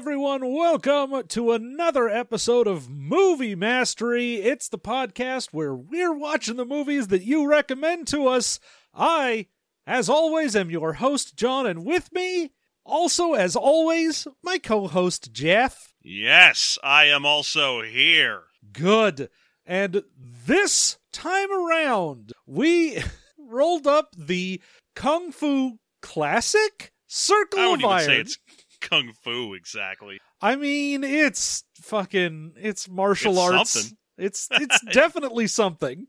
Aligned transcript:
everyone. 0.00 0.54
Welcome 0.54 1.28
to 1.28 1.52
another 1.52 2.08
episode 2.08 2.66
of 2.66 2.88
Movie 2.88 3.54
Mastery. 3.54 4.36
It's 4.36 4.66
the 4.66 4.78
podcast 4.78 5.48
where 5.52 5.74
we're 5.74 6.14
watching 6.14 6.56
the 6.56 6.64
movies 6.64 7.08
that 7.08 7.22
you 7.22 7.46
recommend 7.46 8.06
to 8.06 8.26
us. 8.26 8.58
I, 8.94 9.48
as 9.86 10.08
always, 10.08 10.56
am 10.56 10.70
your 10.70 10.94
host, 10.94 11.36
John, 11.36 11.66
and 11.66 11.84
with 11.84 12.10
me, 12.14 12.52
also, 12.82 13.34
as 13.34 13.54
always, 13.54 14.26
my 14.42 14.56
co 14.56 14.88
host, 14.88 15.34
Jeff. 15.34 15.92
Yes, 16.02 16.78
I 16.82 17.04
am 17.04 17.26
also 17.26 17.82
here. 17.82 18.44
Good. 18.72 19.28
And 19.66 20.02
this 20.16 20.96
time 21.12 21.52
around, 21.52 22.32
we 22.46 23.02
rolled 23.38 23.86
up 23.86 24.14
the 24.16 24.62
Kung 24.96 25.30
Fu 25.30 25.78
Classic 26.00 26.90
Circle 27.06 27.60
I 27.60 27.64
of 27.64 27.70
wouldn't 27.72 27.92
Iron. 27.92 28.06
say 28.06 28.16
it's 28.20 28.38
kung 28.80 29.12
fu 29.22 29.54
exactly. 29.54 30.18
I 30.40 30.56
mean, 30.56 31.04
it's 31.04 31.64
fucking 31.82 32.54
it's 32.56 32.88
martial 32.88 33.32
It's 33.32 33.40
arts. 33.40 33.70
something. 33.70 33.96
It's 34.18 34.48
it's 34.52 34.80
definitely 34.92 35.46
something. 35.46 36.06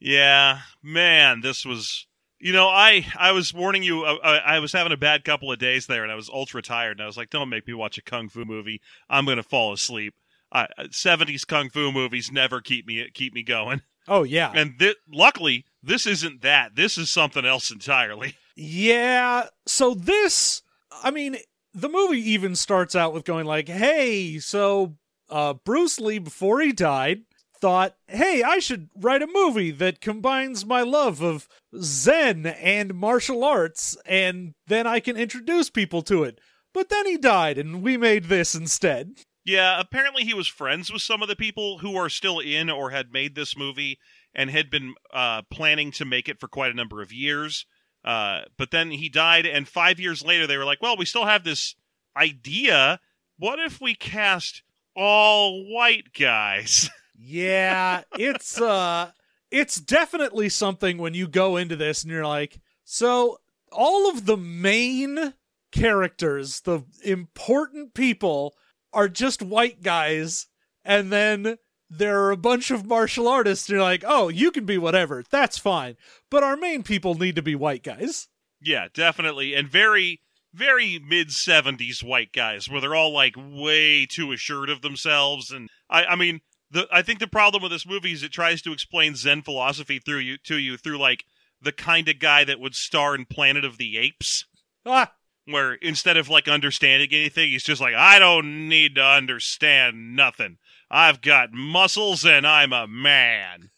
Yeah, 0.00 0.60
man, 0.82 1.40
this 1.40 1.64
was. 1.64 2.06
You 2.40 2.52
know, 2.52 2.68
I 2.68 3.06
I 3.18 3.32
was 3.32 3.54
warning 3.54 3.82
you. 3.82 4.04
uh, 4.04 4.16
I, 4.22 4.56
I 4.56 4.58
was 4.58 4.72
having 4.72 4.92
a 4.92 4.96
bad 4.98 5.24
couple 5.24 5.50
of 5.50 5.58
days 5.58 5.86
there, 5.86 6.02
and 6.02 6.12
I 6.12 6.14
was 6.14 6.28
ultra 6.28 6.60
tired. 6.60 6.98
And 6.98 7.02
I 7.02 7.06
was 7.06 7.16
like, 7.16 7.30
"Don't 7.30 7.48
make 7.48 7.66
me 7.66 7.72
watch 7.72 7.96
a 7.96 8.02
kung 8.02 8.28
fu 8.28 8.44
movie. 8.44 8.82
I'm 9.08 9.24
gonna 9.24 9.42
fall 9.42 9.72
asleep." 9.72 10.14
I, 10.52 10.66
70s 10.90 11.46
kung 11.46 11.70
fu 11.70 11.90
movies 11.90 12.30
never 12.30 12.60
keep 12.60 12.86
me 12.86 13.08
keep 13.14 13.32
me 13.34 13.42
going. 13.42 13.80
Oh 14.06 14.22
yeah. 14.22 14.52
And 14.54 14.78
thi- 14.78 14.96
luckily, 15.10 15.64
this 15.82 16.06
isn't 16.06 16.42
that. 16.42 16.76
This 16.76 16.98
is 16.98 17.08
something 17.08 17.46
else 17.46 17.70
entirely. 17.70 18.36
Yeah. 18.54 19.46
So 19.66 19.94
this 19.94 20.60
I 21.02 21.10
mean, 21.10 21.38
the 21.74 21.88
movie 21.88 22.20
even 22.30 22.54
starts 22.54 22.94
out 22.94 23.12
with 23.12 23.24
going 23.24 23.46
like, 23.46 23.68
"Hey, 23.68 24.38
so 24.38 24.96
uh 25.28 25.54
Bruce 25.54 25.98
Lee 26.00 26.18
before 26.18 26.60
he 26.60 26.72
died 26.72 27.22
thought, 27.60 27.96
"Hey, 28.08 28.42
I 28.42 28.58
should 28.58 28.88
write 28.94 29.22
a 29.22 29.26
movie 29.26 29.70
that 29.72 30.00
combines 30.00 30.66
my 30.66 30.82
love 30.82 31.22
of 31.22 31.48
zen 31.80 32.46
and 32.46 32.94
martial 32.94 33.42
arts 33.42 33.96
and 34.06 34.54
then 34.66 34.86
I 34.86 35.00
can 35.00 35.16
introduce 35.16 35.70
people 35.70 36.02
to 36.02 36.24
it." 36.24 36.40
But 36.72 36.88
then 36.88 37.06
he 37.06 37.16
died 37.16 37.58
and 37.58 37.82
we 37.82 37.96
made 37.96 38.24
this 38.24 38.54
instead. 38.54 39.18
Yeah, 39.44 39.78
apparently 39.78 40.24
he 40.24 40.34
was 40.34 40.48
friends 40.48 40.90
with 40.90 41.02
some 41.02 41.22
of 41.22 41.28
the 41.28 41.36
people 41.36 41.78
who 41.78 41.96
are 41.96 42.08
still 42.08 42.40
in 42.40 42.70
or 42.70 42.90
had 42.90 43.12
made 43.12 43.34
this 43.34 43.56
movie 43.56 43.98
and 44.34 44.50
had 44.50 44.70
been 44.70 44.94
uh, 45.12 45.42
planning 45.50 45.90
to 45.92 46.04
make 46.04 46.28
it 46.28 46.40
for 46.40 46.48
quite 46.48 46.72
a 46.72 46.76
number 46.76 47.02
of 47.02 47.12
years. 47.12 47.66
Uh, 48.04 48.42
but 48.58 48.70
then 48.70 48.90
he 48.90 49.08
died, 49.08 49.46
and 49.46 49.66
five 49.66 49.98
years 49.98 50.22
later, 50.22 50.46
they 50.46 50.56
were 50.58 50.64
like, 50.64 50.82
well, 50.82 50.96
we 50.96 51.06
still 51.06 51.24
have 51.24 51.44
this 51.44 51.74
idea. 52.16 53.00
What 53.38 53.58
if 53.58 53.80
we 53.80 53.94
cast 53.94 54.62
all 54.94 55.64
white 55.64 56.12
guys? 56.18 56.90
Yeah, 57.16 58.02
it's 58.18 58.60
uh 58.60 59.12
it's 59.48 59.80
definitely 59.80 60.48
something 60.48 60.98
when 60.98 61.14
you 61.14 61.28
go 61.28 61.56
into 61.56 61.76
this 61.76 62.02
and 62.02 62.10
you're 62.10 62.26
like, 62.26 62.60
so 62.82 63.38
all 63.70 64.10
of 64.10 64.26
the 64.26 64.36
main 64.36 65.34
characters, 65.70 66.60
the 66.62 66.82
important 67.04 67.94
people 67.94 68.54
are 68.92 69.08
just 69.08 69.42
white 69.42 69.80
guys 69.80 70.48
and 70.84 71.12
then 71.12 71.56
there 71.90 72.22
are 72.24 72.30
a 72.30 72.36
bunch 72.36 72.70
of 72.70 72.86
martial 72.86 73.28
artists 73.28 73.68
you're 73.68 73.80
like, 73.82 74.04
"Oh, 74.06 74.28
you 74.28 74.50
can 74.50 74.64
be 74.64 74.78
whatever. 74.78 75.22
That's 75.30 75.58
fine." 75.58 75.96
But 76.30 76.42
our 76.42 76.56
main 76.56 76.82
people 76.82 77.14
need 77.14 77.36
to 77.36 77.42
be 77.42 77.54
white 77.54 77.82
guys. 77.82 78.28
yeah, 78.60 78.88
definitely. 78.94 79.54
And 79.54 79.68
very, 79.68 80.20
very 80.54 80.98
mid 80.98 81.28
70s 81.28 82.02
white 82.02 82.32
guys 82.32 82.68
where 82.68 82.80
they're 82.80 82.94
all 82.94 83.12
like 83.12 83.34
way 83.36 84.06
too 84.06 84.32
assured 84.32 84.70
of 84.70 84.80
themselves. 84.82 85.50
And 85.50 85.68
I, 85.90 86.04
I 86.06 86.16
mean, 86.16 86.40
the, 86.70 86.88
I 86.90 87.02
think 87.02 87.18
the 87.18 87.26
problem 87.26 87.62
with 87.62 87.72
this 87.72 87.86
movie 87.86 88.12
is 88.12 88.22
it 88.22 88.32
tries 88.32 88.62
to 88.62 88.72
explain 88.72 89.16
Zen 89.16 89.42
philosophy 89.42 89.98
through 89.98 90.18
you 90.20 90.38
to 90.44 90.56
you 90.56 90.76
through 90.78 90.98
like 90.98 91.24
the 91.60 91.72
kind 91.72 92.08
of 92.08 92.18
guy 92.18 92.44
that 92.44 92.58
would 92.60 92.74
star 92.74 93.14
in 93.14 93.26
Planet 93.26 93.64
of 93.64 93.76
the 93.78 93.96
Apes, 93.98 94.44
Ah, 94.86 95.12
where 95.46 95.74
instead 95.74 96.16
of 96.16 96.28
like 96.28 96.48
understanding 96.48 97.08
anything, 97.12 97.50
he's 97.50 97.62
just 97.64 97.80
like, 97.80 97.94
I 97.94 98.18
don't 98.18 98.68
need 98.68 98.94
to 98.96 99.04
understand 99.04 100.16
nothing. 100.16 100.56
I've 100.94 101.20
got 101.20 101.52
muscles 101.52 102.24
and 102.24 102.46
I'm 102.46 102.72
a 102.72 102.86
man. 102.86 103.70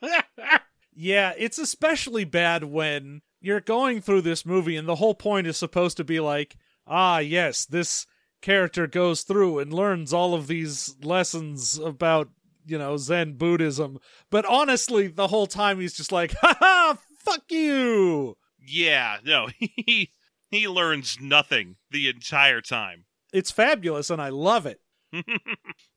yeah, 0.94 1.34
it's 1.36 1.58
especially 1.58 2.24
bad 2.24 2.64
when 2.64 3.20
you're 3.42 3.60
going 3.60 4.00
through 4.00 4.22
this 4.22 4.46
movie 4.46 4.74
and 4.74 4.88
the 4.88 4.94
whole 4.94 5.14
point 5.14 5.46
is 5.46 5.58
supposed 5.58 5.98
to 5.98 6.04
be 6.04 6.20
like, 6.20 6.56
ah, 6.86 7.18
yes, 7.18 7.66
this 7.66 8.06
character 8.40 8.86
goes 8.86 9.24
through 9.24 9.58
and 9.58 9.74
learns 9.74 10.14
all 10.14 10.32
of 10.32 10.46
these 10.46 10.96
lessons 11.02 11.78
about, 11.78 12.30
you 12.64 12.78
know, 12.78 12.96
Zen 12.96 13.34
Buddhism. 13.34 13.98
But 14.30 14.46
honestly, 14.46 15.06
the 15.08 15.28
whole 15.28 15.48
time 15.48 15.78
he's 15.78 15.98
just 15.98 16.12
like, 16.12 16.32
ha 16.40 16.56
ha, 16.58 16.98
fuck 17.18 17.42
you. 17.50 18.38
Yeah, 18.66 19.18
no, 19.22 19.48
he 19.58 20.12
he 20.50 20.66
learns 20.66 21.18
nothing 21.20 21.76
the 21.90 22.08
entire 22.08 22.62
time. 22.62 23.04
It's 23.34 23.50
fabulous 23.50 24.08
and 24.08 24.22
I 24.22 24.30
love 24.30 24.64
it. 24.64 24.80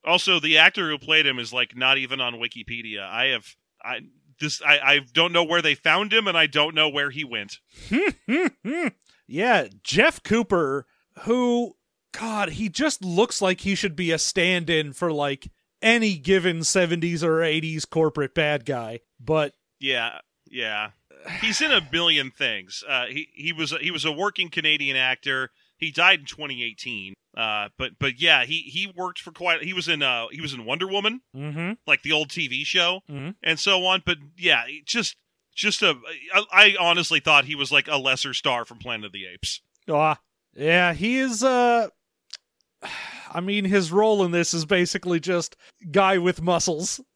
Also, 0.05 0.39
the 0.39 0.57
actor 0.57 0.89
who 0.89 0.97
played 0.97 1.25
him 1.25 1.39
is 1.39 1.53
like 1.53 1.75
not 1.75 1.97
even 1.97 2.21
on 2.21 2.35
Wikipedia. 2.35 3.01
I 3.01 3.27
have 3.27 3.55
I 3.83 4.01
this 4.39 4.61
I, 4.61 4.79
I 4.79 4.99
don't 5.13 5.31
know 5.31 5.43
where 5.43 5.61
they 5.61 5.75
found 5.75 6.11
him 6.11 6.27
and 6.27 6.37
I 6.37 6.47
don't 6.47 6.75
know 6.75 6.89
where 6.89 7.11
he 7.11 7.23
went. 7.23 7.59
yeah, 9.27 9.67
Jeff 9.83 10.23
Cooper, 10.23 10.87
who, 11.19 11.75
God, 12.11 12.49
he 12.49 12.67
just 12.67 13.03
looks 13.03 13.41
like 13.41 13.61
he 13.61 13.75
should 13.75 13.95
be 13.95 14.11
a 14.11 14.17
stand 14.17 14.69
in 14.69 14.93
for 14.93 15.11
like 15.11 15.49
any 15.81 16.17
given 16.17 16.59
70s 16.59 17.23
or 17.23 17.39
80s 17.39 17.89
corporate 17.89 18.35
bad 18.35 18.65
guy. 18.65 18.99
But 19.19 19.53
Yeah, 19.79 20.19
yeah. 20.49 20.91
He's 21.39 21.61
in 21.61 21.71
a 21.71 21.81
billion 21.81 22.31
things. 22.31 22.83
Uh, 22.87 23.05
he 23.05 23.29
he 23.33 23.53
was 23.53 23.75
he 23.79 23.91
was 23.91 24.05
a 24.05 24.11
working 24.11 24.49
Canadian 24.49 24.97
actor. 24.97 25.51
He 25.77 25.91
died 25.91 26.21
in 26.21 26.25
2018. 26.25 27.13
Uh, 27.35 27.69
but 27.77 27.91
but 27.99 28.19
yeah, 28.19 28.43
he 28.45 28.59
he 28.61 28.91
worked 28.95 29.19
for 29.19 29.31
quite. 29.31 29.63
He 29.63 29.73
was 29.73 29.87
in 29.87 30.03
uh 30.03 30.27
he 30.31 30.41
was 30.41 30.53
in 30.53 30.65
Wonder 30.65 30.87
Woman, 30.87 31.21
mm-hmm. 31.35 31.73
like 31.87 32.01
the 32.03 32.11
old 32.11 32.29
TV 32.29 32.65
show, 32.65 33.01
Mhm. 33.09 33.35
and 33.41 33.59
so 33.59 33.85
on. 33.85 34.03
But 34.05 34.17
yeah, 34.37 34.63
just 34.85 35.15
just 35.55 35.81
a. 35.81 35.95
I, 36.33 36.43
I 36.51 36.75
honestly 36.79 37.19
thought 37.19 37.45
he 37.45 37.55
was 37.55 37.71
like 37.71 37.87
a 37.87 37.97
lesser 37.97 38.33
star 38.33 38.65
from 38.65 38.79
Planet 38.79 39.05
of 39.05 39.11
the 39.13 39.25
Apes. 39.25 39.61
Ah, 39.89 40.19
yeah, 40.55 40.93
he 40.93 41.17
is. 41.19 41.41
Uh, 41.43 41.87
I 43.33 43.39
mean, 43.39 43.63
his 43.65 43.91
role 43.93 44.25
in 44.25 44.31
this 44.31 44.53
is 44.53 44.65
basically 44.65 45.19
just 45.21 45.55
guy 45.91 46.17
with 46.17 46.41
muscles. 46.41 46.99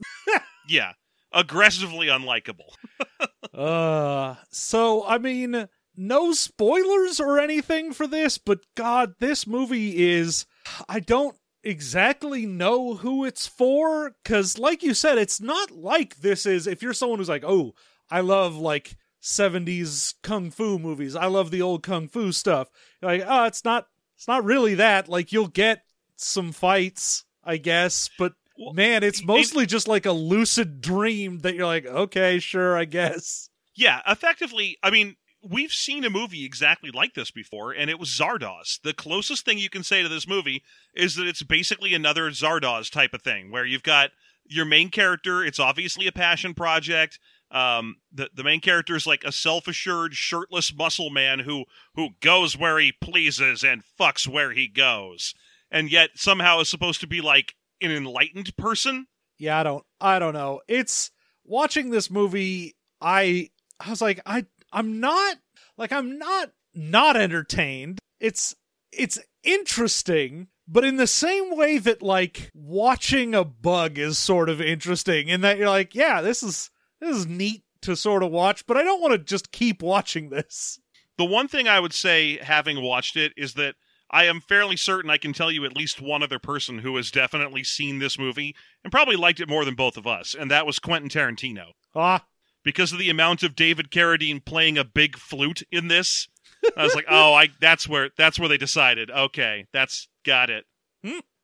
Yeah, 0.68 0.94
aggressively 1.31 2.08
unlikable. 2.08 2.70
Uh, 3.54 4.36
so 4.52 5.06
I 5.08 5.18
mean, 5.18 5.70
no 5.97 6.31
spoilers 6.33 7.19
or 7.19 7.39
anything 7.39 7.94
for 7.94 8.07
this, 8.07 8.38
but 8.38 8.59
God, 8.75 9.16
this 9.19 9.45
movie 9.47 10.11
is. 10.11 10.45
I 10.89 11.00
don't 11.00 11.35
exactly 11.63 12.45
know 12.45 12.95
who 12.95 13.25
it's 13.25 13.47
for, 13.47 14.11
because, 14.23 14.57
like 14.57 14.81
you 14.83 14.94
said, 14.94 15.17
it's 15.17 15.39
not 15.41 15.72
like 15.72 16.17
this 16.17 16.45
is. 16.45 16.67
If 16.67 16.81
you're 16.81 16.94
someone 16.94 17.19
who's 17.19 17.29
like, 17.29 17.44
oh, 17.45 17.73
I 18.09 18.22
love 18.22 18.56
like 18.56 18.97
70s 19.22 20.13
kung 20.23 20.51
fu 20.51 20.79
movies, 20.79 21.16
I 21.16 21.25
love 21.28 21.51
the 21.51 21.61
old 21.61 21.83
kung 21.83 22.07
fu 22.07 22.31
stuff. 22.31 22.69
You're 23.01 23.12
like, 23.12 23.23
oh, 23.27 23.45
it's 23.45 23.63
not. 23.66 23.88
It's 24.17 24.27
not 24.27 24.45
really 24.45 24.75
that. 24.75 25.09
Like, 25.09 25.31
you'll 25.31 25.47
get 25.47 25.83
some 26.16 26.51
fights, 26.53 27.25
I 27.44 27.57
guess, 27.57 28.09
but 28.17 28.33
Well, 28.57 28.73
man, 28.73 29.03
it's 29.03 29.19
it- 29.19 29.25
mostly 29.25 29.66
just 29.66 29.88
like 29.89 30.06
a 30.06 30.12
lucid 30.13 30.79
dream 30.81 31.39
that 31.39 31.53
you're 31.56 31.66
like, 31.66 31.85
okay, 31.85 32.39
sure, 32.39 32.77
I 32.77 32.85
guess. 32.85 33.50
Yeah, 33.75 34.00
effectively, 34.07 34.77
I 34.81 34.89
mean, 34.89 35.17
we've 35.47 35.72
seen 35.72 36.03
a 36.03 36.09
movie 36.09 36.44
exactly 36.45 36.91
like 36.91 37.13
this 37.13 37.31
before, 37.31 37.72
and 37.72 37.89
it 37.89 38.00
was 38.00 38.09
Zardoz. 38.09 38.81
The 38.81 38.94
closest 38.94 39.45
thing 39.45 39.57
you 39.57 39.69
can 39.69 39.83
say 39.83 40.01
to 40.01 40.09
this 40.09 40.28
movie 40.28 40.63
is 40.95 41.15
that 41.15 41.27
it's 41.27 41.44
basically 41.44 41.94
another 41.94 42.31
Zardoz 42.31 42.89
type 42.89 43.13
of 43.13 43.21
thing, 43.21 43.51
where 43.51 43.65
you've 43.65 43.83
got 43.83 44.12
your 44.47 44.65
main 44.65 44.89
character, 44.89 45.44
it's 45.44 45.59
obviously 45.59 46.07
a 46.07 46.12
passion 46.12 46.53
project. 46.53 47.19
Um, 47.51 47.97
the 48.12 48.30
the 48.33 48.44
main 48.44 48.59
character 48.59 48.95
is 48.95 49.06
like 49.06 49.24
a 49.24 49.31
self 49.31 49.68
assured, 49.68 50.15
shirtless 50.15 50.74
muscle 50.74 51.09
man 51.09 51.39
who 51.39 51.65
who 51.94 52.09
goes 52.19 52.57
where 52.57 52.80
he 52.80 52.91
pleases 52.91 53.63
and 53.63 53.83
fucks 54.00 54.27
where 54.27 54.51
he 54.51 54.68
goes, 54.68 55.33
and 55.69 55.91
yet 55.91 56.12
somehow 56.15 56.59
is 56.59 56.69
supposed 56.69 57.01
to 57.01 57.07
be 57.07 57.21
like 57.21 57.56
an 57.81 57.91
enlightened 57.91 58.56
person. 58.57 59.07
yeah, 59.38 59.59
I 59.59 59.63
don't 59.63 59.83
I 60.01 60.19
don't 60.19 60.33
know. 60.33 60.62
It's 60.68 61.12
watching 61.44 61.91
this 61.91 62.09
movie, 62.09 62.75
I 63.00 63.50
I 63.80 63.89
was 63.89 64.01
like, 64.01 64.21
I 64.25 64.45
I'm 64.75 65.00
not 65.00 65.38
like 65.77 65.94
I'm 65.94 66.19
not 66.19 66.51
not 66.75 67.16
entertained. 67.16 68.00
It's 68.19 68.54
it's 68.92 69.18
interesting, 69.42 70.50
but 70.68 70.83
in 70.83 70.98
the 70.98 71.07
same 71.07 71.56
way 71.56 71.77
that 71.77 72.01
like 72.01 72.51
watching 72.54 73.33
a 73.33 73.45
bug 73.45 73.98
is 73.98 74.18
sort 74.18 74.50
of 74.50 74.60
interesting, 74.60 75.30
in 75.30 75.42
that 75.42 75.57
you're 75.57 75.69
like, 75.69 75.95
yeah, 75.95 76.22
this 76.22 76.44
is 76.44 76.69
this 77.00 77.16
is 77.16 77.25
neat 77.25 77.63
to 77.83 77.95
sort 77.95 78.22
of 78.22 78.31
watch, 78.31 78.66
but 78.68 78.75
I 78.75 78.83
don't 78.83 79.01
want 79.01 79.13
to 79.13 79.18
just 79.18 79.54
keep 79.54 79.81
watching 79.81 80.30
this. 80.30 80.80
The 81.18 81.25
one 81.25 81.48
thing 81.48 81.69
I 81.69 81.80
would 81.80 81.94
say, 81.94 82.38
having 82.38 82.81
watched 82.81 83.16
it, 83.16 83.31
is 83.38 83.54
that 83.54 83.75
I 84.12 84.25
am 84.25 84.42
fairly 84.42 84.75
certain 84.75 85.10
I 85.10 85.18
can 85.18 85.31
tell 85.31 85.51
you 85.51 85.63
at 85.63 85.77
least 85.77 86.01
one 86.01 86.22
other 86.22 86.39
person 86.39 86.80
who 86.80 86.98
has 86.98 87.12
definitely 87.12 87.63
seen 87.63 88.00
this 88.00 88.19
movie 88.19 88.56
and 88.83 88.92
probably 88.92 89.16
liked 89.16 89.39
it 89.39 89.48
more 89.48 89.63
than 89.63 89.75
both 89.75 89.95
of 89.95 90.06
us, 90.06 90.36
and 90.38 90.51
that 90.51 90.66
was 90.66 90.80
Quentin 90.80 91.10
Tarantino. 91.10 91.72
Ah, 91.95 92.25
Because 92.65 92.91
of 92.91 93.00
the 93.00 93.09
amount 93.09 93.44
of 93.44 93.56
David 93.56 93.91
Carradine 93.91 94.44
playing 94.44 94.77
a 94.77 94.83
big 94.83 95.15
flute 95.17 95.63
in 95.71 95.88
this, 95.88 96.27
I 96.75 96.83
was 96.83 96.95
like, 96.95 97.06
"Oh, 97.09 97.33
I 97.33 97.47
that's 97.62 97.88
where 97.88 98.09
that's 98.17 98.38
where 98.38 98.50
they 98.50 98.57
decided. 98.57 99.09
Okay, 99.09 99.67
that's 99.71 100.09
got 100.25 100.50
it." 100.50 100.65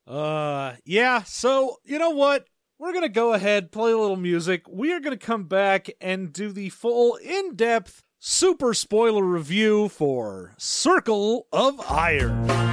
Uh, 0.07 0.73
yeah. 0.83 1.21
So 1.23 1.77
you 1.85 1.99
know 1.99 2.09
what? 2.09 2.47
We're 2.79 2.93
gonna 2.93 3.07
go 3.09 3.33
ahead, 3.33 3.71
play 3.71 3.91
a 3.91 3.97
little 3.97 4.17
music. 4.17 4.63
We 4.67 4.91
are 4.91 4.99
gonna 4.99 5.15
come 5.15 5.43
back 5.43 5.89
and 6.01 6.33
do 6.33 6.51
the 6.51 6.69
full, 6.69 7.15
in-depth, 7.17 8.01
super 8.17 8.73
spoiler 8.73 9.23
review 9.23 9.87
for 9.89 10.55
Circle 10.57 11.45
of 11.53 11.79
Iron. 11.87 12.70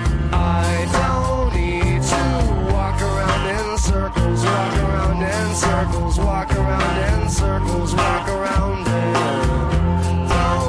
Circles, 3.79 4.45
walk 4.45 4.77
around 4.77 5.23
in 5.23 5.55
circles, 5.55 6.19
walk 6.19 6.53
around 6.53 7.23
in 7.23 7.29
circles, 7.29 7.95
walk 7.95 8.29
around 8.29 8.87
in. 8.87 10.29
Don't. 10.29 10.69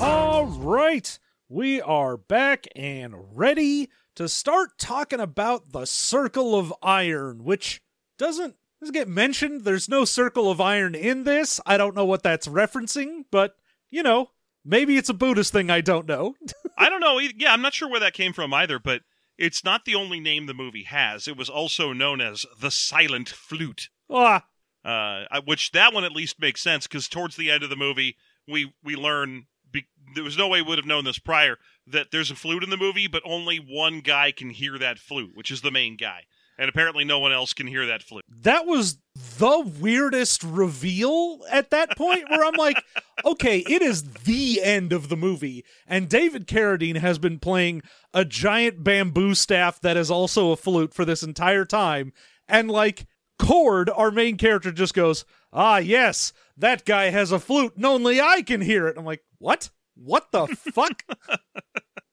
All 0.00 0.46
right, 0.46 1.18
we 1.48 1.80
are 1.80 2.16
back 2.16 2.66
and 2.76 3.14
ready 3.36 3.88
to 4.14 4.28
start 4.28 4.78
talking 4.78 5.20
about 5.20 5.72
the 5.72 5.84
Circle 5.84 6.54
of 6.54 6.72
Iron, 6.82 7.44
which 7.44 7.82
doesn't 8.16 8.54
doesn't 8.80 8.94
get 8.94 9.08
mentioned. 9.08 9.64
There's 9.64 9.88
no 9.88 10.04
Circle 10.04 10.50
of 10.50 10.60
Iron 10.60 10.94
in 10.94 11.24
this. 11.24 11.60
I 11.66 11.76
don't 11.76 11.96
know 11.96 12.04
what 12.04 12.22
that's 12.22 12.46
referencing, 12.46 13.24
but 13.30 13.56
you 13.90 14.02
know, 14.02 14.30
maybe 14.68 14.96
it's 14.96 15.08
a 15.08 15.14
Buddhist 15.14 15.52
thing. 15.52 15.70
I 15.70 15.80
don't 15.80 16.06
know. 16.06 16.34
I 16.78 16.88
don't 16.88 17.00
know. 17.00 17.18
Yeah, 17.18 17.52
I'm 17.52 17.62
not 17.62 17.74
sure 17.74 17.88
where 17.88 18.00
that 18.00 18.14
came 18.14 18.32
from 18.32 18.54
either, 18.54 18.78
but 18.78 19.02
it's 19.36 19.64
not 19.64 19.84
the 19.84 19.94
only 19.94 20.20
name 20.20 20.46
the 20.46 20.54
movie 20.54 20.84
has. 20.84 21.26
It 21.26 21.36
was 21.36 21.48
also 21.48 21.92
known 21.92 22.20
as 22.20 22.44
the 22.60 22.70
Silent 22.70 23.28
Flute. 23.28 23.88
ah, 24.10 24.44
uh, 24.84 25.40
which 25.44 25.72
that 25.72 25.92
one 25.92 26.04
at 26.04 26.12
least 26.12 26.40
makes 26.40 26.62
sense 26.62 26.86
because 26.86 27.08
towards 27.08 27.36
the 27.36 27.50
end 27.50 27.62
of 27.62 27.70
the 27.70 27.76
movie, 27.76 28.16
we 28.46 28.72
we 28.82 28.94
learn 28.94 29.46
be, 29.70 29.86
there 30.14 30.24
was 30.24 30.38
no 30.38 30.48
way 30.48 30.62
we 30.62 30.68
would 30.68 30.78
have 30.78 30.86
known 30.86 31.04
this 31.04 31.18
prior 31.18 31.58
that 31.86 32.10
there's 32.10 32.30
a 32.30 32.36
flute 32.36 32.64
in 32.64 32.70
the 32.70 32.76
movie, 32.76 33.06
but 33.06 33.22
only 33.24 33.56
one 33.56 34.00
guy 34.00 34.32
can 34.32 34.50
hear 34.50 34.78
that 34.78 34.98
flute, 34.98 35.32
which 35.34 35.50
is 35.50 35.60
the 35.62 35.70
main 35.70 35.96
guy, 35.96 36.22
and 36.58 36.68
apparently 36.68 37.04
no 37.04 37.18
one 37.18 37.32
else 37.32 37.52
can 37.52 37.66
hear 37.66 37.86
that 37.86 38.02
flute. 38.02 38.24
that 38.28 38.66
was 38.66 38.98
the 39.14 39.60
weirdest 39.80 40.42
reveal 40.42 41.38
at 41.50 41.70
that 41.70 41.96
point 41.96 42.28
where 42.28 42.44
I'm 42.44 42.54
like, 42.54 42.76
okay, 43.24 43.58
it 43.60 43.82
is 43.82 44.02
the 44.24 44.60
end 44.62 44.92
of 44.92 45.08
the 45.08 45.16
movie. 45.16 45.64
And 45.86 46.08
David 46.08 46.46
Carradine 46.46 46.98
has 46.98 47.18
been 47.18 47.38
playing 47.38 47.82
a 48.12 48.24
giant 48.24 48.82
bamboo 48.84 49.34
staff 49.34 49.80
that 49.80 49.96
is 49.96 50.10
also 50.10 50.50
a 50.50 50.56
flute 50.56 50.92
for 50.94 51.04
this 51.04 51.22
entire 51.22 51.64
time. 51.64 52.12
And 52.48 52.70
like, 52.70 53.06
Cord, 53.38 53.88
our 53.90 54.10
main 54.10 54.36
character, 54.36 54.72
just 54.72 54.94
goes, 54.94 55.24
ah, 55.52 55.78
yes, 55.78 56.32
that 56.56 56.84
guy 56.84 57.10
has 57.10 57.30
a 57.30 57.38
flute 57.38 57.76
and 57.76 57.86
only 57.86 58.20
I 58.20 58.42
can 58.42 58.60
hear 58.60 58.88
it. 58.88 58.98
I'm 58.98 59.04
like, 59.04 59.22
what? 59.38 59.70
What 59.94 60.32
the 60.32 60.46
fuck? 60.46 61.02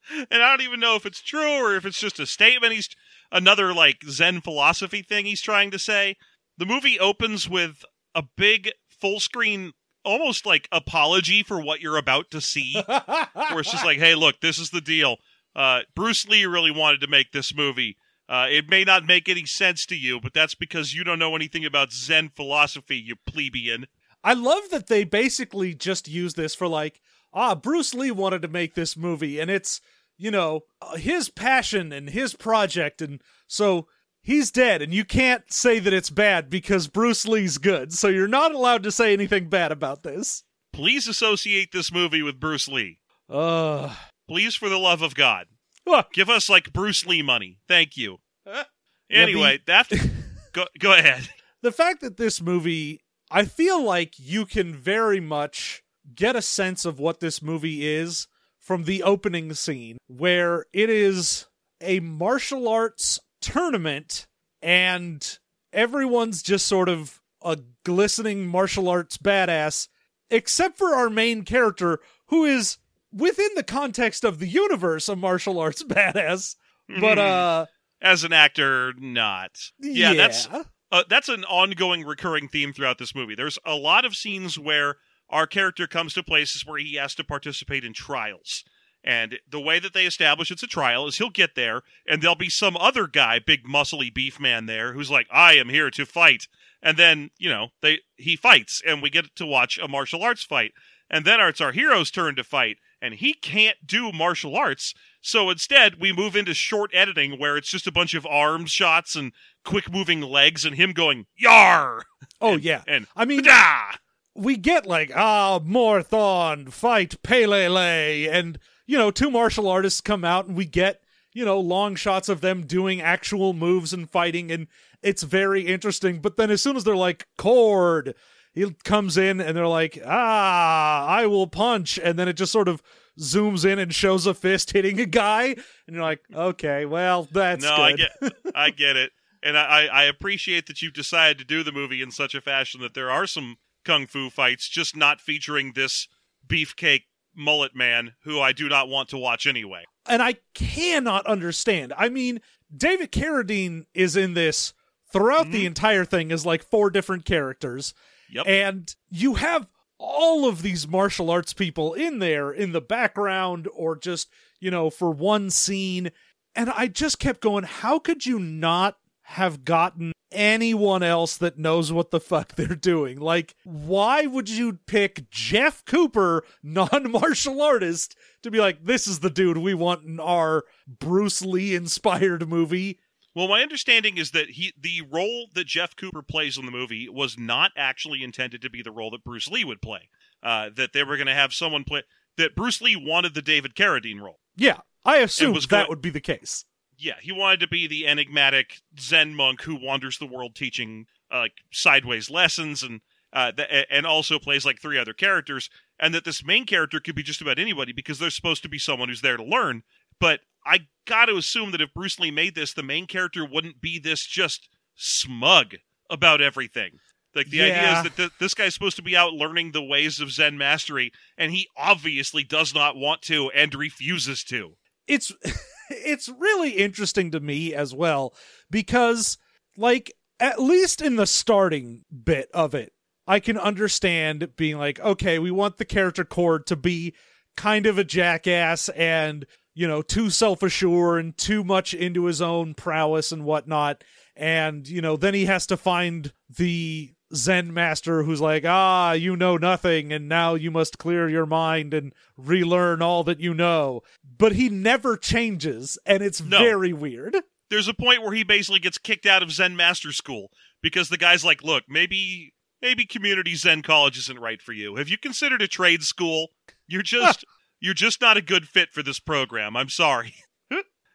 And 0.08 0.44
I 0.44 0.52
don't 0.52 0.62
even 0.62 0.80
know 0.80 0.96
if 0.96 1.08
it's 1.08 1.20
true 1.20 1.64
or 1.64 1.76
if 1.76 1.84
it's 1.84 2.00
just 2.00 2.20
a 2.20 2.28
statement. 2.28 2.74
He's 2.74 2.90
another 3.36 3.74
like 3.74 3.98
Zen 4.10 4.42
philosophy 4.42 5.04
thing 5.04 5.26
he's 5.26 5.42
trying 5.42 5.70
to 5.72 5.78
say. 5.78 6.16
The 6.58 6.66
movie 6.66 7.00
opens 7.00 7.48
with 7.48 7.84
a 8.16 8.24
big 8.36 8.72
full 8.88 9.20
screen, 9.20 9.74
almost 10.04 10.46
like 10.46 10.68
apology 10.72 11.44
for 11.44 11.62
what 11.62 11.82
you're 11.82 11.98
about 11.98 12.32
to 12.32 12.42
see. 12.42 12.82
where 12.88 13.60
it's 13.60 13.72
just 13.72 13.86
like, 13.86 14.00
hey, 14.00 14.16
look, 14.16 14.40
this 14.40 14.58
is 14.58 14.70
the 14.72 14.82
deal. 14.82 15.18
Uh, 15.56 15.82
Bruce 15.96 16.28
Lee 16.28 16.46
really 16.46 16.72
wanted 16.72 17.02
to 17.02 17.08
make 17.08 17.32
this 17.32 17.54
movie. 17.54 17.98
Uh, 18.28 18.48
it 18.50 18.70
may 18.70 18.84
not 18.84 19.06
make 19.06 19.30
any 19.30 19.46
sense 19.46 19.86
to 19.86 19.96
you, 19.96 20.20
but 20.20 20.34
that's 20.34 20.56
because 20.56 20.96
you 20.96 21.04
don't 21.04 21.20
know 21.20 21.36
anything 21.36 21.66
about 21.66 21.92
Zen 21.92 22.30
philosophy, 22.30 22.98
you 22.98 23.16
plebeian. 23.28 23.86
I 24.24 24.34
love 24.34 24.70
that 24.72 24.88
they 24.88 25.04
basically 25.04 25.76
just 25.76 26.08
use 26.08 26.34
this 26.34 26.56
for 26.56 26.68
like, 26.68 27.02
ah, 27.34 27.54
Bruce 27.54 27.94
Lee 27.94 28.10
wanted 28.10 28.42
to 28.42 28.48
make 28.48 28.74
this 28.74 28.98
movie, 28.98 29.40
and 29.40 29.52
it's 29.52 29.82
you 30.18 30.32
know 30.32 30.62
uh, 30.82 30.96
his 30.96 31.30
passion 31.30 31.92
and 31.92 32.10
his 32.10 32.34
project, 32.34 33.02
and 33.02 33.22
so 33.48 33.88
he's 34.22 34.52
dead, 34.52 34.82
and 34.82 34.94
you 34.94 35.06
can't 35.06 35.52
say 35.52 35.80
that 35.80 35.94
it's 35.94 36.10
bad 36.10 36.50
because 36.50 36.88
Bruce 36.88 37.28
Lee's 37.28 37.58
good, 37.58 37.94
so 37.94 38.08
you're 38.08 38.28
not 38.28 38.54
allowed 38.54 38.84
to 38.84 38.92
say 38.92 39.14
anything 39.14 39.50
bad 39.50 39.72
about 39.72 40.04
this. 40.04 40.44
Please 40.74 41.08
associate 41.08 41.72
this 41.72 41.92
movie 41.92 42.22
with 42.22 42.40
Bruce 42.40 42.68
Lee. 42.68 43.00
Uh, 43.30 43.96
Please, 44.28 44.56
for 44.56 44.70
the 44.70 44.78
love 44.78 45.02
of 45.02 45.16
God, 45.16 45.48
ah, 45.88 46.06
give 46.14 46.30
us 46.30 46.50
like 46.50 46.74
Bruce 46.74 47.06
Lee 47.06 47.22
money. 47.22 47.60
Thank 47.68 47.96
you. 47.96 48.18
Yeah, 48.46 48.64
Anyway, 49.10 49.60
that 49.68 49.90
go 50.54 50.66
go 50.80 50.94
ahead. 50.94 51.30
the 51.62 51.72
fact 51.72 52.02
that 52.02 52.18
this 52.18 52.42
movie, 52.42 53.02
I 53.32 53.46
feel 53.46 53.82
like 53.84 54.14
you 54.18 54.46
can 54.46 54.74
very 54.74 55.20
much 55.20 55.84
get 56.14 56.36
a 56.36 56.42
sense 56.42 56.86
of 56.86 57.00
what 57.00 57.20
this 57.20 57.42
movie 57.42 57.88
is 57.88 58.28
from 58.66 58.86
the 58.86 59.04
opening 59.04 59.54
scene, 59.54 59.98
where 60.08 60.66
it 60.74 60.90
is 60.90 61.46
a 61.82 62.00
martial 62.00 62.68
arts 62.68 63.20
tournament 63.40 64.26
and 64.60 65.38
everyone's 65.72 66.42
just 66.42 66.66
sort 66.66 66.90
of 66.90 67.22
a 67.44 67.60
glistening 67.84 68.48
martial 68.48 68.90
arts 68.90 69.18
badass, 69.20 69.88
except 70.32 70.80
for 70.80 70.96
our 70.96 71.12
main 71.12 71.44
character, 71.44 72.00
who 72.30 72.44
is 72.44 72.80
within 73.14 73.50
the 73.56 73.64
context 73.64 74.24
of 74.24 74.40
the 74.40 74.48
universe 74.48 75.08
a 75.08 75.16
martial 75.16 75.60
arts 75.60 75.84
badass. 75.88 76.56
But, 77.00 77.20
uh, 77.20 77.66
As 78.02 78.24
an 78.24 78.34
actor, 78.34 78.94
not. 78.98 79.60
Yeah, 79.80 80.14
that's 80.16 80.48
uh, 80.92 81.04
that's 81.08 81.30
an 81.30 81.44
ongoing 81.46 82.04
recurring 82.04 82.48
theme 82.48 82.74
throughout 82.74 82.98
this 82.98 83.14
movie. 83.14 83.36
There's 83.36 83.60
a 83.64 83.76
lot 83.76 84.06
of 84.06 84.16
scenes 84.16 84.58
where 84.58 84.98
our 85.30 85.48
character 85.48 85.88
comes 85.88 86.14
to 86.14 86.24
places 86.24 86.66
where 86.66 86.80
he 86.80 86.96
has 86.96 87.16
to 87.16 87.24
participate 87.24 87.84
in 87.84 87.94
trials. 87.94 88.64
And 89.04 89.38
the 89.48 89.60
way 89.60 89.78
that 89.80 89.94
they 89.94 90.06
establish 90.06 90.50
it's 90.50 90.64
a 90.64 90.68
trial 90.68 91.08
is 91.08 91.18
he'll 91.18 91.30
get 91.30 91.54
there 91.56 91.84
and 92.08 92.22
there'll 92.22 92.36
be 92.36 92.50
some 92.50 92.76
other 92.76 93.06
guy, 93.06 93.38
big 93.38 93.64
muscly 93.64 94.12
beef 94.12 94.40
man 94.40 94.66
there 94.66 94.94
who's 94.94 95.12
like, 95.12 95.28
"I 95.32 95.54
am 95.54 95.70
here 95.70 95.92
to 95.92 96.06
fight." 96.08 96.48
And 96.82 96.98
then, 96.98 97.30
you 97.38 97.50
know, 97.50 97.70
they 97.82 98.00
he 98.18 98.36
fights 98.36 98.82
and 98.86 99.04
we 99.04 99.12
get 99.12 99.36
to 99.36 99.46
watch 99.46 99.78
a 99.78 99.88
martial 99.88 100.24
arts 100.24 100.44
fight. 100.44 100.74
And 101.08 101.24
then 101.24 101.40
it's 101.40 101.62
our 101.62 101.72
hero's 101.72 102.10
turn 102.10 102.36
to 102.36 102.44
fight 102.44 102.78
and 103.00 103.14
he 103.14 103.34
can't 103.34 103.78
do 103.86 104.12
martial 104.12 104.56
arts. 104.56 104.96
So 105.22 105.52
instead, 105.52 106.00
we 106.00 106.12
move 106.12 106.36
into 106.36 106.56
short 106.56 106.90
editing 106.92 107.38
where 107.40 107.58
it's 107.58 107.70
just 107.70 107.86
a 107.86 107.92
bunch 107.92 108.16
of 108.16 108.26
arm 108.26 108.66
shots 108.66 109.16
and 109.16 109.32
quick 109.64 109.92
moving 109.92 110.22
legs 110.22 110.66
and 110.66 110.76
him 110.76 110.94
going, 110.94 111.28
"Yar!" 111.36 112.04
Oh, 112.42 112.58
yeah. 112.58 112.84
and 112.88 113.06
I 113.16 113.26
mean, 113.26 113.44
"Da!" 113.44 113.92
We 114.36 114.58
get 114.58 114.86
like 114.86 115.12
ah 115.16 115.60
Morthon 115.64 116.70
fight 116.70 117.22
Pelele 117.24 118.30
and 118.30 118.60
you 118.86 118.98
know 118.98 119.10
two 119.12 119.32
martial 119.32 119.68
artists 119.68 120.02
come 120.02 120.26
out 120.26 120.46
and 120.46 120.56
we 120.58 120.66
get 120.66 121.02
you 121.34 121.46
know 121.46 121.60
long 121.60 121.96
shots 121.96 122.30
of 122.30 122.42
them 122.42 122.66
doing 122.66 123.02
actual 123.02 123.54
moves 123.54 123.94
and 123.94 124.10
fighting 124.10 124.52
and 124.52 124.68
it's 125.02 125.24
very 125.24 125.62
interesting. 125.62 126.20
But 126.20 126.38
then 126.38 126.52
as 126.52 126.62
soon 126.62 126.76
as 126.76 126.84
they're 126.84 126.96
like 126.96 127.28
Cord 127.38 128.14
he 128.54 128.72
comes 128.84 129.18
in 129.18 129.40
and 129.40 129.56
they're 129.56 129.68
like 129.68 130.00
ah 130.06 131.06
I 131.08 131.26
will 131.28 131.48
punch 131.48 131.98
and 131.98 132.20
then 132.20 132.28
it 132.28 132.34
just 132.34 132.52
sort 132.52 132.68
of 132.68 132.84
zooms 133.18 133.64
in 133.64 133.80
and 133.80 133.96
shows 133.96 134.28
a 134.28 134.34
fist 134.34 134.74
hitting 134.74 135.00
a 135.00 135.06
guy 135.06 135.56
and 135.88 135.96
you're 135.96 136.04
like 136.04 136.20
okay 136.34 136.86
well 136.86 137.30
that's 137.32 137.64
no, 137.64 137.78
good. 137.78 137.82
I 137.82 137.94
get, 137.94 138.34
I 138.54 138.70
get 138.72 138.98
it, 138.98 139.14
and 139.42 139.58
I, 139.58 139.64
I 139.64 139.86
I 139.86 140.04
appreciate 140.04 140.68
that 140.68 140.82
you've 140.82 140.94
decided 140.94 141.38
to 141.38 141.46
do 141.46 141.64
the 141.64 141.72
movie 141.72 142.02
in 142.02 142.12
such 142.12 142.36
a 142.36 142.42
fashion 142.42 142.82
that 142.82 142.94
there 142.94 143.10
are 143.10 143.26
some 143.26 143.56
kung 143.86 144.08
fu 144.08 144.30
fights, 144.30 144.68
just 144.68 144.96
not 144.96 145.22
featuring 145.22 145.72
this 145.74 146.08
beefcake 146.46 147.04
mullet 147.36 147.76
man 147.76 148.14
who 148.24 148.40
I 148.40 148.52
do 148.52 148.68
not 148.70 148.88
want 148.90 149.10
to 149.10 149.18
watch 149.18 149.46
anyway. 149.48 149.84
and 150.08 150.22
I 150.22 150.36
cannot 150.54 151.26
understand. 151.26 151.94
I 151.98 152.10
mean, 152.10 152.40
David 152.76 153.12
Carradine 153.12 153.86
is 153.94 154.16
in 154.16 154.34
this 154.36 154.74
throughout 155.12 155.52
the 155.52 155.60
mm-hmm. 155.60 155.68
entire 155.68 156.06
thing 156.06 156.32
as 156.32 156.46
like 156.46 156.64
four 156.64 156.90
different 156.90 157.26
characters, 157.26 157.94
Yep. 158.30 158.46
and 158.48 158.96
you 159.10 159.36
have 159.36 159.68
all 159.98 160.48
of 160.48 160.62
these 160.62 160.88
martial 160.88 161.30
arts 161.30 161.54
people 161.54 161.94
in 161.94 162.20
there 162.20 162.52
in 162.52 162.72
the 162.74 162.82
background 162.82 163.68
or 163.74 163.96
just 163.98 164.30
you 164.60 164.70
know 164.72 164.90
for 164.90 165.10
one 165.12 165.50
scene, 165.50 166.12
and 166.56 166.70
I 166.70 166.88
just 166.88 167.20
kept 167.20 167.42
going. 167.42 167.64
How 167.64 167.98
could 168.00 168.26
you 168.26 168.40
not 168.40 168.98
have 169.26 169.66
gotten 169.66 170.12
anyone 170.32 171.02
else 171.04 171.38
that 171.38 171.58
knows 171.58 171.92
what 171.92 172.12
the 172.12 172.20
fuck 172.20 172.54
they're 172.56 172.76
doing. 172.76 173.20
Like, 173.20 173.56
why 173.64 174.26
would 174.26 174.50
you 174.50 174.80
pick 174.86 175.30
Jeff 175.30 175.84
Cooper, 175.86 176.44
non 176.64 177.12
martial 177.12 177.62
artist, 177.62 178.16
to 178.44 178.52
be 178.52 178.60
like, 178.60 178.84
this 178.86 179.08
is 179.08 179.20
the 179.20 179.30
dude 179.30 179.58
we 179.58 179.74
want 179.74 180.04
in 180.04 180.20
our 180.20 180.64
Bruce 180.88 181.42
Lee 181.42 181.76
inspired 181.76 182.48
movie? 182.48 183.00
Well, 183.34 183.50
my 183.50 183.62
understanding 183.62 184.18
is 184.18 184.32
that 184.32 184.52
he 184.52 184.74
the 184.80 185.02
role 185.12 185.48
that 185.56 185.68
Jeff 185.68 185.96
Cooper 185.96 186.22
plays 186.22 186.58
in 186.58 186.66
the 186.66 186.72
movie 186.72 187.10
was 187.10 187.38
not 187.38 187.72
actually 187.76 188.24
intended 188.24 188.62
to 188.62 188.70
be 188.70 188.82
the 188.82 188.92
role 188.92 189.12
that 189.12 189.26
Bruce 189.26 189.50
Lee 189.50 189.66
would 189.66 189.82
play. 189.82 190.10
Uh, 190.42 190.70
that 190.76 190.94
they 190.94 191.04
were 191.04 191.18
going 191.18 191.28
to 191.28 191.34
have 191.34 191.54
someone 191.54 191.84
play. 191.84 192.04
that 192.38 192.56
Bruce 192.56 192.80
Lee 192.80 192.96
wanted 192.96 193.34
the 193.34 193.42
David 193.42 193.74
Carradine 193.76 194.22
role. 194.22 194.40
Yeah, 194.56 194.78
I 195.04 195.18
assume 195.18 195.54
that 195.56 195.70
go- 195.70 195.86
would 195.90 196.02
be 196.02 196.12
the 196.12 196.22
case. 196.22 196.66
Yeah, 196.98 197.16
he 197.22 197.32
wanted 197.32 197.60
to 197.62 197.68
be 197.68 197.88
the 197.88 198.08
enigmatic 198.08 198.82
Zen 199.00 199.36
monk 199.36 199.62
who 199.62 199.76
wanders 199.76 200.18
the 200.18 200.26
world 200.26 200.56
teaching 200.56 201.08
uh, 201.32 201.40
like 201.40 201.54
sideways 201.72 202.30
lessons 202.30 202.84
and 202.84 203.02
uh, 203.34 203.52
th- 203.52 203.88
and 203.90 204.06
also 204.06 204.40
plays 204.40 204.66
like 204.66 204.82
three 204.82 204.98
other 204.98 205.14
characters, 205.14 205.70
and 206.00 206.14
that 206.14 206.24
this 206.24 206.46
main 206.46 206.66
character 206.66 207.00
could 207.00 207.16
be 207.16 207.24
just 207.24 207.42
about 207.42 207.60
anybody 207.60 207.92
because 207.92 208.18
they're 208.18 208.30
supposed 208.30 208.64
to 208.64 208.70
be 208.70 208.80
someone 208.80 209.10
who's 209.10 209.22
there 209.22 209.38
to 209.38 209.44
learn. 209.44 209.84
But 210.20 210.40
I 210.66 210.88
got 211.06 211.26
to 211.26 211.36
assume 211.36 211.72
that 211.72 211.82
if 211.82 211.94
Bruce 211.94 212.20
Lee 212.20 212.32
made 212.32 212.56
this, 212.56 212.74
the 212.74 212.84
main 212.84 213.08
character 213.08 213.46
wouldn't 213.46 213.82
be 213.82 214.00
this 214.00 214.26
just 214.26 214.70
smug 214.96 215.76
about 216.10 216.42
everything. 216.42 217.00
Like 217.36 217.50
the 217.50 217.64
idea 217.64 217.98
is 217.98 218.04
that 218.04 218.16
th- 218.16 218.32
this 218.40 218.54
guy's 218.54 218.74
supposed 218.74 218.96
to 218.96 219.02
be 219.02 219.18
out 219.18 219.34
learning 219.34 219.74
the 219.74 219.84
ways 219.84 220.22
of 220.22 220.32
Zen 220.32 220.58
mastery, 220.58 221.12
and 221.38 221.52
he 221.52 221.68
obviously 221.76 222.46
does 222.46 222.74
not 222.74 222.96
want 222.96 223.22
to 223.24 223.50
and 223.52 223.76
refuses 223.76 224.44
to. 224.46 224.76
it's 225.08 225.34
it's 226.06 226.30
really 226.30 226.72
interesting 226.72 227.32
to 227.32 227.40
me 227.40 227.74
as 227.74 227.94
well 227.94 228.34
because 228.70 229.38
like 229.78 230.12
at 230.40 230.62
least 230.62 231.02
in 231.02 231.16
the 231.16 231.28
starting 231.28 232.04
bit 232.24 232.50
of 232.54 232.74
it 232.76 232.94
i 233.28 233.40
can 233.40 233.58
understand 233.58 234.56
being 234.56 234.78
like 234.78 235.00
okay 235.00 235.40
we 235.40 235.52
want 235.52 235.78
the 235.78 235.86
character 235.86 236.24
Cord 236.24 236.66
to 236.68 236.76
be 236.76 237.14
kind 237.56 237.86
of 237.86 237.98
a 237.98 238.04
jackass 238.04 238.90
and 238.90 239.46
you 239.76 239.88
know 239.88 240.02
too 240.02 240.30
self-assured 240.30 241.24
and 241.24 241.38
too 241.38 241.64
much 241.64 241.94
into 241.94 242.26
his 242.26 242.42
own 242.42 242.74
prowess 242.74 243.32
and 243.32 243.44
whatnot. 243.44 244.04
And 244.36 244.88
you 244.88 245.02
know 245.02 245.18
then 245.18 245.34
he 245.34 245.46
has 245.46 245.68
to 245.68 245.78
find 245.78 246.34
the 246.50 247.14
zen 247.36 247.74
master 247.74 248.24
who's 248.24 248.42
like 248.42 248.64
ah 248.66 249.12
you 249.12 249.36
know 249.36 249.58
nothing 249.58 250.12
and 250.14 250.28
now 250.30 250.56
you 250.56 250.72
must 250.72 250.98
clear 250.98 251.28
your 251.30 251.46
mind 251.46 251.94
and 251.94 252.14
relearn 252.38 253.02
all 253.02 253.24
that 253.24 253.40
you 253.40 253.54
know 253.54 254.02
but 254.38 254.54
he 254.54 254.70
never 254.70 255.16
changes 255.18 255.98
and 256.06 256.24
it's 256.24 256.42
No. 256.42 256.58
very 256.60 256.94
weird 256.94 257.38
there's 257.70 257.88
a 257.88 257.94
point 257.94 258.22
where 258.22 258.34
he 258.34 258.44
basically 258.44 258.80
gets 258.80 259.00
kicked 259.00 259.26
out 259.26 259.42
of 259.42 259.52
Zen 259.52 259.76
Master 259.76 260.12
School 260.12 260.52
because 260.84 261.10
the 261.10 261.18
guy's 261.18 261.44
like, 261.44 261.64
"Look, 261.64 261.84
maybe 261.90 262.54
maybe 262.80 263.06
community 263.08 263.56
Zen 263.56 263.82
college 263.82 264.20
isn't 264.20 264.40
right 264.40 264.62
for 264.62 264.72
you. 264.72 264.98
Have 264.98 265.10
you 265.10 265.18
considered 265.18 265.64
a 265.64 265.68
trade 265.68 266.04
school? 266.04 266.50
You're 266.88 267.02
just 267.02 267.44
you're 267.80 267.96
just 267.96 268.22
not 268.22 268.38
a 268.38 268.42
good 268.44 268.68
fit 268.68 268.92
for 268.94 269.02
this 269.02 269.20
program. 269.20 269.76
I'm 269.76 269.90
sorry." 269.90 270.36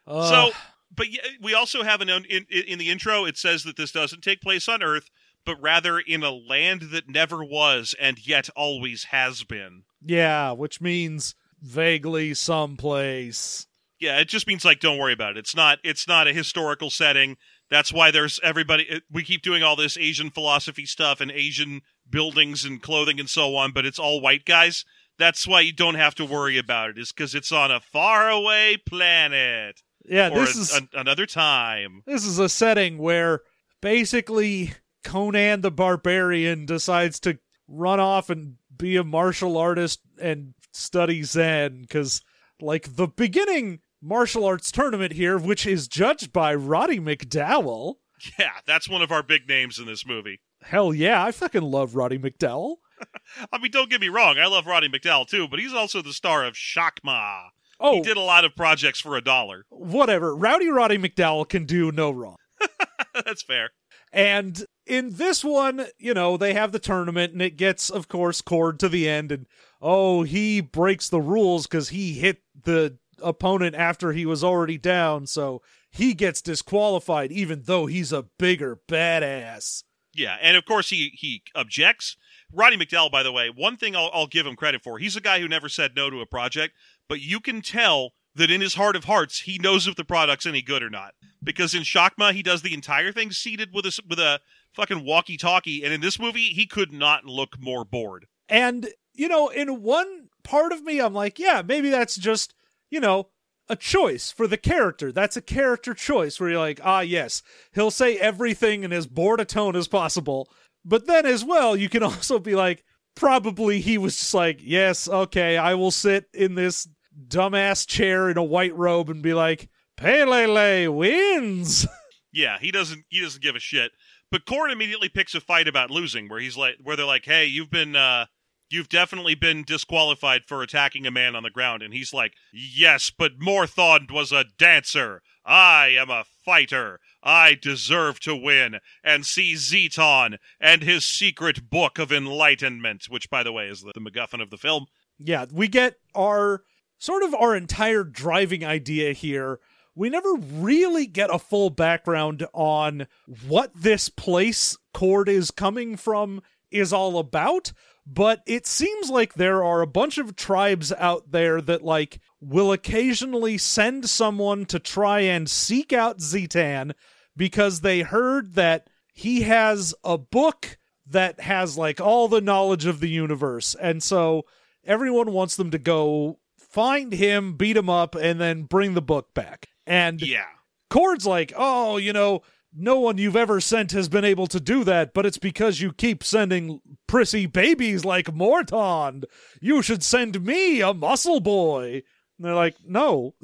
Uh, 0.08 0.28
so, 0.28 0.50
but 0.92 1.06
we 1.40 1.54
also 1.54 1.84
have 1.84 2.00
an 2.00 2.08
in, 2.08 2.24
in 2.28 2.44
in 2.50 2.78
the 2.80 2.90
intro. 2.90 3.24
It 3.26 3.38
says 3.38 3.62
that 3.62 3.76
this 3.76 3.92
doesn't 3.92 4.22
take 4.22 4.40
place 4.40 4.68
on 4.68 4.82
Earth, 4.82 5.08
but 5.44 5.60
rather 5.60 5.98
in 5.98 6.22
a 6.22 6.30
land 6.30 6.82
that 6.92 7.08
never 7.08 7.44
was 7.44 7.94
and 8.00 8.26
yet 8.26 8.48
always 8.56 9.04
has 9.04 9.44
been. 9.44 9.82
yeah 10.04 10.52
which 10.52 10.80
means 10.80 11.34
vaguely 11.62 12.32
someplace 12.34 13.66
Yeah, 13.98 14.18
it 14.18 14.28
just 14.28 14.46
means 14.46 14.64
like 14.64 14.80
don't 14.80 14.98
worry 14.98 15.12
about 15.12 15.36
it. 15.36 15.40
It's 15.40 15.54
not 15.54 15.78
it's 15.84 16.08
not 16.08 16.26
a 16.26 16.32
historical 16.32 16.88
setting. 16.90 17.36
That's 17.70 17.92
why 17.92 18.10
there's 18.10 18.40
everybody 18.42 19.00
we 19.10 19.22
keep 19.22 19.42
doing 19.42 19.62
all 19.62 19.76
this 19.76 19.96
Asian 19.98 20.30
philosophy 20.30 20.86
stuff 20.86 21.20
and 21.20 21.30
Asian 21.30 21.82
buildings 22.08 22.64
and 22.64 22.80
clothing 22.82 23.20
and 23.20 23.28
so 23.28 23.54
on, 23.56 23.72
but 23.72 23.84
it's 23.86 23.98
all 23.98 24.20
white 24.22 24.44
guys. 24.46 24.84
That's 25.18 25.46
why 25.46 25.60
you 25.60 25.72
don't 25.72 25.96
have 25.96 26.14
to 26.16 26.24
worry 26.24 26.56
about 26.56 26.90
it. 26.90 26.98
Is 26.98 27.12
cuz 27.12 27.34
it's 27.34 27.52
on 27.52 27.70
a 27.70 27.78
faraway 27.80 28.76
planet 28.86 29.82
yeah 30.06 30.30
this 30.30 30.56
a- 30.56 30.60
is 30.60 30.74
an- 30.74 30.88
another 30.94 31.26
time. 31.26 32.02
This 32.06 32.24
is 32.24 32.38
a 32.38 32.48
setting 32.48 32.96
where 32.96 33.42
basically 33.82 34.72
Conan 35.04 35.60
the 35.62 35.70
Barbarian 35.70 36.66
decides 36.66 37.20
to 37.20 37.38
run 37.68 38.00
off 38.00 38.30
and 38.30 38.56
be 38.76 38.96
a 38.96 39.04
martial 39.04 39.56
artist 39.56 40.00
and 40.20 40.54
study 40.72 41.22
Zen 41.22 41.82
because, 41.82 42.22
like, 42.60 42.96
the 42.96 43.06
beginning 43.08 43.80
martial 44.02 44.44
arts 44.44 44.70
tournament 44.72 45.12
here, 45.12 45.38
which 45.38 45.66
is 45.66 45.88
judged 45.88 46.32
by 46.32 46.54
Roddy 46.54 46.98
McDowall. 47.00 47.96
Yeah, 48.38 48.50
that's 48.66 48.88
one 48.88 49.00
of 49.02 49.10
our 49.10 49.22
big 49.22 49.48
names 49.48 49.78
in 49.78 49.86
this 49.86 50.04
movie. 50.06 50.40
Hell 50.62 50.92
yeah, 50.92 51.24
I 51.24 51.32
fucking 51.32 51.62
love 51.62 51.94
Roddy 51.94 52.18
McDowall. 52.18 52.76
I 53.52 53.58
mean, 53.58 53.70
don't 53.70 53.88
get 53.88 54.00
me 54.00 54.08
wrong, 54.10 54.36
I 54.38 54.46
love 54.46 54.66
Roddy 54.66 54.88
McDowall 54.90 55.26
too, 55.26 55.48
but 55.48 55.58
he's 55.58 55.72
also 55.72 56.02
the 56.02 56.12
star 56.12 56.44
of 56.44 56.52
Shakma. 56.54 57.44
Oh, 57.80 57.94
He 57.94 58.00
did 58.02 58.18
a 58.18 58.20
lot 58.20 58.44
of 58.44 58.54
projects 58.54 59.00
for 59.00 59.16
a 59.16 59.22
dollar. 59.22 59.64
whatever. 59.70 60.36
Rowdy 60.36 60.68
Roddy 60.68 60.98
McDowall 60.98 61.48
can 61.48 61.64
do 61.64 61.90
no 61.92 62.10
wrong. 62.10 62.36
that's 63.24 63.42
fair. 63.42 63.70
And 64.12 64.62
in 64.90 65.10
this 65.10 65.44
one, 65.44 65.86
you 65.98 66.12
know, 66.12 66.36
they 66.36 66.52
have 66.52 66.72
the 66.72 66.80
tournament 66.80 67.32
and 67.32 67.40
it 67.40 67.56
gets, 67.56 67.90
of 67.90 68.08
course, 68.08 68.40
Cord 68.40 68.80
to 68.80 68.88
the 68.88 69.08
end. 69.08 69.30
And 69.30 69.46
oh, 69.80 70.24
he 70.24 70.60
breaks 70.60 71.08
the 71.08 71.20
rules 71.20 71.68
because 71.68 71.90
he 71.90 72.14
hit 72.14 72.42
the 72.64 72.98
opponent 73.22 73.76
after 73.76 74.12
he 74.12 74.26
was 74.26 74.42
already 74.42 74.78
down. 74.78 75.28
So 75.28 75.62
he 75.92 76.12
gets 76.12 76.42
disqualified, 76.42 77.30
even 77.30 77.62
though 77.66 77.86
he's 77.86 78.12
a 78.12 78.26
bigger 78.36 78.80
badass. 78.88 79.84
Yeah, 80.12 80.36
and 80.42 80.56
of 80.56 80.64
course 80.64 80.90
he 80.90 81.12
he 81.14 81.44
objects. 81.54 82.16
Roddy 82.52 82.76
McDowall, 82.76 83.12
by 83.12 83.22
the 83.22 83.30
way, 83.30 83.48
one 83.48 83.76
thing 83.76 83.94
I'll, 83.94 84.10
I'll 84.12 84.26
give 84.26 84.44
him 84.44 84.56
credit 84.56 84.82
for: 84.82 84.98
he's 84.98 85.14
a 85.14 85.20
guy 85.20 85.38
who 85.38 85.46
never 85.46 85.68
said 85.68 85.92
no 85.94 86.10
to 86.10 86.20
a 86.20 86.26
project, 86.26 86.74
but 87.08 87.20
you 87.20 87.38
can 87.38 87.62
tell 87.62 88.14
that 88.34 88.50
in 88.50 88.60
his 88.60 88.74
heart 88.74 88.96
of 88.96 89.04
hearts, 89.04 89.40
he 89.40 89.58
knows 89.58 89.86
if 89.86 89.94
the 89.94 90.04
product's 90.04 90.46
any 90.46 90.62
good 90.62 90.82
or 90.82 90.90
not. 90.90 91.14
Because 91.42 91.74
in 91.74 91.82
Shakma, 91.82 92.32
he 92.32 92.42
does 92.42 92.62
the 92.62 92.74
entire 92.74 93.12
thing 93.12 93.30
seated 93.30 93.72
with 93.72 93.86
a 93.86 94.00
with 94.08 94.18
a 94.18 94.40
fucking 94.74 95.04
walkie-talkie, 95.04 95.84
and 95.84 95.92
in 95.92 96.00
this 96.00 96.18
movie, 96.18 96.48
he 96.48 96.66
could 96.66 96.92
not 96.92 97.24
look 97.24 97.58
more 97.60 97.84
bored. 97.84 98.26
And, 98.48 98.88
you 99.14 99.28
know, 99.28 99.48
in 99.48 99.82
one 99.82 100.28
part 100.42 100.72
of 100.72 100.82
me, 100.82 101.00
I'm 101.00 101.14
like, 101.14 101.38
yeah, 101.38 101.62
maybe 101.66 101.90
that's 101.90 102.16
just, 102.16 102.54
you 102.90 103.00
know, 103.00 103.28
a 103.68 103.76
choice 103.76 104.32
for 104.32 104.46
the 104.46 104.56
character. 104.56 105.12
That's 105.12 105.36
a 105.36 105.42
character 105.42 105.94
choice 105.94 106.40
where 106.40 106.50
you're 106.50 106.58
like, 106.58 106.80
ah, 106.82 107.00
yes, 107.00 107.42
he'll 107.72 107.92
say 107.92 108.18
everything 108.18 108.82
in 108.82 108.92
as 108.92 109.06
bored 109.06 109.40
a 109.40 109.44
tone 109.44 109.76
as 109.76 109.88
possible. 109.88 110.50
But 110.84 111.06
then 111.06 111.24
as 111.24 111.44
well, 111.44 111.76
you 111.76 111.88
can 111.88 112.02
also 112.02 112.38
be 112.38 112.54
like, 112.54 112.84
probably 113.14 113.80
he 113.80 113.98
was 113.98 114.16
just 114.16 114.34
like, 114.34 114.60
yes, 114.62 115.08
okay, 115.08 115.56
I 115.56 115.74
will 115.74 115.90
sit 115.90 116.26
in 116.34 116.54
this 116.54 116.88
dumbass 117.28 117.86
chair 117.86 118.28
in 118.28 118.38
a 118.38 118.42
white 118.42 118.74
robe 118.74 119.10
and 119.10 119.22
be 119.22 119.34
like, 119.34 119.68
Pelele 119.96 120.92
wins. 120.92 121.86
Yeah, 122.32 122.58
he 122.60 122.70
doesn't 122.70 123.04
he 123.08 123.20
doesn't 123.20 123.42
give 123.42 123.56
a 123.56 123.60
shit. 123.60 123.92
But 124.30 124.46
Cord 124.46 124.70
immediately 124.70 125.08
picks 125.08 125.34
a 125.34 125.40
fight 125.40 125.66
about 125.66 125.90
losing, 125.90 126.28
where 126.28 126.38
he's 126.40 126.56
like, 126.56 126.76
where 126.82 126.96
they're 126.96 127.04
like, 127.06 127.24
"Hey, 127.24 127.46
you've 127.46 127.70
been, 127.70 127.96
uh, 127.96 128.26
you've 128.70 128.88
definitely 128.88 129.34
been 129.34 129.64
disqualified 129.64 130.42
for 130.46 130.62
attacking 130.62 131.04
a 131.06 131.10
man 131.10 131.34
on 131.34 131.42
the 131.42 131.50
ground," 131.50 131.82
and 131.82 131.92
he's 131.92 132.14
like, 132.14 132.34
"Yes, 132.52 133.10
but 133.10 133.40
Morthond 133.40 134.12
was 134.12 134.30
a 134.30 134.44
dancer. 134.56 135.22
I 135.44 135.88
am 135.98 136.10
a 136.10 136.24
fighter. 136.44 137.00
I 137.24 137.54
deserve 137.60 138.20
to 138.20 138.36
win." 138.36 138.78
And 139.02 139.26
see 139.26 139.54
Zetan 139.54 140.36
and 140.60 140.82
his 140.84 141.04
secret 141.04 141.68
book 141.68 141.98
of 141.98 142.12
enlightenment, 142.12 143.06
which, 143.08 143.28
by 143.30 143.42
the 143.42 143.52
way, 143.52 143.66
is 143.66 143.80
the, 143.82 143.90
the 143.92 144.00
MacGuffin 144.00 144.40
of 144.40 144.50
the 144.50 144.56
film. 144.58 144.86
yeah, 145.18 145.46
we 145.52 145.66
get 145.66 145.96
our 146.14 146.62
sort 146.98 147.24
of 147.24 147.34
our 147.34 147.56
entire 147.56 148.04
driving 148.04 148.64
idea 148.64 149.12
here. 149.12 149.58
We 149.94 150.08
never 150.08 150.34
really 150.34 151.06
get 151.06 151.34
a 151.34 151.38
full 151.38 151.70
background 151.70 152.46
on 152.52 153.06
what 153.46 153.72
this 153.74 154.08
place 154.08 154.76
Cord 154.94 155.28
is 155.28 155.50
coming 155.50 155.96
from 155.96 156.42
is 156.70 156.92
all 156.92 157.18
about, 157.18 157.72
but 158.06 158.42
it 158.46 158.66
seems 158.66 159.10
like 159.10 159.34
there 159.34 159.64
are 159.64 159.82
a 159.82 159.86
bunch 159.86 160.18
of 160.18 160.36
tribes 160.36 160.92
out 160.92 161.32
there 161.32 161.60
that 161.60 161.82
like 161.82 162.20
will 162.40 162.72
occasionally 162.72 163.58
send 163.58 164.08
someone 164.08 164.64
to 164.66 164.78
try 164.78 165.20
and 165.20 165.50
seek 165.50 165.92
out 165.92 166.18
Zetan 166.18 166.92
because 167.36 167.80
they 167.80 168.00
heard 168.00 168.54
that 168.54 168.88
he 169.12 169.42
has 169.42 169.94
a 170.04 170.16
book 170.16 170.78
that 171.06 171.40
has 171.40 171.76
like 171.76 172.00
all 172.00 172.28
the 172.28 172.40
knowledge 172.40 172.86
of 172.86 173.00
the 173.00 173.08
universe. 173.08 173.74
And 173.80 174.02
so 174.02 174.44
everyone 174.84 175.32
wants 175.32 175.56
them 175.56 175.70
to 175.72 175.78
go 175.78 176.38
find 176.58 177.12
him, 177.12 177.54
beat 177.54 177.76
him 177.76 177.90
up, 177.90 178.14
and 178.14 178.40
then 178.40 178.62
bring 178.62 178.94
the 178.94 179.02
book 179.02 179.34
back. 179.34 179.68
And 179.90 180.22
Yeah, 180.22 180.46
Cord's 180.88 181.26
like, 181.26 181.52
oh, 181.56 181.96
you 181.96 182.12
know, 182.12 182.42
no 182.72 183.00
one 183.00 183.18
you've 183.18 183.36
ever 183.36 183.60
sent 183.60 183.90
has 183.90 184.08
been 184.08 184.24
able 184.24 184.46
to 184.46 184.60
do 184.60 184.84
that, 184.84 185.12
but 185.12 185.26
it's 185.26 185.36
because 185.36 185.80
you 185.80 185.92
keep 185.92 186.22
sending 186.22 186.80
prissy 187.08 187.46
babies 187.46 188.04
like 188.04 188.26
Morthond. 188.26 189.24
You 189.60 189.82
should 189.82 190.04
send 190.04 190.44
me 190.44 190.80
a 190.80 190.94
muscle 190.94 191.40
boy. 191.40 192.02
And 192.38 192.46
they're 192.46 192.54
like, 192.54 192.76
no. 192.86 193.34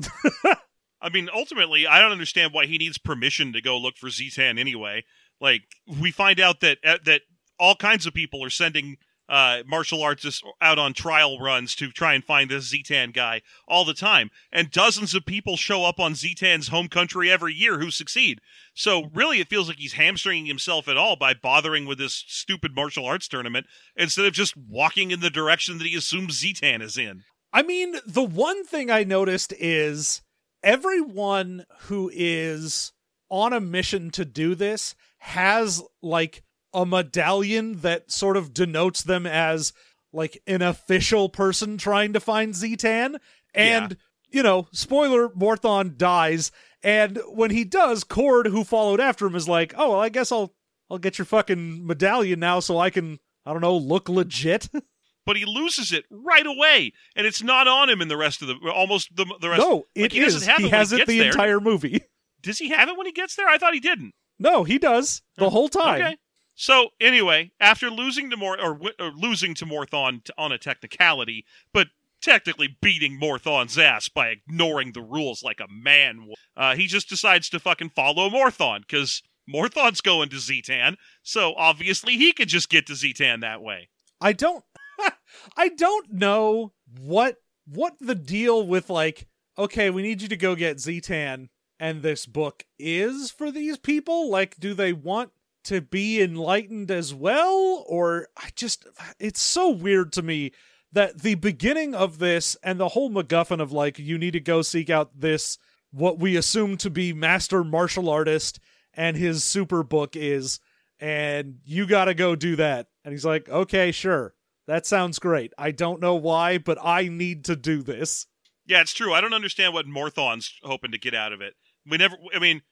I 1.02 1.08
mean, 1.12 1.28
ultimately, 1.34 1.86
I 1.86 2.00
don't 2.00 2.12
understand 2.12 2.52
why 2.52 2.66
he 2.66 2.78
needs 2.78 2.96
permission 2.96 3.52
to 3.52 3.60
go 3.60 3.76
look 3.76 3.96
for 3.96 4.08
Zetan 4.08 4.58
anyway. 4.58 5.04
Like, 5.40 5.62
we 6.00 6.12
find 6.12 6.38
out 6.38 6.60
that 6.60 6.78
uh, 6.84 6.98
that 7.04 7.22
all 7.58 7.74
kinds 7.74 8.06
of 8.06 8.14
people 8.14 8.44
are 8.44 8.50
sending 8.50 8.96
uh, 9.28 9.58
martial 9.66 10.02
artists 10.02 10.42
out 10.60 10.78
on 10.78 10.92
trial 10.92 11.38
runs 11.38 11.74
to 11.76 11.90
try 11.90 12.14
and 12.14 12.24
find 12.24 12.50
this 12.50 12.72
Zetan 12.72 13.12
guy 13.12 13.42
all 13.66 13.84
the 13.84 13.94
time, 13.94 14.30
and 14.52 14.70
dozens 14.70 15.14
of 15.14 15.26
people 15.26 15.56
show 15.56 15.84
up 15.84 15.98
on 15.98 16.14
Zetan's 16.14 16.68
home 16.68 16.88
country 16.88 17.30
every 17.30 17.54
year 17.54 17.78
who 17.78 17.90
succeed. 17.90 18.40
So, 18.74 19.10
really, 19.14 19.40
it 19.40 19.48
feels 19.48 19.68
like 19.68 19.78
he's 19.78 19.94
hamstringing 19.94 20.46
himself 20.46 20.88
at 20.88 20.96
all 20.96 21.16
by 21.16 21.34
bothering 21.34 21.86
with 21.86 21.98
this 21.98 22.24
stupid 22.26 22.74
martial 22.74 23.06
arts 23.06 23.28
tournament 23.28 23.66
instead 23.96 24.26
of 24.26 24.32
just 24.32 24.56
walking 24.56 25.10
in 25.10 25.20
the 25.20 25.30
direction 25.30 25.78
that 25.78 25.86
he 25.86 25.96
assumes 25.96 26.40
Zetan 26.42 26.82
is 26.82 26.96
in. 26.96 27.24
I 27.52 27.62
mean, 27.62 27.96
the 28.06 28.24
one 28.24 28.64
thing 28.64 28.90
I 28.90 29.04
noticed 29.04 29.54
is 29.58 30.22
everyone 30.62 31.64
who 31.82 32.10
is 32.12 32.92
on 33.30 33.52
a 33.52 33.60
mission 33.60 34.10
to 34.10 34.24
do 34.24 34.54
this 34.54 34.94
has 35.18 35.82
like 36.02 36.42
a 36.76 36.84
medallion 36.84 37.80
that 37.80 38.12
sort 38.12 38.36
of 38.36 38.52
denotes 38.52 39.02
them 39.02 39.26
as 39.26 39.72
like 40.12 40.40
an 40.46 40.60
official 40.60 41.30
person 41.30 41.78
trying 41.78 42.12
to 42.12 42.20
find 42.20 42.52
Zetan. 42.52 43.16
And, 43.54 43.96
you 44.28 44.42
know, 44.42 44.68
spoiler, 44.72 45.30
Morthon 45.34 45.94
dies. 45.96 46.52
And 46.82 47.18
when 47.28 47.50
he 47.50 47.64
does, 47.64 48.04
Cord, 48.04 48.46
who 48.48 48.62
followed 48.62 49.00
after 49.00 49.26
him, 49.26 49.34
is 49.34 49.48
like, 49.48 49.72
oh, 49.76 49.92
well, 49.92 50.00
I 50.00 50.10
guess 50.10 50.30
I'll 50.30 50.54
I'll 50.90 50.98
get 50.98 51.18
your 51.18 51.24
fucking 51.24 51.84
medallion 51.84 52.38
now 52.38 52.60
so 52.60 52.78
I 52.78 52.90
can, 52.90 53.18
I 53.44 53.52
don't 53.52 53.62
know, 53.62 53.76
look 53.76 54.08
legit. 54.08 54.68
But 55.24 55.36
he 55.36 55.44
loses 55.44 55.90
it 55.90 56.04
right 56.08 56.46
away, 56.46 56.92
and 57.16 57.26
it's 57.26 57.42
not 57.42 57.66
on 57.66 57.90
him 57.90 58.00
in 58.00 58.06
the 58.06 58.16
rest 58.16 58.42
of 58.42 58.46
the 58.46 58.54
almost 58.72 59.08
the 59.16 59.24
the 59.40 59.48
rest. 59.48 59.60
no, 59.60 59.74
like, 59.78 59.86
it 59.96 60.12
he 60.12 60.20
doesn't 60.20 60.42
is. 60.42 60.46
have 60.46 60.58
He 60.58 60.66
it 60.66 60.72
has 60.72 60.92
it 60.92 61.04
the 61.04 61.18
there. 61.18 61.26
entire 61.32 61.58
movie. 61.58 62.00
Does 62.42 62.58
he 62.58 62.68
have 62.68 62.88
it 62.88 62.96
when 62.96 63.06
he 63.06 63.12
gets 63.12 63.34
there? 63.34 63.48
I 63.48 63.58
thought 63.58 63.74
he 63.74 63.80
didn't. 63.80 64.12
No, 64.38 64.62
he 64.62 64.78
does 64.78 65.22
the 65.36 65.46
oh, 65.46 65.50
whole 65.50 65.68
time. 65.68 66.00
Okay. 66.00 66.16
So 66.56 66.88
anyway, 67.00 67.52
after 67.60 67.90
losing 67.90 68.30
to 68.30 68.36
Mor 68.36 68.58
or, 68.58 68.80
or 68.98 69.10
losing 69.14 69.54
to 69.54 69.66
Morthon 69.66 70.22
t- 70.24 70.32
on 70.38 70.52
a 70.52 70.58
technicality, 70.58 71.44
but 71.72 71.88
technically 72.22 72.78
beating 72.80 73.18
Morthon's 73.18 73.78
ass 73.78 74.08
by 74.08 74.28
ignoring 74.28 74.92
the 74.92 75.02
rules 75.02 75.42
like 75.42 75.60
a 75.60 75.68
man, 75.68 76.32
uh, 76.56 76.74
he 76.74 76.86
just 76.86 77.10
decides 77.10 77.50
to 77.50 77.60
fucking 77.60 77.90
follow 77.90 78.30
Morthon 78.30 78.80
because 78.80 79.22
Morthon's 79.46 80.00
going 80.00 80.30
to 80.30 80.36
Zetan, 80.36 80.96
so 81.22 81.54
obviously 81.56 82.16
he 82.16 82.32
could 82.32 82.48
just 82.48 82.70
get 82.70 82.86
to 82.86 82.94
Zetan 82.94 83.42
that 83.42 83.62
way. 83.62 83.90
I 84.20 84.32
don't 84.32 84.64
I 85.56 85.68
don't 85.68 86.14
know 86.14 86.72
what 86.98 87.36
what 87.66 87.96
the 88.00 88.14
deal 88.14 88.66
with 88.66 88.88
like 88.88 89.28
okay, 89.58 89.90
we 89.90 90.02
need 90.02 90.22
you 90.22 90.28
to 90.28 90.36
go 90.36 90.54
get 90.54 90.78
Zetan 90.78 91.48
and 91.78 92.02
this 92.02 92.24
book 92.26 92.64
is 92.78 93.30
for 93.30 93.50
these 93.50 93.76
people? 93.76 94.30
Like 94.30 94.56
do 94.58 94.72
they 94.72 94.94
want 94.94 95.32
to 95.66 95.80
be 95.80 96.20
enlightened 96.20 96.90
as 96.90 97.14
well 97.14 97.84
or 97.88 98.28
I 98.36 98.50
just 98.54 98.86
it's 99.18 99.40
so 99.40 99.70
weird 99.70 100.12
to 100.12 100.22
me 100.22 100.52
that 100.92 101.22
the 101.22 101.34
beginning 101.34 101.94
of 101.94 102.18
this 102.18 102.56
and 102.62 102.80
the 102.80 102.88
whole 102.88 103.10
MacGuffin 103.10 103.60
of 103.60 103.72
like 103.72 103.98
you 103.98 104.18
need 104.18 104.32
to 104.32 104.40
go 104.40 104.62
seek 104.62 104.90
out 104.90 105.20
this 105.20 105.58
what 105.90 106.18
we 106.18 106.36
assume 106.36 106.76
to 106.78 106.90
be 106.90 107.12
master 107.12 107.62
martial 107.64 108.08
artist 108.08 108.60
and 108.94 109.16
his 109.16 109.44
super 109.44 109.82
book 109.82 110.16
is 110.16 110.58
and 110.98 111.58
you 111.64 111.86
got 111.86 112.06
to 112.06 112.14
go 112.14 112.34
do 112.34 112.56
that. 112.56 112.88
And 113.04 113.12
he's 113.12 113.24
like, 113.24 113.48
"Okay, 113.48 113.92
sure. 113.92 114.34
That 114.66 114.86
sounds 114.86 115.18
great. 115.18 115.52
I 115.58 115.70
don't 115.70 116.00
know 116.00 116.14
why, 116.14 116.58
but 116.58 116.78
I 116.82 117.08
need 117.08 117.44
to 117.46 117.56
do 117.56 117.82
this." 117.82 118.26
Yeah, 118.66 118.80
it's 118.80 118.94
true. 118.94 119.12
I 119.14 119.20
don't 119.20 119.34
understand 119.34 119.74
what 119.74 119.86
Morthon's 119.86 120.52
hoping 120.62 120.90
to 120.92 120.98
get 120.98 121.14
out 121.14 121.32
of 121.32 121.40
it. 121.40 121.54
We 121.86 121.98
never. 121.98 122.16
I 122.34 122.38
mean, 122.38 122.62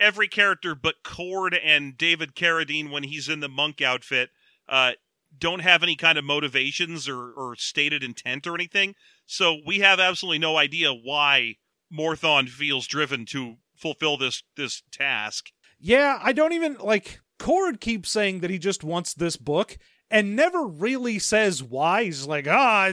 every 0.00 0.28
character 0.28 0.74
but 0.74 1.02
Cord 1.04 1.54
and 1.54 1.96
David 1.96 2.34
Carradine, 2.34 2.90
when 2.90 3.04
he's 3.04 3.28
in 3.28 3.40
the 3.40 3.48
monk 3.48 3.80
outfit, 3.80 4.30
uh, 4.68 4.92
don't 5.36 5.60
have 5.60 5.82
any 5.82 5.96
kind 5.96 6.18
of 6.18 6.24
motivations 6.24 7.08
or, 7.08 7.32
or 7.32 7.54
stated 7.56 8.02
intent 8.02 8.46
or 8.46 8.54
anything. 8.54 8.94
So 9.26 9.58
we 9.66 9.80
have 9.80 10.00
absolutely 10.00 10.38
no 10.38 10.56
idea 10.56 10.92
why 10.92 11.56
Morthon 11.90 12.46
feels 12.46 12.86
driven 12.86 13.26
to 13.26 13.56
fulfill 13.76 14.16
this 14.16 14.42
this 14.56 14.82
task. 14.90 15.50
Yeah, 15.78 16.18
I 16.22 16.32
don't 16.32 16.52
even 16.52 16.76
like 16.80 17.20
Cord 17.38 17.80
keeps 17.80 18.10
saying 18.10 18.40
that 18.40 18.50
he 18.50 18.58
just 18.58 18.82
wants 18.82 19.14
this 19.14 19.36
book 19.36 19.78
and 20.10 20.34
never 20.34 20.66
really 20.66 21.18
says 21.18 21.62
why. 21.62 22.04
He's 22.04 22.26
like, 22.26 22.48
"Ah, 22.48 22.90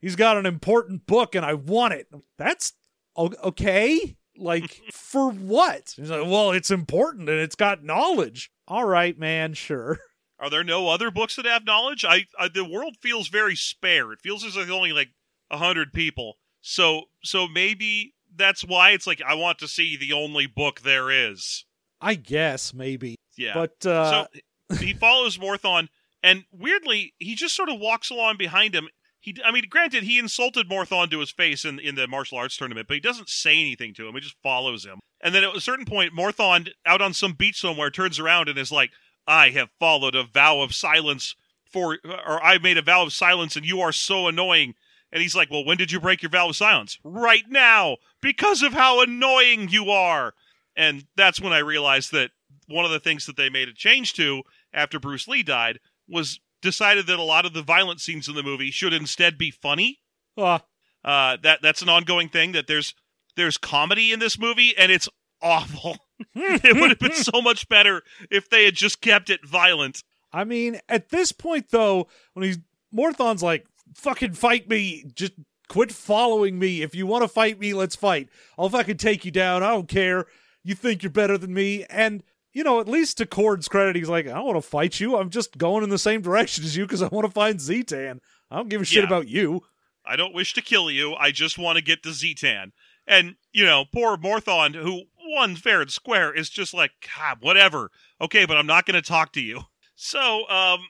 he's 0.00 0.16
got 0.16 0.36
an 0.36 0.46
important 0.46 1.06
book 1.06 1.34
and 1.34 1.44
I 1.44 1.54
want 1.54 1.94
it." 1.94 2.08
That's 2.36 2.72
okay. 3.16 4.15
Like 4.38 4.82
for 4.92 5.30
what? 5.30 5.94
He's 5.96 6.10
like, 6.10 6.26
"Well, 6.26 6.52
it's 6.52 6.70
important 6.70 7.28
and 7.28 7.38
it's 7.38 7.54
got 7.54 7.84
knowledge." 7.84 8.50
All 8.68 8.84
right, 8.84 9.18
man, 9.18 9.54
sure. 9.54 9.98
Are 10.38 10.50
there 10.50 10.64
no 10.64 10.88
other 10.88 11.10
books 11.10 11.36
that 11.36 11.46
have 11.46 11.64
knowledge? 11.64 12.04
I, 12.04 12.26
I 12.38 12.48
the 12.48 12.64
world 12.64 12.96
feels 13.00 13.28
very 13.28 13.56
spare. 13.56 14.12
It 14.12 14.20
feels 14.20 14.44
as 14.44 14.50
if 14.50 14.66
there's 14.66 14.70
only 14.70 14.92
like 14.92 15.08
a 15.50 15.56
hundred 15.56 15.92
people. 15.92 16.36
So 16.60 17.04
so 17.22 17.48
maybe 17.48 18.14
that's 18.34 18.62
why 18.62 18.90
it's 18.90 19.06
like 19.06 19.22
I 19.26 19.34
want 19.34 19.58
to 19.60 19.68
see 19.68 19.96
the 19.96 20.12
only 20.12 20.46
book 20.46 20.80
there 20.80 21.10
is. 21.10 21.64
I 22.00 22.14
guess 22.14 22.74
maybe. 22.74 23.16
Yeah. 23.36 23.54
But 23.54 23.86
uh 23.86 24.26
so 24.68 24.76
he 24.78 24.92
follows 24.92 25.38
Morthon, 25.38 25.88
and 26.22 26.44
weirdly, 26.50 27.14
he 27.18 27.34
just 27.34 27.54
sort 27.54 27.68
of 27.68 27.78
walks 27.78 28.10
along 28.10 28.36
behind 28.36 28.74
him. 28.74 28.88
He, 29.26 29.34
I 29.44 29.50
mean, 29.50 29.64
granted, 29.68 30.04
he 30.04 30.20
insulted 30.20 30.68
Morthon 30.68 31.10
to 31.10 31.18
his 31.18 31.32
face 31.32 31.64
in, 31.64 31.80
in 31.80 31.96
the 31.96 32.06
martial 32.06 32.38
arts 32.38 32.56
tournament, 32.56 32.86
but 32.86 32.94
he 32.94 33.00
doesn't 33.00 33.28
say 33.28 33.60
anything 33.60 33.92
to 33.94 34.06
him. 34.06 34.14
He 34.14 34.20
just 34.20 34.36
follows 34.40 34.86
him. 34.86 35.00
And 35.20 35.34
then 35.34 35.42
at 35.42 35.56
a 35.56 35.60
certain 35.60 35.84
point, 35.84 36.14
Morthon, 36.14 36.68
out 36.86 37.02
on 37.02 37.12
some 37.12 37.32
beach 37.32 37.60
somewhere, 37.60 37.90
turns 37.90 38.20
around 38.20 38.48
and 38.48 38.56
is 38.56 38.70
like, 38.70 38.92
I 39.26 39.50
have 39.50 39.70
followed 39.80 40.14
a 40.14 40.22
vow 40.22 40.60
of 40.60 40.76
silence 40.76 41.34
for, 41.72 41.98
or 42.04 42.44
I've 42.44 42.62
made 42.62 42.78
a 42.78 42.82
vow 42.82 43.02
of 43.02 43.12
silence, 43.12 43.56
and 43.56 43.66
you 43.66 43.80
are 43.80 43.90
so 43.90 44.28
annoying. 44.28 44.74
And 45.10 45.20
he's 45.20 45.34
like, 45.34 45.50
Well, 45.50 45.64
when 45.64 45.76
did 45.76 45.90
you 45.90 45.98
break 45.98 46.22
your 46.22 46.30
vow 46.30 46.50
of 46.50 46.56
silence? 46.56 46.96
Right 47.02 47.44
now, 47.48 47.96
because 48.20 48.62
of 48.62 48.74
how 48.74 49.02
annoying 49.02 49.70
you 49.70 49.90
are. 49.90 50.34
And 50.76 51.04
that's 51.16 51.40
when 51.40 51.52
I 51.52 51.58
realized 51.58 52.12
that 52.12 52.30
one 52.68 52.84
of 52.84 52.92
the 52.92 53.00
things 53.00 53.26
that 53.26 53.36
they 53.36 53.50
made 53.50 53.66
a 53.66 53.74
change 53.74 54.12
to 54.14 54.42
after 54.72 55.00
Bruce 55.00 55.26
Lee 55.26 55.42
died 55.42 55.80
was 56.08 56.38
decided 56.66 57.06
that 57.06 57.18
a 57.18 57.22
lot 57.22 57.46
of 57.46 57.54
the 57.54 57.62
violent 57.62 58.00
scenes 58.00 58.28
in 58.28 58.34
the 58.34 58.42
movie 58.42 58.70
should 58.70 58.92
instead 58.92 59.38
be 59.38 59.50
funny. 59.50 60.00
uh, 60.36 60.58
Uh, 61.04 61.36
that 61.42 61.60
that's 61.62 61.80
an 61.82 61.88
ongoing 61.88 62.28
thing. 62.28 62.52
That 62.52 62.66
there's 62.66 62.94
there's 63.36 63.56
comedy 63.56 64.12
in 64.12 64.18
this 64.18 64.38
movie, 64.38 64.76
and 64.76 64.90
it's 64.90 65.08
awful. 65.40 65.96
it 66.34 66.76
would 66.76 66.90
have 66.90 66.98
been 66.98 67.12
so 67.32 67.40
much 67.40 67.68
better 67.68 68.02
if 68.30 68.50
they 68.50 68.64
had 68.64 68.74
just 68.74 69.00
kept 69.00 69.30
it 69.30 69.46
violent. 69.46 70.02
I 70.32 70.44
mean, 70.44 70.80
at 70.88 71.10
this 71.10 71.30
point 71.32 71.70
though, 71.70 72.08
when 72.34 72.44
he's 72.44 72.58
Morthon's 72.92 73.42
like, 73.42 73.66
fucking 73.94 74.32
fight 74.32 74.68
me, 74.68 75.04
just 75.14 75.32
quit 75.68 75.92
following 75.92 76.58
me. 76.58 76.82
If 76.82 76.94
you 76.94 77.06
want 77.06 77.22
to 77.22 77.28
fight 77.28 77.58
me, 77.60 77.72
let's 77.72 77.94
fight. 77.96 78.28
I'll 78.58 78.68
fucking 78.68 78.96
take 78.96 79.24
you 79.24 79.30
down. 79.30 79.62
I 79.62 79.70
don't 79.70 79.88
care. 79.88 80.26
You 80.64 80.74
think 80.74 81.02
you're 81.02 81.10
better 81.10 81.38
than 81.38 81.54
me. 81.54 81.84
And, 81.88 82.22
you 82.56 82.64
know, 82.64 82.80
at 82.80 82.88
least 82.88 83.18
to 83.18 83.26
Cord's 83.26 83.68
credit, 83.68 83.96
he's 83.96 84.08
like, 84.08 84.26
I 84.26 84.30
don't 84.32 84.46
want 84.46 84.56
to 84.56 84.66
fight 84.66 84.98
you. 84.98 85.18
I'm 85.18 85.28
just 85.28 85.58
going 85.58 85.84
in 85.84 85.90
the 85.90 85.98
same 85.98 86.22
direction 86.22 86.64
as 86.64 86.74
you 86.74 86.84
because 86.86 87.02
I 87.02 87.08
want 87.08 87.26
to 87.26 87.30
find 87.30 87.58
Zetan. 87.58 88.20
I 88.50 88.56
don't 88.56 88.70
give 88.70 88.80
a 88.80 88.84
shit 88.86 89.02
Yeah. 89.02 89.08
about 89.08 89.28
you. 89.28 89.60
I 90.06 90.16
don't 90.16 90.32
wish 90.32 90.54
to 90.54 90.62
kill 90.62 90.90
you. 90.90 91.14
I 91.16 91.32
just 91.32 91.58
want 91.58 91.76
to 91.76 91.84
get 91.84 92.02
to 92.04 92.08
Zetan. 92.10 92.72
And, 93.06 93.36
you 93.52 93.66
know, 93.66 93.84
poor 93.92 94.16
Morthon, 94.16 94.72
who 94.72 95.02
won 95.28 95.54
fair 95.56 95.82
and 95.82 95.90
square, 95.90 96.32
is 96.32 96.48
just 96.48 96.72
like, 96.72 96.92
God, 97.18 97.38
whatever. 97.40 97.90
Okay, 98.22 98.46
but 98.46 98.56
I'm 98.56 98.66
not 98.66 98.86
going 98.86 99.00
to 99.00 99.06
talk 99.06 99.32
to 99.34 99.40
you. 99.42 99.60
So, 99.94 100.48
um, 100.48 100.80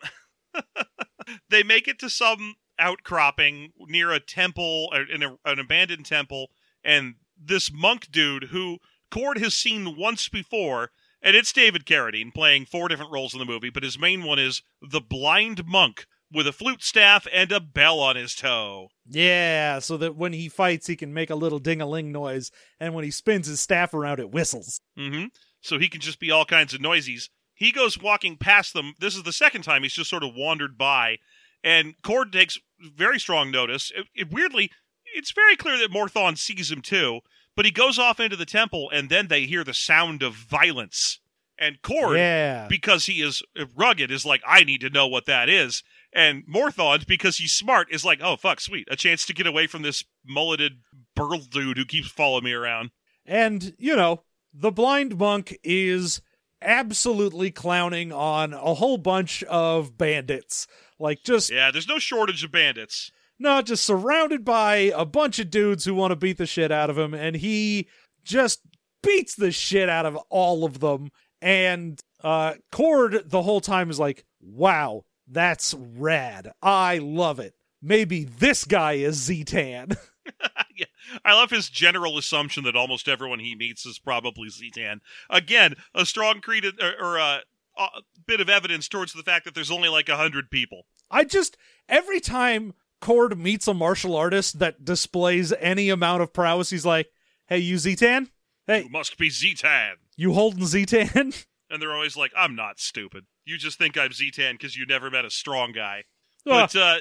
they 1.51 1.65
make 1.65 1.89
it 1.89 1.99
to 1.99 2.09
some 2.11 2.55
outcropping 2.79 3.73
near 3.89 4.13
a 4.13 4.21
temple, 4.21 4.91
uh, 4.93 5.01
in 5.13 5.23
an 5.23 5.59
abandoned 5.59 6.07
temple, 6.07 6.51
and 6.85 7.15
this 7.37 7.73
monk 7.73 8.11
dude 8.13 8.45
who 8.45 8.79
Cord 9.11 9.39
has 9.39 9.55
seen 9.55 9.97
once 9.97 10.29
before, 10.29 10.91
and 11.27 11.37
it's 11.37 11.53
David 11.53 11.85
Carradine 11.85 12.33
playing 12.33 12.65
four 12.65 12.89
different 12.89 13.12
roles 13.12 13.35
in 13.35 13.39
the 13.41 13.45
movie, 13.45 13.69
but 13.69 13.83
his 13.83 13.99
main 13.99 14.23
one 14.25 14.39
is 14.39 14.62
the 14.81 15.01
blind 15.03 15.67
monk 15.67 16.07
with 16.33 16.47
a 16.47 16.53
flute 16.53 16.83
staff 16.83 17.27
and 17.33 17.53
a 17.53 17.61
bell 17.61 18.01
on 18.01 18.17
his 18.17 18.35
toe. 18.35 18.89
Yeah, 19.09 19.79
so 19.81 19.97
that 19.99 20.17
when 20.17 20.33
he 20.33 20.49
fights, 20.49 20.87
he 20.87 20.97
can 20.97 21.12
make 21.12 21.29
a 21.31 21.35
little 21.35 21.59
ding 21.59 21.81
a 21.83 21.87
ling 21.87 22.11
noise. 22.12 22.51
And 22.81 22.95
when 22.95 23.05
he 23.05 23.11
spins 23.11 23.47
his 23.47 23.61
staff 23.61 23.93
around, 23.93 24.21
it 24.21 24.31
whistles. 24.31 24.81
hmm 24.97 25.25
So 25.61 25.79
he 25.79 25.89
can 25.89 26.01
just 26.01 26.19
be 26.21 26.31
all 26.31 26.45
kinds 26.45 26.73
of 26.75 26.81
noisies. 26.81 27.29
He 27.55 27.73
goes 27.73 28.01
walking 28.01 28.37
past 28.37 28.73
them. 28.73 28.95
This 29.01 29.17
is 29.17 29.23
the 29.25 29.33
second 29.33 29.62
time 29.62 29.83
he's 29.83 29.93
just 29.95 30.11
sort 30.11 30.23
of 30.25 30.35
wandered 30.35 30.79
by, 30.79 31.17
and 31.65 31.95
Cord 32.03 32.33
takes 32.33 32.59
very 32.81 33.19
strong 33.19 33.51
notice. 33.51 33.91
It, 33.95 34.07
it- 34.15 34.31
weirdly, 34.33 34.71
it's 35.15 35.33
very 35.33 35.57
clear 35.57 35.79
that 35.79 35.91
Morthon 35.93 36.37
sees 36.37 36.71
him 36.71 36.83
too, 36.83 37.21
but 37.57 37.64
he 37.64 37.71
goes 37.71 37.99
off 37.99 38.21
into 38.21 38.37
the 38.37 38.47
temple, 38.47 38.90
and 38.90 39.09
then 39.09 39.29
they 39.29 39.47
hear 39.47 39.64
the 39.64 39.75
sound 39.75 40.23
of 40.23 40.35
violence. 40.35 41.19
And 41.59 41.81
Cord, 41.81 42.19
Yeah. 42.19 42.66
because 42.69 43.07
he 43.07 43.23
is 43.23 43.42
rugged, 43.75 44.11
is 44.11 44.27
like, 44.27 44.42
I 44.47 44.62
need 44.62 44.83
to 44.83 44.90
know 44.90 45.07
what 45.09 45.25
that 45.25 45.49
is. 45.49 45.83
And 46.12 46.45
Morthon, 46.47 47.05
because 47.09 47.38
he's 47.38 47.53
smart, 47.53 47.88
is 47.90 48.05
like, 48.05 48.21
oh, 48.23 48.37
fuck, 48.37 48.61
sweet. 48.61 48.87
A 48.90 48.97
chance 48.97 49.25
to 49.27 49.33
get 49.35 49.47
away 49.47 49.66
from 49.66 49.81
this 49.83 50.05
mulleted 50.25 50.81
burl 51.14 51.38
dude 51.38 51.79
who 51.79 51.85
keeps 51.87 52.09
following 52.09 52.45
me 52.45 52.53
around. 52.53 52.90
And, 53.25 53.75
you 53.79 53.97
know, 53.97 54.23
the 54.53 54.71
blind 54.71 55.16
monk 55.19 55.57
is 55.64 56.21
absolutely 56.62 57.51
clowning 57.51 58.12
on 58.12 58.53
a 58.53 58.75
whole 58.75 58.99
bunch 58.99 59.42
of 59.45 59.97
bandits. 59.97 60.66
Like, 60.99 61.23
just, 61.25 61.51
Yeah, 61.51 61.71
there's 61.71 61.88
no 61.88 61.99
shortage 61.99 62.45
of 62.45 62.53
bandits. 62.53 63.11
Not 63.38 63.66
just 63.66 63.85
surrounded 63.85 64.44
by 64.44 64.92
a 64.94 65.05
bunch 65.05 65.38
of 65.38 65.51
dudes 65.51 65.85
who 65.85 65.94
want 65.94 66.12
to 66.12 66.16
beat 66.16 66.38
the 66.38 66.46
shit 66.46 66.70
out 66.72 66.90
of 66.90 66.99
him. 66.99 67.14
And 67.14 67.37
he 67.37 67.88
just 68.25 68.61
beats 69.03 69.35
the 69.35 69.53
shit 69.53 69.88
out 69.88 70.07
of 70.07 70.16
all 70.31 70.64
of 70.64 70.81
them. 70.81 71.11
And, 71.40 72.01
uh, 72.25 72.55
Cord 72.72 73.22
the 73.27 73.42
whole 73.42 73.61
time 73.61 73.90
is 73.90 74.01
like, 74.01 74.25
wow, 74.40 75.05
that's 75.29 75.75
rad. 75.75 76.53
I 76.62 76.99
love 76.99 77.40
it. 77.40 77.55
maybe 77.83 78.25
this 78.25 78.64
guy 78.64 78.94
is 78.94 79.29
Zetan. 79.29 79.96
yeah. 80.77 80.87
I 81.25 81.35
love 81.35 81.51
his 81.51 81.68
general 81.68 82.18
assumption 82.18 82.64
that 82.64 82.77
almost 82.77 83.09
everyone 83.09 83.38
he 83.38 83.55
meets 83.55 83.87
is 83.87 83.99
probably 83.99 84.49
Zetan. 84.49 85.01
Again, 85.31 85.75
a 85.94 86.07
strong 86.07 86.40
creed 86.40 86.64
or, 86.64 86.92
or 87.01 87.18
uh, 87.18 87.38
a 87.79 87.88
bit 88.27 88.40
of 88.40 88.49
evidence 88.49 88.88
towards 88.88 89.12
the 89.12 89.22
fact 89.22 89.44
that 89.44 89.55
there's 89.55 89.70
only 89.70 89.88
like 89.88 90.09
a 90.09 90.16
hundred 90.16 90.51
people. 90.51 90.87
I 91.11 91.25
just 91.25 91.57
every 91.88 92.20
time 92.20 92.75
Cord 93.01 93.39
meets 93.39 93.69
a 93.69 93.75
martial 93.75 94.17
artist 94.17 94.59
that 94.59 94.85
displays 94.85 95.53
any 95.61 95.89
amount 95.91 96.23
of 96.23 96.33
prowess, 96.33 96.71
he's 96.71 96.87
like, 96.87 97.09
"Hey, 97.47 97.59
you 97.59 97.77
Zetan? 97.77 98.29
Hey, 98.67 98.83
You 98.83 98.89
must 98.89 99.17
be 99.19 99.29
Zetan. 99.29 99.95
you 100.17 100.33
holding 100.33 100.65
Zetan?" 100.65 101.45
And 101.69 101.83
they're 101.83 101.93
always 101.93 102.17
like, 102.17 102.31
I'm 102.37 102.55
not 102.55 102.79
stupid. 102.79 103.25
You 103.45 103.59
just 103.59 103.77
think 103.77 103.99
I'm 103.99 104.11
Zetan 104.11 104.53
because 104.53 104.77
you 104.77 104.87
never 104.87 105.11
met 105.11 105.25
a 105.25 105.31
strong 105.31 105.73
guy. 105.73 106.05
Ah, 106.47 106.69
But 106.71 106.77
uh, 106.77 106.99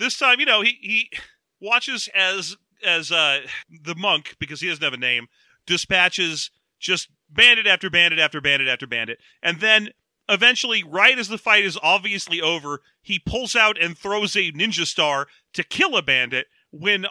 this 0.00 0.18
time, 0.18 0.40
you 0.40 0.46
know, 0.46 0.60
he, 0.60 0.76
he 0.80 1.10
watches 1.60 2.08
as 2.12 2.56
as 2.84 3.12
uh, 3.12 3.42
the 3.70 3.94
monk, 3.94 4.34
because 4.40 4.60
he 4.60 4.66
doesn't 4.68 4.82
have 4.82 4.92
a 4.92 4.96
name, 4.96 5.28
dispatches 5.66 6.50
just 6.80 7.08
bandit 7.30 7.68
after 7.68 7.88
bandit 7.90 8.18
after 8.18 8.40
bandit 8.40 8.66
after 8.68 8.88
bandit. 8.88 9.18
And 9.40 9.60
then 9.60 9.90
eventually, 10.28 10.82
right 10.84 11.18
as 11.18 11.28
the 11.28 11.38
fight 11.38 11.64
is 11.64 11.78
obviously 11.82 12.40
over, 12.40 12.80
he 13.02 13.18
pulls 13.18 13.54
out 13.56 13.80
and 13.80 13.96
throws 13.96 14.36
a 14.36 14.52
ninja 14.52 14.86
star 14.86 15.26
to 15.54 15.62
kill 15.64 15.96
a 15.96 16.02
bandit 16.02 16.46
when 16.70 17.06
uh, 17.06 17.10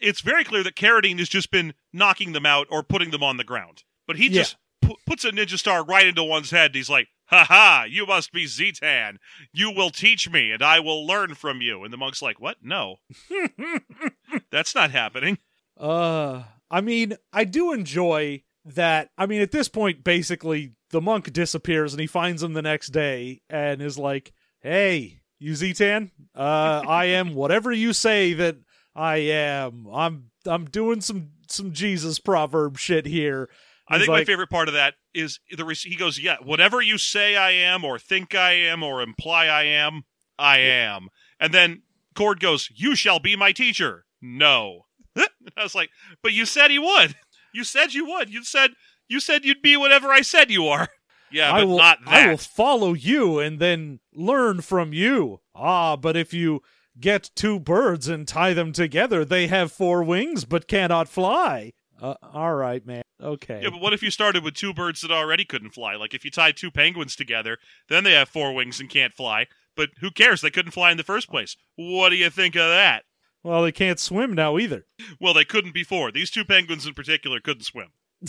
it's 0.00 0.20
very 0.20 0.44
clear 0.44 0.62
that 0.62 0.76
Carradine 0.76 1.18
has 1.18 1.28
just 1.28 1.50
been 1.50 1.74
knocking 1.92 2.32
them 2.32 2.46
out 2.46 2.66
or 2.70 2.82
putting 2.82 3.10
them 3.10 3.22
on 3.22 3.36
the 3.36 3.44
ground. 3.44 3.82
But 4.06 4.16
he 4.16 4.26
Yeah. 4.28 4.42
just 4.42 4.56
pu- 4.82 4.96
puts 5.06 5.24
a 5.24 5.30
ninja 5.30 5.58
star 5.58 5.84
right 5.84 6.06
into 6.06 6.24
one's 6.24 6.50
head. 6.50 6.66
And 6.70 6.74
he's 6.76 6.90
like, 6.90 7.08
"Ha 7.26 7.44
ha! 7.44 7.84
You 7.88 8.06
must 8.06 8.32
be 8.32 8.44
Zetan. 8.46 9.16
You 9.52 9.70
will 9.70 9.90
teach 9.90 10.30
me, 10.30 10.50
and 10.50 10.62
I 10.62 10.80
will 10.80 11.06
learn 11.06 11.34
from 11.34 11.60
you." 11.60 11.84
And 11.84 11.92
the 11.92 11.96
monk's 11.98 12.22
like, 12.22 12.40
"What? 12.40 12.58
No, 12.62 12.96
that's 14.50 14.74
not 14.74 14.90
happening." 14.90 15.38
Uh, 15.78 16.44
I 16.70 16.80
mean, 16.80 17.16
I 17.32 17.44
do 17.44 17.72
enjoy 17.72 18.42
that. 18.64 19.10
I 19.18 19.26
mean, 19.26 19.40
at 19.40 19.50
this 19.52 19.68
point, 19.68 20.04
basically, 20.04 20.72
the 20.94 21.00
monk 21.00 21.32
disappears 21.32 21.92
and 21.92 22.00
he 22.00 22.06
finds 22.06 22.40
him 22.40 22.52
the 22.52 22.62
next 22.62 22.90
day 22.90 23.40
and 23.50 23.82
is 23.82 23.98
like, 23.98 24.32
"Hey, 24.60 25.22
you 25.40 25.52
Zetan? 25.52 26.12
Uh, 26.36 26.82
I 26.86 27.06
am 27.06 27.34
whatever 27.34 27.72
you 27.72 27.92
say 27.92 28.32
that 28.34 28.58
I 28.94 29.16
am. 29.16 29.88
I'm 29.92 30.30
I'm 30.46 30.66
doing 30.66 31.00
some 31.00 31.32
some 31.48 31.72
Jesus 31.72 32.20
proverb 32.20 32.78
shit 32.78 33.06
here." 33.06 33.50
I 33.88 33.96
He's 33.96 34.06
think 34.06 34.16
my 34.16 34.24
favorite 34.24 34.50
part 34.50 34.68
of 34.68 34.74
that 34.74 34.94
is 35.12 35.40
the 35.50 35.64
rec- 35.64 35.78
he 35.78 35.96
goes, 35.96 36.20
"Yeah, 36.20 36.36
whatever 36.40 36.80
you 36.80 36.96
say 36.96 37.34
I 37.34 37.50
am, 37.50 37.84
or 37.84 37.98
think 37.98 38.36
I 38.36 38.52
am, 38.52 38.84
or 38.84 39.02
imply 39.02 39.46
I 39.46 39.64
am, 39.64 40.04
I 40.38 40.58
am." 40.60 41.08
And 41.40 41.52
then 41.52 41.82
Cord 42.14 42.38
goes, 42.38 42.68
"You 42.72 42.94
shall 42.94 43.18
be 43.18 43.34
my 43.34 43.50
teacher." 43.50 44.06
No, 44.22 44.86
I 45.16 45.26
was 45.56 45.74
like, 45.74 45.90
"But 46.22 46.34
you 46.34 46.46
said 46.46 46.70
he 46.70 46.78
would. 46.78 47.16
You 47.52 47.64
said 47.64 47.94
you 47.94 48.06
would. 48.06 48.32
You 48.32 48.44
said 48.44 48.74
you 49.08 49.20
said 49.20 49.44
you'd 49.44 49.62
be 49.62 49.76
whatever 49.76 50.08
I 50.08 50.22
said 50.22 50.50
you 50.50 50.66
are." 50.68 50.88
Yeah, 51.32 51.52
I 51.52 51.60
but 51.62 51.66
will, 51.66 51.78
not 51.78 51.98
that. 52.04 52.14
I 52.14 52.30
will 52.30 52.36
follow 52.36 52.92
you 52.92 53.40
and 53.40 53.58
then 53.58 53.98
learn 54.14 54.60
from 54.60 54.92
you. 54.92 55.40
Ah, 55.52 55.96
but 55.96 56.16
if 56.16 56.32
you 56.32 56.60
get 57.00 57.30
two 57.34 57.58
birds 57.58 58.06
and 58.06 58.28
tie 58.28 58.52
them 58.54 58.72
together, 58.72 59.24
they 59.24 59.48
have 59.48 59.72
four 59.72 60.04
wings 60.04 60.44
but 60.44 60.68
cannot 60.68 61.08
fly. 61.08 61.72
Uh, 62.00 62.14
all 62.22 62.54
right, 62.54 62.86
man. 62.86 63.02
Okay. 63.20 63.60
Yeah, 63.64 63.70
but 63.70 63.80
what 63.80 63.92
if 63.92 64.00
you 64.00 64.12
started 64.12 64.44
with 64.44 64.54
two 64.54 64.72
birds 64.72 65.00
that 65.00 65.10
already 65.10 65.44
couldn't 65.44 65.70
fly? 65.74 65.96
Like 65.96 66.14
if 66.14 66.24
you 66.24 66.30
tied 66.30 66.56
two 66.56 66.70
penguins 66.70 67.16
together, 67.16 67.58
then 67.88 68.04
they 68.04 68.12
have 68.12 68.28
four 68.28 68.52
wings 68.54 68.78
and 68.78 68.88
can't 68.88 69.14
fly. 69.14 69.46
But 69.74 69.90
who 69.98 70.12
cares? 70.12 70.40
They 70.40 70.50
couldn't 70.50 70.70
fly 70.72 70.92
in 70.92 70.98
the 70.98 71.02
first 71.02 71.28
place. 71.28 71.56
What 71.74 72.10
do 72.10 72.16
you 72.16 72.30
think 72.30 72.54
of 72.54 72.68
that? 72.68 73.04
well, 73.42 73.62
they 73.62 73.72
can't 73.72 73.98
swim 73.98 74.34
now 74.34 74.56
either. 74.56 74.86
Well, 75.20 75.34
they 75.34 75.44
couldn't 75.44 75.74
before. 75.74 76.12
These 76.12 76.30
two 76.30 76.44
penguins 76.44 76.86
in 76.86 76.94
particular 76.94 77.40
couldn't 77.40 77.64
swim. 77.64 77.88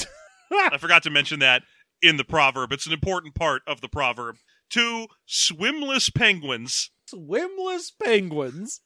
I 0.73 0.77
forgot 0.79 1.03
to 1.03 1.09
mention 1.09 1.39
that 1.39 1.63
in 2.01 2.17
the 2.17 2.23
proverb. 2.25 2.71
It's 2.71 2.85
an 2.87 2.93
important 2.93 3.35
part 3.35 3.61
of 3.67 3.81
the 3.81 3.89
proverb. 3.89 4.37
Two 4.69 5.07
swimless 5.27 6.09
penguins, 6.09 6.89
Swimless 7.07 7.91
penguins. 8.03 8.81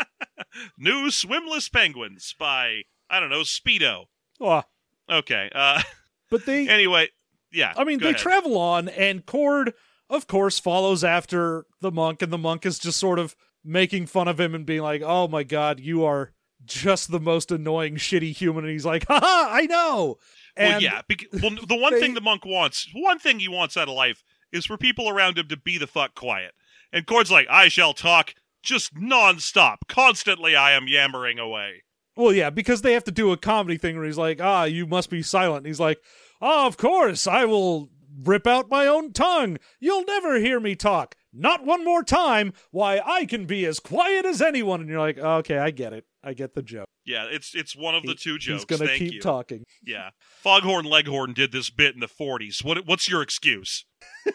new 0.78 1.10
swimless 1.10 1.68
penguins 1.68 2.34
by 2.38 2.82
I 3.10 3.20
don't 3.20 3.30
know 3.30 3.42
Speedo. 3.42 4.04
Oh, 4.40 4.62
Okay. 5.10 5.50
Uh, 5.54 5.82
but 6.30 6.46
they. 6.46 6.68
anyway, 6.68 7.08
yeah. 7.52 7.74
I 7.76 7.84
mean, 7.84 7.98
they 7.98 8.10
ahead. 8.10 8.18
travel 8.18 8.56
on, 8.58 8.88
and 8.88 9.26
Cord, 9.26 9.74
of 10.08 10.26
course, 10.26 10.58
follows 10.58 11.04
after 11.04 11.66
the 11.80 11.90
monk, 11.92 12.22
and 12.22 12.32
the 12.32 12.38
monk 12.38 12.64
is 12.64 12.78
just 12.78 12.98
sort 12.98 13.18
of 13.18 13.36
making 13.64 14.06
fun 14.06 14.28
of 14.28 14.40
him 14.40 14.54
and 14.54 14.64
being 14.64 14.82
like, 14.82 15.02
"Oh 15.04 15.28
my 15.28 15.42
god, 15.42 15.80
you 15.80 16.04
are 16.04 16.32
just 16.64 17.10
the 17.10 17.20
most 17.20 17.50
annoying, 17.52 17.96
shitty 17.96 18.34
human." 18.34 18.64
And 18.64 18.72
he's 18.72 18.86
like, 18.86 19.06
"Haha, 19.08 19.52
I 19.54 19.66
know." 19.66 20.16
And 20.56 20.68
well, 20.74 20.82
yeah. 20.82 21.02
Bec- 21.08 21.26
well, 21.32 21.52
the 21.66 21.76
one 21.76 21.94
they- 21.94 22.00
thing 22.00 22.14
the 22.14 22.20
monk 22.20 22.44
wants, 22.44 22.88
one 22.94 23.18
thing 23.18 23.40
he 23.40 23.48
wants 23.48 23.76
out 23.76 23.88
of 23.88 23.94
life, 23.94 24.22
is 24.52 24.66
for 24.66 24.76
people 24.76 25.08
around 25.08 25.38
him 25.38 25.48
to 25.48 25.56
be 25.56 25.78
the 25.78 25.86
fuck 25.86 26.14
quiet. 26.14 26.52
And 26.92 27.06
Cord's 27.06 27.30
like, 27.30 27.46
I 27.48 27.68
shall 27.68 27.94
talk 27.94 28.34
just 28.62 28.94
nonstop, 28.94 29.78
constantly. 29.88 30.54
I 30.54 30.72
am 30.72 30.86
yammering 30.88 31.38
away. 31.38 31.84
Well, 32.16 32.32
yeah, 32.32 32.50
because 32.50 32.82
they 32.82 32.92
have 32.92 33.04
to 33.04 33.10
do 33.10 33.32
a 33.32 33.36
comedy 33.38 33.78
thing 33.78 33.96
where 33.96 34.04
he's 34.04 34.18
like, 34.18 34.40
"Ah, 34.40 34.64
you 34.64 34.86
must 34.86 35.08
be 35.08 35.22
silent." 35.22 35.58
And 35.58 35.66
he's 35.66 35.80
like, 35.80 35.98
"Ah, 36.42 36.66
of 36.66 36.76
course, 36.76 37.26
I 37.26 37.46
will 37.46 37.88
rip 38.22 38.46
out 38.46 38.68
my 38.68 38.86
own 38.86 39.14
tongue. 39.14 39.56
You'll 39.80 40.04
never 40.04 40.38
hear 40.38 40.60
me 40.60 40.76
talk. 40.76 41.16
Not 41.32 41.64
one 41.64 41.84
more 41.84 42.02
time. 42.02 42.52
Why, 42.70 43.00
I 43.04 43.24
can 43.24 43.46
be 43.46 43.64
as 43.64 43.80
quiet 43.80 44.24
as 44.24 44.42
anyone." 44.42 44.80
And 44.80 44.88
you're 44.88 44.98
like, 45.00 45.18
"Okay, 45.18 45.58
I 45.58 45.70
get 45.70 45.92
it. 45.92 46.04
I 46.22 46.34
get 46.34 46.54
the 46.54 46.62
joke." 46.62 46.86
Yeah, 47.04 47.24
it's 47.30 47.54
it's 47.54 47.74
one 47.74 47.94
of 47.94 48.02
the 48.02 48.14
two 48.14 48.38
jokes. 48.38 48.62
He's 48.62 48.78
gonna 48.78 48.88
Thank 48.88 48.98
keep 48.98 49.12
you. 49.14 49.20
talking. 49.20 49.64
Yeah, 49.84 50.10
Foghorn 50.42 50.84
Leghorn 50.84 51.32
did 51.32 51.52
this 51.52 51.70
bit 51.70 51.94
in 51.94 52.00
the 52.00 52.08
'40s. 52.08 52.64
What 52.64 52.86
what's 52.86 53.08
your 53.08 53.22
excuse? 53.22 53.84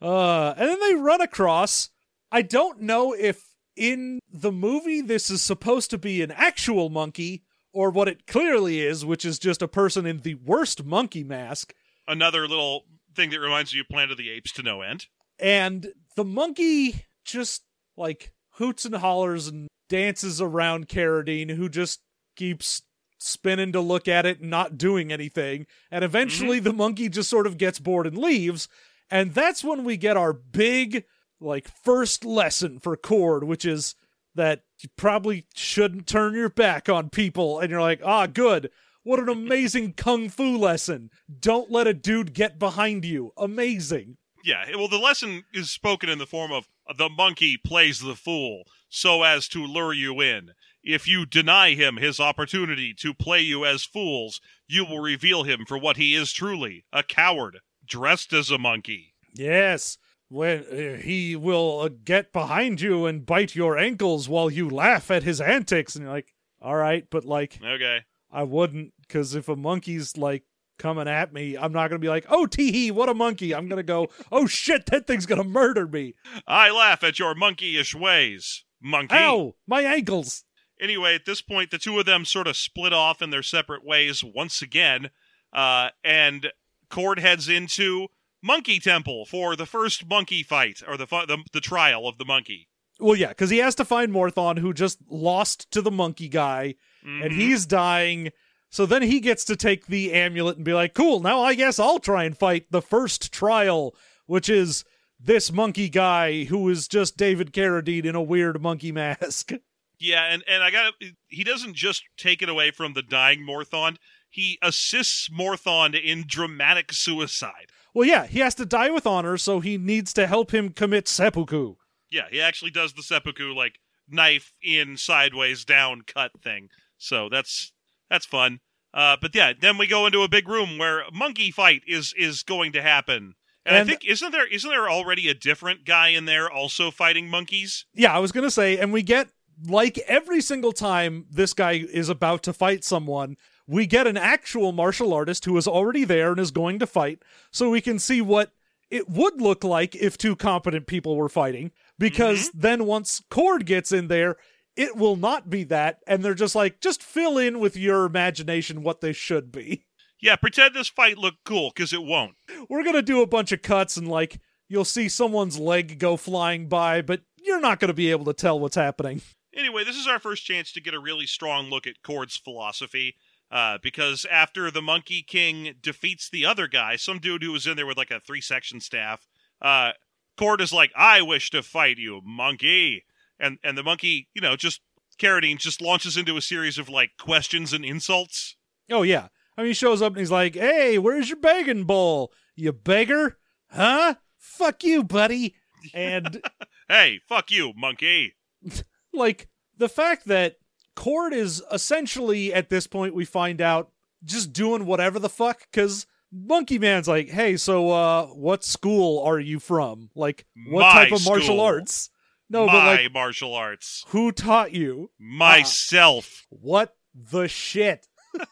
Uh, 0.00 0.52
and 0.56 0.68
then 0.68 0.80
they 0.80 0.94
run 0.96 1.20
across. 1.20 1.90
I 2.32 2.42
don't 2.42 2.80
know 2.80 3.12
if 3.14 3.40
in 3.76 4.18
the 4.28 4.50
movie 4.50 5.00
this 5.00 5.30
is 5.30 5.40
supposed 5.42 5.90
to 5.90 5.98
be 5.98 6.22
an 6.22 6.32
actual 6.32 6.90
monkey 6.90 7.44
or 7.72 7.88
what 7.90 8.08
it 8.08 8.26
clearly 8.26 8.80
is, 8.80 9.04
which 9.04 9.24
is 9.24 9.38
just 9.38 9.62
a 9.62 9.68
person 9.68 10.04
in 10.04 10.18
the 10.22 10.34
worst 10.34 10.84
monkey 10.84 11.22
mask. 11.22 11.72
Another 12.08 12.48
little 12.48 12.82
thing 13.14 13.30
that 13.30 13.38
reminds 13.38 13.72
you 13.72 13.82
of 13.82 13.88
Planet 13.88 14.10
of 14.10 14.18
the 14.18 14.30
Apes 14.30 14.50
to 14.54 14.62
no 14.64 14.82
end. 14.82 15.06
And 15.42 15.92
the 16.16 16.24
monkey 16.24 17.04
just 17.24 17.64
like 17.96 18.32
hoots 18.52 18.84
and 18.84 18.94
hollers 18.94 19.48
and 19.48 19.68
dances 19.88 20.40
around 20.40 20.88
Carradine, 20.88 21.50
who 21.50 21.68
just 21.68 22.00
keeps 22.36 22.82
spinning 23.18 23.72
to 23.72 23.80
look 23.80 24.08
at 24.08 24.24
it 24.24 24.40
and 24.40 24.50
not 24.50 24.78
doing 24.78 25.12
anything. 25.12 25.66
And 25.90 26.04
eventually 26.04 26.60
the 26.60 26.72
monkey 26.72 27.08
just 27.08 27.28
sort 27.28 27.46
of 27.46 27.58
gets 27.58 27.78
bored 27.78 28.06
and 28.06 28.16
leaves. 28.16 28.68
And 29.10 29.34
that's 29.34 29.62
when 29.62 29.84
we 29.84 29.96
get 29.96 30.16
our 30.16 30.32
big, 30.32 31.04
like, 31.40 31.68
first 31.68 32.24
lesson 32.24 32.78
for 32.78 32.96
Cord, 32.96 33.44
which 33.44 33.64
is 33.64 33.94
that 34.34 34.62
you 34.80 34.88
probably 34.96 35.46
shouldn't 35.54 36.06
turn 36.06 36.34
your 36.34 36.48
back 36.48 36.88
on 36.88 37.10
people. 37.10 37.58
And 37.58 37.70
you're 37.70 37.80
like, 37.80 38.00
ah, 38.04 38.26
good. 38.26 38.70
What 39.02 39.18
an 39.20 39.28
amazing 39.28 39.92
kung 39.96 40.28
fu 40.28 40.56
lesson. 40.56 41.10
Don't 41.40 41.70
let 41.70 41.86
a 41.86 41.94
dude 41.94 42.32
get 42.32 42.58
behind 42.58 43.04
you. 43.04 43.32
Amazing. 43.36 44.16
Yeah, 44.44 44.64
well, 44.76 44.88
the 44.88 44.98
lesson 44.98 45.44
is 45.52 45.70
spoken 45.70 46.08
in 46.08 46.18
the 46.18 46.26
form 46.26 46.52
of 46.52 46.68
the 46.96 47.08
monkey 47.08 47.56
plays 47.56 48.00
the 48.00 48.16
fool 48.16 48.64
so 48.88 49.22
as 49.22 49.48
to 49.48 49.64
lure 49.64 49.92
you 49.92 50.20
in. 50.20 50.50
If 50.82 51.06
you 51.06 51.24
deny 51.24 51.74
him 51.74 51.96
his 51.96 52.18
opportunity 52.18 52.92
to 52.94 53.14
play 53.14 53.40
you 53.40 53.64
as 53.64 53.84
fools, 53.84 54.40
you 54.66 54.84
will 54.84 54.98
reveal 54.98 55.44
him 55.44 55.64
for 55.66 55.78
what 55.78 55.96
he 55.96 56.14
is 56.14 56.32
truly 56.32 56.84
a 56.92 57.02
coward, 57.04 57.60
dressed 57.86 58.32
as 58.32 58.50
a 58.50 58.58
monkey. 58.58 59.14
Yes, 59.32 59.96
when 60.28 60.64
uh, 60.64 61.00
he 61.00 61.36
will 61.36 61.80
uh, 61.80 61.90
get 62.04 62.32
behind 62.32 62.80
you 62.80 63.06
and 63.06 63.24
bite 63.24 63.54
your 63.54 63.78
ankles 63.78 64.28
while 64.28 64.50
you 64.50 64.68
laugh 64.68 65.10
at 65.10 65.22
his 65.22 65.40
antics, 65.40 65.94
and 65.94 66.04
you're 66.04 66.12
like, 66.12 66.34
all 66.60 66.76
right, 66.76 67.06
but 67.10 67.24
like, 67.24 67.60
Okay. 67.64 68.00
I 68.30 68.42
wouldn't, 68.42 68.92
because 69.02 69.34
if 69.34 69.48
a 69.48 69.56
monkey's 69.56 70.16
like 70.16 70.42
coming 70.82 71.06
at 71.08 71.32
me, 71.32 71.56
I'm 71.56 71.72
not 71.72 71.88
gonna 71.88 71.98
be 72.00 72.08
like, 72.08 72.26
oh 72.28 72.46
tee 72.46 72.72
hee, 72.72 72.90
what 72.90 73.08
a 73.08 73.14
monkey. 73.14 73.54
I'm 73.54 73.68
gonna 73.68 73.82
go, 73.82 74.08
oh 74.32 74.46
shit, 74.46 74.86
that 74.86 75.06
thing's 75.06 75.24
gonna 75.26 75.44
murder 75.44 75.86
me. 75.86 76.14
I 76.46 76.70
laugh 76.70 77.02
at 77.04 77.18
your 77.18 77.34
monkeyish 77.34 77.94
ways, 77.94 78.64
monkey. 78.82 79.14
Ow, 79.16 79.54
my 79.66 79.82
ankles. 79.82 80.44
Anyway, 80.80 81.14
at 81.14 81.24
this 81.24 81.40
point, 81.40 81.70
the 81.70 81.78
two 81.78 81.98
of 82.00 82.06
them 82.06 82.24
sort 82.24 82.48
of 82.48 82.56
split 82.56 82.92
off 82.92 83.22
in 83.22 83.30
their 83.30 83.42
separate 83.44 83.84
ways 83.84 84.24
once 84.24 84.60
again, 84.60 85.10
uh, 85.52 85.90
and 86.02 86.50
Cord 86.90 87.20
heads 87.20 87.48
into 87.48 88.08
Monkey 88.42 88.80
Temple 88.80 89.24
for 89.24 89.54
the 89.54 89.64
first 89.66 90.06
monkey 90.08 90.42
fight 90.42 90.82
or 90.86 90.96
the 90.96 91.06
fu- 91.06 91.24
the, 91.26 91.38
the 91.52 91.60
trial 91.60 92.08
of 92.08 92.18
the 92.18 92.24
monkey. 92.24 92.68
Well, 92.98 93.14
yeah, 93.16 93.28
because 93.28 93.50
he 93.50 93.58
has 93.58 93.74
to 93.76 93.84
find 93.84 94.12
Morthon, 94.12 94.56
who 94.58 94.72
just 94.74 94.98
lost 95.08 95.70
to 95.70 95.80
the 95.82 95.90
monkey 95.92 96.28
guy, 96.28 96.74
and 97.04 97.32
Mhm. 97.32 97.36
he's 97.36 97.64
dying. 97.66 98.30
So 98.72 98.86
then 98.86 99.02
he 99.02 99.20
gets 99.20 99.44
to 99.44 99.54
take 99.54 99.86
the 99.86 100.14
amulet 100.14 100.56
and 100.56 100.64
be 100.64 100.72
like, 100.72 100.94
cool, 100.94 101.20
now 101.20 101.42
I 101.42 101.52
guess 101.54 101.78
I'll 101.78 101.98
try 101.98 102.24
and 102.24 102.36
fight 102.36 102.66
the 102.70 102.80
first 102.80 103.30
trial, 103.30 103.94
which 104.24 104.48
is 104.48 104.82
this 105.20 105.52
monkey 105.52 105.90
guy 105.90 106.44
who 106.44 106.66
is 106.70 106.88
just 106.88 107.18
David 107.18 107.52
Carradine 107.52 108.06
in 108.06 108.14
a 108.14 108.22
weird 108.22 108.60
monkey 108.60 108.90
mask. 108.90 109.52
Yeah, 110.04 110.24
and 110.32 110.42
and 110.48 110.64
I 110.64 110.72
got 110.72 110.94
he 111.28 111.44
doesn't 111.44 111.76
just 111.76 112.02
take 112.16 112.42
it 112.42 112.48
away 112.48 112.72
from 112.72 112.94
the 112.94 113.02
dying 113.02 113.46
Morthond. 113.46 113.98
He 114.28 114.58
assists 114.60 115.28
Morthond 115.28 115.94
in 115.94 116.24
dramatic 116.26 116.92
suicide. 116.92 117.70
Well, 117.94 118.08
yeah, 118.08 118.26
he 118.26 118.40
has 118.40 118.56
to 118.56 118.66
die 118.66 118.90
with 118.90 119.06
honor, 119.06 119.36
so 119.36 119.60
he 119.60 119.78
needs 119.78 120.12
to 120.14 120.26
help 120.26 120.52
him 120.52 120.70
commit 120.70 121.06
seppuku. 121.06 121.76
Yeah, 122.10 122.26
he 122.32 122.40
actually 122.40 122.72
does 122.72 122.94
the 122.94 123.04
seppuku 123.04 123.54
like 123.54 123.78
knife 124.08 124.52
in 124.60 124.96
sideways 124.96 125.64
down 125.64 126.02
cut 126.04 126.32
thing. 126.42 126.70
So 126.98 127.28
that's 127.28 127.72
that's 128.12 128.26
fun. 128.26 128.60
Uh, 128.94 129.16
but 129.20 129.34
yeah, 129.34 129.54
then 129.58 129.78
we 129.78 129.86
go 129.86 130.04
into 130.04 130.20
a 130.22 130.28
big 130.28 130.46
room 130.46 130.76
where 130.76 131.00
a 131.00 131.10
monkey 131.12 131.50
fight 131.50 131.82
is 131.86 132.14
is 132.16 132.42
going 132.42 132.72
to 132.72 132.82
happen. 132.82 133.34
And, 133.64 133.76
And- 133.76 133.88
I 133.88 133.90
think 133.90 134.04
isn't 134.04 134.30
there 134.32 134.46
isn't 134.46 134.68
there 134.70 134.88
already 134.90 135.28
a 135.28 135.34
different 135.34 135.84
guy 135.84 136.08
in 136.08 136.26
there 136.26 136.50
also 136.50 136.90
fighting 136.90 137.28
monkeys? 137.28 137.86
Yeah, 137.94 138.14
I 138.14 138.18
was 138.18 138.30
going 138.32 138.44
to 138.46 138.50
say, 138.50 138.76
and 138.78 138.92
we 138.92 139.02
get, 139.02 139.28
like 139.66 139.96
every 140.06 140.42
single 140.42 140.72
time 140.72 141.24
this 141.30 141.54
guy 141.54 141.72
is 141.72 142.08
about 142.10 142.42
to 142.42 142.52
fight 142.52 142.84
someone, 142.84 143.36
we 143.66 143.86
get 143.86 144.06
an 144.06 144.18
actual 144.18 144.72
martial 144.72 145.14
artist 145.14 145.46
who 145.46 145.56
is 145.56 145.66
already 145.66 146.04
there 146.04 146.32
and 146.32 146.40
is 146.40 146.50
going 146.50 146.78
to 146.80 146.86
fight, 146.86 147.22
so 147.50 147.70
we 147.70 147.80
can 147.80 147.98
see 147.98 148.20
what 148.20 148.52
it 148.90 149.08
would 149.08 149.40
look 149.40 149.64
like 149.64 149.94
if 149.96 150.18
two 150.18 150.36
competent 150.36 150.86
people 150.86 151.16
were 151.16 151.30
fighting. 151.30 151.70
Because 151.98 152.50
then 152.50 152.84
once 152.84 153.22
Cord 153.30 153.64
gets 153.64 153.90
in 153.90 154.08
there, 154.08 154.36
it 154.76 154.96
will 154.96 155.16
not 155.16 155.50
be 155.50 155.64
that, 155.64 155.98
and 156.06 156.22
they're 156.22 156.34
just 156.34 156.54
like, 156.54 156.80
just 156.80 157.02
fill 157.02 157.38
in 157.38 157.60
with 157.60 157.76
your 157.76 158.04
imagination 158.04 158.82
what 158.82 159.00
they 159.00 159.12
should 159.12 159.52
be. 159.52 159.84
Yeah, 160.20 160.36
pretend 160.36 160.74
this 160.74 160.88
fight 160.88 161.18
looked 161.18 161.44
cool 161.44 161.72
because 161.74 161.92
it 161.92 162.02
won't. 162.02 162.36
We're 162.68 162.84
going 162.84 162.94
to 162.94 163.02
do 163.02 163.22
a 163.22 163.26
bunch 163.26 163.52
of 163.52 163.62
cuts, 163.62 163.96
and 163.96 164.08
like, 164.08 164.40
you'll 164.68 164.84
see 164.84 165.08
someone's 165.08 165.58
leg 165.58 165.98
go 165.98 166.16
flying 166.16 166.68
by, 166.68 167.02
but 167.02 167.22
you're 167.36 167.60
not 167.60 167.80
going 167.80 167.88
to 167.88 167.94
be 167.94 168.10
able 168.10 168.24
to 168.26 168.32
tell 168.32 168.58
what's 168.58 168.76
happening. 168.76 169.20
Anyway, 169.54 169.84
this 169.84 169.96
is 169.96 170.06
our 170.06 170.18
first 170.18 170.44
chance 170.44 170.72
to 170.72 170.80
get 170.80 170.94
a 170.94 171.00
really 171.00 171.26
strong 171.26 171.68
look 171.68 171.86
at 171.86 172.02
Cord's 172.02 172.36
philosophy. 172.36 173.16
Uh, 173.50 173.76
because 173.82 174.24
after 174.30 174.70
the 174.70 174.80
Monkey 174.80 175.22
King 175.22 175.74
defeats 175.82 176.30
the 176.30 176.46
other 176.46 176.66
guy, 176.66 176.96
some 176.96 177.18
dude 177.18 177.42
who 177.42 177.52
was 177.52 177.66
in 177.66 177.76
there 177.76 177.84
with 177.84 177.98
like 177.98 178.10
a 178.10 178.18
three 178.18 178.40
section 178.40 178.80
staff, 178.80 179.28
uh, 179.60 179.92
Cord 180.38 180.62
is 180.62 180.72
like, 180.72 180.90
I 180.96 181.20
wish 181.20 181.50
to 181.50 181.62
fight 181.62 181.98
you, 181.98 182.22
monkey. 182.24 183.04
And 183.42 183.58
and 183.62 183.76
the 183.76 183.82
monkey, 183.82 184.28
you 184.34 184.40
know, 184.40 184.56
just 184.56 184.80
Carradine 185.18 185.58
just 185.58 185.82
launches 185.82 186.16
into 186.16 186.36
a 186.38 186.40
series 186.40 186.78
of 186.78 186.88
like 186.88 187.10
questions 187.18 187.72
and 187.74 187.84
insults. 187.84 188.56
Oh 188.90 189.02
yeah. 189.02 189.28
I 189.58 189.60
mean, 189.62 189.68
he 189.70 189.74
shows 189.74 190.00
up 190.00 190.12
and 190.12 190.20
he's 190.20 190.30
like, 190.30 190.54
"Hey, 190.54 190.96
where's 190.96 191.28
your 191.28 191.38
begging 191.38 191.84
bowl? 191.84 192.32
You 192.56 192.72
beggar? 192.72 193.36
Huh? 193.70 194.14
Fuck 194.38 194.84
you, 194.84 195.02
buddy." 195.04 195.54
And 195.92 196.42
Hey, 196.88 197.20
fuck 197.28 197.50
you, 197.50 197.72
monkey. 197.76 198.34
like 199.12 199.48
the 199.76 199.88
fact 199.88 200.26
that 200.26 200.56
Cord 200.94 201.32
is 201.34 201.62
essentially 201.72 202.52
at 202.54 202.68
this 202.70 202.86
point 202.86 203.14
we 203.14 203.24
find 203.24 203.60
out 203.60 203.90
just 204.24 204.52
doing 204.52 204.86
whatever 204.86 205.18
the 205.18 205.28
fuck 205.28 205.62
cuz 205.72 206.06
Monkey 206.30 206.78
Man's 206.78 207.08
like, 207.08 207.28
"Hey, 207.28 207.56
so 207.56 207.90
uh 207.90 208.26
what 208.28 208.64
school 208.64 209.22
are 209.22 209.38
you 209.40 209.58
from? 209.58 210.10
Like 210.14 210.46
what 210.68 210.80
My 210.82 210.92
type 210.92 211.12
of 211.12 211.24
martial 211.26 211.46
school. 211.46 211.60
arts?" 211.60 212.08
No, 212.52 212.66
My 212.66 212.72
but 212.72 212.84
like 213.02 213.12
martial 213.12 213.54
arts. 213.54 214.04
who 214.08 214.30
taught 214.30 214.72
you? 214.72 215.10
Myself. 215.18 216.44
Ah, 216.44 216.56
what 216.60 216.94
the 217.14 217.48
shit? 217.48 218.06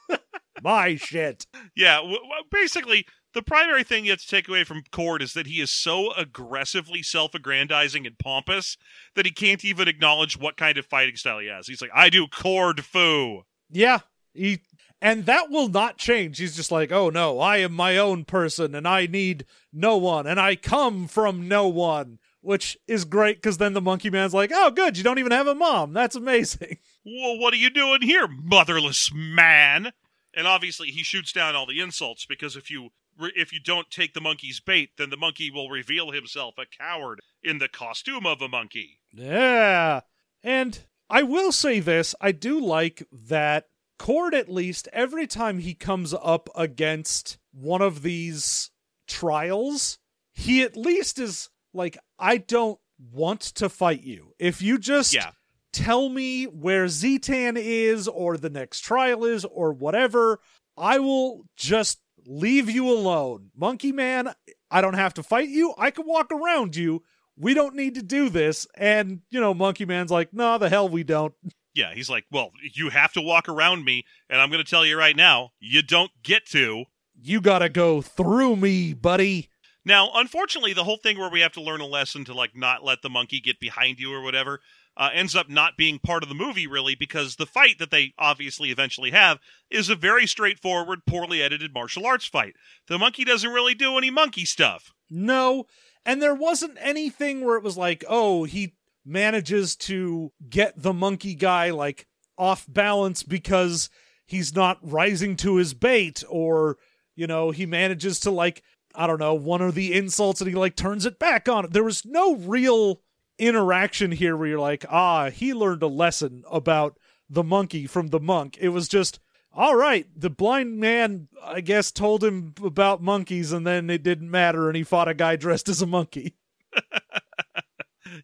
My 0.63 0.97
shit. 0.97 1.47
Yeah, 1.77 1.97
w- 1.97 2.17
w- 2.17 2.45
basically, 2.51 3.07
the 3.33 3.43
primary 3.43 3.83
thing 3.85 4.05
you 4.05 4.11
have 4.11 4.21
to 4.21 4.27
take 4.27 4.49
away 4.49 4.65
from 4.65 4.83
Cord 4.93 5.23
is 5.23 5.33
that 5.35 5.47
he 5.47 5.61
is 5.61 5.71
so 5.71 6.13
aggressively 6.15 7.03
self-aggrandizing 7.03 8.07
and 8.07 8.19
pompous 8.19 8.77
that 9.15 9.25
he 9.25 9.33
can't 9.33 9.65
even 9.65 9.89
acknowledge 9.89 10.39
what 10.39 10.57
kind 10.57 10.77
of 10.77 10.85
fighting 10.87 11.17
style 11.17 11.39
he 11.39 11.47
has. 11.49 11.67
He's 11.67 11.81
like, 11.81 11.93
"I 11.95 12.11
do 12.11 12.27
Cord 12.27 12.85
Fu." 12.85 13.43
Yeah, 13.71 14.01
he 14.35 14.61
and 15.01 15.25
that 15.27 15.51
will 15.51 15.69
not 15.69 15.97
change. 15.97 16.39
He's 16.39 16.57
just 16.57 16.71
like, 16.73 16.93
"Oh 16.93 17.09
no, 17.09 17.39
I 17.41 17.59
am 17.59 17.73
my 17.73 17.97
own 17.97 18.25
person 18.25 18.75
and 18.75 18.87
I 18.87 19.07
need 19.07 19.47
no 19.73 19.97
one 19.97 20.27
and 20.27 20.39
I 20.41 20.57
come 20.57 21.07
from 21.07 21.49
no 21.49 21.69
one." 21.69 22.19
Which 22.43 22.79
is 22.87 23.05
great 23.05 23.43
cuz 23.43 23.59
then 23.59 23.75
the 23.75 23.81
monkey 23.81 24.11
man's 24.11 24.33
like, 24.33 24.51
"Oh 24.53 24.71
good, 24.71 24.97
you 24.97 25.05
don't 25.05 25.19
even 25.19 25.33
have 25.33 25.47
a 25.47 25.55
mom. 25.55 25.93
That's 25.93 26.17
amazing." 26.17 26.79
Well, 27.03 27.39
what 27.39 27.55
are 27.55 27.57
you 27.57 27.71
doing 27.71 28.03
here, 28.03 28.29
motherless 28.29 29.11
man? 29.11 29.95
And 30.35 30.47
obviously, 30.47 30.89
he 30.89 31.03
shoots 31.03 31.33
down 31.33 31.57
all 31.57 31.65
the 31.65 31.81
insults 31.81 32.27
because 32.27 32.57
if 32.57 32.71
you 32.71 32.91
if 33.35 33.55
you 33.55 33.61
don't 33.61 33.91
take 33.91 34.13
the 34.13 34.21
monkey's 34.21 34.61
bait, 34.61 34.91
then 34.97 35.09
the 35.09 35.17
monkey 35.17 35.51
will 35.51 35.71
reveal 35.71 36.11
himself 36.11 36.57
a 36.59 36.67
coward 36.67 37.21
in 37.43 37.57
the 37.57 37.69
costume 37.69 38.27
of 38.27 38.43
a 38.43 38.49
monkey. 38.49 39.01
Yeah. 39.13 40.01
And 40.43 40.81
I 41.09 41.23
will 41.23 41.53
say 41.53 41.81
this, 41.81 42.15
I 42.21 42.33
do 42.33 42.61
like 42.61 43.07
that 43.11 43.67
Cord 43.99 44.35
at 44.35 44.49
least 44.49 44.89
every 44.95 45.27
time 45.27 45.59
he 45.59 45.75
comes 45.75 46.15
up 46.15 46.49
against 46.55 47.37
one 47.53 47.83
of 47.83 48.01
these 48.01 48.71
trials, 49.07 49.99
he 50.33 50.63
at 50.63 50.75
least 50.75 51.19
is 51.19 51.51
like 51.73 51.99
I 52.19 52.37
don't 52.39 52.79
want 53.13 53.41
to 53.41 53.69
fight 53.69 54.03
you. 54.03 54.35
If 54.39 54.61
you 54.63 54.79
just 54.79 55.13
Yeah. 55.15 55.31
tell 55.73 56.09
me 56.09 56.45
where 56.45 56.87
Zetan 56.87 57.57
is 57.57 58.07
or 58.09 58.37
the 58.37 58.51
next 58.51 58.81
trial 58.81 59.25
is 59.25 59.45
or 59.45 59.73
whatever, 59.73 60.41
I 60.77 60.99
will 60.99 61.47
just 61.57 62.01
leave 62.27 62.69
you 62.69 62.91
alone. 62.91 63.51
Monkey 63.57 63.93
Man, 63.93 64.35
I 64.71 64.81
don't 64.81 64.95
have 64.95 65.15
to 65.15 65.23
fight 65.23 65.49
you. 65.49 65.75
I 65.79 65.91
can 65.91 66.07
walk 66.07 66.31
around 66.31 66.77
you. 66.77 67.03
We 67.37 67.55
don't 67.55 67.75
need 67.75 67.95
to 67.95 68.03
do 68.03 68.29
this. 68.29 68.67
And, 68.77 69.21
you 69.31 69.41
know, 69.41 69.55
Monkey 69.55 69.87
Man's 69.87 70.11
like, 70.11 70.33
no, 70.35 70.59
the 70.59 70.69
hell 70.69 70.89
we 70.89 71.03
don't. 71.05 71.33
Yeah, 71.73 71.95
he's 71.95 72.11
like, 72.11 72.25
"Well, 72.33 72.51
you 72.75 72.91
have 72.91 73.13
to 73.13 73.21
walk 73.21 73.49
around 73.49 73.85
me, 73.85 74.05
and 74.29 74.41
I'm 74.41 74.51
going 74.51 74.63
to 74.63 74.69
tell 74.69 74.85
you 74.85 74.99
right 74.99 75.15
now, 75.15 75.51
you 75.61 75.83
don't 75.83 76.11
get 76.23 76.45
to." 76.47 76.85
You 77.23 77.41
gotta 77.41 77.69
go 77.69 78.03
through 78.03 78.57
me, 78.57 78.93
buddy. 78.93 79.49
Now, 79.85 80.11
unfortunately, 80.15 80.73
the 80.73 80.85
whole 80.85 80.99
thing 80.99 81.19
where 81.19 81.31
we 81.31 81.41
have 81.41 81.53
to 81.53 81.63
learn 81.63 81.81
a 81.81 81.87
lesson 81.87 82.25
to 82.27 82.35
like 82.35 82.55
not 82.55 82.85
let 82.85 83.03
the 83.03 83.09
monkey 83.09 83.41
get 83.41 83.61
behind 83.61 83.99
you 83.99 84.13
or 84.13 84.23
whatever 84.23 84.61
uh, 84.97 85.11
ends 85.15 85.35
up 85.35 85.49
not 85.49 85.77
being 85.79 85.99
part 85.99 86.23
of 86.23 86.29
the 86.29 86.35
movie 86.35 86.67
really 86.67 86.95
because 86.95 87.37
the 87.37 87.47
fight 87.47 87.79
that 87.79 87.91
they 87.91 88.13
obviously 88.19 88.71
eventually 88.71 89.11
have 89.11 89.39
is 89.71 89.89
a 89.89 89.95
very 89.95 90.27
straightforward, 90.27 91.07
poorly 91.07 91.43
edited 91.43 91.73
martial 91.73 92.07
arts 92.07 92.27
fight. 92.27 92.55
The 92.89 92.99
monkey 92.99 93.25
doesn't 93.25 93.53
really 93.53 93.75
do 93.75 93.97
any 93.97 94.11
monkey 94.11 94.45
stuff. 94.45 94.93
No. 95.09 95.65
And 96.05 96.21
there 96.21 96.35
wasn't 96.35 96.79
anything 96.81 97.45
where 97.45 97.57
it 97.57 97.65
was 97.65 97.77
like, 97.77 98.05
oh, 98.09 98.45
he 98.45 98.75
manages 99.05 99.77
to 99.77 100.33
get 100.49 100.83
the 100.83 100.93
monkey 100.93 101.35
guy 101.35 101.71
like 101.71 102.07
off 102.37 102.67
balance 102.69 103.23
because 103.23 103.89
he's 104.27 104.55
not 104.55 104.79
rising 104.83 105.37
to 105.37 105.57
his 105.57 105.73
bait 105.73 106.23
or, 106.29 106.77
you 107.17 107.27
know, 107.27 107.51
he 107.51 107.65
manages 107.65 108.21
to 108.21 108.31
like, 108.31 108.63
I 108.95 109.07
don't 109.07 109.21
know, 109.21 109.35
one 109.35 109.61
of 109.61 109.75
the 109.75 109.93
insults 109.95 110.41
and 110.41 110.49
he 110.49 110.57
like 110.57 110.77
turns 110.77 111.07
it 111.07 111.19
back 111.19 111.49
on. 111.49 111.67
There 111.71 111.85
was 111.85 112.05
no 112.05 112.37
real 112.37 113.03
interaction 113.39 114.13
here 114.13 114.37
where 114.37 114.49
you're 114.49 114.59
like, 114.59 114.85
ah, 114.89 115.31
he 115.31 115.55
learned 115.55 115.83
a 115.83 115.89
lesson 115.89 116.45
about 116.51 116.99
the 117.29 117.45
monkey 117.45 117.87
from 117.87 118.09
the 118.09 118.21
monk. 118.21 118.59
It 118.61 118.71
was 118.71 118.89
just, 118.89 119.21
all 119.53 119.77
right, 119.77 120.07
the 120.15 120.31
blind 120.31 120.79
man, 120.79 121.29
I 121.43 121.61
guess, 121.61 121.91
told 121.91 122.25
him 122.25 122.55
about 122.63 123.03
monkeys 123.03 123.53
and 123.53 123.67
then 123.67 123.89
it 123.91 124.03
didn't 124.03 124.31
matter 124.31 124.69
and 124.69 124.77
he 124.77 124.83
fought 124.83 125.09
a 125.09 125.15
guy 125.15 125.37
dressed 125.37 125.69
as 125.69 125.83
a 125.83 125.87
monkey. 125.87 126.37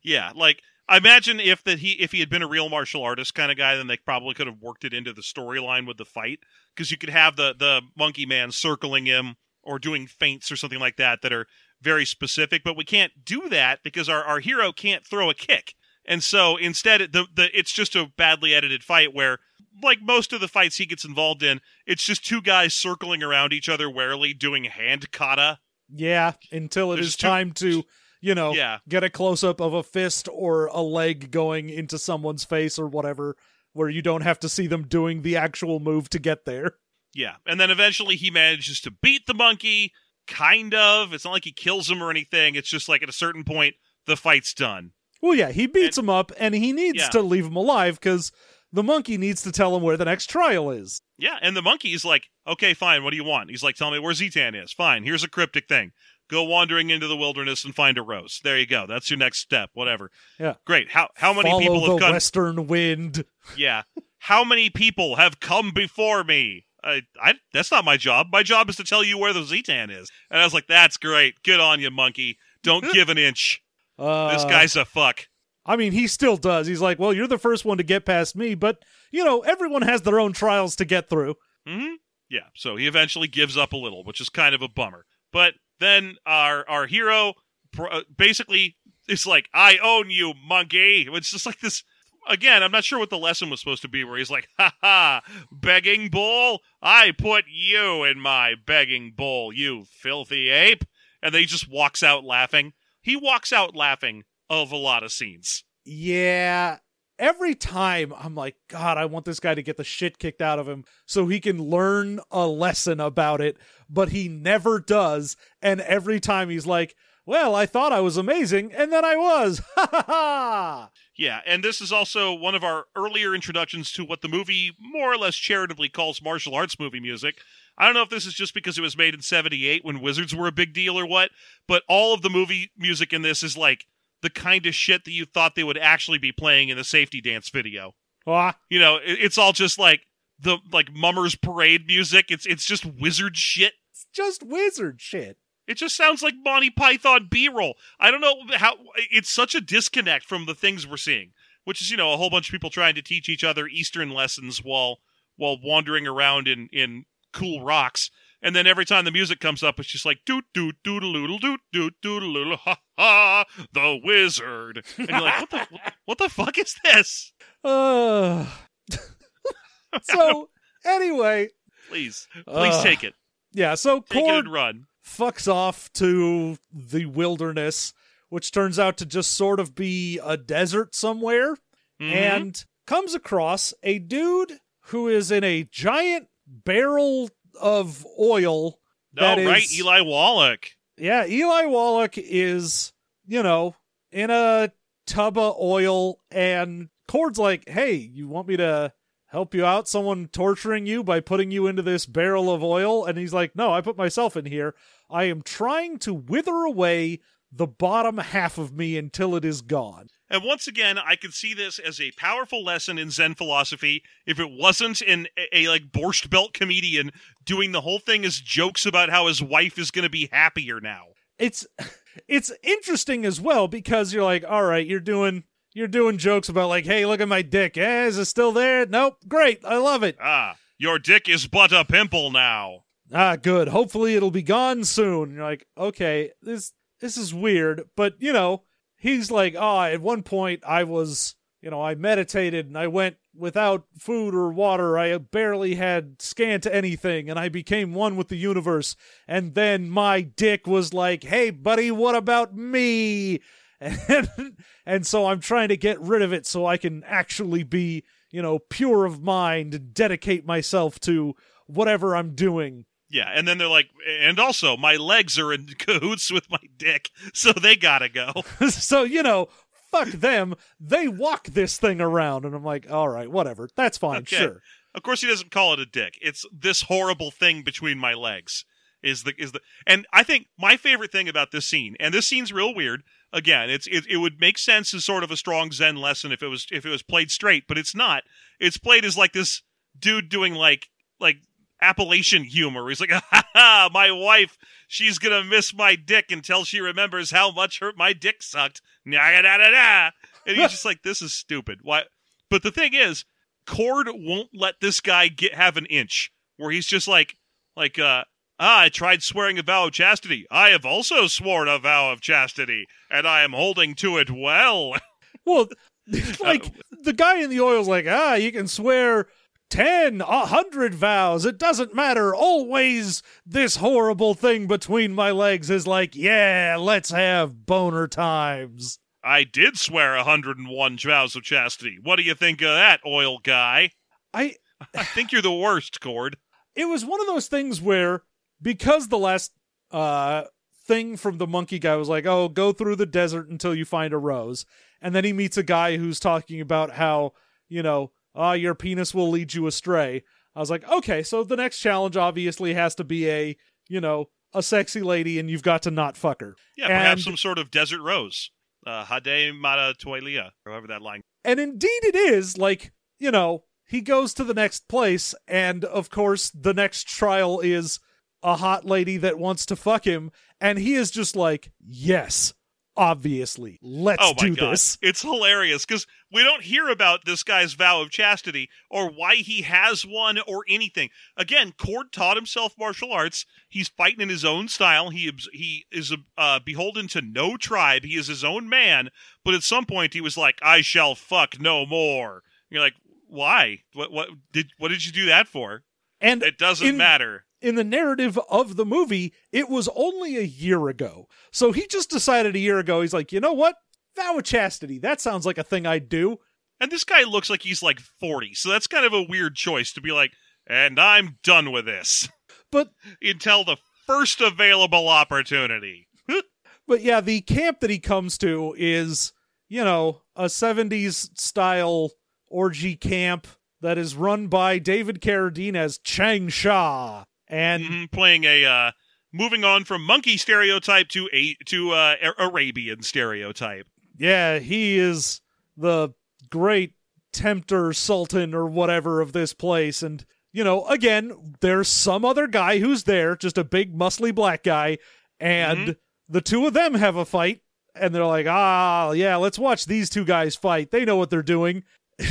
Yeah, 0.02 0.32
like 0.34 0.62
I 0.88 0.98
imagine 0.98 1.40
if 1.40 1.64
that 1.64 1.78
he 1.78 1.92
if 1.92 2.12
he 2.12 2.20
had 2.20 2.30
been 2.30 2.42
a 2.42 2.48
real 2.48 2.68
martial 2.68 3.02
artist 3.02 3.34
kind 3.34 3.50
of 3.50 3.58
guy, 3.58 3.76
then 3.76 3.86
they 3.86 3.96
probably 3.96 4.34
could 4.34 4.46
have 4.46 4.60
worked 4.60 4.84
it 4.84 4.94
into 4.94 5.12
the 5.12 5.22
storyline 5.22 5.86
with 5.86 5.96
the 5.96 6.04
fight 6.04 6.40
because 6.74 6.90
you 6.90 6.96
could 6.96 7.10
have 7.10 7.36
the 7.36 7.54
the 7.58 7.82
monkey 7.96 8.26
man 8.26 8.52
circling 8.52 9.06
him 9.06 9.36
or 9.66 9.78
doing 9.78 10.06
feints 10.06 10.50
or 10.52 10.56
something 10.56 10.78
like 10.80 10.96
that 10.96 11.20
that 11.22 11.32
are 11.32 11.46
very 11.82 12.04
specific. 12.06 12.62
But 12.64 12.76
we 12.76 12.84
can't 12.84 13.12
do 13.24 13.48
that 13.50 13.82
because 13.82 14.08
our 14.08 14.24
our 14.24 14.40
hero 14.40 14.72
can't 14.72 15.06
throw 15.06 15.28
a 15.30 15.34
kick, 15.34 15.74
and 16.06 16.22
so 16.22 16.56
instead 16.56 17.00
the 17.12 17.26
the 17.34 17.48
it's 17.58 17.72
just 17.72 17.94
a 17.96 18.06
badly 18.16 18.54
edited 18.54 18.82
fight 18.84 19.12
where. 19.14 19.38
Like 19.82 20.00
most 20.00 20.32
of 20.32 20.40
the 20.40 20.48
fights 20.48 20.78
he 20.78 20.86
gets 20.86 21.04
involved 21.04 21.42
in, 21.42 21.60
it's 21.86 22.02
just 22.02 22.24
two 22.24 22.40
guys 22.40 22.72
circling 22.72 23.22
around 23.22 23.52
each 23.52 23.68
other 23.68 23.90
warily 23.90 24.32
doing 24.32 24.64
hand 24.64 25.12
kata. 25.12 25.58
Yeah, 25.94 26.32
until 26.50 26.92
it 26.92 26.96
There's 26.96 27.08
is 27.08 27.16
two- 27.18 27.26
time 27.26 27.52
to, 27.52 27.84
you 28.22 28.34
know, 28.34 28.54
Yeah. 28.54 28.78
get 28.88 29.04
a 29.04 29.10
close 29.10 29.44
up 29.44 29.60
of 29.60 29.74
a 29.74 29.82
fist 29.82 30.30
or 30.32 30.68
a 30.68 30.80
leg 30.80 31.30
going 31.30 31.68
into 31.68 31.98
someone's 31.98 32.42
face 32.42 32.78
or 32.78 32.86
whatever, 32.86 33.36
where 33.74 33.90
you 33.90 34.00
don't 34.00 34.22
have 34.22 34.38
to 34.40 34.48
see 34.48 34.66
them 34.66 34.86
doing 34.88 35.20
the 35.20 35.36
actual 35.36 35.78
move 35.78 36.08
to 36.08 36.18
get 36.18 36.46
there. 36.46 36.78
Yeah, 37.14 37.36
and 37.46 37.58
then 37.60 37.70
eventually 37.70 38.16
he 38.16 38.30
manages 38.30 38.80
to 38.82 38.90
beat 38.90 39.26
the 39.26 39.34
monkey. 39.34 39.92
Kind 40.26 40.74
of. 40.74 41.12
It's 41.12 41.24
not 41.24 41.30
like 41.32 41.44
he 41.44 41.52
kills 41.52 41.88
him 41.88 42.02
or 42.02 42.10
anything. 42.10 42.56
It's 42.56 42.68
just 42.68 42.88
like 42.88 43.02
at 43.02 43.08
a 43.08 43.12
certain 43.12 43.44
point, 43.44 43.76
the 44.06 44.16
fight's 44.16 44.52
done. 44.52 44.90
Well, 45.22 45.34
yeah, 45.34 45.50
he 45.52 45.66
beats 45.66 45.96
him 45.96 46.10
up 46.10 46.32
and 46.38 46.54
he 46.54 46.72
needs 46.72 46.98
Yeah. 46.98 47.08
to 47.10 47.22
leave 47.22 47.46
him 47.46 47.56
alive 47.56 47.98
because 48.00 48.32
the 48.72 48.82
monkey 48.82 49.16
needs 49.16 49.42
to 49.42 49.52
tell 49.52 49.74
him 49.76 49.82
where 49.82 49.96
the 49.96 50.04
next 50.04 50.28
trial 50.28 50.70
is. 50.70 51.00
Yeah, 51.16 51.38
and 51.40 51.56
the 51.56 51.62
monkey 51.62 51.92
is 51.94 52.04
like, 52.04 52.24
okay, 52.46 52.74
fine, 52.74 53.02
what 53.04 53.10
do 53.10 53.16
you 53.16 53.24
want? 53.24 53.50
He's 53.50 53.62
like, 53.62 53.76
tell 53.76 53.90
me 53.90 53.98
where 53.98 54.12
Zetan 54.12 54.60
is. 54.62 54.72
Fine, 54.72 55.04
here's 55.04 55.24
a 55.24 55.28
cryptic 55.30 55.68
thing. 55.68 55.92
Go 56.28 56.42
wandering 56.42 56.90
into 56.90 57.06
the 57.06 57.16
wilderness 57.16 57.64
and 57.64 57.74
find 57.74 57.96
a 57.96 58.02
rose. 58.02 58.40
There 58.42 58.58
you 58.58 58.66
go. 58.66 58.84
That's 58.86 59.08
your 59.08 59.18
next 59.18 59.38
step. 59.38 59.70
Whatever. 59.74 60.10
Yeah. 60.40 60.54
Great. 60.66 60.90
How 60.90 61.08
how 61.14 61.32
many 61.32 61.48
Follow 61.50 61.60
people 61.60 61.90
have 61.92 62.00
come? 62.00 62.12
western 62.12 62.66
wind. 62.66 63.24
Yeah. 63.56 63.82
How 64.18 64.42
many 64.42 64.68
people 64.68 65.14
have 65.16 65.38
come 65.38 65.70
before 65.70 66.24
me? 66.24 66.65
I, 66.84 67.02
I, 67.20 67.34
that's 67.52 67.70
not 67.70 67.84
my 67.84 67.96
job. 67.96 68.28
My 68.30 68.42
job 68.42 68.68
is 68.70 68.76
to 68.76 68.84
tell 68.84 69.02
you 69.02 69.18
where 69.18 69.32
the 69.32 69.40
Zetan 69.40 69.90
is. 69.90 70.10
And 70.30 70.40
I 70.40 70.44
was 70.44 70.54
like, 70.54 70.66
that's 70.66 70.96
great. 70.96 71.42
Good 71.42 71.58
on 71.60 71.80
you, 71.80 71.90
monkey. 71.90 72.38
Don't 72.62 72.84
give 72.92 73.08
an 73.08 73.18
inch. 73.18 73.62
Uh, 73.98 74.32
This 74.32 74.44
guy's 74.44 74.76
a 74.76 74.84
fuck. 74.84 75.26
I 75.64 75.74
mean, 75.76 75.92
he 75.92 76.06
still 76.06 76.36
does. 76.36 76.66
He's 76.68 76.80
like, 76.80 76.98
well, 76.98 77.12
you're 77.12 77.26
the 77.26 77.38
first 77.38 77.64
one 77.64 77.76
to 77.78 77.82
get 77.82 78.04
past 78.04 78.36
me, 78.36 78.54
but 78.54 78.84
you 79.10 79.24
know, 79.24 79.40
everyone 79.40 79.82
has 79.82 80.02
their 80.02 80.20
own 80.20 80.32
trials 80.32 80.76
to 80.76 80.84
get 80.84 81.08
through. 81.10 81.34
hmm 81.66 81.94
Yeah. 82.30 82.48
So 82.54 82.76
he 82.76 82.86
eventually 82.86 83.26
gives 83.26 83.56
up 83.56 83.72
a 83.72 83.76
little, 83.76 84.04
which 84.04 84.20
is 84.20 84.28
kind 84.28 84.54
of 84.54 84.62
a 84.62 84.68
bummer. 84.68 85.06
But 85.32 85.54
then 85.80 86.16
our 86.24 86.68
our 86.68 86.86
hero 86.86 87.34
uh, 87.78 88.02
basically 88.16 88.76
is 89.08 89.26
like, 89.26 89.48
"I 89.52 89.78
own 89.82 90.08
you, 90.10 90.34
monkey." 90.46 91.08
It's 91.10 91.30
just 91.30 91.46
like 91.46 91.58
this. 91.60 91.82
Again, 92.28 92.62
I'm 92.62 92.72
not 92.72 92.84
sure 92.84 92.98
what 92.98 93.10
the 93.10 93.18
lesson 93.18 93.50
was 93.50 93.60
supposed 93.60 93.82
to 93.82 93.88
be. 93.88 94.04
Where 94.04 94.18
he's 94.18 94.30
like, 94.30 94.48
"Ha 94.58 94.72
ha, 94.80 95.22
begging 95.50 96.08
bowl! 96.08 96.60
I 96.82 97.12
put 97.12 97.44
you 97.48 98.04
in 98.04 98.20
my 98.20 98.54
begging 98.66 99.12
bowl, 99.16 99.52
you 99.52 99.84
filthy 99.84 100.48
ape!" 100.50 100.84
And 101.22 101.34
then 101.34 101.42
he 101.42 101.46
just 101.46 101.70
walks 101.70 102.02
out 102.02 102.24
laughing. 102.24 102.72
He 103.00 103.16
walks 103.16 103.52
out 103.52 103.76
laughing 103.76 104.24
of 104.50 104.72
a 104.72 104.76
lot 104.76 105.02
of 105.02 105.12
scenes. 105.12 105.64
Yeah. 105.84 106.78
Every 107.18 107.54
time 107.54 108.12
I'm 108.16 108.34
like, 108.34 108.56
God, 108.68 108.98
I 108.98 109.06
want 109.06 109.24
this 109.24 109.40
guy 109.40 109.54
to 109.54 109.62
get 109.62 109.78
the 109.78 109.84
shit 109.84 110.18
kicked 110.18 110.42
out 110.42 110.58
of 110.58 110.68
him 110.68 110.84
so 111.06 111.26
he 111.26 111.40
can 111.40 111.58
learn 111.62 112.20
a 112.30 112.46
lesson 112.46 113.00
about 113.00 113.40
it, 113.40 113.56
but 113.88 114.10
he 114.10 114.28
never 114.28 114.78
does. 114.78 115.36
And 115.62 115.80
every 115.80 116.20
time 116.20 116.50
he's 116.50 116.66
like, 116.66 116.94
Well, 117.24 117.54
I 117.54 117.64
thought 117.64 117.92
I 117.92 118.00
was 118.00 118.16
amazing, 118.16 118.72
and 118.72 118.92
then 118.92 119.04
I 119.04 119.16
was. 119.16 119.62
Ha 119.76 119.88
ha 119.90 120.04
ha. 120.06 120.90
Yeah, 121.16 121.40
and 121.46 121.64
this 121.64 121.80
is 121.80 121.92
also 121.92 122.34
one 122.34 122.54
of 122.54 122.62
our 122.62 122.84
earlier 122.94 123.34
introductions 123.34 123.90
to 123.92 124.04
what 124.04 124.20
the 124.20 124.28
movie 124.28 124.72
more 124.78 125.12
or 125.12 125.16
less 125.16 125.34
charitably 125.34 125.88
calls 125.88 126.20
martial 126.22 126.54
arts 126.54 126.78
movie 126.78 127.00
music. 127.00 127.38
I 127.78 127.84
don't 127.86 127.94
know 127.94 128.02
if 128.02 128.10
this 128.10 128.26
is 128.26 128.34
just 128.34 128.54
because 128.54 128.76
it 128.78 128.82
was 128.82 128.96
made 128.96 129.14
in 129.14 129.22
78 129.22 129.84
when 129.84 130.00
Wizards 130.00 130.34
were 130.34 130.46
a 130.46 130.52
big 130.52 130.72
deal 130.72 130.98
or 130.98 131.06
what, 131.06 131.30
but 131.66 131.82
all 131.88 132.12
of 132.14 132.22
the 132.22 132.30
movie 132.30 132.70
music 132.76 133.12
in 133.12 133.22
this 133.22 133.42
is 133.42 133.56
like 133.56 133.84
the 134.22 134.30
kind 134.30 134.66
of 134.66 134.74
shit 134.74 135.04
that 135.04 135.12
you 135.12 135.24
thought 135.24 135.54
they 135.54 135.64
would 135.64 135.78
actually 135.78 136.18
be 136.18 136.32
playing 136.32 136.68
in 136.68 136.76
the 136.76 136.84
safety 136.84 137.20
dance 137.20 137.48
video. 137.50 137.94
Ah, 138.26 138.56
You 138.70 138.80
know, 138.80 138.96
it- 138.96 139.18
it's 139.20 139.38
all 139.38 139.52
just 139.52 139.78
like 139.78 140.06
the 140.38 140.58
like 140.72 140.92
Mummers 140.92 141.34
Parade 141.34 141.86
music. 141.86 142.26
It's 142.30 142.44
it's 142.46 142.64
just 142.66 142.84
wizard 142.84 143.36
shit. 143.36 143.74
it's 143.92 144.06
just 144.12 144.42
wizard 144.42 145.00
shit. 145.00 145.38
It 145.66 145.76
just 145.76 145.96
sounds 145.96 146.22
like 146.22 146.34
Monty 146.44 146.70
Python 146.70 147.28
B-roll. 147.30 147.76
I 147.98 148.10
don't 148.10 148.20
know 148.20 148.36
how 148.56 148.76
it's 149.10 149.30
such 149.30 149.54
a 149.54 149.60
disconnect 149.60 150.24
from 150.24 150.46
the 150.46 150.54
things 150.54 150.86
we're 150.86 150.96
seeing, 150.96 151.32
which 151.64 151.80
is 151.80 151.90
you 151.90 151.96
know 151.96 152.12
a 152.12 152.16
whole 152.16 152.30
bunch 152.30 152.48
of 152.48 152.52
people 152.52 152.70
trying 152.70 152.94
to 152.94 153.02
teach 153.02 153.28
each 153.28 153.44
other 153.44 153.66
Eastern 153.66 154.10
lessons 154.10 154.58
while 154.62 154.98
while 155.36 155.58
wandering 155.62 156.06
around 156.06 156.48
in 156.48 156.68
in 156.72 157.04
cool 157.32 157.64
rocks. 157.64 158.10
And 158.42 158.54
then 158.54 158.66
every 158.66 158.84
time 158.84 159.04
the 159.04 159.10
music 159.10 159.40
comes 159.40 159.62
up, 159.62 159.80
it's 159.80 159.88
just 159.88 160.04
like 160.04 160.18
doot 160.24 160.44
doot 160.54 160.76
doodle 160.84 161.38
doot 161.38 161.60
doot 161.72 161.94
doodle 162.02 162.56
ha 162.56 162.78
ha 162.96 163.44
the 163.72 164.00
wizard. 164.04 164.84
And 164.98 165.08
you're 165.08 165.20
like, 165.20 165.40
what 165.40 165.50
the 165.50 165.80
what 166.04 166.18
the 166.18 166.28
fuck 166.28 166.58
is 166.58 166.76
this? 166.84 167.32
Uh, 167.64 168.46
so, 170.02 170.50
anyway, 170.84 171.48
Please, 171.88 172.28
please 172.46 172.74
Ugh. 172.74 172.84
take 172.84 173.04
it, 173.04 173.14
yeah, 173.52 173.74
so 173.74 174.00
take 174.00 174.22
it 174.22 174.26
Cord 174.26 174.44
and 174.44 174.52
run. 174.52 174.86
Fucks 175.06 175.46
off 175.46 175.92
to 175.94 176.58
the 176.72 177.06
wilderness, 177.06 177.92
which 178.28 178.50
turns 178.50 178.78
out 178.78 178.96
to 178.98 179.06
just 179.06 179.32
sort 179.32 179.60
of 179.60 179.74
be 179.74 180.18
a 180.22 180.36
desert 180.36 180.94
somewhere, 180.94 181.56
Mhm. 182.00 182.12
and 182.12 182.64
comes 182.86 183.14
across 183.14 183.72
a 183.82 183.98
dude 183.98 184.60
who 184.86 185.08
is 185.08 185.30
in 185.30 185.44
a 185.44 185.64
giant 185.64 186.28
barrel 186.46 187.30
of 187.60 188.06
oil. 188.18 188.78
no, 189.14 189.34
that 189.34 189.46
right, 189.46 189.62
is- 189.62 189.78
Eli 189.78 190.00
Wallach. 190.02 190.72
Yeah, 190.98 191.24
Eli 191.26 191.64
Wallach 191.66 192.18
is, 192.18 192.92
you 193.26 193.42
know, 193.42 193.76
in 194.12 194.30
a 194.30 194.70
tub 195.06 195.38
of 195.38 195.56
oil, 195.58 196.20
and 196.30 196.90
Cord's 197.08 197.38
like, 197.38 197.66
hey, 197.68 197.94
you 197.94 198.28
want 198.28 198.46
me 198.48 198.56
to 198.58 198.92
help 199.36 199.54
you 199.54 199.66
out? 199.66 199.86
Someone 199.86 200.28
torturing 200.28 200.86
you 200.86 201.04
by 201.04 201.20
putting 201.20 201.50
you 201.50 201.66
into 201.66 201.82
this 201.82 202.06
barrel 202.06 202.50
of 202.50 202.64
oil? 202.64 203.04
And 203.04 203.18
he's 203.18 203.34
like, 203.34 203.54
no, 203.54 203.70
I 203.70 203.82
put 203.82 203.98
myself 203.98 204.34
in 204.34 204.46
here. 204.46 204.74
I 205.10 205.24
am 205.24 205.42
trying 205.42 205.98
to 205.98 206.14
wither 206.14 206.64
away 206.64 207.20
the 207.52 207.66
bottom 207.66 208.16
half 208.16 208.56
of 208.56 208.72
me 208.72 208.96
until 208.96 209.36
it 209.36 209.44
is 209.44 209.60
gone. 209.60 210.08
And 210.30 210.42
once 210.42 210.66
again, 210.66 210.96
I 210.98 211.16
could 211.16 211.34
see 211.34 211.52
this 211.52 211.78
as 211.78 212.00
a 212.00 212.12
powerful 212.12 212.64
lesson 212.64 212.96
in 212.96 213.10
Zen 213.10 213.34
philosophy 213.34 214.02
if 214.26 214.40
it 214.40 214.50
wasn't 214.50 215.02
in 215.02 215.28
a, 215.36 215.64
a 215.64 215.68
like 215.68 215.92
borscht 215.92 216.30
belt 216.30 216.54
comedian 216.54 217.10
doing 217.44 217.72
the 217.72 217.82
whole 217.82 217.98
thing 217.98 218.24
as 218.24 218.40
jokes 218.40 218.86
about 218.86 219.10
how 219.10 219.26
his 219.26 219.42
wife 219.42 219.78
is 219.78 219.90
going 219.90 220.04
to 220.04 220.10
be 220.10 220.30
happier 220.32 220.80
now. 220.80 221.08
It's 221.38 221.66
it's 222.26 222.50
interesting 222.62 223.26
as 223.26 223.38
well 223.38 223.68
because 223.68 224.14
you're 224.14 224.24
like, 224.24 224.44
all 224.48 224.64
right, 224.64 224.86
you're 224.86 224.98
doing 224.98 225.44
you're 225.76 225.86
doing 225.88 226.16
jokes 226.16 226.48
about 226.48 226.70
like, 226.70 226.86
hey, 226.86 227.04
look 227.04 227.20
at 227.20 227.28
my 227.28 227.42
dick. 227.42 227.76
Eh, 227.76 228.06
is 228.06 228.16
it 228.16 228.24
still 228.24 228.50
there? 228.50 228.86
Nope. 228.86 229.18
Great. 229.28 229.60
I 229.62 229.76
love 229.76 230.02
it. 230.02 230.16
Ah, 230.18 230.56
your 230.78 230.98
dick 230.98 231.28
is 231.28 231.46
but 231.46 231.70
a 231.70 231.84
pimple 231.84 232.30
now. 232.30 232.84
ah 233.12 233.36
good 233.36 233.68
hopefully 233.68 234.14
it'll 234.16 234.30
be 234.32 234.42
gone 234.42 234.82
soon 234.82 235.32
you're 235.34 235.44
like 235.44 235.64
okay 235.78 236.32
this 236.42 236.72
this 237.00 237.16
is 237.16 237.32
weird 237.32 237.84
but 237.94 238.14
you 238.18 238.32
know 238.32 238.62
he's 238.96 239.30
like 239.30 239.54
oh 239.56 239.80
at 239.82 240.00
one 240.00 240.22
point 240.24 240.60
i 240.66 240.82
was 240.82 241.36
you 241.62 241.70
know 241.70 241.80
i 241.80 241.94
meditated 241.94 242.66
and 242.66 242.76
i 242.76 242.86
went 242.88 243.16
without 243.32 243.84
food 243.96 244.34
or 244.34 244.50
water 244.52 244.98
i 244.98 245.16
barely 245.18 245.76
had 245.76 246.20
scant 246.20 246.66
anything 246.66 247.30
and 247.30 247.38
i 247.38 247.48
became 247.48 247.94
one 247.94 248.16
with 248.16 248.26
the 248.26 248.36
universe 248.36 248.96
and 249.28 249.54
then 249.54 249.88
my 249.88 250.20
dick 250.20 250.66
was 250.66 250.92
like 250.92 251.22
hey 251.22 251.48
buddy 251.50 251.92
what 251.92 252.16
about 252.16 252.56
me 252.56 253.38
and 253.80 254.28
and 254.86 255.06
so 255.06 255.26
i'm 255.26 255.40
trying 255.40 255.68
to 255.68 255.76
get 255.76 256.00
rid 256.00 256.22
of 256.22 256.32
it 256.32 256.46
so 256.46 256.66
i 256.66 256.76
can 256.76 257.02
actually 257.04 257.62
be 257.62 258.04
you 258.30 258.40
know 258.42 258.58
pure 258.58 259.04
of 259.04 259.22
mind 259.22 259.74
and 259.74 259.92
dedicate 259.94 260.44
myself 260.46 260.98
to 261.00 261.34
whatever 261.66 262.14
i'm 262.16 262.34
doing 262.34 262.84
Yeah, 263.08 263.30
and 263.32 263.46
then 263.46 263.58
they're 263.58 263.68
like, 263.68 263.88
and 264.08 264.38
also 264.40 264.76
my 264.76 264.96
legs 264.96 265.38
are 265.38 265.52
in 265.52 265.66
cahoots 265.78 266.30
with 266.30 266.50
my 266.50 266.58
dick, 266.76 267.10
so 267.32 267.52
they 267.52 267.76
gotta 267.76 268.08
go. 268.08 268.32
so 268.68 269.02
you 269.04 269.22
know 269.22 269.48
fuck 269.92 270.08
them 270.08 270.54
they 270.80 271.06
walk 271.06 271.44
this 271.46 271.78
thing 271.78 272.00
around 272.00 272.44
and 272.44 272.54
i'm 272.56 272.64
like 272.64 272.90
all 272.90 273.08
right 273.08 273.30
whatever 273.30 273.68
that's 273.76 273.96
fine 273.96 274.18
Okay. 274.22 274.36
sure 274.36 274.60
Of 274.94 275.02
course, 275.02 275.20
he 275.20 275.26
doesn't 275.28 275.50
call 275.50 275.74
it 275.74 275.80
a 275.80 275.86
dick. 275.86 276.14
It's 276.22 276.44
this 276.50 276.82
horrible 276.82 277.30
thing 277.30 277.62
between 277.62 277.98
my 277.98 278.14
legs. 278.14 278.64
Is 279.02 279.22
the 279.24 279.34
is 279.38 279.52
the 279.52 279.60
and 279.86 280.06
I 280.12 280.22
think 280.24 280.46
my 280.58 280.76
favorite 280.78 281.12
thing 281.12 281.28
about 281.28 281.50
this 281.52 281.66
scene, 281.66 281.96
and 282.00 282.12
this 282.14 282.26
scene's 282.26 282.50
real 282.52 282.74
weird. 282.74 283.02
Again, 283.36 283.68
it's 283.68 283.86
it, 283.86 284.06
it 284.08 284.16
would 284.16 284.40
make 284.40 284.56
sense 284.56 284.94
as 284.94 285.04
sort 285.04 285.22
of 285.22 285.30
a 285.30 285.36
strong 285.36 285.70
Zen 285.70 285.96
lesson 285.96 286.32
if 286.32 286.42
it 286.42 286.46
was 286.46 286.66
if 286.72 286.86
it 286.86 286.88
was 286.88 287.02
played 287.02 287.30
straight, 287.30 287.64
but 287.68 287.76
it's 287.76 287.94
not. 287.94 288.22
It's 288.58 288.78
played 288.78 289.04
as 289.04 289.18
like 289.18 289.34
this 289.34 289.60
dude 289.98 290.30
doing 290.30 290.54
like 290.54 290.88
like 291.20 291.42
Appalachian 291.82 292.44
humor. 292.44 292.88
He's 292.88 292.98
like, 292.98 293.10
ha 293.12 293.22
ha, 293.54 293.90
my 293.92 294.10
wife, 294.10 294.56
she's 294.88 295.18
gonna 295.18 295.44
miss 295.44 295.74
my 295.74 295.96
dick 295.96 296.32
until 296.32 296.64
she 296.64 296.80
remembers 296.80 297.30
how 297.30 297.50
much 297.50 297.80
her 297.80 297.92
my 297.94 298.14
dick 298.14 298.42
sucked. 298.42 298.80
Nah, 299.04 299.42
da, 299.42 299.42
da, 299.58 299.70
da. 299.70 300.10
And 300.46 300.56
he's 300.56 300.70
just 300.70 300.86
like, 300.86 301.02
this 301.02 301.20
is 301.20 301.34
stupid. 301.34 301.80
Why? 301.82 302.04
But 302.48 302.62
the 302.62 302.70
thing 302.70 302.94
is, 302.94 303.26
Cord 303.66 304.08
won't 304.10 304.48
let 304.54 304.80
this 304.80 305.02
guy 305.02 305.28
get 305.28 305.54
have 305.54 305.76
an 305.76 305.84
inch 305.86 306.32
where 306.56 306.70
he's 306.70 306.86
just 306.86 307.06
like 307.06 307.36
like 307.76 307.98
uh 307.98 308.24
I 308.58 308.88
tried 308.88 309.22
swearing 309.22 309.58
a 309.58 309.62
vow 309.62 309.86
of 309.86 309.92
chastity. 309.92 310.46
I 310.50 310.70
have 310.70 310.86
also 310.86 311.26
sworn 311.26 311.68
a 311.68 311.78
vow 311.78 312.10
of 312.10 312.20
chastity 312.20 312.86
and 313.10 313.26
I 313.26 313.42
am 313.42 313.52
holding 313.52 313.94
to 313.96 314.16
it 314.18 314.30
well. 314.30 314.94
well 315.44 315.68
like 316.40 316.72
the 317.02 317.12
guy 317.12 317.40
in 317.40 317.50
the 317.50 317.60
oil's 317.60 317.88
like 317.88 318.06
ah 318.08 318.34
you 318.34 318.52
can 318.52 318.68
swear 318.68 319.26
10 319.70 320.20
a 320.20 320.46
hundred 320.46 320.94
vows 320.94 321.44
it 321.44 321.58
doesn't 321.58 321.94
matter 321.94 322.32
always 322.32 323.22
this 323.44 323.76
horrible 323.76 324.32
thing 324.32 324.68
between 324.68 325.12
my 325.12 325.32
legs 325.32 325.68
is 325.68 325.84
like 325.84 326.14
yeah 326.14 326.76
let's 326.78 327.10
have 327.10 327.66
boner 327.66 328.06
times 328.06 329.00
I 329.24 329.42
did 329.42 329.76
swear 329.76 330.14
a 330.14 330.18
101 330.18 330.98
vows 330.98 331.34
of 331.34 331.42
chastity. 331.42 331.98
What 332.00 332.14
do 332.14 332.22
you 332.22 332.36
think 332.36 332.62
of 332.62 332.68
that, 332.68 333.00
oil 333.04 333.40
guy? 333.40 333.90
i 334.32 334.54
I 334.94 335.02
think 335.02 335.32
you're 335.32 335.42
the 335.42 335.52
worst, 335.52 336.00
Cord. 336.00 336.36
it 336.76 336.84
was 336.84 337.04
one 337.04 337.20
of 337.20 337.26
those 337.26 337.48
things 337.48 337.82
where 337.82 338.22
because 338.60 339.08
the 339.08 339.18
last 339.18 339.52
uh 339.90 340.44
thing 340.86 341.16
from 341.16 341.38
the 341.38 341.46
monkey 341.46 341.78
guy 341.78 341.96
was 341.96 342.08
like 342.08 342.26
oh 342.26 342.48
go 342.48 342.72
through 342.72 342.96
the 342.96 343.06
desert 343.06 343.48
until 343.48 343.74
you 343.74 343.84
find 343.84 344.12
a 344.14 344.18
rose 344.18 344.64
and 345.02 345.14
then 345.14 345.24
he 345.24 345.32
meets 345.32 345.56
a 345.56 345.62
guy 345.62 345.96
who's 345.96 346.20
talking 346.20 346.60
about 346.60 346.92
how 346.92 347.32
you 347.68 347.82
know 347.82 348.12
ah 348.34 348.52
your 348.52 348.74
penis 348.74 349.12
will 349.14 349.28
lead 349.30 349.52
you 349.52 349.66
astray 349.66 350.22
i 350.54 350.60
was 350.60 350.70
like 350.70 350.88
okay 350.88 351.22
so 351.24 351.42
the 351.42 351.56
next 351.56 351.80
challenge 351.80 352.16
obviously 352.16 352.74
has 352.74 352.94
to 352.94 353.02
be 353.04 353.28
a 353.28 353.56
you 353.88 354.00
know 354.00 354.28
a 354.54 354.62
sexy 354.62 355.02
lady 355.02 355.38
and 355.38 355.50
you've 355.50 355.62
got 355.62 355.82
to 355.82 355.90
not 355.90 356.16
fuck 356.16 356.40
her. 356.40 356.54
Yeah, 356.78 356.86
perhaps 356.86 357.18
And- 357.18 357.24
some 357.24 357.36
sort 357.36 357.58
of 357.58 357.70
desert 357.70 358.00
rose. 358.00 358.50
Uh, 358.86 359.04
Hade 359.04 359.52
Mata 359.54 359.94
Toilia, 359.98 360.50
or 360.64 360.72
however 360.72 360.86
that 360.86 361.02
line. 361.02 361.22
And 361.44 361.58
indeed 361.60 362.04
it 362.04 362.14
is 362.14 362.56
like, 362.56 362.92
you 363.18 363.30
know, 363.32 363.64
he 363.84 364.00
goes 364.00 364.32
to 364.34 364.44
the 364.44 364.54
next 364.54 364.88
place 364.88 365.34
and 365.46 365.84
of 365.84 366.08
course 366.08 366.50
the 366.50 366.72
next 366.72 367.06
trial 367.06 367.60
is 367.60 367.98
a 368.42 368.56
hot 368.56 368.84
lady 368.84 369.16
that 369.18 369.38
wants 369.38 369.66
to 369.66 369.76
fuck 369.76 370.04
him 370.04 370.30
and 370.60 370.78
he 370.78 370.94
is 370.94 371.10
just 371.10 371.36
like, 371.36 371.70
"Yes, 371.84 372.54
obviously. 372.96 373.78
Let's 373.82 374.22
oh 374.22 374.34
my 374.40 374.48
do 374.48 374.56
god, 374.56 374.72
this." 374.72 374.98
it's 375.02 375.22
hilarious 375.22 375.84
because 375.84 376.06
we 376.32 376.42
don't 376.42 376.62
hear 376.62 376.88
about 376.88 377.24
this 377.24 377.42
guy's 377.42 377.74
vow 377.74 378.00
of 378.00 378.10
chastity 378.10 378.68
or 378.90 379.10
why 379.10 379.36
he 379.36 379.62
has 379.62 380.04
one 380.06 380.38
or 380.46 380.64
anything. 380.68 381.10
Again, 381.36 381.72
Cord 381.78 382.12
taught 382.12 382.36
himself 382.36 382.74
martial 382.78 383.12
arts. 383.12 383.46
He's 383.68 383.88
fighting 383.88 384.20
in 384.20 384.28
his 384.28 384.44
own 384.44 384.68
style. 384.68 385.10
He 385.10 385.30
he 385.52 385.86
is 385.90 386.14
uh, 386.38 386.60
beholden 386.64 387.08
to 387.08 387.20
no 387.20 387.56
tribe. 387.56 388.04
He 388.04 388.16
is 388.16 388.26
his 388.28 388.44
own 388.44 388.68
man. 388.68 389.10
But 389.44 389.54
at 389.54 389.62
some 389.62 389.86
point, 389.86 390.14
he 390.14 390.20
was 390.20 390.36
like, 390.36 390.58
"I 390.62 390.80
shall 390.80 391.14
fuck 391.14 391.60
no 391.60 391.84
more." 391.86 392.42
You're 392.70 392.80
like, 392.82 392.94
why? 393.28 393.80
What 393.92 394.10
what 394.12 394.28
did 394.52 394.70
what 394.78 394.88
did 394.88 395.04
you 395.04 395.12
do 395.12 395.26
that 395.26 395.48
for? 395.48 395.82
And 396.20 396.42
It 396.42 396.58
doesn't 396.58 396.86
In- 396.86 396.96
matter. 396.96 397.44
In 397.66 397.74
the 397.74 397.82
narrative 397.82 398.38
of 398.48 398.76
the 398.76 398.86
movie, 398.86 399.34
it 399.50 399.68
was 399.68 399.88
only 399.96 400.36
a 400.36 400.42
year 400.42 400.88
ago. 400.88 401.26
So 401.50 401.72
he 401.72 401.88
just 401.88 402.08
decided 402.08 402.54
a 402.54 402.60
year 402.60 402.78
ago, 402.78 403.00
he's 403.00 403.12
like, 403.12 403.32
you 403.32 403.40
know 403.40 403.52
what? 403.52 403.74
Vow 404.14 404.38
of 404.38 404.44
chastity. 404.44 405.00
That 405.00 405.20
sounds 405.20 405.44
like 405.44 405.58
a 405.58 405.64
thing 405.64 405.84
I'd 405.84 406.08
do. 406.08 406.38
And 406.78 406.92
this 406.92 407.02
guy 407.02 407.24
looks 407.24 407.50
like 407.50 407.62
he's 407.62 407.82
like 407.82 407.98
40, 408.20 408.54
so 408.54 408.68
that's 408.68 408.86
kind 408.86 409.04
of 409.04 409.12
a 409.12 409.26
weird 409.28 409.56
choice 409.56 409.92
to 409.94 410.00
be 410.00 410.12
like, 410.12 410.30
and 410.64 411.00
I'm 411.00 411.38
done 411.42 411.72
with 411.72 411.86
this 411.86 412.28
But 412.70 412.90
until 413.20 413.64
the 413.64 413.78
first 414.06 414.40
available 414.40 415.08
opportunity. 415.08 416.06
but 416.86 417.02
yeah, 417.02 417.20
the 417.20 417.40
camp 417.40 417.80
that 417.80 417.90
he 417.90 417.98
comes 417.98 418.38
to 418.38 418.76
is, 418.78 419.32
you 419.68 419.82
know, 419.82 420.22
a 420.36 420.44
70s 420.44 421.36
style 421.36 422.10
orgy 422.48 422.94
camp 422.94 423.48
that 423.80 423.98
is 423.98 424.14
run 424.14 424.46
by 424.46 424.78
David 424.78 425.20
Carradine 425.20 425.74
as 425.74 425.98
Chang 425.98 426.48
Sha. 426.48 427.24
And 427.48 427.84
Mhm, 427.84 428.10
playing 428.12 428.44
a 428.44 428.64
uh, 428.64 428.90
moving 429.32 429.64
on 429.64 429.84
from 429.84 430.02
monkey 430.02 430.36
stereotype 430.36 431.08
to 431.10 431.28
a 431.32 431.54
to 431.66 431.92
uh, 431.92 432.14
A- 432.22 432.44
Arabian 432.48 433.02
stereotype. 433.02 433.86
yeah, 434.18 434.58
he 434.58 434.98
is 434.98 435.40
the 435.76 436.10
great 436.50 436.94
tempter 437.32 437.92
sultan 437.92 438.54
or 438.54 438.66
whatever 438.66 439.20
of 439.20 439.32
this 439.32 439.52
place. 439.52 440.02
And 440.02 440.24
you 440.52 440.64
know 440.64 440.86
again 440.86 441.54
there's 441.60 441.88
some 441.88 442.24
other 442.24 442.46
guy 442.46 442.78
who's 442.78 443.04
there 443.04 443.36
just 443.36 443.58
a 443.58 443.64
big 443.64 443.96
muscly 443.96 444.34
black 444.34 444.62
guy. 444.62 444.98
And 445.38 445.96
the 446.28 446.40
two 446.40 446.66
of 446.66 446.72
them 446.72 446.94
have 446.94 447.16
a 447.16 447.24
fight 447.26 447.60
and 447.94 448.14
they're 448.14 448.24
like 448.24 448.46
ah 448.48 449.12
yeah 449.12 449.36
let's 449.36 449.58
watch 449.58 449.84
these 449.86 450.08
two 450.10 450.24
guys 450.24 450.56
fight. 450.56 450.90
They 450.90 451.04
know 451.04 451.16
what 451.16 451.30
they're 451.30 451.42
doing. 451.42 451.84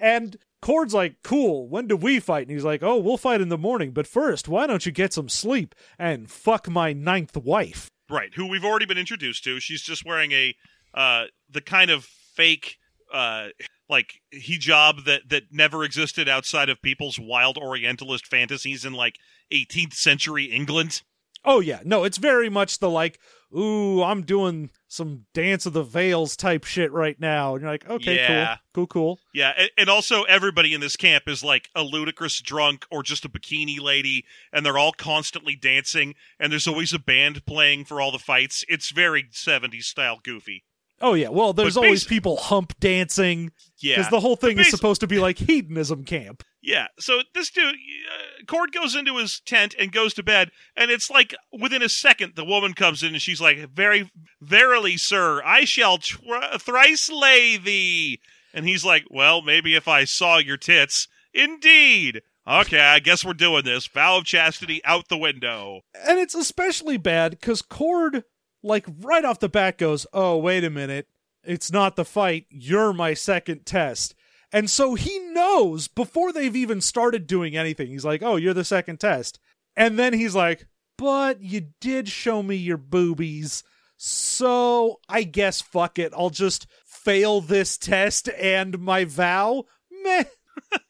And 0.00 0.36
Cord's 0.60 0.94
like, 0.94 1.22
cool, 1.22 1.68
when 1.68 1.86
do 1.86 1.96
we 1.96 2.20
fight? 2.20 2.42
And 2.42 2.50
he's 2.50 2.64
like, 2.64 2.82
oh, 2.82 2.98
we'll 2.98 3.16
fight 3.16 3.40
in 3.40 3.48
the 3.48 3.58
morning, 3.58 3.92
but 3.92 4.06
first, 4.06 4.48
why 4.48 4.66
don't 4.66 4.84
you 4.84 4.92
get 4.92 5.12
some 5.12 5.28
sleep 5.28 5.74
and 5.98 6.30
fuck 6.30 6.68
my 6.68 6.92
ninth 6.92 7.36
wife? 7.36 7.90
Right, 8.10 8.34
who 8.34 8.46
we've 8.46 8.64
already 8.64 8.86
been 8.86 8.98
introduced 8.98 9.44
to. 9.44 9.60
She's 9.60 9.82
just 9.82 10.04
wearing 10.04 10.32
a 10.32 10.54
uh 10.94 11.24
the 11.50 11.60
kind 11.60 11.90
of 11.90 12.04
fake 12.04 12.78
uh 13.12 13.48
like 13.90 14.20
hijab 14.34 15.04
that 15.04 15.28
that 15.28 15.44
never 15.52 15.84
existed 15.84 16.28
outside 16.28 16.70
of 16.70 16.80
people's 16.80 17.18
wild 17.18 17.58
orientalist 17.58 18.26
fantasies 18.26 18.84
in 18.84 18.94
like 18.94 19.16
18th 19.52 19.92
century 19.92 20.44
England. 20.44 21.02
Oh 21.44 21.60
yeah, 21.60 21.80
no, 21.84 22.04
it's 22.04 22.18
very 22.18 22.48
much 22.48 22.78
the 22.78 22.90
like, 22.90 23.20
ooh, 23.56 24.02
I'm 24.02 24.22
doing 24.22 24.70
some 24.90 25.26
dance 25.34 25.66
of 25.66 25.74
the 25.74 25.82
veils 25.82 26.34
type 26.36 26.64
shit 26.64 26.90
right 26.92 27.20
now. 27.20 27.52
And 27.54 27.62
you're 27.62 27.70
like, 27.70 27.88
okay, 27.88 28.16
Yeah. 28.16 28.56
cool, 28.74 28.86
cool, 28.86 29.16
cool. 29.16 29.20
Yeah, 29.34 29.52
and, 29.56 29.70
and 29.76 29.88
also 29.90 30.22
everybody 30.24 30.72
in 30.72 30.80
this 30.80 30.96
camp 30.96 31.24
is 31.28 31.44
like 31.44 31.68
a 31.74 31.82
ludicrous 31.82 32.40
drunk 32.40 32.86
or 32.90 33.02
just 33.02 33.24
a 33.24 33.28
bikini 33.28 33.78
lady, 33.80 34.24
and 34.52 34.64
they're 34.64 34.78
all 34.78 34.92
constantly 34.92 35.54
dancing, 35.54 36.14
and 36.40 36.50
there's 36.50 36.66
always 36.66 36.92
a 36.92 36.98
band 36.98 37.44
playing 37.46 37.84
for 37.84 38.00
all 38.00 38.10
the 38.10 38.18
fights. 38.18 38.64
It's 38.68 38.90
very 38.90 39.24
70s 39.24 39.84
style 39.84 40.20
goofy. 40.24 40.64
Oh 41.00 41.14
yeah, 41.14 41.28
well, 41.28 41.52
there's 41.52 41.76
always 41.76 42.02
people 42.04 42.36
hump 42.38 42.72
dancing 42.80 43.52
Yeah. 43.78 43.96
because 43.96 44.10
the 44.10 44.18
whole 44.18 44.34
thing 44.34 44.58
is 44.58 44.68
supposed 44.68 45.00
to 45.02 45.06
be 45.06 45.18
like 45.20 45.38
hedonism 45.38 46.04
camp. 46.04 46.42
Yeah, 46.68 46.88
so 46.98 47.22
this 47.32 47.48
dude, 47.48 47.76
uh, 47.76 48.44
Cord 48.46 48.72
goes 48.72 48.94
into 48.94 49.16
his 49.16 49.40
tent 49.40 49.74
and 49.78 49.90
goes 49.90 50.12
to 50.12 50.22
bed, 50.22 50.50
and 50.76 50.90
it's 50.90 51.08
like 51.08 51.34
within 51.50 51.80
a 51.80 51.88
second, 51.88 52.34
the 52.36 52.44
woman 52.44 52.74
comes 52.74 53.02
in 53.02 53.14
and 53.14 53.22
she's 53.22 53.40
like, 53.40 53.70
"Very, 53.70 54.10
verily, 54.42 54.98
sir, 54.98 55.42
I 55.42 55.64
shall 55.64 55.96
tr- 55.96 56.18
thrice 56.58 57.08
lay 57.08 57.56
thee." 57.56 58.20
And 58.52 58.68
he's 58.68 58.84
like, 58.84 59.04
"Well, 59.08 59.40
maybe 59.40 59.76
if 59.76 59.88
I 59.88 60.04
saw 60.04 60.36
your 60.36 60.58
tits, 60.58 61.08
indeed." 61.32 62.20
Okay, 62.46 62.80
I 62.80 62.98
guess 62.98 63.24
we're 63.24 63.32
doing 63.32 63.64
this. 63.64 63.86
Vow 63.86 64.18
of 64.18 64.26
chastity 64.26 64.84
out 64.84 65.08
the 65.08 65.16
window. 65.16 65.80
And 65.94 66.18
it's 66.18 66.34
especially 66.34 66.98
bad 66.98 67.30
because 67.30 67.62
Cord, 67.62 68.24
like 68.62 68.84
right 69.00 69.24
off 69.24 69.40
the 69.40 69.48
bat, 69.48 69.78
goes, 69.78 70.06
"Oh, 70.12 70.36
wait 70.36 70.64
a 70.64 70.70
minute, 70.70 71.08
it's 71.42 71.72
not 71.72 71.96
the 71.96 72.04
fight. 72.04 72.44
You're 72.50 72.92
my 72.92 73.14
second 73.14 73.64
test." 73.64 74.14
And 74.52 74.70
so 74.70 74.94
he 74.94 75.18
knows 75.18 75.88
before 75.88 76.32
they've 76.32 76.56
even 76.56 76.80
started 76.80 77.26
doing 77.26 77.56
anything. 77.56 77.88
He's 77.88 78.04
like, 78.04 78.22
"Oh, 78.22 78.36
you're 78.36 78.54
the 78.54 78.64
second 78.64 78.98
test," 78.98 79.38
and 79.76 79.98
then 79.98 80.14
he's 80.14 80.34
like, 80.34 80.66
"But 80.96 81.42
you 81.42 81.68
did 81.80 82.08
show 82.08 82.42
me 82.42 82.56
your 82.56 82.78
boobies." 82.78 83.62
So 83.98 85.00
I 85.08 85.24
guess 85.24 85.60
fuck 85.60 85.98
it. 85.98 86.12
I'll 86.16 86.30
just 86.30 86.66
fail 86.86 87.40
this 87.40 87.76
test 87.76 88.28
and 88.30 88.78
my 88.78 89.04
vow. 89.04 89.64
Meh. 90.04 90.24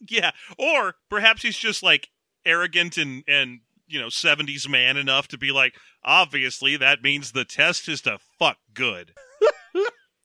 Yeah, 0.08 0.30
or 0.58 0.94
perhaps 1.10 1.42
he's 1.42 1.58
just 1.58 1.82
like 1.82 2.08
arrogant 2.46 2.96
and 2.96 3.22
and 3.28 3.60
you 3.86 4.00
know 4.00 4.06
70s 4.06 4.66
man 4.66 4.96
enough 4.96 5.28
to 5.28 5.38
be 5.38 5.52
like, 5.52 5.74
obviously 6.02 6.76
that 6.78 7.02
means 7.02 7.32
the 7.32 7.44
test 7.44 7.86
is 7.88 8.00
to 8.02 8.18
fuck 8.38 8.56
good. 8.72 9.12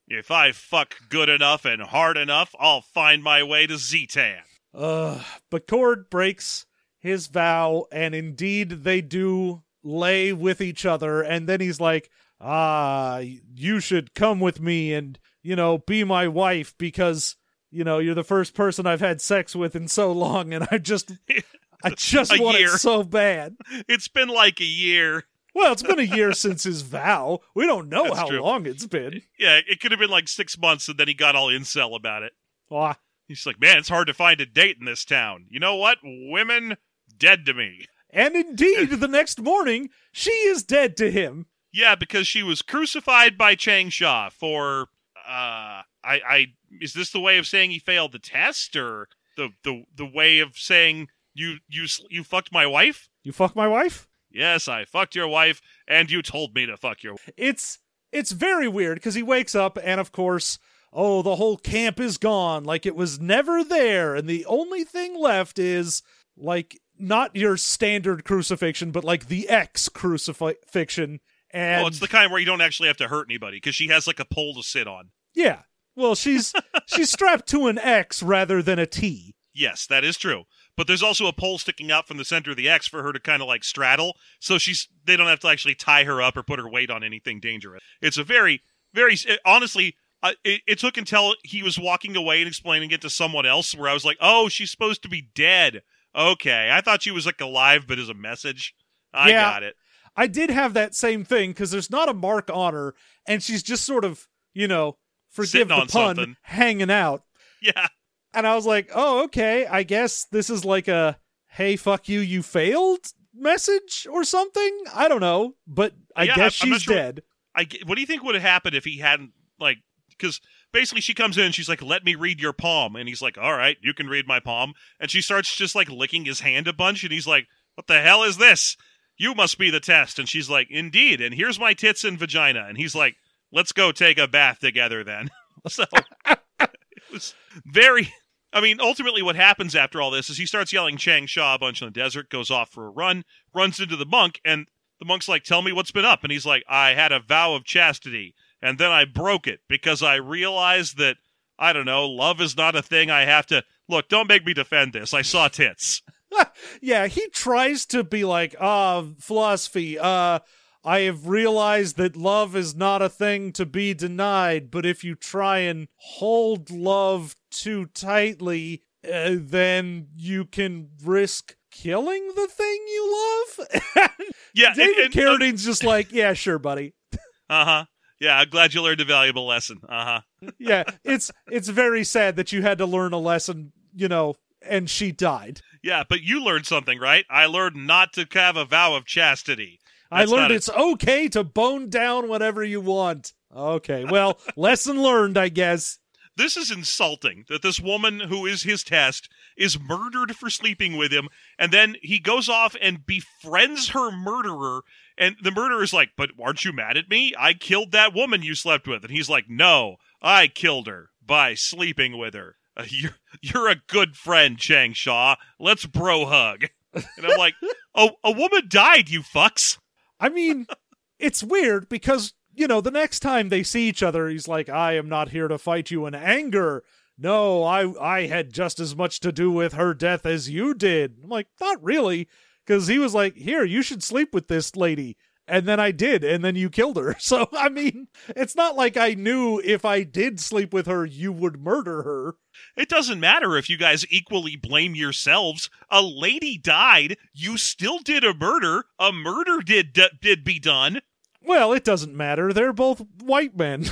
If 0.08 0.32
I 0.32 0.52
fuck 0.52 0.96
good 1.10 1.30
enough 1.30 1.66
and 1.66 1.82
hard 1.82 2.18
enough, 2.18 2.54
I'll 2.60 2.82
find 2.82 3.24
my 3.24 3.44
way 3.44 3.68
to 3.68 3.76
Zetan. 3.76 4.40
Uh, 4.74 5.24
but 5.50 5.68
Cord 5.68 6.10
breaks 6.10 6.66
his 7.00 7.28
vow, 7.28 7.86
and 7.92 8.16
indeed 8.16 8.70
they 8.84 9.02
do 9.02 9.64
lay 9.84 10.34
with 10.34 10.62
each 10.62 10.86
other. 10.86 11.22
And 11.22 11.48
then 11.48 11.60
he's 11.62 11.80
like, 11.80 12.10
"Ah, 12.40 13.20
you 13.20 13.80
should 13.80 14.14
come 14.14 14.40
with 14.40 14.60
me 14.60 14.94
and 14.94 15.20
you 15.42 15.56
know 15.56 15.78
be 15.78 16.04
my 16.04 16.28
wife 16.28 16.74
because 16.78 17.36
you 17.70 17.84
know 17.84 18.00
you're 18.00 18.16
the 18.16 18.24
first 18.24 18.54
person 18.56 18.88
I've 18.88 19.02
had 19.02 19.22
sex 19.22 19.56
with 19.56 19.76
in 19.76 19.88
so 19.88 20.12
long, 20.12 20.54
and 20.54 20.68
I 20.72 20.78
just, 20.78 21.12
I 21.84 21.90
just 21.92 22.34
A 22.34 22.42
want 22.42 22.58
year. 22.60 22.74
it 22.76 22.80
so 22.80 23.04
bad." 23.04 23.56
It's 23.88 24.08
been 24.08 24.30
like 24.30 24.60
a 24.60 24.66
year. 24.66 25.26
Well, 25.56 25.72
it's 25.74 25.84
been 25.84 26.00
a 26.00 26.04
year 26.04 26.34
since 26.34 26.64
his 26.64 26.82
vow. 26.82 27.40
We 27.54 27.66
don't 27.66 27.90
know 27.90 28.06
That's 28.06 28.18
how 28.18 28.28
true. 28.28 28.42
long 28.42 28.66
it's 28.66 28.86
been. 28.88 29.22
Yeah, 29.38 29.60
it 29.68 29.80
could 29.80 29.92
have 29.92 30.00
been 30.00 30.10
like 30.10 30.28
six 30.28 30.58
months, 30.58 30.88
and 30.90 30.98
then 30.98 31.08
he 31.08 31.14
got 31.14 31.36
all 31.36 31.48
incel 31.50 31.96
about 31.96 32.24
it. 32.24 32.34
Ah, 32.72 32.98
He's 33.28 33.46
like, 33.46 33.60
man, 33.62 33.78
it's 33.78 33.90
hard 33.90 34.08
to 34.08 34.14
find 34.14 34.42
a 34.42 34.46
date 34.46 34.78
in 34.80 34.86
this 34.86 35.06
town. 35.06 35.46
You 35.50 35.60
know 35.60 35.76
what? 35.76 36.00
Women 36.04 36.78
dead 37.18 37.46
to 37.46 37.54
me. 37.54 37.86
and 38.10 38.36
indeed, 38.36 38.90
the 38.90 39.08
next 39.08 39.40
morning 39.42 39.90
she 40.12 40.32
is 40.32 40.64
dead 40.64 40.98
to 40.98 41.10
him. 41.12 41.46
Yeah, 41.72 41.96
because 41.96 42.28
she 42.28 42.44
was 42.44 42.62
crucified 42.62 43.38
by 43.38 43.56
Chang 43.56 43.90
Sha 43.90 44.30
for 44.30 44.88
uh 45.28 45.82
I 46.04 46.20
I 46.28 46.46
is 46.82 46.94
this 46.94 47.12
the 47.12 47.20
way 47.20 47.38
of 47.38 47.48
saying 47.48 47.72
he 47.72 47.80
failed 47.80 48.12
the 48.12 48.20
test 48.20 48.76
or 48.76 49.08
the 49.38 49.50
the 49.64 49.84
the 49.96 50.06
way 50.06 50.40
of 50.40 50.58
saying 50.58 51.08
you 51.34 51.58
you 51.68 51.86
you 52.10 52.24
fucked 52.24 52.52
my 52.52 52.66
wife? 52.68 53.10
You 53.24 53.32
fucked 53.32 53.56
my 53.56 53.68
wife? 53.68 54.08
Yes, 54.34 54.68
I 54.68 54.86
fucked 54.86 55.16
your 55.16 55.28
wife 55.28 55.62
and 55.88 56.10
you 56.10 56.22
told 56.22 56.56
me 56.56 56.66
to 56.66 56.76
fuck 56.78 57.04
your 57.04 57.16
it's 57.38 57.80
it's 58.12 58.32
very 58.32 58.68
weird 58.68 58.96
because 58.98 59.16
he 59.16 59.24
wakes 59.24 59.56
up 59.56 59.78
and 59.84 60.00
of 60.02 60.12
course 60.12 60.58
oh 60.92 61.22
the 61.22 61.36
whole 61.36 61.58
camp 61.58 62.00
is 62.00 62.18
gone 62.18 62.64
like 62.64 62.86
it 62.86 62.96
was 62.96 63.20
never 63.20 63.64
there 63.64 64.16
and 64.16 64.28
the 64.28 64.46
only 64.46 64.84
thing 64.84 65.20
left 65.20 65.58
is 65.60 66.04
like 66.38 66.80
not 66.98 67.36
your 67.36 67.58
standard 67.58 68.24
crucifixion 68.24 68.92
but 68.92 69.04
like 69.04 69.28
the 69.28 69.50
x 69.50 69.90
crucifixion 69.90 71.20
and 71.52 71.82
Well, 71.82 71.88
it's 71.88 72.00
the 72.00 72.08
kind 72.08 72.32
where 72.32 72.40
you 72.40 72.46
don't 72.46 72.62
actually 72.62 72.88
have 72.88 72.98
to 72.98 73.08
hurt 73.08 73.28
anybody 73.30 73.58
because 73.58 73.76
she 73.76 73.88
has 73.90 74.08
like 74.08 74.20
a 74.20 74.26
pole 74.26 74.54
to 74.56 74.64
sit 74.64 74.88
on. 74.88 75.10
yeah 75.34 75.62
well 75.96 76.16
she's 76.16 76.54
she's 76.86 77.12
strapped 77.12 77.48
to 77.50 77.68
an 77.68 77.78
x 77.80 78.24
rather 78.24 78.62
than 78.62 78.80
a 78.80 78.86
t 78.86 79.36
Yes, 79.56 79.86
that 79.86 80.04
is 80.04 80.18
true. 80.18 80.46
But 80.76 80.88
there's 80.88 81.04
also 81.04 81.28
a 81.28 81.34
pole 81.34 81.60
sticking 81.60 81.92
out 81.92 82.08
from 82.08 82.18
the 82.18 82.26
center 82.26 82.52
of 82.52 82.58
the 82.58 82.68
X 82.70 82.88
for 82.88 83.04
her 83.04 83.14
to 83.14 83.20
kind 83.20 83.42
of 83.42 83.48
like 83.48 83.64
straddle, 83.64 84.16
so 84.40 84.58
she's 84.58 84.88
they 85.06 85.16
don't 85.16 85.28
have 85.28 85.40
to 85.42 85.48
actually 85.48 85.76
tie 85.76 86.04
her 86.04 86.22
up 86.22 86.36
or 86.36 86.44
put 86.44 86.60
her 86.60 86.70
weight 86.70 86.90
on 86.90 87.04
anything 87.04 87.40
dangerous. 87.40 87.82
It's 88.02 88.18
a 88.18 88.24
very, 88.24 88.62
very 88.94 89.16
honestly. 89.46 89.96
Uh, 90.24 90.32
it, 90.46 90.62
it 90.66 90.80
took 90.80 90.96
until 90.98 91.36
he 91.44 91.62
was 91.62 91.78
walking 91.78 92.16
away 92.16 92.40
and 92.40 92.48
explaining 92.48 92.90
it 92.92 93.02
to 93.02 93.10
someone 93.10 93.46
else 93.46 93.76
where 93.76 93.90
I 93.90 93.94
was 93.94 94.06
like, 94.06 94.18
"Oh, 94.22 94.48
she's 94.50 94.72
supposed 94.72 95.04
to 95.04 95.10
be 95.10 95.30
dead." 95.36 95.82
Okay, 96.16 96.70
I 96.72 96.80
thought 96.82 97.04
she 97.04 97.12
was 97.12 97.26
like 97.26 97.42
alive, 97.42 97.86
but 97.88 98.00
as 98.00 98.08
a 98.10 98.14
message, 98.14 98.74
I 99.14 99.30
Yeah. 99.30 99.42
got 99.52 99.64
it. 99.64 99.76
I 100.16 100.28
did 100.28 100.50
have 100.50 100.74
that 100.76 100.96
same 100.96 101.26
thing 101.26 101.50
because 101.52 101.72
there's 101.72 101.90
not 101.92 102.08
a 102.08 102.14
mark 102.14 102.50
on 102.54 102.74
her, 102.74 102.96
and 103.28 103.44
she's 103.44 103.64
just 103.64 103.84
sort 103.84 104.06
of, 104.06 104.28
you 104.54 104.68
know, 104.68 104.98
forgive 105.30 105.50
Sitting 105.50 105.68
the 105.70 105.76
pun, 105.76 105.90
something. 105.90 106.36
hanging 106.44 106.90
out. 106.92 107.24
Yeah. 107.62 107.88
And 108.34 108.48
I 108.48 108.56
was 108.56 108.66
like, 108.66 108.90
oh, 108.96 109.24
okay. 109.26 109.66
I 109.68 109.84
guess 109.84 110.26
this 110.32 110.50
is 110.50 110.66
like 110.66 110.88
a 110.88 111.18
hey, 111.48 111.76
fuck 111.76 112.10
you, 112.10 112.20
you 112.20 112.42
failed 112.42 113.00
message 113.36 114.08
or 114.12 114.24
something. 114.24 114.80
I 114.94 115.08
don't 115.08 115.22
know, 115.22 115.56
but 115.68 115.94
I 116.16 116.24
Yeah, 116.24 116.36
guess 116.36 116.64
I'm 116.64 116.72
she's 116.72 116.82
sure- 116.84 116.96
dead. 116.96 117.24
I 117.56 117.68
what 117.86 117.96
do 117.96 118.02
you 118.02 118.08
think 118.08 118.24
would 118.24 118.34
have 118.34 118.42
happened 118.44 118.76
if 118.76 118.84
he 118.86 118.98
hadn't 118.98 119.32
like 119.60 119.78
because 120.10 120.42
basically 120.72 121.02
she 121.02 121.14
comes 121.14 121.38
in 121.38 121.46
and 121.46 121.54
she's 121.54 121.70
like 121.70 121.84
let 121.84 122.04
me 122.04 122.16
read 122.16 122.40
your 122.42 122.54
palm. 122.54 122.96
And 122.96 123.08
he's 123.08 123.22
like 123.22 123.38
all 123.38 123.56
right 123.56 123.78
you 123.82 123.94
can 123.94 124.08
read 124.08 124.28
my 124.28 124.40
palm. 124.40 124.74
And 125.00 125.12
she 125.12 125.22
starts 125.22 125.56
just 125.56 125.76
like 125.76 125.90
licking 125.90 126.26
his 126.26 126.40
hand 126.40 126.68
a 126.68 126.74
bunch. 126.74 127.04
And 127.04 127.12
he's 127.14 127.28
like 127.28 127.48
what 127.76 127.86
the 127.88 128.02
hell 128.02 128.24
is 128.24 128.38
this? 128.38 128.76
You 129.18 129.36
must 129.36 129.60
be 129.60 129.70
the 129.70 129.80
test. 129.80 130.18
And 130.18 130.28
she's 130.28 130.50
like 130.50 130.68
indeed. 130.72 131.22
And 131.22 131.36
here's 131.36 131.60
my 131.60 131.74
tits 131.76 132.04
and 132.04 132.18
vagina. 132.18 132.66
And 132.68 132.78
he's 132.78 132.96
like 132.96 133.18
let's 133.52 133.72
go 133.72 133.92
take 133.92 134.18
a 134.18 134.28
bath 134.28 134.58
together 134.60 135.04
then. 135.04 135.30
So 135.70 135.86
it 136.60 136.70
was 137.12 137.34
very 137.66 138.12
I 138.54 138.62
mean, 138.62 138.80
ultimately, 138.80 139.22
what 139.22 139.36
happens 139.36 139.76
after 139.76 140.02
all 140.02 140.12
this 140.12 140.30
is 140.30 140.38
he 140.38 140.46
starts 140.46 140.72
yelling 140.72 140.98
Chang 140.98 141.26
Sha 141.26 141.56
a 141.56 141.60
bunch 141.60 141.82
in 141.82 141.88
the 141.88 141.92
desert, 141.92 142.30
goes 142.30 142.52
off 142.52 142.70
for 142.70 142.86
a 142.86 142.92
run, 142.92 143.24
runs 143.54 143.80
into 143.80 143.96
the 143.96 144.06
monk, 144.06 144.40
and 144.46 144.68
the 145.00 145.06
monk's 145.06 145.28
like, 145.28 145.44
Tell 145.44 145.62
me 145.62 145.72
what's 145.72 145.92
been 145.92 146.06
up. 146.06 146.24
And 146.24 146.32
he's 146.32 146.46
like, 146.46 146.64
I 146.70 146.94
had 146.94 147.12
a 147.12 147.20
vow 147.20 147.56
of 147.56 147.66
chastity, 147.66 148.36
and 148.62 148.78
then 148.78 148.92
I 148.92 149.06
broke 149.06 149.48
it 149.48 149.62
because 149.68 150.04
I 150.04 150.16
realized 150.16 150.98
that, 150.98 151.18
I 151.58 151.74
don't 151.74 151.86
know, 151.86 152.08
love 152.08 152.40
is 152.42 152.56
not 152.56 152.76
a 152.76 152.82
thing 152.82 153.10
I 153.10 153.26
have 153.26 153.48
to. 153.48 153.64
Look, 153.90 154.08
don't 154.08 154.30
make 154.30 154.46
me 154.46 154.54
defend 154.54 154.94
this. 154.94 155.14
I 155.14 155.24
saw 155.24 155.48
tits. 155.48 156.02
yeah, 156.82 157.08
he 157.08 157.28
tries 157.30 157.86
to 157.88 158.04
be 158.04 158.24
like, 158.24 158.56
ah, 158.60 159.04
philosophy. 159.20 159.98
Uh, 160.00 160.40
I 160.84 161.02
have 161.02 161.28
realized 161.28 161.98
that 161.98 162.18
love 162.18 162.56
is 162.56 162.76
not 162.76 163.02
a 163.02 163.10
thing 163.10 163.52
to 163.54 163.66
be 163.66 163.94
denied, 163.94 164.70
but 164.70 164.86
if 164.86 165.04
you 165.04 165.16
try 165.16 165.60
and 165.60 165.88
hold 165.96 166.70
love 166.70 167.36
too 167.52 167.86
tightly, 167.88 168.84
uh, 169.06 169.36
then 169.38 170.08
you 170.16 170.46
can 170.46 170.90
risk 171.04 171.56
killing 171.72 172.28
the 172.36 172.48
thing 172.48 172.86
you 172.88 173.46
love. 173.58 174.10
Yeah, 174.54 174.74
David 174.76 174.96
and, 174.96 175.06
and, 175.06 175.14
Carradine's 175.14 175.66
just 175.66 175.84
like, 175.84 176.12
yeah, 176.12 176.34
sure, 176.34 176.60
buddy. 176.60 176.94
uh 177.50 177.66
huh. 177.66 177.86
Yeah, 178.20 178.38
I'm 178.38 178.50
glad 178.50 178.74
you 178.74 178.82
learned 178.82 179.02
a 179.02 179.06
valuable 179.06 179.48
lesson. 179.48 179.80
Uh 179.88 180.06
huh. 180.06 180.52
Yeah, 180.60 180.84
it's 181.04 181.32
it's 181.48 181.70
very 181.70 182.04
sad 182.04 182.36
that 182.36 182.52
you 182.52 182.62
had 182.62 182.78
to 182.78 182.86
learn 182.86 183.14
a 183.14 183.18
lesson, 183.18 183.72
you 183.94 184.08
know, 184.08 184.36
and 184.62 184.90
she 184.90 185.12
died. 185.12 185.62
Yeah, 185.82 186.04
but 186.08 186.22
you 186.22 186.44
learned 186.44 186.66
something, 186.66 187.00
right? 187.00 187.26
I 187.30 187.48
learned 187.48 187.88
not 187.88 188.14
to 188.14 188.28
have 188.34 188.56
a 188.56 188.66
vow 188.66 188.96
of 188.96 189.06
chastity. 189.06 189.80
I 190.14 190.26
learned 190.26 190.32
not 190.32 190.52
a- 190.52 190.56
it's 190.56 190.70
okay 190.70 191.28
to 191.30 191.44
bone 191.44 191.90
down 191.90 192.28
whatever 192.28 192.64
you 192.64 192.82
want. 192.82 193.34
Okay, 193.56 194.06
well, 194.06 194.40
lesson 194.56 195.02
learned, 195.02 195.38
I 195.38 195.50
guess. 195.50 196.00
This 196.36 196.58
is 196.58 196.72
insulting 196.72 197.46
that 197.50 197.62
this 197.62 197.80
woman 197.80 198.20
who 198.20 198.48
is 198.48 198.64
his 198.64 198.84
test 198.84 199.30
is 199.56 199.80
murdered 199.80 200.36
for 200.36 200.50
sleeping 200.50 200.98
with 200.98 201.14
him, 201.14 201.30
and 201.60 201.72
then 201.72 201.96
he 202.02 202.18
goes 202.18 202.50
off 202.50 202.76
and 202.82 203.06
befriends 203.06 203.90
her 203.90 204.12
murderer. 204.12 204.82
And 205.16 205.36
the 205.44 205.52
murderer's 205.52 205.94
like, 205.94 206.10
But 206.18 206.32
aren't 206.44 206.66
you 206.66 206.74
mad 206.74 206.98
at 206.98 207.08
me? 207.08 207.34
I 207.38 207.54
killed 207.54 207.92
that 207.92 208.16
woman 208.16 208.42
you 208.42 208.56
slept 208.56 208.88
with. 208.88 209.04
And 209.04 209.12
he's 209.12 209.30
like, 209.30 209.46
No, 209.48 209.98
I 210.24 210.48
killed 210.48 210.88
her 210.88 211.10
by 211.24 211.54
sleeping 211.54 212.18
with 212.18 212.34
her. 212.34 212.56
Uh, 212.76 212.86
you're, 212.90 213.16
you're 213.44 213.68
a 213.70 213.82
good 213.88 214.16
friend, 214.16 214.58
Chang 214.58 214.94
Sha. 214.94 215.36
Let's 215.60 215.86
bro 215.86 216.26
hug. 216.26 216.66
And 216.96 217.06
I'm 217.28 217.38
like, 217.38 217.54
Oh, 217.96 218.14
a 218.24 218.32
woman 218.32 218.64
died, 218.68 219.12
you 219.12 219.22
fucks. 219.22 219.78
I 220.24 220.30
mean, 220.30 220.68
it's 221.20 221.44
weird 221.44 221.90
because, 221.90 222.34
you 222.56 222.66
know, 222.66 222.80
the 222.80 222.92
next 222.92 223.20
time 223.20 223.50
they 223.50 223.62
see 223.62 223.90
each 223.90 224.02
other, 224.02 224.30
he's 224.30 224.48
like, 224.48 224.70
I 224.70 224.94
am 224.94 225.10
not 225.10 225.30
here 225.30 225.50
to 225.50 225.58
fight 225.58 225.92
you 225.92 226.06
in 226.06 226.16
anger. 226.16 226.84
No, 227.18 227.64
I 227.64 227.94
I 228.02 228.28
had 228.28 228.54
just 228.54 228.80
as 228.80 228.96
much 228.96 229.20
to 229.20 229.32
do 229.32 229.52
with 229.52 229.74
her 229.74 229.94
death 229.94 230.26
as 230.26 230.50
you 230.50 230.74
did. 230.74 231.18
I'm 231.24 231.30
like, 231.30 231.48
not 231.60 231.84
really. 231.84 232.28
Because 232.66 232.88
he 232.88 232.98
was 232.98 233.14
like, 233.14 233.36
here, 233.36 233.66
you 233.66 233.82
should 233.82 234.02
sleep 234.02 234.34
with 234.34 234.48
this 234.48 234.76
lady. 234.78 235.18
And 235.48 235.66
then 235.66 235.80
I 235.80 235.92
did, 235.92 236.24
and 236.24 236.44
then 236.44 236.56
you 236.56 236.70
killed 236.70 236.98
her. 236.98 237.16
So, 237.20 237.50
I 237.54 237.70
mean, 237.70 238.08
it's 238.30 238.56
not 238.56 238.76
like 238.76 238.98
I 238.98 239.14
knew 239.14 239.62
if 239.64 239.86
I 239.86 240.04
did 240.04 240.40
sleep 240.40 240.74
with 240.74 240.88
her, 240.88 241.06
you 241.06 241.32
would 241.32 241.62
murder 241.62 242.04
her. 242.04 242.36
It 242.78 242.90
doesn't 242.90 243.20
matter 243.20 243.58
if 243.58 243.70
you 243.70 243.78
guys 243.78 244.06
equally 244.10 244.56
blame 244.56 244.94
yourselves. 244.96 245.70
A 245.90 246.02
lady 246.02 246.58
died. 246.58 247.18
You 247.34 247.58
still 247.58 248.00
did 248.00 248.24
a 248.24 248.34
murder. 248.34 248.86
A 249.00 249.12
murder 249.12 249.60
did 249.62 249.94
d- 249.94 250.10
did 250.22 250.44
be 250.44 250.60
done. 250.60 251.02
Well, 251.42 251.74
it 251.74 251.84
doesn't 251.84 252.16
matter. 252.16 252.54
They're 252.54 252.74
both 252.74 253.04
white 253.22 253.56
men. 253.58 253.86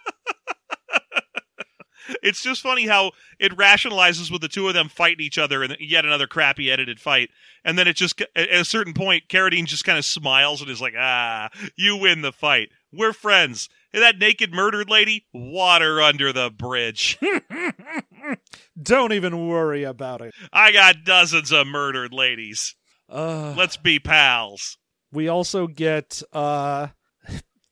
It's 2.23 2.41
just 2.43 2.61
funny 2.61 2.87
how 2.87 3.11
it 3.39 3.55
rationalizes 3.57 4.31
with 4.31 4.41
the 4.41 4.47
two 4.47 4.67
of 4.67 4.73
them 4.73 4.89
fighting 4.89 5.25
each 5.25 5.37
other 5.37 5.63
in 5.63 5.75
yet 5.79 6.05
another 6.05 6.27
crappy 6.27 6.71
edited 6.71 6.99
fight, 6.99 7.29
and 7.63 7.77
then 7.77 7.87
it 7.87 7.95
just 7.95 8.21
at 8.35 8.49
a 8.49 8.65
certain 8.65 8.93
point, 8.93 9.23
Carradine 9.29 9.65
just 9.65 9.85
kind 9.85 9.97
of 9.97 10.05
smiles 10.05 10.61
and 10.61 10.69
is 10.69 10.81
like, 10.81 10.93
"Ah, 10.97 11.49
you 11.75 11.95
win 11.97 12.21
the 12.21 12.31
fight. 12.31 12.69
We're 12.91 13.13
friends." 13.13 13.69
And 13.93 14.03
that 14.03 14.19
naked 14.19 14.53
murdered 14.53 14.89
lady, 14.89 15.25
water 15.33 15.99
under 16.01 16.31
the 16.31 16.51
bridge. 16.51 17.17
Don't 18.81 19.13
even 19.13 19.47
worry 19.47 19.83
about 19.83 20.21
it. 20.21 20.33
I 20.53 20.71
got 20.71 21.03
dozens 21.03 21.51
of 21.51 21.67
murdered 21.67 22.13
ladies. 22.13 22.75
Uh, 23.09 23.53
Let's 23.57 23.77
be 23.77 23.97
pals. 23.99 24.77
we 25.11 25.27
also 25.27 25.65
get 25.65 26.21
uh 26.33 26.87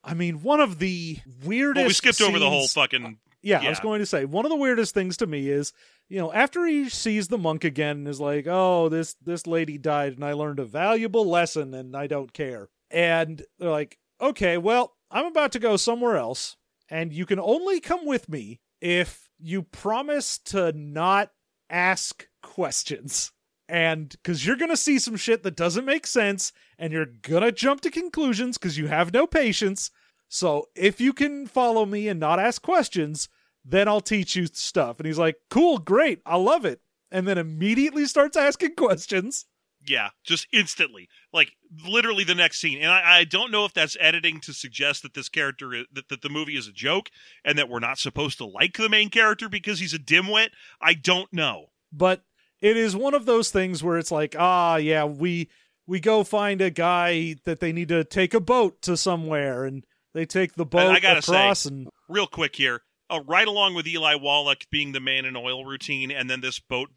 I 0.04 0.14
mean 0.16 0.42
one 0.42 0.60
of 0.60 0.80
the 0.80 1.20
weirdest 1.44 1.82
Well, 1.82 1.88
we 1.88 1.94
skipped 1.94 2.22
over 2.22 2.40
the 2.40 2.50
whole 2.50 2.68
fucking 2.68 3.20
Yeah, 3.48 3.62
I 3.62 3.70
was 3.70 3.80
going 3.80 4.00
to 4.00 4.06
say 4.06 4.26
one 4.26 4.46
of 4.46 4.50
the 4.50 4.58
weirdest 4.58 4.94
things 4.94 5.16
to 5.18 5.28
me 5.28 5.50
is, 5.50 5.72
you 6.10 6.20
know, 6.20 6.34
after 6.34 6.66
he 6.66 6.90
sees 6.90 7.30
the 7.30 7.38
monk 7.38 7.64
again 7.64 7.98
and 7.98 8.08
is 8.08 8.20
like, 8.20 8.46
"Oh, 8.48 8.90
this 8.90 9.16
this 9.22 9.48
lady 9.48 9.78
died 9.78 10.14
and 10.14 10.26
I 10.26 10.34
learned 10.34 10.60
a 10.60 10.66
valuable 10.66 11.26
lesson 11.26 11.74
and 11.74 11.96
I 11.96 12.08
don't 12.08 12.34
care." 12.34 12.68
And 12.92 13.42
they're 13.58 13.70
like, 13.70 13.98
"Okay, 14.20 14.58
well, 14.58 14.96
I'm 15.10 15.26
about 15.26 15.54
to 15.54 15.60
go 15.60 15.78
somewhere 15.78 16.18
else 16.18 16.58
and 16.90 17.14
you 17.14 17.26
can 17.26 17.40
only 17.40 17.80
come 17.80 18.06
with 18.06 18.28
me 18.28 18.60
if 18.82 19.30
you 19.40 19.64
promise 19.64 20.38
to 20.40 20.74
not 20.74 21.32
ask 21.70 22.28
questions." 22.42 23.32
And 23.70 24.10
because 24.10 24.46
you're 24.46 24.56
going 24.56 24.72
to 24.72 24.78
see 24.78 25.00
some 25.00 25.18
shit 25.18 25.44
that 25.44 25.56
doesn't 25.56 25.86
make 25.86 26.08
sense, 26.08 26.54
and 26.78 26.94
you're 26.94 27.06
going 27.06 27.44
to 27.44 27.52
jump 27.52 27.82
to 27.82 27.92
conclusions 27.92 28.58
because 28.58 28.78
you 28.78 28.88
have 28.88 29.14
no 29.14 29.28
patience. 29.28 29.92
So 30.30 30.68
if 30.76 31.00
you 31.02 31.14
can 31.14 31.48
follow 31.48 31.86
me 31.86 32.08
and 32.08 32.20
not 32.20 32.40
ask 32.40 32.62
questions, 32.62 33.30
then 33.70 33.88
I'll 33.88 34.02
teach 34.02 34.36
you 34.36 34.46
stuff. 34.48 34.98
And 35.00 35.06
he's 35.06 35.18
like, 35.18 35.36
cool, 35.50 35.78
great, 35.78 36.22
I 36.26 36.38
love 36.38 36.66
it. 36.66 36.80
And 37.12 37.28
then 37.28 37.38
immediately 37.38 38.06
starts 38.06 38.38
asking 38.38 38.76
questions. 38.78 39.46
Yeah, 39.86 40.10
just 40.26 40.48
instantly, 40.52 41.08
like 41.32 41.52
literally 41.88 42.24
the 42.26 42.36
next 42.36 42.60
scene. 42.60 42.80
And 42.82 42.92
I, 42.92 43.20
I 43.20 43.24
don't 43.24 43.52
know 43.52 43.64
if 43.64 43.74
that's 43.74 43.96
editing 44.00 44.42
to 44.42 44.54
suggest 44.54 45.04
that 45.04 45.14
this 45.14 45.30
character 45.30 45.74
is, 45.74 45.86
that, 45.94 46.10
that 46.10 46.22
the 46.22 46.30
movie 46.30 46.58
is 46.58 46.68
a 46.68 46.74
joke 46.74 47.10
and 47.46 47.58
that 47.58 47.70
we're 47.70 47.80
not 47.80 47.98
supposed 47.98 48.38
to 48.40 48.46
like 48.46 48.76
the 48.76 48.90
main 48.90 49.10
character 49.10 49.48
because 49.48 49.80
he's 49.80 49.94
a 49.94 50.00
dimwit. 50.00 50.50
I 50.82 50.94
don't 50.94 51.32
know. 51.32 51.68
But 51.94 52.24
it 52.60 52.76
is 52.76 52.96
one 52.98 53.14
of 53.14 53.26
those 53.26 53.50
things 53.50 53.82
where 53.82 53.98
it's 53.98 54.12
like, 54.12 54.36
ah, 54.38 54.76
yeah, 54.76 55.06
we 55.06 55.50
we 55.86 56.02
go 56.02 56.26
find 56.26 56.60
a 56.60 56.70
guy 56.70 57.36
that 57.46 57.62
they 57.62 57.72
need 57.72 57.88
to 57.90 58.04
take 58.04 58.34
a 58.34 58.42
boat 58.42 58.82
to 58.82 58.98
somewhere, 58.98 59.64
and 59.64 59.86
they 60.14 60.26
take 60.26 60.56
the 60.56 60.66
boat 60.66 60.92
I 60.92 61.00
gotta 61.00 61.22
say- 61.22 61.34
across, 61.34 61.66
and 61.66 61.88
Real 62.10 62.28
quick 62.28 62.56
here, 62.58 62.82
uh, 63.10 63.22
right 63.26 63.48
along 63.48 63.74
with 63.74 63.88
Eli 63.88 64.16
Wallach 64.16 64.66
being 64.72 64.92
the 64.92 65.00
man 65.00 65.26
in 65.26 65.36
oil 65.36 65.66
routine, 65.66 66.12
and 66.12 66.30
then 66.30 66.42
this 66.42 66.60
boat 66.60 66.90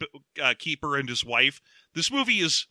uh, 0.42 0.54
keeper 0.58 0.96
and 0.96 1.08
his 1.08 1.24
wife. 1.24 1.60
This 1.94 2.10
movie 2.10 2.40
is. 2.40 2.66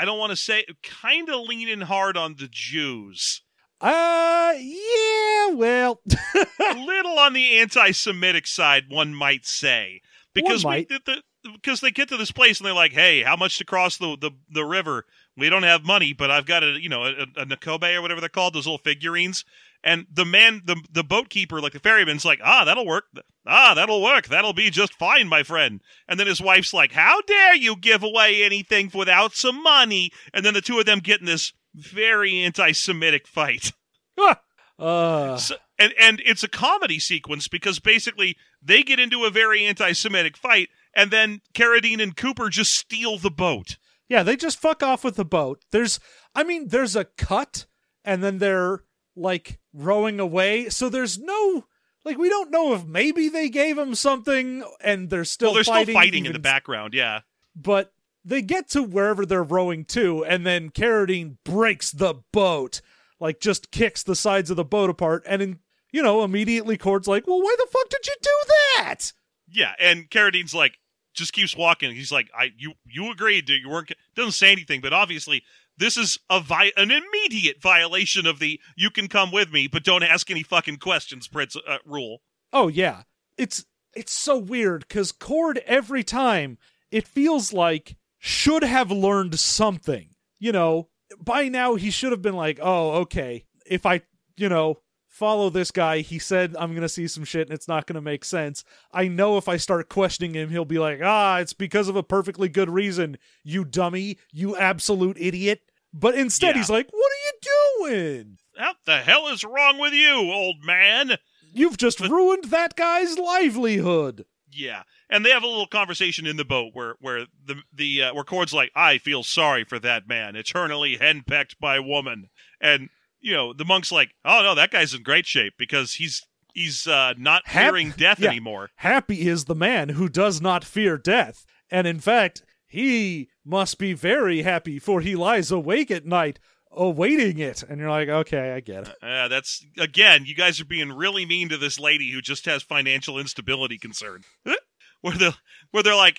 I- 0.00 0.04
don't 0.04 0.18
want 0.18 0.30
to 0.30 0.36
say 0.36 0.64
kind 0.82 1.28
of 1.30 1.42
leaning 1.42 1.82
hard 1.82 2.16
on 2.16 2.34
the 2.36 2.48
Jews, 2.50 3.42
uh, 3.80 4.54
yeah, 4.58 5.50
well, 5.54 6.00
a 6.34 6.74
little 6.74 7.18
on 7.18 7.32
the 7.32 7.58
anti-Semitic 7.58 8.46
side, 8.46 8.86
one 8.88 9.14
might 9.14 9.46
say, 9.46 10.00
because 10.34 10.64
we, 10.64 10.70
might. 10.70 10.88
the, 10.88 11.00
the, 11.06 11.22
because 11.52 11.80
they 11.80 11.92
get 11.92 12.08
to 12.08 12.16
this 12.16 12.32
place 12.32 12.58
and 12.58 12.66
they're 12.66 12.74
like, 12.74 12.92
"Hey, 12.92 13.22
how 13.22 13.36
much 13.36 13.58
to 13.58 13.64
cross 13.64 13.96
the 13.96 14.16
the, 14.20 14.32
the 14.50 14.64
river? 14.64 15.06
We 15.36 15.48
don't 15.48 15.62
have 15.62 15.84
money, 15.84 16.12
but 16.12 16.28
I've 16.28 16.46
got 16.46 16.64
a 16.64 16.80
you 16.80 16.88
know 16.88 17.04
a, 17.04 17.22
a 17.36 17.46
Nakobe 17.46 17.94
or 17.94 18.02
whatever 18.02 18.20
they're 18.20 18.28
called, 18.28 18.54
those 18.54 18.66
little 18.66 18.78
figurines." 18.78 19.44
And 19.84 20.06
the 20.12 20.24
man, 20.24 20.62
the 20.64 20.76
the 20.90 21.04
boat 21.04 21.28
keeper, 21.30 21.60
like 21.60 21.72
the 21.72 21.78
ferryman's 21.78 22.24
like, 22.24 22.40
"Ah, 22.42 22.64
that'll 22.64 22.86
work. 22.86 23.04
Ah, 23.46 23.74
that'll 23.74 24.02
work. 24.02 24.26
That'll 24.26 24.52
be 24.52 24.70
just 24.70 24.92
fine, 24.94 25.28
my 25.28 25.42
friend." 25.44 25.80
And 26.08 26.18
then 26.18 26.26
his 26.26 26.40
wife's 26.40 26.74
like, 26.74 26.92
"How 26.92 27.20
dare 27.22 27.54
you 27.54 27.76
give 27.76 28.02
away 28.02 28.42
anything 28.42 28.90
without 28.92 29.34
some 29.34 29.62
money?" 29.62 30.10
And 30.34 30.44
then 30.44 30.54
the 30.54 30.60
two 30.60 30.78
of 30.80 30.86
them 30.86 30.98
get 30.98 31.20
in 31.20 31.26
this 31.26 31.52
very 31.74 32.40
anti-Semitic 32.40 33.28
fight. 33.28 33.72
uh, 34.18 34.34
So, 35.36 35.56
and 35.78 35.92
and 35.98 36.20
it's 36.26 36.42
a 36.42 36.48
comedy 36.48 36.98
sequence 36.98 37.46
because 37.46 37.78
basically 37.78 38.36
they 38.60 38.82
get 38.82 38.98
into 38.98 39.24
a 39.24 39.30
very 39.30 39.64
anti-Semitic 39.64 40.36
fight, 40.36 40.70
and 40.94 41.10
then 41.10 41.40
Carradine 41.54 42.02
and 42.02 42.16
Cooper 42.16 42.48
just 42.48 42.72
steal 42.76 43.16
the 43.18 43.30
boat. 43.30 43.76
Yeah, 44.08 44.22
they 44.24 44.36
just 44.36 44.58
fuck 44.58 44.82
off 44.82 45.04
with 45.04 45.16
the 45.16 45.24
boat. 45.24 45.62
There's, 45.70 46.00
I 46.34 46.42
mean, 46.42 46.68
there's 46.68 46.96
a 46.96 47.04
cut, 47.04 47.66
and 48.04 48.24
then 48.24 48.38
they're 48.38 48.82
like 49.18 49.58
rowing 49.72 50.20
away. 50.20 50.68
So 50.68 50.88
there's 50.88 51.18
no, 51.18 51.64
like, 52.04 52.18
we 52.18 52.28
don't 52.28 52.50
know 52.50 52.74
if 52.74 52.84
maybe 52.86 53.28
they 53.28 53.48
gave 53.48 53.76
him 53.76 53.94
something 53.94 54.64
and 54.80 55.10
they're 55.10 55.24
still 55.24 55.48
well, 55.48 55.54
they're 55.56 55.64
fighting, 55.64 55.84
still 55.92 55.94
fighting 55.94 56.26
in 56.26 56.32
the 56.32 56.38
background. 56.38 56.94
Yeah. 56.94 57.20
but 57.54 57.92
they 58.24 58.42
get 58.42 58.68
to 58.70 58.82
wherever 58.82 59.24
they're 59.24 59.42
rowing 59.42 59.84
to, 59.86 60.24
and 60.24 60.44
then 60.46 60.70
Carradine 60.70 61.36
breaks 61.44 61.90
the 61.90 62.14
boat, 62.32 62.80
like 63.20 63.40
just 63.40 63.70
kicks 63.70 64.02
the 64.02 64.16
sides 64.16 64.50
of 64.50 64.56
the 64.56 64.64
boat 64.64 64.90
apart, 64.90 65.22
and 65.26 65.40
in, 65.40 65.58
you 65.92 66.02
know 66.02 66.22
immediately 66.22 66.76
Cord's 66.76 67.08
like, 67.08 67.26
"Well, 67.26 67.40
why 67.40 67.54
the 67.58 67.66
fuck 67.70 67.88
did 67.88 68.06
you 68.06 68.14
do 68.20 68.30
that?" 68.76 69.12
Yeah, 69.50 69.72
and 69.80 70.10
Carradine's 70.10 70.52
like 70.52 70.78
just 71.14 71.32
keeps 71.32 71.56
walking. 71.56 71.94
He's 71.94 72.12
like, 72.12 72.28
"I 72.38 72.50
you 72.56 72.74
you 72.84 73.10
agreed 73.10 73.46
to 73.46 73.54
you 73.54 73.70
weren't 73.70 73.92
doesn't 74.14 74.32
say 74.32 74.52
anything, 74.52 74.82
but 74.82 74.92
obviously 74.92 75.42
this 75.78 75.96
is 75.96 76.18
a 76.28 76.40
vi- 76.40 76.72
an 76.76 76.90
immediate 76.90 77.62
violation 77.62 78.26
of 78.26 78.38
the 78.38 78.60
you 78.76 78.90
can 78.90 79.08
come 79.08 79.30
with 79.30 79.52
me, 79.52 79.66
but 79.68 79.84
don't 79.84 80.02
ask 80.02 80.30
any 80.30 80.42
fucking 80.42 80.76
questions 80.78 81.28
Prince 81.28 81.56
uh, 81.56 81.78
rule." 81.84 82.22
Oh 82.52 82.68
yeah, 82.68 83.02
it's 83.36 83.64
it's 83.94 84.12
so 84.12 84.36
weird 84.38 84.86
because 84.86 85.12
Cord 85.12 85.58
every 85.66 86.02
time 86.02 86.58
it 86.90 87.06
feels 87.06 87.52
like 87.52 87.96
should 88.18 88.62
have 88.62 88.90
learned 88.90 89.38
something. 89.38 90.10
You 90.38 90.52
know, 90.52 90.88
by 91.18 91.48
now 91.48 91.74
he 91.74 91.90
should 91.90 92.12
have 92.12 92.22
been 92.22 92.36
like, 92.36 92.58
"Oh, 92.60 92.92
okay, 93.02 93.44
if 93.66 93.86
I 93.86 94.02
you 94.36 94.48
know." 94.48 94.78
Follow 95.10 95.50
this 95.50 95.72
guy. 95.72 95.98
He 95.98 96.20
said 96.20 96.54
I'm 96.56 96.76
gonna 96.76 96.88
see 96.88 97.08
some 97.08 97.24
shit 97.24 97.48
and 97.48 97.52
it's 97.52 97.66
not 97.66 97.88
gonna 97.88 98.00
make 98.00 98.24
sense. 98.24 98.62
I 98.92 99.08
know 99.08 99.36
if 99.36 99.48
I 99.48 99.56
start 99.56 99.88
questioning 99.88 100.34
him, 100.34 100.50
he'll 100.50 100.64
be 100.64 100.78
like, 100.78 101.00
"Ah, 101.02 101.38
it's 101.38 101.54
because 101.54 101.88
of 101.88 101.96
a 101.96 102.04
perfectly 102.04 102.48
good 102.48 102.70
reason, 102.70 103.18
you 103.42 103.64
dummy, 103.64 104.18
you 104.30 104.56
absolute 104.56 105.16
idiot." 105.18 105.62
But 105.92 106.14
instead, 106.14 106.54
Yeah. 106.54 106.60
he's 106.62 106.70
like, 106.70 106.88
"What 106.90 107.10
are 107.12 107.24
you 107.26 107.90
doing? 107.90 108.38
What 108.56 108.76
the 108.84 108.98
hell 108.98 109.28
is 109.28 109.44
wrong 109.44 109.78
with 109.78 109.92
you, 109.92 110.14
old 110.32 110.64
man? 110.64 111.16
You've 111.52 111.76
just 111.78 111.98
But- 111.98 112.10
ruined 112.10 112.44
that 112.44 112.76
guy's 112.76 113.16
livelihood." 113.18 114.26
Yeah, 114.50 114.82
and 115.10 115.24
they 115.24 115.30
have 115.30 115.42
a 115.42 115.46
little 115.46 115.66
conversation 115.66 116.26
in 116.26 116.36
the 116.36 116.44
boat 116.44 116.70
where 116.74 116.96
where 117.00 117.26
the 117.44 117.62
the 117.72 118.02
uh, 118.04 118.14
where 118.14 118.24
Cord's 118.24 118.54
like, 118.54 118.70
"I 118.74 118.98
feel 118.98 119.22
sorry 119.22 119.64
for 119.64 119.78
that 119.80 120.08
man, 120.08 120.36
eternally 120.36 120.96
henpecked 120.96 121.58
by 121.60 121.78
woman," 121.80 122.28
and 122.60 122.88
you 123.20 123.32
know 123.32 123.52
the 123.52 123.64
monk's 123.64 123.92
like, 123.92 124.10
"Oh 124.24 124.42
no, 124.42 124.54
that 124.54 124.70
guy's 124.70 124.94
in 124.94 125.02
great 125.02 125.26
shape 125.26 125.54
because 125.58 125.94
he's 125.94 126.22
he's 126.54 126.86
uh, 126.86 127.14
not 127.18 127.46
Hap- 127.46 127.64
fearing 127.66 127.90
death 127.90 128.20
yeah. 128.20 128.28
anymore." 128.30 128.70
Happy 128.76 129.28
is 129.28 129.44
the 129.44 129.54
man 129.54 129.90
who 129.90 130.08
does 130.08 130.40
not 130.40 130.64
fear 130.64 130.96
death, 130.96 131.44
and 131.70 131.86
in 131.86 132.00
fact, 132.00 132.42
he 132.68 133.30
must 133.44 133.78
be 133.78 133.94
very 133.94 134.42
happy, 134.42 134.78
for 134.78 135.00
he 135.00 135.16
lies 135.16 135.50
awake 135.50 135.90
at 135.90 136.06
night, 136.06 136.38
awaiting 136.70 137.38
it. 137.38 137.62
And 137.62 137.80
you're 137.80 137.90
like, 137.90 138.08
okay, 138.08 138.52
I 138.52 138.60
get 138.60 138.88
it. 138.88 138.94
Uh, 139.02 139.28
that's 139.28 139.64
again, 139.78 140.24
you 140.26 140.34
guys 140.34 140.60
are 140.60 140.66
being 140.66 140.92
really 140.92 141.26
mean 141.26 141.48
to 141.48 141.56
this 141.56 141.80
lady 141.80 142.12
who 142.12 142.20
just 142.20 142.44
has 142.44 142.62
financial 142.62 143.18
instability 143.18 143.78
concern. 143.78 144.22
where 145.00 145.16
the 145.16 145.34
where 145.70 145.82
they're 145.82 145.94
like, 145.94 146.18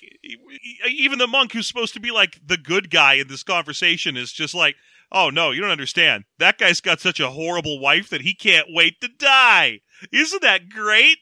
even 0.88 1.18
the 1.18 1.26
monk 1.26 1.52
who's 1.52 1.68
supposed 1.68 1.94
to 1.94 2.00
be 2.00 2.10
like 2.10 2.40
the 2.44 2.56
good 2.56 2.90
guy 2.90 3.14
in 3.14 3.28
this 3.28 3.42
conversation 3.42 4.16
is 4.16 4.32
just 4.32 4.54
like, 4.54 4.76
oh 5.12 5.30
no, 5.30 5.50
you 5.50 5.60
don't 5.60 5.70
understand. 5.70 6.24
That 6.38 6.58
guy's 6.58 6.80
got 6.80 7.00
such 7.00 7.20
a 7.20 7.30
horrible 7.30 7.80
wife 7.80 8.10
that 8.10 8.22
he 8.22 8.34
can't 8.34 8.68
wait 8.70 9.00
to 9.00 9.08
die. 9.08 9.80
Isn't 10.12 10.42
that 10.42 10.68
great? 10.68 11.18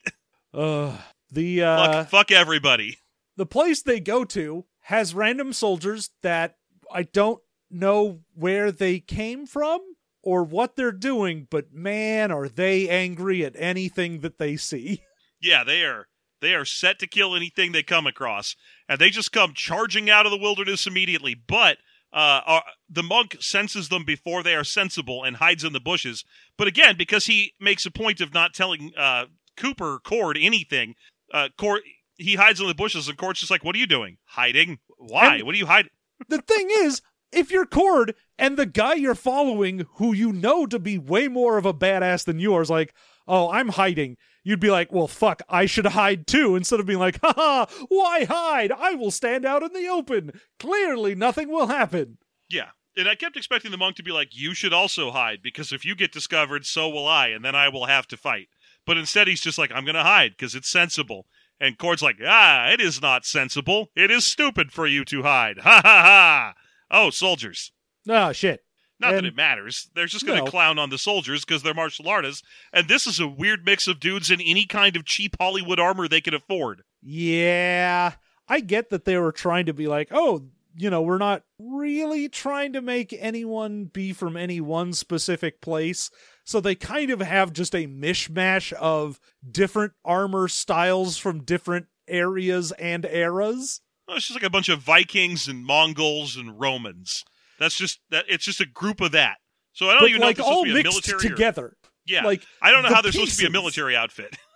Uh, 0.55 0.97
the 1.31 1.63
uh, 1.63 1.93
fuck, 1.93 2.09
fuck 2.09 2.31
everybody. 2.33 2.99
the 3.37 3.47
place 3.47 3.83
they 3.83 4.01
go 4.01 4.25
to 4.25 4.65
has 4.89 5.15
random 5.15 5.53
soldiers 5.53 6.09
that 6.23 6.57
I 6.91 7.03
don't 7.03 7.43
know 7.71 8.21
where 8.35 8.73
they 8.73 9.01
came 9.01 9.45
from 9.45 9.81
or 10.23 10.43
what 10.43 10.77
they're 10.77 10.93
doing, 10.93 11.47
but 11.51 11.75
man, 11.75 12.33
are 12.33 12.49
they 12.49 12.89
angry 12.89 13.45
at 13.45 13.53
anything 13.57 14.21
that 14.21 14.39
they 14.39 14.57
see. 14.57 15.03
Yeah, 15.41 15.63
they 15.63 15.85
are. 15.85 16.09
They 16.41 16.53
are 16.55 16.65
set 16.65 16.99
to 16.99 17.07
kill 17.07 17.37
anything 17.37 17.71
they 17.71 17.85
come 17.85 18.09
across, 18.09 18.57
and 18.89 18.99
they 18.99 19.09
just 19.09 19.31
come 19.31 19.53
charging 19.55 20.11
out 20.11 20.27
of 20.27 20.33
the 20.33 20.37
wilderness 20.37 20.85
immediately. 20.85 21.37
But 21.37 21.79
uh, 22.13 22.41
uh, 22.45 22.61
the 22.91 23.05
monk 23.05 23.37
senses 23.39 23.89
them 23.89 24.05
before 24.05 24.43
they 24.43 24.57
are 24.57 24.65
sensible 24.65 25.23
and 25.23 25.37
hides 25.37 25.63
in 25.63 25.73
the 25.73 25.79
bushes. 25.79 26.25
But 26.57 26.67
again, 26.67 26.97
because 26.99 27.27
he 27.27 27.53
makes 27.61 27.87
a 27.87 27.93
point 27.93 28.21
of 28.21 28.35
not 28.35 28.53
telling 28.53 28.91
uh, 28.99 29.27
Cooper 29.57 30.01
Cord 30.03 30.37
anything, 30.41 30.97
uh, 31.33 31.51
Cord 31.57 31.83
he 32.19 32.35
hides 32.35 32.61
in 32.61 32.67
the 32.67 32.75
bushes, 32.75 33.09
and 33.09 33.17
Cord's 33.17 33.41
just 33.41 33.51
like, 33.51 33.65
"What 33.65 33.75
are 33.75 33.79
you 33.79 33.87
doing? 33.87 34.19
Hiding? 34.25 34.79
Why? 34.99 35.37
And- 35.37 35.45
what 35.45 35.55
are 35.55 35.59
you 35.59 35.67
hiding?" 35.67 35.91
the 36.29 36.43
thing 36.43 36.69
is, 36.71 37.01
if 37.33 37.51
you're 37.51 37.67
Cord 37.67 38.15
and 38.39 38.57
the 38.57 38.67
guy 38.67 38.95
you're 38.95 39.15
following, 39.15 39.87
who 39.95 40.13
you 40.13 40.33
know 40.33 40.67
to 40.67 40.79
be 40.79 40.99
way 40.99 41.29
more 41.29 41.59
of 41.59 41.67
a 41.67 41.75
badass 41.75 42.25
than 42.25 42.39
yours, 42.39 42.71
like, 42.71 42.95
oh, 43.27 43.51
I'm 43.51 43.69
hiding, 43.69 44.17
you'd 44.43 44.61
be 44.61 44.71
like, 44.71 44.91
well, 44.91 45.07
fuck, 45.07 45.43
I 45.49 45.67
should 45.67 45.87
hide 45.87 46.27
too, 46.27 46.57
instead 46.57 46.81
of 46.81 46.87
being 46.87 46.99
like, 46.99 47.21
haha, 47.23 47.67
why 47.89 48.25
hide? 48.25 48.73
I 48.73 48.95
will 48.95 49.11
stand 49.11 49.45
out 49.45 49.63
in 49.63 49.73
the 49.73 49.89
open. 49.89 50.33
Clearly, 50.59 51.15
nothing 51.15 51.51
will 51.51 51.67
happen. 51.67 52.19
Yeah. 52.49 52.71
And 52.97 53.09
I 53.09 53.15
kept 53.15 53.37
expecting 53.37 53.71
the 53.71 53.77
monk 53.77 53.95
to 53.97 54.03
be 54.03 54.11
like, 54.11 54.31
You 54.33 54.55
should 54.55 54.73
also 54.73 55.13
hide, 55.13 55.39
because 55.43 55.73
if 55.73 55.85
you 55.85 55.95
get 55.95 56.11
discovered, 56.11 56.67
so 56.67 56.89
will 56.89 57.07
I, 57.07 57.29
and 57.29 57.45
then 57.45 57.55
I 57.55 57.69
will 57.69 57.87
have 57.87 58.09
to 58.09 58.17
fight. 58.17 58.49
But 58.87 58.97
instead, 58.97 59.29
he's 59.29 59.43
just 59.43 59.59
like, 59.59 59.71
I'm 59.73 59.85
going 59.85 59.95
to 59.95 60.03
hide, 60.03 60.33
because 60.33 60.55
it's 60.55 60.69
sensible. 60.69 61.27
And 61.61 61.77
Cord's 61.79 62.03
like, 62.03 62.17
Ah, 62.25 62.69
it 62.71 62.81
is 62.81 63.03
not 63.03 63.25
sensible. 63.27 63.89
It 63.97 64.11
is 64.11 64.25
stupid 64.25 64.73
for 64.73 64.87
you 64.87 65.05
to 65.07 65.23
hide. 65.23 65.59
Ha 65.59 65.81
ha 65.85 66.03
ha. 66.03 66.55
Oh, 66.91 67.11
soldiers. 67.11 67.73
Oh, 68.09 68.33
shit. 68.33 68.65
Not 69.01 69.13
that 69.13 69.25
it 69.25 69.37
matters. 69.37 69.91
They're 69.95 70.07
just 70.07 70.27
going 70.27 70.39
to 70.39 70.45
No. 70.45 70.51
clown 70.51 70.79
on 70.79 70.91
the 70.91 70.99
soldiers 70.99 71.45
because 71.45 71.63
they're 71.63 71.75
martial 71.75 72.09
artists. 72.09 72.43
And 72.73 72.89
this 72.89 73.07
is 73.07 73.21
a 73.21 73.29
weird 73.29 73.65
mix 73.65 73.87
of 73.87 74.01
dudes 74.01 74.31
in 74.31 74.41
any 74.41 74.67
kind 74.67 74.97
of 74.97 75.05
cheap 75.05 75.37
Hollywood 75.39 75.79
armor 75.79 76.09
they 76.09 76.21
can 76.21 76.35
afford. 76.35 76.83
Yeah, 77.01 78.15
I 78.49 78.61
get 78.61 78.91
that 78.91 79.05
they 79.05 79.17
were 79.19 79.31
trying 79.33 79.67
to 79.67 79.73
be 79.75 79.87
like, 79.87 80.09
oh, 80.11 80.49
you 80.79 80.89
know, 80.91 81.03
we're 81.03 81.19
not 81.19 81.43
really 81.59 82.29
trying 82.29 82.73
to 82.73 82.81
make 82.81 83.13
anyone 83.19 83.87
be 83.87 84.13
from 84.13 84.37
any 84.37 84.61
one 84.61 84.93
specific 84.93 85.61
place. 85.61 86.11
So 86.45 86.61
they 86.61 86.75
kind 86.75 87.11
of 87.11 87.21
have 87.21 87.53
just 87.53 87.75
a 87.75 87.87
mishmash 87.87 88.73
of 88.75 89.19
different 89.51 89.93
armor 90.05 90.49
styles 90.49 91.19
from 91.19 91.43
different 91.45 91.87
areas 92.07 92.73
and 92.73 93.05
eras. 93.05 93.81
Well, 94.07 94.17
it's 94.17 94.27
just 94.29 94.37
like 94.41 94.47
a 94.47 94.51
bunch 94.51 94.69
of 94.69 94.79
Vikings 94.81 95.49
and 95.49 95.65
Mongols 95.65 96.37
and 96.37 96.59
Romans. 96.59 97.25
That's 97.59 97.77
just 97.77 98.01
that. 98.11 98.25
It's 98.29 98.45
just 98.45 98.61
a 98.61 98.67
group 98.67 99.01
of 99.01 99.13
that. 99.13 99.39
So 99.73 99.87
I 99.89 99.93
don't 99.93 100.03
But 100.03 100.09
even 100.11 100.21
know 100.21 100.27
like 100.29 100.39
if 100.39 100.45
they're 100.45 100.53
all 100.55 100.65
supposed 100.65 100.69
to 100.69 100.75
be 100.75 100.81
a 100.81 100.85
mixed 100.85 101.09
military 101.09 101.33
or- 101.33 101.37
together. 101.37 101.77
yeah, 102.07 102.25
Like 102.25 102.43
I 102.63 102.71
don't 102.71 102.83
know 102.85 102.89
the 102.89 102.95
how 102.95 103.03
they're 103.03 103.13
supposed 103.13 103.33
to 103.37 103.43
be 103.43 103.47
a 103.49 103.51
military 103.51 103.97
outfit. 103.97 104.37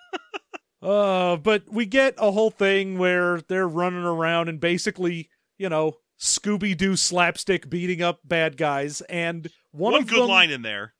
Uh, 0.82 1.36
but 1.36 1.62
we 1.70 1.86
get 1.86 2.14
a 2.18 2.32
whole 2.32 2.50
thing 2.50 2.98
where 2.98 3.40
they're 3.42 3.68
running 3.68 4.02
around 4.02 4.48
and 4.48 4.58
basically, 4.58 5.28
you 5.56 5.68
know, 5.68 5.92
Scooby 6.22 6.76
Doo 6.76 6.94
slapstick 6.94 7.68
beating 7.68 8.00
up 8.00 8.20
bad 8.24 8.56
guys, 8.56 9.00
and 9.02 9.48
one, 9.72 9.92
One, 9.92 10.04
good 10.04 10.20
them, 10.20 10.28
line 10.28 10.50
in 10.50 10.62
there, 10.62 10.94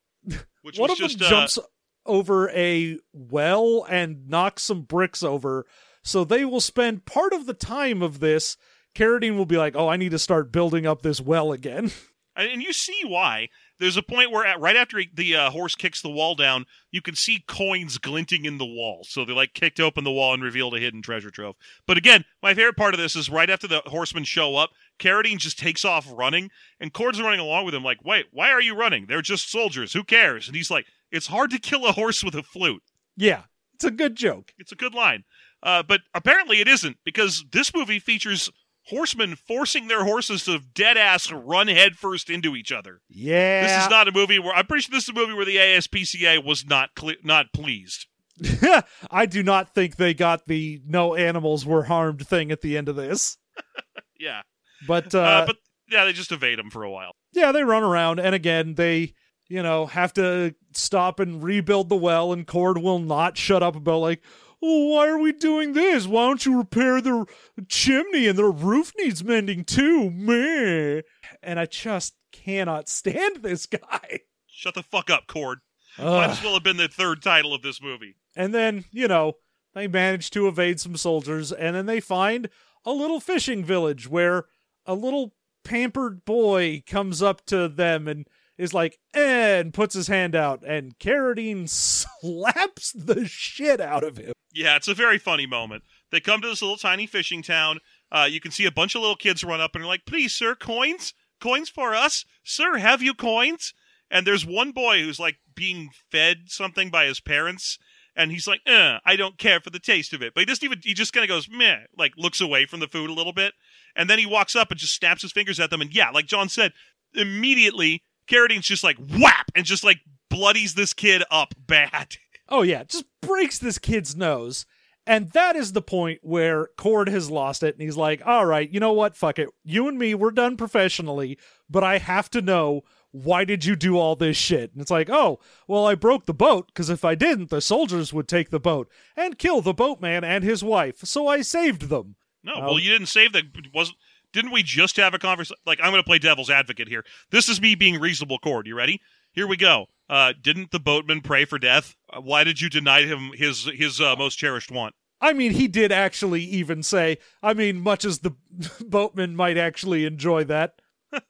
which 0.63 0.79
one 0.79 0.91
of 0.91 0.99
just 0.99 1.21
them 1.21 1.27
uh, 1.27 1.31
jumps 1.31 1.59
over 2.05 2.51
a 2.51 2.99
well 3.13 3.87
and 3.89 4.29
knocks 4.29 4.65
some 4.65 4.83
bricks 4.83 5.23
over. 5.23 5.65
So 6.03 6.25
they 6.25 6.45
will 6.45 6.61
spend 6.61 7.07
part 7.07 7.33
of 7.33 7.47
the 7.47 7.55
time 7.55 8.03
of 8.03 8.19
this. 8.19 8.57
Carradine 8.97 9.37
will 9.37 9.47
be 9.47 9.57
like, 9.57 9.77
"Oh, 9.77 9.87
I 9.87 9.97
need 9.97 10.11
to 10.11 10.19
start 10.19 10.51
building 10.51 10.87
up 10.87 11.03
this 11.03 11.21
well 11.21 11.53
again." 11.53 11.93
and 12.37 12.61
you 12.61 12.73
see 12.73 13.03
why. 13.07 13.49
There's 13.79 13.97
a 13.97 14.03
point 14.03 14.31
where, 14.31 14.45
at, 14.45 14.61
right 14.61 14.77
after 14.77 14.99
he- 14.99 15.11
the 15.13 15.37
uh, 15.37 15.51
horse 15.51 15.75
kicks 15.75 16.03
the 16.03 16.11
wall 16.11 16.35
down, 16.35 16.67
you 16.91 17.01
can 17.03 17.15
see 17.15 17.45
coins 17.47 17.99
glinting 17.99 18.45
in 18.45 18.59
the 18.59 18.67
wall. 18.67 19.05
So 19.09 19.25
they 19.25 19.33
like 19.33 19.55
kicked 19.55 19.81
open 19.81 20.05
the 20.05 20.11
wall 20.11 20.35
and 20.35 20.43
revealed 20.43 20.75
a 20.75 20.81
hidden 20.81 21.03
treasure 21.03 21.31
trove. 21.31 21.57
But 21.87 21.97
again, 21.97 22.25
my 22.43 22.55
favorite 22.55 22.77
part 22.77 22.95
of 22.95 23.01
this 23.01 23.17
is 23.17 23.31
right 23.31 23.51
after 23.51 23.67
the 23.67 23.83
horsemen 23.87 24.25
show 24.25 24.57
up, 24.57 24.71
Carradine 24.99 25.39
just 25.39 25.59
takes 25.59 25.85
off 25.85 26.07
running, 26.13 26.51
and 26.81 26.93
Cord's 26.93 27.21
running 27.21 27.41
along 27.41 27.65
with 27.65 27.75
him. 27.75 27.83
Like, 27.83 28.05
wait, 28.05 28.27
why 28.31 28.51
are 28.51 28.61
you 28.61 28.75
running? 28.75 29.07
They're 29.07 29.23
just 29.23 29.51
soldiers. 29.51 29.93
Who 29.93 30.05
cares? 30.05 30.47
And 30.47 30.57
he's 30.57 30.71
like, 30.71 30.87
it's 31.11 31.27
hard 31.27 31.51
to 31.51 31.59
kill 31.59 31.87
a 31.87 31.93
horse 31.93 32.23
with 32.23 32.35
a 32.35 32.43
flute. 32.43 32.83
yeah, 33.17 33.43
it's 33.75 33.85
a 33.85 33.91
good 33.91 34.15
joke. 34.17 34.53
It's 34.59 34.73
a 34.73 34.77
good 34.77 34.95
line. 34.95 35.25
Uh, 35.63 35.83
but 35.83 36.01
apparently 36.15 36.61
it 36.61 36.69
isn't 36.69 36.97
because 37.05 37.45
this 37.53 37.75
movie 37.75 37.99
features 37.99 38.49
horsemen 38.87 39.37
forcing 39.37 39.87
their 39.89 40.05
horses 40.05 40.45
to 40.45 40.59
dead 40.75 40.97
ass 40.97 41.31
run 41.31 41.69
headfirst 41.69 42.29
into 42.31 42.57
each 42.57 42.73
other. 42.73 43.01
Yeah, 43.09 43.63
This 43.63 43.85
is 43.85 43.91
not 43.91 44.09
a 44.09 44.13
movie 44.13 44.39
where 44.41 44.55
I'm 44.55 44.67
pretty 44.67 44.83
sure 44.83 44.91
this 44.93 45.05
is 45.05 45.09
a 45.11 45.13
movie 45.13 45.35
where 45.35 45.45
the 45.45 45.57
ASPCA 45.57 46.45
was 46.45 46.67
not 46.67 46.95
cle 46.97 47.13
not 47.23 47.53
pleased. 47.53 48.07
I 49.11 49.27
do 49.27 49.43
not 49.43 49.73
think 49.75 49.97
they 49.97 50.15
got 50.15 50.47
the 50.47 50.81
no 50.87 51.15
animals 51.15 51.65
were 51.67 51.85
harmed 51.85 52.27
thing 52.27 52.51
at 52.51 52.61
the 52.61 52.77
end 52.77 52.89
of 52.89 52.97
this. 52.97 53.37
Yeah, 54.19 54.43
But 54.87 55.15
uh, 55.15 55.21
uh, 55.21 55.47
but 55.47 55.57
yeah, 55.91 56.05
they 56.05 56.13
just 56.13 56.33
evade 56.33 56.59
him 56.59 56.71
for 56.71 56.83
a 56.83 56.91
while. 56.91 57.13
yeah, 57.33 57.53
they 57.53 57.63
run 57.63 57.83
around, 57.83 58.19
and 58.19 58.35
again, 58.35 58.75
they, 58.75 59.15
you 59.49 59.63
know, 59.63 59.87
have 59.87 60.13
to 60.15 60.55
stop 60.73 61.21
and 61.21 61.43
rebuild 61.43 61.89
the 61.89 61.97
well, 61.97 62.33
and 62.33 62.47
Cord 62.47 62.79
will 62.79 62.99
not 62.99 63.37
shut 63.37 63.63
up 63.63 63.77
about, 63.77 63.99
like, 63.99 64.23
oh, 64.63 64.89
why 64.89 65.09
are 65.09 65.19
we 65.19 65.33
doing 65.33 65.73
this? 65.73 66.07
Why 66.07 66.27
don't 66.27 66.47
you 66.47 66.57
repair 66.57 67.01
the 67.01 67.27
chimney 67.69 68.27
and 68.27 68.39
the 68.39 68.45
roof 68.45 68.93
needs 68.99 69.23
mending 69.25 69.65
too? 69.65 70.11
Meh. 70.11 71.03
And 71.43 71.59
I 71.59 71.67
just 71.67 72.15
cannot 72.31 72.89
stand 72.89 73.43
this 73.43 73.67
guy. 73.67 74.21
Shut 74.47 74.75
the 74.75 74.83
fuck 74.83 75.11
up, 75.11 75.27
Cord. 75.27 75.59
Might 75.99 76.31
as 76.31 76.43
well 76.43 76.55
have 76.55 76.63
been 76.63 76.77
the 76.79 76.89
third 76.89 77.23
title 77.23 77.53
of 77.55 77.63
this 77.63 77.83
movie. 77.83 78.17
And 78.35 78.55
then, 78.55 78.85
you 78.93 79.09
know, 79.09 79.35
they 79.75 79.89
manage 79.89 80.31
to 80.31 80.49
evade 80.49 80.81
some 80.81 80.97
soldiers, 80.97 81.53
and 81.53 81.77
then 81.77 81.87
they 81.87 82.01
find 82.01 82.49
a 82.87 82.93
little 82.93 83.21
fishing 83.21 83.65
village 83.65 84.09
where 84.09 84.47
a 84.87 84.95
little 84.95 85.35
pampered 85.65 86.25
boy 86.25 86.83
comes 86.87 87.23
up 87.23 87.45
to 87.47 87.69
them 87.69 88.09
and 88.09 88.27
is 88.59 88.75
like, 88.75 88.99
eh, 89.15 89.59
and 89.59 89.75
puts 89.75 89.95
his 89.95 90.09
hand 90.09 90.35
out, 90.35 90.63
and 90.67 90.99
Carradine 90.99 91.69
slaps 91.69 92.93
the 92.93 93.27
shit 93.27 93.81
out 93.81 94.05
of 94.05 94.19
him. 94.19 94.33
Yeah, 94.53 94.77
it's 94.77 94.89
a 94.89 94.95
very 94.95 95.19
funny 95.19 95.47
moment. 95.47 95.83
They 96.11 96.21
come 96.21 96.43
to 96.43 96.49
this 96.49 96.63
little 96.63 96.77
tiny 96.77 97.07
fishing 97.07 97.43
town. 97.43 97.81
Uh, 98.11 98.29
you 98.31 98.41
can 98.41 98.53
see 98.53 98.67
a 98.67 98.71
bunch 98.71 98.95
of 98.95 99.01
little 99.01 99.17
kids 99.17 99.43
run 99.43 99.61
up 99.61 99.75
and 99.75 99.83
are 99.83 99.89
like, 99.89 100.05
"Please, 100.05 100.35
sir, 100.35 100.55
coins, 100.55 101.15
coins 101.41 101.71
for 101.71 101.95
us, 101.95 102.25
sir. 102.45 102.77
Have 102.77 103.03
you 103.03 103.15
coins?" 103.15 103.73
And 104.11 104.27
there's 104.27 104.45
one 104.45 104.73
boy 104.73 105.03
who's 105.03 105.19
like 105.19 105.39
being 105.55 105.91
fed 106.11 106.45
something 106.49 106.91
by 106.91 107.07
his 107.07 107.19
parents, 107.19 107.79
and 108.15 108.31
he's 108.31 108.47
like, 108.47 108.61
uh, 108.67 108.99
"I 109.07 109.17
don't 109.17 109.39
care 109.39 109.59
for 109.59 109.71
the 109.71 109.79
taste 109.79 110.13
of 110.13 110.23
it." 110.23 110.35
But 110.35 110.43
he 110.43 110.47
doesn't 110.47 110.65
even. 110.65 110.81
He 110.85 110.93
just 110.93 111.15
kind 111.15 111.25
of 111.25 111.29
goes, 111.29 111.49
"Meh," 111.49 111.87
like 111.97 112.13
looks 112.19 112.43
away 112.43 112.67
from 112.67 112.81
the 112.81 112.89
food 112.89 113.09
a 113.09 113.15
little 113.15 113.33
bit, 113.33 113.55
and 113.97 114.09
then 114.09 114.19
he 114.19 114.27
walks 114.27 114.57
up 114.57 114.71
and 114.71 114.81
just 114.81 114.95
snaps 114.95 115.23
his 115.23 115.33
fingers 115.33 115.61
at 115.61 115.71
them. 115.71 115.81
And 115.81 115.95
yeah, 115.95 116.11
like 116.11 116.27
John 116.27 116.49
said, 116.49 116.73
immediately 117.15 118.03
Carradine's 118.27 118.67
just 118.67 118.85
like 118.85 118.97
whap 119.19 119.51
and 119.55 119.65
just 119.65 119.85
like 119.85 120.01
bloodies 120.29 120.75
this 120.75 120.93
kid 120.93 121.23
up 121.31 121.55
bad. 121.59 122.17
Oh, 122.49 122.61
yeah, 122.61 122.83
just 122.85 123.07
breaks 123.23 123.59
this 123.59 123.79
kid's 123.79 124.15
nose. 124.15 124.67
And 125.07 125.31
that 125.31 125.57
is 125.57 125.73
the 125.73 125.81
point 125.81 126.21
where 126.23 126.69
Cord 126.77 127.09
has 127.09 127.31
lost 127.31 127.63
it, 127.63 127.75
and 127.75 127.83
he's 127.83 127.97
like, 127.97 128.21
all 128.27 128.45
right, 128.45 128.69
you 128.71 128.79
know 128.79 128.93
what? 128.93 129.17
Fuck 129.17 129.39
it. 129.39 129.49
You 129.65 129.89
and 129.89 129.99
me, 129.99 130.15
we're 130.15 130.33
done 130.33 130.59
professionally, 130.59 131.39
but 131.71 131.83
I 131.83 131.97
have 131.97 132.29
to 132.31 132.43
know 132.43 132.83
why 133.11 133.45
did 133.45 133.65
you 133.65 133.75
do 133.75 133.97
all 133.97 134.17
this 134.17 134.37
shit? 134.37 134.73
And 134.73 134.83
it's 134.83 134.91
like, 134.91 135.09
oh, 135.09 135.41
well, 135.67 135.87
I 135.87 135.95
broke 135.95 136.27
the 136.27 136.35
boat, 136.35 136.67
because 136.67 136.91
if 136.91 137.07
I 137.07 137.15
didn't, 137.15 137.49
the 137.49 137.63
soldiers 137.63 138.13
would 138.13 138.29
take 138.29 138.51
the 138.51 138.61
boat 138.61 138.91
and 139.17 139.39
kill 139.39 139.63
the 139.63 139.73
boatman 139.73 140.23
and 140.23 140.45
his 140.45 140.63
wife, 140.63 140.99
so 141.05 141.27
I 141.27 141.41
saved 141.41 141.89
them. 141.89 142.17
No, 142.45 142.55
Oh. 142.57 142.61
well, 142.63 142.79
you 142.79 142.91
didn't 142.91 143.07
save 143.09 143.33
that. 143.35 143.45
Wasn't 143.75 143.97
didn't 144.33 144.51
we 144.53 144.63
just 144.63 144.97
have 144.97 145.13
a 145.15 145.19
conversation? 145.19 145.57
Like, 145.67 145.79
I'm 145.83 145.91
going 145.91 146.03
to 146.03 146.07
play 146.07 146.19
devil's 146.19 146.49
advocate 146.51 146.89
here. 146.89 147.05
This 147.31 147.49
is 147.51 147.61
me 147.61 147.75
being 147.75 148.01
reasonable. 148.01 148.39
Cord, 148.39 148.67
you 148.67 148.75
ready? 148.75 149.01
Here 149.33 149.47
we 149.47 149.57
go. 149.59 149.87
Uh, 150.09 150.33
didn't 150.41 150.71
the 150.71 150.81
boatman 150.81 151.21
pray 151.21 151.45
for 151.45 151.59
death? 151.59 151.97
Uh, 152.13 152.21
why 152.21 152.43
did 152.45 152.61
you 152.61 152.69
deny 152.71 153.03
him 153.03 153.31
his 153.35 153.65
his 153.75 154.01
uh, 154.01 154.17
most 154.17 154.37
cherished 154.37 154.71
want? 154.71 154.95
I 155.21 155.33
mean, 155.35 155.53
he 155.53 155.69
did 155.69 155.93
actually 155.93 156.43
even 156.43 156.83
say, 156.83 157.19
I 157.43 157.55
mean, 157.55 157.81
much 157.81 158.05
as 158.05 158.19
the 158.21 158.33
boatman 158.81 159.37
might 159.37 159.57
actually 159.57 160.05
enjoy 160.05 160.45
that. 160.45 160.81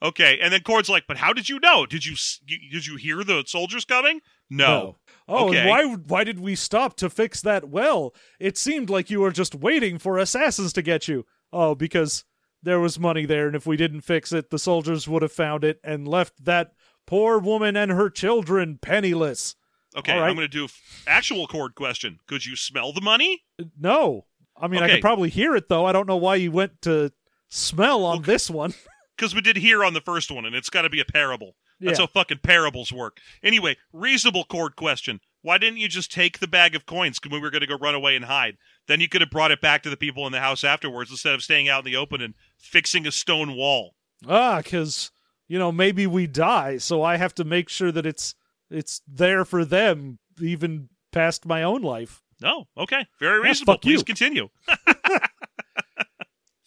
Okay, 0.00 0.38
and 0.40 0.52
then 0.52 0.62
Cord's 0.62 0.88
like, 0.88 1.04
"But 1.06 1.18
how 1.18 1.34
did 1.34 1.48
you 1.50 1.58
know? 1.60 1.84
Did 1.84 2.06
you 2.06 2.14
you- 2.46 2.70
did 2.70 2.86
you 2.86 2.96
hear 2.96 3.22
the 3.22 3.44
soldiers 3.46 3.84
coming? 3.84 4.20
No. 4.48 4.96
Oh, 5.28 5.48
Okay. 5.48 5.58
and 5.58 5.68
why 5.68 5.84
why 5.84 6.24
did 6.24 6.38
we 6.38 6.54
stop 6.54 6.96
to 6.98 7.10
fix 7.10 7.40
that 7.42 7.68
well? 7.68 8.14
It 8.38 8.56
seemed 8.56 8.88
like 8.90 9.10
you 9.10 9.20
were 9.20 9.32
just 9.32 9.54
waiting 9.54 9.98
for 9.98 10.18
assassins 10.18 10.72
to 10.74 10.82
get 10.82 11.08
you. 11.08 11.26
Oh, 11.52 11.74
because 11.74 12.24
there 12.62 12.80
was 12.80 12.98
money 12.98 13.26
there, 13.26 13.46
and 13.46 13.56
if 13.56 13.66
we 13.66 13.76
didn't 13.76 14.00
fix 14.02 14.32
it, 14.32 14.50
the 14.50 14.58
soldiers 14.58 15.06
would 15.08 15.22
have 15.22 15.32
found 15.32 15.64
it 15.64 15.78
and 15.84 16.06
left 16.08 16.44
that 16.44 16.72
poor 17.06 17.38
woman 17.38 17.76
and 17.76 17.90
her 17.92 18.10
children 18.10 18.78
penniless. 18.80 19.56
Okay, 19.96 20.12
right. 20.18 20.28
I'm 20.28 20.34
going 20.36 20.48
to 20.48 20.58
do 20.58 20.64
f- 20.64 21.04
actual 21.06 21.46
Cord 21.46 21.74
question. 21.74 22.18
Could 22.26 22.44
you 22.44 22.54
smell 22.56 22.92
the 22.92 23.00
money? 23.00 23.42
No. 23.78 24.26
I 24.60 24.68
mean, 24.68 24.82
I 24.82 24.88
could 24.90 25.00
probably 25.00 25.30
hear 25.30 25.54
it, 25.56 25.68
though. 25.68 25.84
I 25.86 25.92
don't 25.92 26.06
know 26.08 26.16
why 26.16 26.34
you 26.36 26.50
went 26.52 26.82
to 26.82 27.12
smell 27.48 28.04
on 28.04 28.22
this 28.22 28.48
one. 28.50 28.74
Because 29.16 29.34
we 29.34 29.40
did 29.40 29.56
hear 29.56 29.82
on 29.82 29.94
the 29.94 30.02
first 30.02 30.30
one, 30.30 30.44
and 30.44 30.54
it's 30.54 30.68
got 30.68 30.82
to 30.82 30.90
be 30.90 31.00
a 31.00 31.04
parable. 31.06 31.56
That's 31.80 31.98
Yeah. 31.98 32.04
how 32.04 32.06
fucking 32.08 32.38
parables 32.42 32.92
work. 32.92 33.18
Anyway, 33.42 33.76
reasonable 33.92 34.44
Cord 34.44 34.76
question. 34.76 35.20
Why 35.42 35.58
didn't 35.58 35.78
you 35.78 35.88
just 35.88 36.10
take 36.12 36.38
the 36.40 36.48
bag 36.48 36.74
of 36.74 36.86
coins 36.86 37.18
when 37.22 37.32
we 37.32 37.38
were 37.38 37.50
going 37.50 37.60
to 37.60 37.66
go 37.68 37.76
run 37.76 37.94
away 37.94 38.16
and 38.16 38.24
hide? 38.24 38.56
Then 38.88 39.00
you 39.00 39.08
could 39.08 39.20
have 39.20 39.30
brought 39.30 39.50
it 39.52 39.60
back 39.60 39.82
to 39.84 39.90
the 39.90 39.96
people 39.96 40.26
in 40.26 40.32
the 40.32 40.40
house 40.40 40.64
afterwards 40.64 41.10
instead 41.10 41.34
of 41.34 41.42
staying 41.42 41.68
out 41.68 41.86
in 41.86 41.92
the 41.92 41.96
open 41.96 42.20
and 42.20 42.34
fixing 42.58 43.06
a 43.06 43.12
stone 43.12 43.54
wall. 43.54 43.94
Ah, 44.26 44.56
because, 44.62 45.10
you 45.46 45.58
know, 45.58 45.70
maybe 45.70 46.06
we 46.06 46.26
die, 46.26 46.78
so 46.78 47.02
I 47.02 47.16
have 47.16 47.34
to 47.36 47.44
make 47.44 47.68
sure 47.68 47.92
that 47.92 48.06
it's 48.06 48.34
it's 48.70 49.00
there 49.06 49.44
for 49.44 49.64
them, 49.64 50.18
even 50.40 50.88
past 51.12 51.46
my 51.46 51.62
own 51.62 51.82
life. 51.82 52.22
No, 52.40 52.66
okay, 52.76 53.06
very 53.20 53.38
Yeah, 53.40 53.48
reasonable. 53.48 53.74
fuck 53.74 53.82
Please 53.82 54.00
you. 54.00 54.04
continue. 54.04 54.48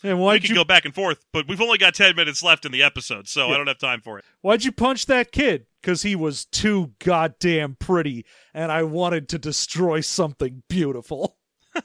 And 0.03 0.17
we 0.17 0.23
why'd 0.23 0.41
can 0.41 0.49
you 0.51 0.55
go 0.55 0.63
back 0.63 0.85
and 0.85 0.95
forth, 0.95 1.25
but 1.33 1.47
we've 1.47 1.59
only 1.61 1.77
got 1.77 1.93
ten 1.93 2.15
minutes 2.15 2.41
left 2.41 2.65
in 2.65 2.71
the 2.71 2.83
episode, 2.83 3.27
so 3.27 3.49
I 3.49 3.57
don't 3.57 3.67
have 3.67 3.79
time 3.79 3.99
for 4.01 4.17
it. 4.19 4.25
Why'd 4.41 4.63
you 4.63 4.71
punch 4.71 5.07
that 5.07 5.31
kid? 5.31 5.65
Because 5.81 6.03
he 6.03 6.15
was 6.15 6.45
too 6.45 6.93
goddamn 6.99 7.75
pretty, 7.79 8.25
and 8.53 8.71
I 8.71 8.83
wanted 8.83 9.27
to 9.29 9.37
destroy 9.39 10.01
something 10.01 10.63
beautiful. 10.69 11.37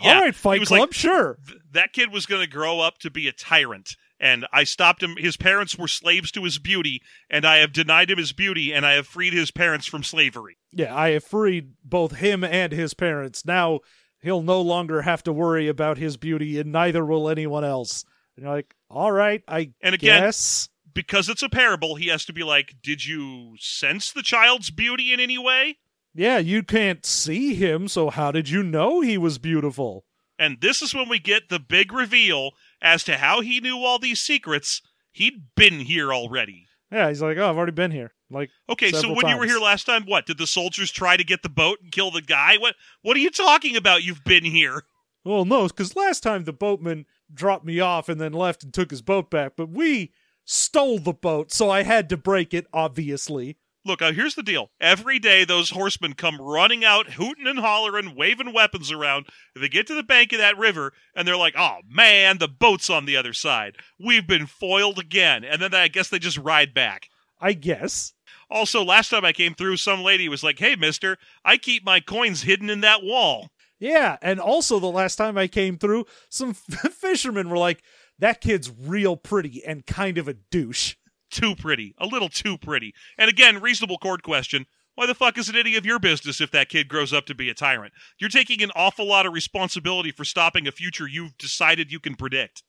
Yeah, 0.00 0.16
All 0.16 0.20
right, 0.20 0.34
Fight 0.34 0.62
Club, 0.66 0.80
like- 0.80 0.92
sure. 0.92 1.38
Th- 1.46 1.58
that 1.72 1.92
kid 1.94 2.12
was 2.12 2.26
going 2.26 2.42
to 2.42 2.46
grow 2.50 2.78
up 2.80 2.98
to 2.98 3.10
be 3.10 3.26
a 3.26 3.32
tyrant, 3.32 3.96
and 4.20 4.46
I 4.52 4.64
stopped 4.64 5.02
him. 5.02 5.16
His 5.16 5.36
parents 5.38 5.76
were 5.78 5.88
slaves 5.88 6.30
to 6.32 6.44
his 6.44 6.58
beauty, 6.58 7.00
and 7.30 7.44
I 7.46 7.56
have 7.58 7.72
denied 7.72 8.10
him 8.10 8.18
his 8.18 8.32
beauty, 8.32 8.72
and 8.72 8.84
I 8.84 8.92
have 8.92 9.06
freed 9.06 9.32
his 9.32 9.50
parents 9.50 9.86
from 9.86 10.04
slavery. 10.04 10.58
Yeah, 10.72 10.94
I 10.94 11.10
have 11.12 11.24
freed 11.24 11.72
both 11.82 12.16
him 12.16 12.44
and 12.44 12.70
his 12.72 12.92
parents. 12.94 13.44
Now 13.46 13.80
he'll 14.20 14.42
no 14.42 14.60
longer 14.60 15.02
have 15.02 15.22
to 15.24 15.32
worry 15.32 15.68
about 15.68 15.98
his 15.98 16.16
beauty, 16.16 16.58
and 16.58 16.72
neither 16.72 17.04
will 17.04 17.28
anyone 17.28 17.64
else. 17.64 18.04
And 18.36 18.44
you're 18.44 18.54
like, 18.54 18.74
all 18.90 19.12
right, 19.12 19.42
I 19.48 19.72
And 19.80 19.94
again, 19.94 20.22
guess. 20.22 20.68
because 20.94 21.28
it's 21.28 21.42
a 21.42 21.48
parable, 21.48 21.96
he 21.96 22.06
has 22.08 22.24
to 22.26 22.32
be 22.32 22.42
like, 22.42 22.76
Did 22.82 23.04
you 23.04 23.56
sense 23.58 24.12
the 24.12 24.22
child's 24.22 24.70
beauty 24.70 25.12
in 25.12 25.20
any 25.20 25.38
way? 25.38 25.78
Yeah, 26.14 26.38
you 26.38 26.62
can't 26.62 27.04
see 27.06 27.54
him, 27.54 27.86
so 27.86 28.10
how 28.10 28.32
did 28.32 28.48
you 28.48 28.62
know 28.62 29.00
he 29.00 29.18
was 29.18 29.38
beautiful? 29.38 30.04
And 30.38 30.60
this 30.60 30.82
is 30.82 30.94
when 30.94 31.08
we 31.08 31.18
get 31.18 31.48
the 31.48 31.58
big 31.60 31.92
reveal 31.92 32.52
as 32.80 33.04
to 33.04 33.16
how 33.18 33.40
he 33.40 33.60
knew 33.60 33.78
all 33.78 33.98
these 33.98 34.20
secrets. 34.20 34.80
He'd 35.12 35.54
been 35.56 35.80
here 35.80 36.12
already. 36.12 36.66
Yeah, 36.92 37.08
he's 37.08 37.20
like, 37.20 37.36
oh, 37.38 37.50
I've 37.50 37.56
already 37.56 37.72
been 37.72 37.90
here. 37.90 38.12
Like, 38.30 38.50
Okay, 38.68 38.92
so 38.92 39.12
when 39.12 39.26
you 39.28 39.38
were 39.38 39.46
here 39.46 39.58
last 39.58 39.84
time, 39.84 40.04
what? 40.04 40.26
Did 40.26 40.38
the 40.38 40.46
soldiers 40.46 40.90
try 40.90 41.16
to 41.16 41.24
get 41.24 41.42
the 41.42 41.48
boat 41.48 41.78
and 41.82 41.90
kill 41.90 42.10
the 42.10 42.22
guy? 42.22 42.56
What 42.58 42.74
what 43.02 43.16
are 43.16 43.20
you 43.20 43.30
talking 43.30 43.76
about? 43.76 44.02
You've 44.02 44.24
been 44.24 44.44
here. 44.44 44.82
Well, 45.24 45.44
no, 45.44 45.66
because 45.66 45.96
last 45.96 46.22
time 46.22 46.44
the 46.44 46.52
boatman 46.52 47.06
dropped 47.32 47.64
me 47.64 47.80
off 47.80 48.08
and 48.08 48.20
then 48.20 48.32
left 48.32 48.62
and 48.62 48.72
took 48.72 48.90
his 48.90 49.02
boat 49.02 49.30
back, 49.30 49.52
but 49.56 49.68
we 49.68 50.12
stole 50.44 50.98
the 50.98 51.12
boat, 51.12 51.52
so 51.52 51.70
I 51.70 51.82
had 51.82 52.08
to 52.08 52.16
break 52.16 52.54
it, 52.54 52.66
obviously. 52.72 53.58
Look, 53.84 54.02
uh, 54.02 54.12
here's 54.12 54.34
the 54.34 54.42
deal. 54.42 54.70
Every 54.80 55.18
day, 55.18 55.44
those 55.44 55.70
horsemen 55.70 56.14
come 56.14 56.40
running 56.40 56.84
out, 56.84 57.12
hooting 57.12 57.46
and 57.46 57.58
hollering, 57.58 58.14
waving 58.16 58.52
weapons 58.52 58.90
around. 58.90 59.26
They 59.54 59.68
get 59.68 59.86
to 59.86 59.94
the 59.94 60.02
bank 60.02 60.32
of 60.32 60.38
that 60.38 60.58
river, 60.58 60.92
and 61.14 61.26
they're 61.26 61.36
like, 61.36 61.54
oh, 61.56 61.78
man, 61.88 62.38
the 62.38 62.48
boat's 62.48 62.90
on 62.90 63.06
the 63.06 63.16
other 63.16 63.32
side. 63.32 63.76
We've 63.98 64.26
been 64.26 64.46
foiled 64.46 64.98
again. 64.98 65.44
And 65.44 65.62
then 65.62 65.74
I 65.74 65.88
guess 65.88 66.08
they 66.08 66.18
just 66.18 66.38
ride 66.38 66.74
back. 66.74 67.08
I 67.40 67.52
guess. 67.52 68.12
Also, 68.50 68.82
last 68.82 69.10
time 69.10 69.24
I 69.24 69.32
came 69.32 69.54
through, 69.54 69.76
some 69.76 70.02
lady 70.02 70.28
was 70.28 70.42
like, 70.42 70.58
hey, 70.58 70.74
mister, 70.76 71.18
I 71.44 71.56
keep 71.58 71.84
my 71.84 72.00
coins 72.00 72.42
hidden 72.42 72.70
in 72.70 72.80
that 72.80 73.02
wall. 73.02 73.50
Yeah, 73.78 74.16
and 74.22 74.40
also 74.40 74.80
the 74.80 74.86
last 74.86 75.16
time 75.16 75.38
I 75.38 75.46
came 75.46 75.78
through, 75.78 76.06
some 76.30 76.54
fishermen 76.54 77.48
were 77.48 77.58
like, 77.58 77.82
that 78.18 78.40
kid's 78.40 78.70
real 78.70 79.16
pretty 79.16 79.62
and 79.64 79.86
kind 79.86 80.18
of 80.18 80.26
a 80.26 80.34
douche. 80.34 80.96
Too 81.30 81.54
pretty. 81.54 81.94
A 81.98 82.06
little 82.06 82.28
too 82.28 82.58
pretty. 82.58 82.94
And 83.16 83.28
again, 83.28 83.60
reasonable 83.60 83.98
Cord 83.98 84.22
question. 84.22 84.66
Why 84.94 85.06
the 85.06 85.14
fuck 85.14 85.38
is 85.38 85.48
it 85.48 85.54
any 85.54 85.76
of 85.76 85.86
your 85.86 86.00
business 86.00 86.40
if 86.40 86.50
that 86.50 86.70
kid 86.70 86.88
grows 86.88 87.12
up 87.12 87.26
to 87.26 87.34
be 87.34 87.48
a 87.48 87.54
tyrant? 87.54 87.92
You're 88.18 88.30
taking 88.30 88.62
an 88.62 88.72
awful 88.74 89.06
lot 89.06 89.26
of 89.26 89.32
responsibility 89.32 90.10
for 90.10 90.24
stopping 90.24 90.66
a 90.66 90.72
future 90.72 91.06
you've 91.06 91.38
decided 91.38 91.92
you 91.92 92.00
can 92.00 92.16
predict. 92.16 92.64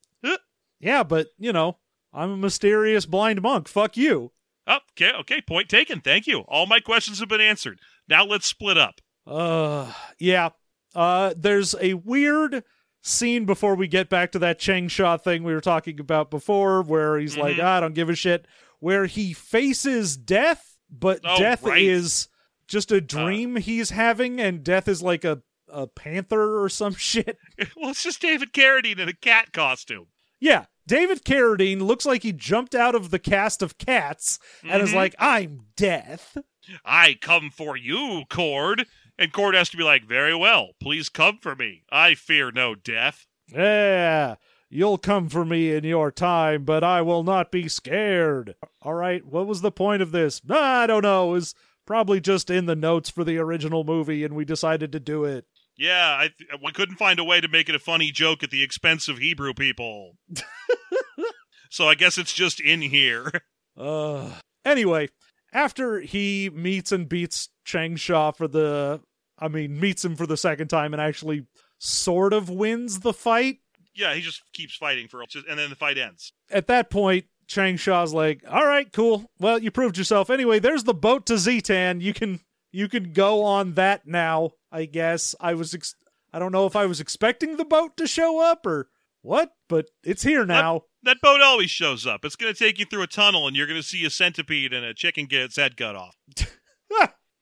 Yeah, 0.79 1.03
but, 1.03 1.27
you 1.39 1.51
know, 1.51 1.77
I'm 2.13 2.31
a 2.31 2.37
mysterious 2.37 3.05
blind 3.05 3.41
monk. 3.41 3.67
Fuck 3.67 3.97
you. 3.97 4.31
Oh, 4.69 4.77
okay, 4.91 5.11
okay, 5.21 5.41
point 5.41 5.67
taken. 5.67 5.99
Thank 5.99 6.27
you. 6.27 6.41
All 6.47 6.65
my 6.67 6.79
questions 6.79 7.19
have 7.19 7.27
been 7.27 7.41
answered. 7.41 7.79
Now 8.07 8.23
let's 8.23 8.45
split 8.45 8.77
up. 8.77 9.01
Uh, 9.27 9.91
yeah. 10.19 10.49
Uh, 10.95 11.33
there's 11.35 11.75
a 11.81 11.95
weird 11.95 12.63
scene 13.01 13.45
before 13.45 13.75
we 13.75 13.87
get 13.87 14.09
back 14.09 14.31
to 14.33 14.39
that 14.39 14.59
Chang 14.59 14.87
Sha 14.87 15.17
thing 15.17 15.43
we 15.43 15.53
were 15.53 15.61
talking 15.61 15.99
about 15.99 16.29
before, 16.29 16.81
where 16.83 17.17
he's 17.17 17.37
like, 17.37 17.55
Mhm. 17.57 17.63
"Ah, 17.63 17.77
I 17.77 17.79
don't 17.79 17.93
give 17.95 18.09
a 18.09 18.15
shit, 18.15 18.45
where 18.79 19.05
he 19.07 19.33
faces 19.33 20.15
death, 20.17 20.77
but 20.89 21.19
Oh, 21.23 21.37
death 21.37 21.63
right. 21.63 21.81
is 21.81 22.27
just 22.67 22.91
a 22.91 23.01
dream 23.01 23.55
he's 23.55 23.89
having, 23.91 24.39
and 24.39 24.63
death 24.63 24.87
is 24.87 25.01
like 25.01 25.23
a, 25.23 25.41
a 25.67 25.87
panther 25.87 26.61
or 26.61 26.69
some 26.69 26.93
shit. 26.95 27.37
well, 27.75 27.91
it's 27.91 28.03
just 28.03 28.21
David 28.21 28.53
Carradine 28.53 28.99
in 28.99 29.09
a 29.09 29.13
cat 29.13 29.51
costume. 29.53 30.07
Yeah. 30.39 30.65
David 30.89 31.23
Carradine 31.23 31.81
looks 31.81 32.03
like 32.05 32.23
he 32.23 32.33
jumped 32.33 32.73
out 32.73 32.95
of 32.95 33.11
the 33.11 33.19
cast 33.19 33.61
of 33.61 33.77
Cats 33.77 34.39
and 34.67 34.81
is 34.81 34.89
Mhm. 34.89 34.95
like, 34.95 35.15
I'm 35.19 35.67
death. 35.77 36.35
I 36.83 37.13
come 37.21 37.51
for 37.51 37.77
you, 37.77 38.23
Cord. 38.29 38.87
And 39.17 39.31
Cord 39.31 39.53
has 39.53 39.69
to 39.69 39.77
be 39.77 39.83
like, 39.83 40.03
Very 40.05 40.33
well, 40.35 40.69
please 40.81 41.07
come 41.09 41.37
for 41.41 41.55
me. 41.55 41.83
I 41.91 42.15
fear 42.15 42.51
no 42.51 42.73
death. 42.73 43.27
Yeah, 43.53 44.35
you'll 44.69 44.97
come 44.97 45.29
for 45.29 45.45
me 45.45 45.71
in 45.73 45.83
your 45.83 46.11
time, 46.11 46.63
but 46.65 46.83
I 46.83 47.01
will 47.03 47.23
not 47.23 47.51
be 47.51 47.67
scared. 47.67 48.55
All 48.81 48.93
right, 48.95 49.23
what 49.23 49.45
was 49.45 49.61
the 49.61 49.71
point 49.71 50.01
of 50.01 50.11
this? 50.11 50.41
I 50.49 50.87
don't 50.87 51.03
know. 51.03 51.29
It 51.29 51.33
was 51.33 51.55
probably 51.85 52.19
just 52.19 52.49
in 52.49 52.65
the 52.65 52.75
notes 52.75 53.09
for 53.09 53.23
the 53.23 53.37
original 53.37 53.83
movie, 53.83 54.23
and 54.23 54.35
we 54.35 54.43
decided 54.45 54.91
to 54.93 54.99
do 54.99 55.23
it. 55.23 55.45
Yeah, 55.79 56.15
I 56.19 56.29
th- 56.37 56.59
we 56.63 56.71
couldn't 56.73 56.97
find 56.97 57.19
a 57.19 57.23
way 57.23 57.39
to 57.41 57.47
make 57.47 57.69
it 57.69 57.75
a 57.75 57.79
funny 57.79 58.11
joke 58.11 58.43
at 58.43 58.51
the 58.51 58.61
expense 58.63 59.07
of 59.07 59.17
Hebrew 59.17 59.53
people. 59.53 60.17
so 61.69 61.87
I 61.87 61.95
guess 61.95 62.17
it's 62.17 62.33
just 62.33 62.59
in 62.59 62.81
here. 62.81 63.31
Uh, 63.77 64.29
anyway, 64.65 65.07
after 65.53 66.01
he 66.01 66.49
meets 66.53 66.91
and 66.91 67.07
beats 67.07 67.49
Chang 67.63 67.95
Sha 67.95 68.31
for 68.31 68.47
the, 68.47 68.99
I 69.37 69.47
mean, 69.47 69.79
meets 69.79 70.03
him 70.03 70.15
for 70.17 70.27
the 70.27 70.35
second 70.37 70.67
time 70.67 70.93
and 70.93 71.01
actually 71.01 71.45
sort 71.77 72.33
of 72.33 72.49
wins 72.49 72.99
the 72.99 73.13
fight, 73.13 73.59
Yeah, 73.95 74.13
he 74.13 74.21
just 74.21 74.41
keeps 74.53 74.75
fighting 74.75 75.07
for, 75.07 75.21
and 75.21 75.57
then 75.57 75.69
the 75.69 75.75
fight 75.77 75.97
ends. 75.97 76.33
at 76.51 76.67
that 76.67 76.89
point, 76.89 77.25
Chang 77.47 77.77
Sha's 77.77 78.13
like, 78.13 78.43
"All 78.49 78.65
right, 78.65 78.91
cool. 78.91 79.31
Well, 79.39 79.57
you 79.59 79.71
proved 79.71 79.97
yourself. 79.97 80.29
Anyway, 80.29 80.59
there's 80.59 80.83
the 80.83 80.93
boat 80.93 81.25
to 81.27 81.33
Zetan. 81.33 81.99
You 82.01 82.13
can 82.13 82.41
you 82.71 82.87
can 82.87 83.13
go 83.13 83.43
on 83.43 83.73
that 83.73 84.07
now. 84.07 84.51
I 84.71 84.85
guess 84.85 85.35
I 85.39 85.53
was 85.53 85.73
ex- 85.73 85.95
I 86.33 86.39
don't 86.39 86.51
know 86.51 86.65
if 86.65 86.75
I 86.75 86.85
was 86.85 86.99
expecting 86.99 87.57
the 87.57 87.65
boat 87.65 87.97
to 87.97 88.07
show 88.07 88.39
up 88.39 88.65
or 88.65 88.89
what, 89.21 89.51
but 89.67 89.87
it's 90.03 90.23
here 90.23 90.45
now. 90.45 90.83
That 91.03 91.17
boat 91.21 91.41
always 91.41 91.71
shows 91.71 92.05
up. 92.05 92.23
It's 92.23 92.35
going 92.35 92.53
to 92.53 92.57
take 92.59 92.77
you 92.79 92.85
through 92.85 93.03
a 93.03 93.07
tunnel, 93.07 93.47
and 93.47 93.55
you're 93.55 93.67
going 93.67 93.79
to 93.79 93.87
see 93.87 94.05
a 94.05 94.09
centipede 94.09 94.73
and 94.73 94.85
a 94.85 94.93
chicken 94.93 95.25
get 95.25 95.41
its 95.45 95.55
head 95.55 95.75
cut 95.77 95.95
off. 95.95 96.15
It's 96.37 96.45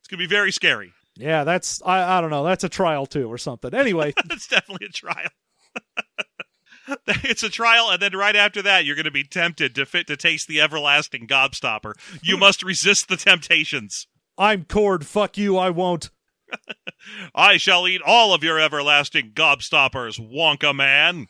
going 0.09 0.11
to 0.11 0.17
be 0.17 0.28
very 0.28 0.51
scary. 0.53 0.93
yeah, 1.17 1.43
that's 1.43 1.82
I 1.86 2.17
I 2.17 2.21
don't 2.21 2.30
know. 2.30 2.45
That's 2.45 2.63
a 2.63 2.69
trial 2.69 3.05
too 3.05 3.28
or 3.28 3.38
something. 3.38 3.73
Anyway, 3.73 4.13
That's 4.25 4.47
definitely 4.47 4.88
a 4.88 4.91
trial. 4.91 5.30
it's 7.07 7.43
a 7.43 7.49
trial, 7.49 7.89
and 7.89 8.01
then 8.01 8.13
right 8.15 8.36
after 8.36 8.61
that, 8.61 8.86
you're 8.86 8.95
going 8.95 9.03
to 9.05 9.11
be 9.11 9.25
tempted 9.25 9.75
to 9.75 9.86
fit 9.86 10.07
to 10.07 10.15
taste 10.15 10.47
the 10.47 10.61
everlasting 10.61 11.28
gobstopper. 11.28 11.93
You 12.23 12.38
must 12.38 12.63
resist 12.63 13.09
the 13.09 13.17
temptations. 13.17 14.07
I'm 14.38 14.65
Cord. 14.65 15.05
Fuck 15.05 15.38
you. 15.38 15.57
I 15.57 15.69
won't. 15.69 16.09
I 17.35 17.57
shall 17.57 17.88
eat 17.88 18.01
all 18.05 18.33
of 18.33 18.43
your 18.43 18.59
everlasting 18.59 19.31
gobstoppers, 19.33 20.19
Wonka 20.19 20.75
man. 20.75 21.27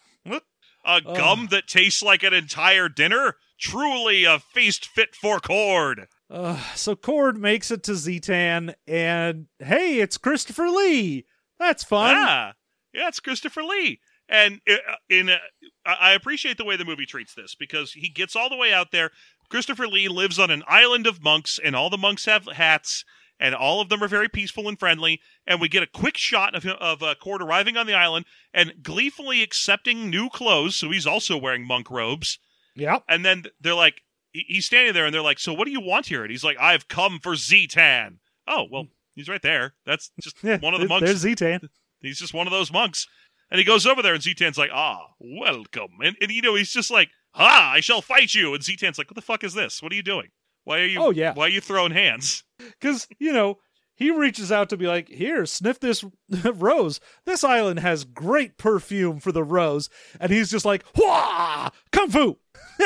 A 0.86 1.02
gum 1.02 1.48
that 1.52 1.68
tastes 1.68 2.02
like 2.02 2.24
an 2.24 2.34
entire 2.34 2.88
dinner? 2.88 3.36
Truly 3.60 4.24
a 4.24 4.40
feast 4.40 4.86
fit 4.86 5.16
for 5.16 5.40
Cord. 5.42 6.08
Uh, 6.30 6.62
so 6.76 6.96
Cord 6.96 7.38
makes 7.38 7.72
it 7.72 7.84
to 7.84 7.92
Zetan, 7.92 8.74
and 8.88 9.48
hey, 9.60 10.00
it's 10.00 10.18
Christopher 10.18 10.70
Lee. 10.70 11.26
That's 11.60 11.84
fun. 11.84 12.14
Ah, 12.16 12.54
yeah, 12.94 13.10
it's 13.10 13.20
Christopher 13.20 13.64
Lee. 13.64 14.00
And 14.30 14.62
uh, 14.70 14.76
in 15.10 15.30
uh, 15.30 15.38
I 15.86 16.14
appreciate 16.14 16.58
the 16.58 16.66
way 16.66 16.78
the 16.78 16.86
movie 16.86 17.06
treats 17.06 17.34
this 17.34 17.56
because 17.56 17.92
he 17.92 18.10
gets 18.10 18.36
all 18.36 18.50
the 18.50 18.58
way 18.58 18.72
out 18.74 18.92
there. 18.92 19.12
Christopher 19.50 19.88
Lee 19.88 20.08
lives 20.08 20.40
on 20.40 20.52
an 20.52 20.64
island 20.68 21.08
of 21.08 21.24
monks, 21.24 21.60
and 21.64 21.76
all 21.76 21.90
the 21.90 21.98
monks 21.98 22.26
have 22.26 22.46
hats, 22.46 23.06
and 23.40 23.56
all 23.56 23.82
of 23.82 23.90
them 23.90 24.04
are 24.04 24.08
very 24.08 24.30
peaceful 24.30 24.68
and 24.68 24.80
friendly. 24.80 25.22
And 25.46 25.62
we 25.62 25.70
get 25.70 25.84
a 25.84 25.88
quick 25.88 26.18
shot 26.18 26.56
of 26.56 26.64
him, 26.64 26.76
of 26.80 27.02
uh, 27.02 27.16
Cord 27.16 27.42
arriving 27.42 27.78
on 27.78 27.88
the 27.88 27.94
island 27.94 28.26
and 28.54 28.74
gleefully 28.82 29.42
accepting 29.42 30.10
new 30.10 30.30
clothes. 30.30 30.76
So 30.76 30.92
he's 30.92 31.08
also 31.08 31.38
wearing 31.38 31.66
monk 31.66 31.90
robes. 31.90 32.40
Yeah. 32.76 33.00
And 33.08 33.26
then 33.26 33.44
they're 33.62 33.74
like, 33.74 34.02
he's 34.32 34.66
standing 34.66 34.94
there, 34.94 35.06
and 35.06 35.14
they're 35.14 35.22
like, 35.22 35.40
"So 35.40 35.54
what 35.54 35.66
do 35.66 35.72
you 35.72 35.82
want 35.82 36.08
here?" 36.08 36.24
And 36.24 36.32
he's 36.32 36.44
like, 36.44 36.58
"I've 36.60 36.88
come 36.88 37.20
for 37.22 37.34
Zetan." 37.34 38.18
Oh 38.48 38.66
well, 38.72 38.88
he's 39.16 39.30
right 39.30 39.42
there. 39.42 39.74
That's 39.86 40.12
just 40.22 40.38
Yeah, 40.44 40.60
one 40.60 40.74
of 40.74 40.82
the 40.82 40.88
monks. 40.88 41.06
There's 41.06 41.24
Zetan. 41.24 41.70
He's 42.00 42.20
just 42.20 42.34
one 42.34 42.46
of 42.46 42.52
those 42.52 42.72
monks. 42.72 43.08
And 43.50 43.58
he 43.58 43.66
goes 43.66 43.86
over 43.88 44.02
there, 44.02 44.14
and 44.14 44.22
Zetan's 44.22 44.58
like, 44.58 44.70
ah, 44.74 45.08
welcome. 45.20 45.98
And, 46.04 46.16
and 46.22 46.32
you 46.32 46.42
know, 46.42 46.56
he's 46.56 46.72
just 46.72 46.92
like, 46.92 47.10
ah, 47.36 47.72
I 47.72 47.80
shall 47.80 48.02
fight 48.02 48.34
you. 48.34 48.54
And 48.54 48.64
Zetan's 48.64 48.98
like, 48.98 49.10
what 49.10 49.16
the 49.16 49.22
fuck 49.22 49.44
is 49.44 49.54
this? 49.54 49.82
What 49.82 49.92
are 49.92 49.96
you 49.96 50.04
doing? 50.04 50.28
Why 50.64 50.80
are 50.82 50.86
you? 50.86 51.00
Oh, 51.00 51.12
yeah. 51.12 51.34
Why 51.34 51.46
are 51.46 51.50
you 51.50 51.62
throwing 51.62 51.92
hands? 51.92 52.44
Because, 52.80 53.08
you 53.20 53.32
know, 53.32 53.60
he 53.96 54.10
reaches 54.12 54.52
out 54.52 54.70
to 54.70 54.78
be 54.78 54.88
like, 54.88 55.10
here, 55.10 55.46
sniff 55.46 55.80
this 55.80 56.04
rose. 56.44 57.00
This 57.26 57.44
island 57.44 57.80
has 57.80 58.04
great 58.04 58.58
perfume 58.58 59.20
for 59.20 59.32
the 59.32 59.44
rose. 59.44 59.90
And 60.20 60.32
he's 60.32 60.50
just 60.52 60.66
like, 60.66 60.84
wah, 60.96 61.70
kung 61.92 62.10
fu. 62.10 62.38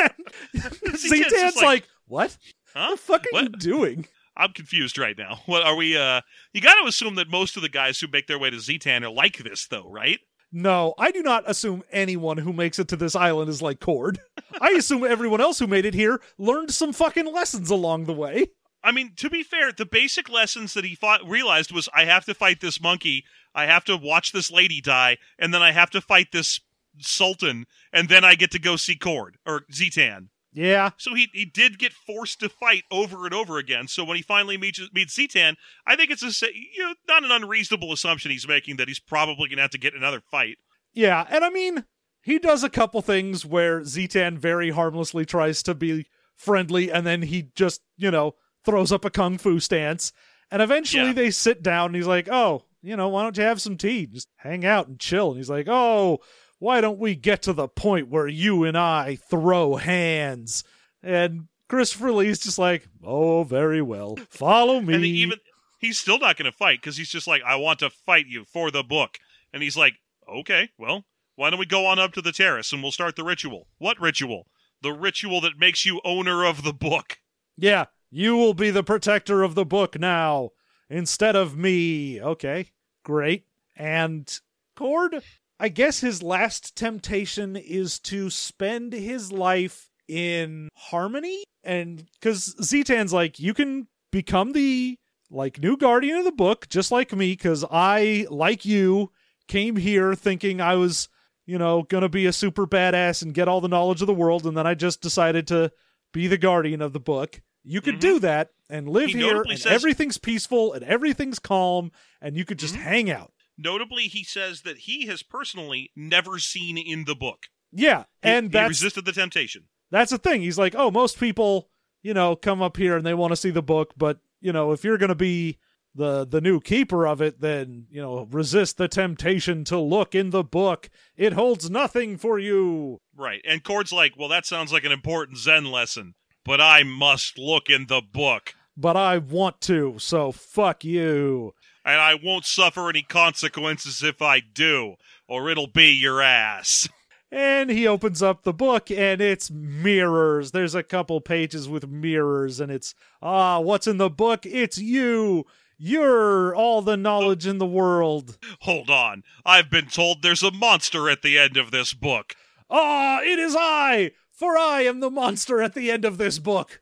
Zetan's 0.56 1.56
like- 1.56 1.62
like, 1.62 1.88
what? 2.06 2.36
Huh? 2.74 2.90
The 2.92 2.96
fuck 2.96 3.20
are 3.22 3.28
What? 3.32 3.42
you 3.44 3.48
doing? 3.50 4.06
I'm 4.36 4.52
confused 4.52 4.96
right 4.98 5.16
now. 5.16 5.40
What 5.46 5.62
are 5.62 5.76
we? 5.76 5.96
uh 5.96 6.20
You 6.54 6.60
got 6.62 6.80
to 6.82 6.86
assume 6.88 7.14
that 7.16 7.28
most 7.30 7.56
of 7.56 7.62
the 7.62 7.68
guys 7.68 8.00
who 8.00 8.06
make 8.08 8.26
their 8.26 8.38
way 8.38 8.50
to 8.50 8.56
Zetan 8.56 9.02
are 9.02 9.10
like 9.10 9.38
this, 9.38 9.66
though, 9.66 9.88
right? 9.90 10.20
No, 10.52 10.92
I 10.98 11.10
do 11.10 11.22
not 11.22 11.48
assume 11.48 11.82
anyone 11.90 12.36
who 12.36 12.52
makes 12.52 12.78
it 12.78 12.86
to 12.88 12.96
this 12.96 13.16
island 13.16 13.48
is 13.48 13.62
like 13.62 13.80
Cord. 13.80 14.20
I 14.60 14.70
assume 14.72 15.02
everyone 15.02 15.40
else 15.40 15.58
who 15.58 15.66
made 15.66 15.86
it 15.86 15.94
here 15.94 16.20
learned 16.36 16.72
some 16.72 16.92
fucking 16.92 17.32
lessons 17.32 17.70
along 17.70 18.04
the 18.04 18.12
way. 18.12 18.48
I 18.84 18.92
mean, 18.92 19.12
to 19.16 19.30
be 19.30 19.42
fair, 19.42 19.72
the 19.72 19.86
basic 19.86 20.28
lessons 20.28 20.74
that 20.74 20.84
he 20.84 20.98
realized 21.24 21.72
was 21.72 21.88
I 21.94 22.04
have 22.04 22.26
to 22.26 22.34
fight 22.34 22.60
this 22.60 22.82
monkey, 22.82 23.24
I 23.54 23.66
have 23.66 23.84
to 23.84 23.96
watch 23.96 24.32
this 24.32 24.50
lady 24.50 24.80
die, 24.80 25.18
and 25.38 25.54
then 25.54 25.62
I 25.62 25.72
have 25.72 25.90
to 25.90 26.00
fight 26.00 26.32
this 26.32 26.60
sultan, 26.98 27.64
and 27.92 28.08
then 28.08 28.24
I 28.24 28.34
get 28.34 28.50
to 28.50 28.58
go 28.58 28.76
see 28.76 28.96
Cord 28.96 29.38
or 29.46 29.62
Zetan. 29.72 30.28
Yeah, 30.54 30.90
So 30.98 31.14
he 31.14 31.28
he 31.32 31.44
did 31.46 31.78
get 31.78 31.92
forced 31.92 32.40
to 32.40 32.48
fight 32.50 32.84
over 32.90 33.24
and 33.24 33.32
over 33.34 33.56
again. 33.58 33.88
So 33.88 34.04
when 34.04 34.16
he 34.18 34.22
finally 34.22 34.56
meets 34.58 34.80
meets 34.92 35.16
Zetan, 35.16 35.56
I 35.86 35.96
think 35.96 36.10
it's 36.10 36.22
a 36.22 36.46
you 36.54 36.82
know, 36.84 36.94
not 37.08 37.24
an 37.24 37.30
unreasonable 37.30 37.92
assumption 37.92 38.30
he's 38.30 38.46
making 38.46 38.76
that 38.76 38.88
he's 38.88 39.00
probably 39.00 39.48
going 39.48 39.56
to 39.56 39.62
have 39.62 39.70
to 39.70 39.78
get 39.78 39.94
another 39.94 40.20
fight. 40.20 40.58
yeah, 40.92 41.26
and 41.30 41.42
I 41.44 41.48
mean, 41.50 41.84
he 42.20 42.38
does 42.38 42.62
a 42.62 42.68
couple 42.70 43.00
things 43.00 43.46
where 43.46 43.80
Zetan 43.80 44.36
very 44.38 44.70
harmlessly 44.70 45.24
tries 45.24 45.62
to 45.64 45.74
be 45.74 46.06
friendly, 46.36 46.90
and 46.92 47.06
then 47.06 47.22
he 47.22 47.48
just, 47.54 47.80
you 47.96 48.10
know, 48.10 48.34
throws 48.64 48.92
up 48.92 49.04
a 49.06 49.10
kung 49.10 49.38
fu 49.38 49.58
stance, 49.58 50.12
and 50.50 50.60
eventually 50.60 51.06
Yeah. 51.06 51.12
they 51.14 51.30
sit 51.30 51.62
down, 51.62 51.86
and 51.86 51.96
he's 51.96 52.06
like, 52.06 52.28
"Oh, 52.30 52.66
you 52.82 52.94
know, 52.96 53.08
why 53.08 53.22
don't 53.22 53.36
you 53.38 53.42
have 53.44 53.62
some 53.62 53.76
tea? 53.78 54.06
Just 54.06 54.28
hang 54.36 54.64
out 54.66 54.86
and 54.88 55.00
chill." 55.00 55.30
And 55.30 55.38
he's 55.38 55.48
like, 55.50 55.66
"Oh, 55.68 56.20
why 56.62 56.80
don't 56.80 56.98
we 56.98 57.14
get 57.14 57.42
to 57.42 57.52
the 57.52 57.68
point 57.68 58.08
where 58.08 58.28
you 58.28 58.64
and 58.64 58.76
I 58.76 59.16
throw 59.16 59.76
hands?" 59.76 60.64
And 61.02 61.48
Christopher 61.68 62.12
Lee's 62.12 62.38
just 62.38 62.58
like, 62.58 62.88
"Oh, 63.02 63.44
very 63.44 63.82
well, 63.82 64.16
follow 64.30 64.80
me." 64.80 64.94
And 64.94 65.04
he 65.04 65.10
even 65.10 65.38
he's 65.82 65.98
still 65.98 66.18
not 66.18 66.38
going 66.38 66.50
to 66.50 66.56
fight 66.56 66.80
because 66.80 66.96
he's 66.96 67.10
just 67.10 67.26
like, 67.26 67.42
I 67.42 67.56
want 67.56 67.80
to 67.80 67.90
fight 67.90 68.26
you 68.26 68.44
for 68.44 68.70
the 68.70 68.82
book. 68.82 69.18
And 69.52 69.62
he's 69.62 69.76
like, 69.76 69.94
okay, 70.26 70.70
well, 70.78 71.04
why 71.34 71.50
don't 71.50 71.58
we 71.58 71.66
go 71.66 71.84
on 71.84 71.98
up 71.98 72.14
to 72.14 72.22
the 72.22 72.32
terrace 72.32 72.72
and 72.72 72.82
we'll 72.82 72.92
start 72.92 73.16
the 73.16 73.24
ritual? 73.24 73.66
What 73.78 74.00
ritual? 74.00 74.46
The 74.80 74.92
ritual 74.92 75.40
that 75.42 75.58
makes 75.58 75.84
you 75.84 76.00
owner 76.04 76.44
of 76.44 76.62
the 76.62 76.72
book. 76.72 77.18
Yeah, 77.58 77.86
you 78.10 78.36
will 78.36 78.54
be 78.54 78.70
the 78.70 78.82
protector 78.82 79.42
of 79.42 79.54
the 79.54 79.66
book 79.66 79.98
now 79.98 80.50
instead 80.88 81.36
of 81.36 81.56
me. 81.56 82.20
Okay, 82.20 82.70
great. 83.04 83.44
And 83.76 84.32
Cord, 84.76 85.22
I 85.62 85.68
guess 85.68 86.00
his 86.00 86.24
last 86.24 86.74
temptation 86.74 87.54
is 87.54 88.00
to 88.00 88.30
spend 88.30 88.92
his 88.92 89.30
life 89.30 89.88
in 90.08 90.68
harmony. 90.74 91.44
And 91.62 92.04
because 92.20 92.56
Zetan's 92.60 93.12
like, 93.12 93.38
you 93.38 93.54
can 93.54 93.86
become 94.10 94.52
the 94.52 94.98
like 95.30 95.60
new 95.62 95.76
guardian 95.76 96.18
of 96.18 96.24
the 96.24 96.32
book, 96.32 96.68
just 96.68 96.90
like 96.90 97.12
me, 97.12 97.34
because 97.34 97.64
I, 97.70 98.26
like 98.28 98.64
you, 98.64 99.12
came 99.46 99.76
here 99.76 100.16
thinking 100.16 100.60
I 100.60 100.74
was, 100.74 101.08
you 101.46 101.58
know, 101.58 101.84
gonna 101.84 102.08
be 102.08 102.26
a 102.26 102.32
super 102.32 102.66
badass 102.66 103.22
and 103.22 103.32
get 103.32 103.46
all 103.46 103.60
the 103.60 103.68
knowledge 103.68 104.00
of 104.00 104.08
the 104.08 104.14
world, 104.14 104.44
and 104.46 104.56
then 104.56 104.66
I 104.66 104.74
just 104.74 105.00
decided 105.00 105.46
to 105.46 105.70
be 106.12 106.26
the 106.26 106.38
guardian 106.38 106.82
of 106.82 106.92
the 106.92 107.00
book. 107.00 107.40
You 107.62 107.80
could 107.80 107.96
Mhm. 107.96 108.00
do 108.00 108.18
that 108.18 108.50
and 108.68 108.88
live 108.88 109.10
He 109.10 109.18
here, 109.20 109.42
and 109.42 109.58
says- 109.58 109.72
everything's 109.72 110.18
peaceful 110.18 110.72
and 110.72 110.84
everything's 110.84 111.38
calm, 111.38 111.92
and 112.20 112.36
you 112.36 112.44
could 112.44 112.58
just 112.58 112.74
Mhm. 112.74 112.82
hang 112.82 113.10
out. 113.10 113.32
Notably, 113.58 114.04
he 114.04 114.24
says 114.24 114.62
that 114.62 114.78
he 114.78 115.06
has 115.06 115.22
personally 115.22 115.90
never 115.94 116.38
seen 116.38 116.78
in 116.78 117.04
the 117.04 117.14
book. 117.14 117.46
Yeah, 117.70 118.04
and 118.22 118.46
he 118.46 118.50
that's 118.50 118.68
resisted 118.68 119.04
the 119.04 119.12
temptation. 119.12 119.64
that's 119.90 120.10
the 120.10 120.18
thing. 120.18 120.42
He's 120.42 120.58
like, 120.58 120.74
oh, 120.76 120.90
most 120.90 121.18
people, 121.18 121.68
you 122.02 122.14
know, 122.14 122.36
come 122.36 122.60
up 122.62 122.76
here 122.76 122.96
and 122.96 123.06
they 123.06 123.14
want 123.14 123.32
to 123.32 123.36
see 123.36 123.50
the 123.50 123.62
book, 123.62 123.94
but 123.96 124.18
you 124.40 124.52
know, 124.52 124.72
if 124.72 124.84
you're 124.84 124.98
going 124.98 125.08
to 125.08 125.14
be 125.14 125.58
the 125.94 126.26
the 126.26 126.40
new 126.40 126.60
keeper 126.60 127.06
of 127.06 127.20
it, 127.20 127.40
then 127.40 127.86
you 127.90 128.00
know, 128.00 128.26
resist 128.30 128.76
the 128.78 128.88
temptation 128.88 129.64
to 129.64 129.78
look 129.78 130.14
in 130.14 130.30
the 130.30 130.42
book. 130.44 130.90
It 131.16 131.34
holds 131.34 131.70
nothing 131.70 132.16
for 132.16 132.38
you. 132.38 133.00
Right. 133.16 133.42
And 133.46 133.62
Cord's 133.62 133.92
like, 133.92 134.14
well, 134.18 134.28
that 134.28 134.46
sounds 134.46 134.72
like 134.72 134.84
an 134.84 134.92
important 134.92 135.38
Zen 135.38 135.66
lesson, 135.66 136.14
but 136.44 136.60
I 136.60 136.82
must 136.82 137.38
look 137.38 137.68
in 137.68 137.86
the 137.86 138.00
book. 138.02 138.54
But 138.76 138.96
I 138.96 139.18
want 139.18 139.60
to, 139.62 139.96
so 139.98 140.32
fuck 140.32 140.82
you. 140.82 141.52
And 141.84 142.00
I 142.00 142.14
won't 142.14 142.44
suffer 142.44 142.88
any 142.88 143.02
consequences 143.02 144.02
if 144.02 144.22
I 144.22 144.40
do, 144.40 144.96
or 145.26 145.50
it'll 145.50 145.66
be 145.66 145.90
your 145.92 146.22
ass. 146.22 146.88
And 147.32 147.70
he 147.70 147.86
opens 147.86 148.22
up 148.22 148.42
the 148.42 148.52
book 148.52 148.90
and 148.90 149.22
it's 149.22 149.50
mirrors. 149.50 150.50
There's 150.50 150.74
a 150.74 150.82
couple 150.82 151.18
pages 151.22 151.66
with 151.66 151.88
mirrors 151.88 152.60
and 152.60 152.70
it's 152.70 152.94
ah, 153.22 153.58
what's 153.58 153.86
in 153.86 153.96
the 153.96 154.10
book? 154.10 154.44
It's 154.44 154.76
you. 154.76 155.46
You're 155.78 156.54
all 156.54 156.82
the 156.82 156.98
knowledge 156.98 157.46
in 157.46 157.56
the 157.56 157.66
world. 157.66 158.36
Hold 158.60 158.90
on. 158.90 159.22
I've 159.46 159.70
been 159.70 159.86
told 159.86 160.20
there's 160.20 160.42
a 160.42 160.50
monster 160.50 161.08
at 161.08 161.22
the 161.22 161.38
end 161.38 161.56
of 161.56 161.70
this 161.70 161.94
book. 161.94 162.34
Ah, 162.70 163.22
it 163.22 163.38
is 163.38 163.56
I, 163.58 164.12
for 164.30 164.58
I 164.58 164.82
am 164.82 165.00
the 165.00 165.10
monster 165.10 165.62
at 165.62 165.72
the 165.72 165.90
end 165.90 166.04
of 166.04 166.18
this 166.18 166.38
book. 166.38 166.81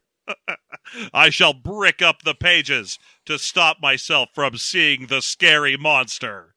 I 1.14 1.30
shall 1.30 1.52
brick 1.52 2.02
up 2.02 2.22
the 2.22 2.34
pages 2.34 2.98
to 3.26 3.38
stop 3.38 3.78
myself 3.80 4.30
from 4.34 4.56
seeing 4.56 5.06
the 5.06 5.20
scary 5.22 5.76
monster. 5.76 6.54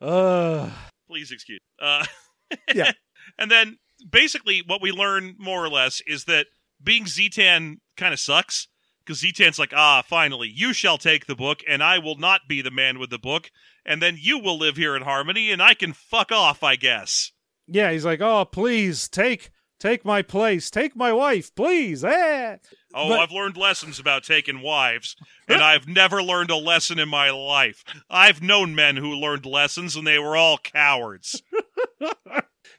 Uh, 0.00 0.70
Please 1.08 1.30
excuse. 1.30 1.60
Uh, 1.80 2.04
Yeah. 2.74 2.92
and 3.38 3.50
then 3.50 3.78
basically, 4.10 4.62
what 4.66 4.82
we 4.82 4.90
learn 4.92 5.36
more 5.38 5.64
or 5.64 5.68
less 5.70 6.02
is 6.06 6.24
that 6.24 6.46
being 6.82 7.04
Zetan 7.04 7.76
kind 7.96 8.12
of 8.12 8.20
sucks 8.20 8.68
because 8.98 9.22
Zetan's 9.22 9.58
like, 9.58 9.72
ah, 9.74 10.02
finally, 10.06 10.48
you 10.52 10.72
shall 10.72 10.98
take 10.98 11.26
the 11.26 11.34
book, 11.36 11.60
and 11.68 11.82
I 11.82 11.98
will 11.98 12.16
not 12.16 12.42
be 12.48 12.60
the 12.62 12.70
man 12.70 12.98
with 12.98 13.10
the 13.10 13.18
book, 13.18 13.50
and 13.86 14.02
then 14.02 14.16
you 14.20 14.38
will 14.38 14.58
live 14.58 14.76
here 14.76 14.94
in 14.96 15.02
harmony, 15.02 15.50
and 15.50 15.62
I 15.62 15.74
can 15.74 15.92
fuck 15.92 16.30
off, 16.30 16.62
I 16.62 16.76
guess. 16.76 17.32
yeah, 17.66 17.90
he's 17.90 18.04
like, 18.04 18.20
oh, 18.20 18.44
please 18.44 19.08
take 19.08 19.50
take 19.82 20.04
my 20.04 20.22
place, 20.22 20.70
take 20.70 20.94
my 20.94 21.12
wife, 21.12 21.52
please. 21.54 22.04
Eh. 22.04 22.56
Oh, 22.94 23.08
But- 23.08 23.18
I've 23.20 23.32
learned 23.32 23.56
lessons 23.56 23.98
about 23.98 24.22
taking 24.22 24.62
wives, 24.62 25.16
and 25.48 25.60
I've 25.60 25.88
never 25.88 26.22
learned 26.22 26.50
a 26.50 26.56
lesson 26.56 26.98
in 27.00 27.08
my 27.08 27.30
life. 27.30 27.82
I've 28.08 28.40
known 28.40 28.74
men 28.74 28.96
who 28.96 29.10
learned 29.12 29.44
lessons, 29.44 29.96
and 29.96 30.06
they 30.06 30.18
were 30.18 30.36
all 30.36 30.58
cowards. 30.58 31.42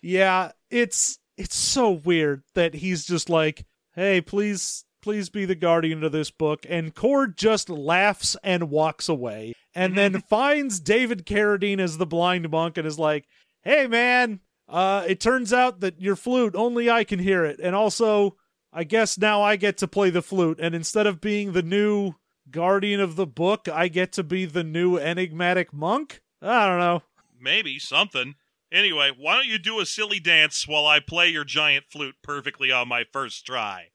Yeah, 0.02 0.52
it's 0.70 1.18
it's 1.38 1.56
so 1.56 1.90
weird 1.92 2.44
that 2.56 2.74
he's 2.74 3.06
just 3.06 3.30
like, 3.30 3.66
hey, 3.96 4.20
please 4.20 4.84
please 5.02 5.30
be 5.30 5.46
the 5.46 5.56
guardian 5.56 6.04
of 6.04 6.12
this 6.12 6.30
book, 6.30 6.66
and 6.68 6.94
Cord 6.94 7.38
just 7.38 7.70
laughs 7.70 8.36
and 8.44 8.70
walks 8.70 9.08
away, 9.08 9.54
and 9.74 9.98
then 9.98 10.22
finds 10.30 10.82
David 10.82 11.26
Carradine 11.26 11.80
as 11.80 11.98
the 11.98 12.06
blind 12.06 12.50
monk 12.50 12.78
and 12.78 12.86
is 12.86 13.00
like, 13.00 13.26
hey 13.64 13.88
man, 13.88 14.42
uh, 14.68 15.04
it 15.08 15.20
turns 15.20 15.54
out 15.54 15.82
that 15.82 16.02
your 16.02 16.16
flute 16.16 16.56
only 16.56 16.90
I 16.90 17.04
can 17.04 17.20
hear 17.20 17.46
it, 17.46 17.60
and 17.62 17.76
also 17.76 18.38
I 18.72 18.84
guess 18.84 19.18
now 19.18 19.42
I 19.42 19.56
get 19.56 19.78
to 19.78 19.88
play 19.88 20.10
the 20.10 20.22
flute, 20.22 20.60
and 20.62 20.74
instead 20.74 21.08
of 21.08 21.22
being 21.22 21.52
the 21.54 21.62
new 21.62 22.14
guardian 22.50 23.00
of 23.00 23.16
the 23.16 23.28
book, 23.28 23.68
I 23.72 23.88
get 23.88 24.12
to 24.14 24.24
be 24.24 24.46
the 24.46 24.64
new 24.64 24.98
enigmatic 24.98 25.74
monk. 25.74 26.22
I 26.42 26.66
don't 26.68 26.80
know. 26.80 27.04
Maybe 27.40 27.80
something. 27.80 28.36
Anyway, 28.72 29.12
why 29.16 29.36
don't 29.36 29.48
you 29.48 29.60
do 29.60 29.80
a 29.80 29.86
silly 29.86 30.20
dance 30.20 30.68
while 30.68 30.88
I 30.88 31.00
play 31.00 31.30
your 31.30 31.44
giant 31.44 31.86
flute 31.92 32.16
perfectly 32.24 32.72
on 32.72 32.88
my 32.88 33.04
first 33.14 33.46
try? 33.46 33.90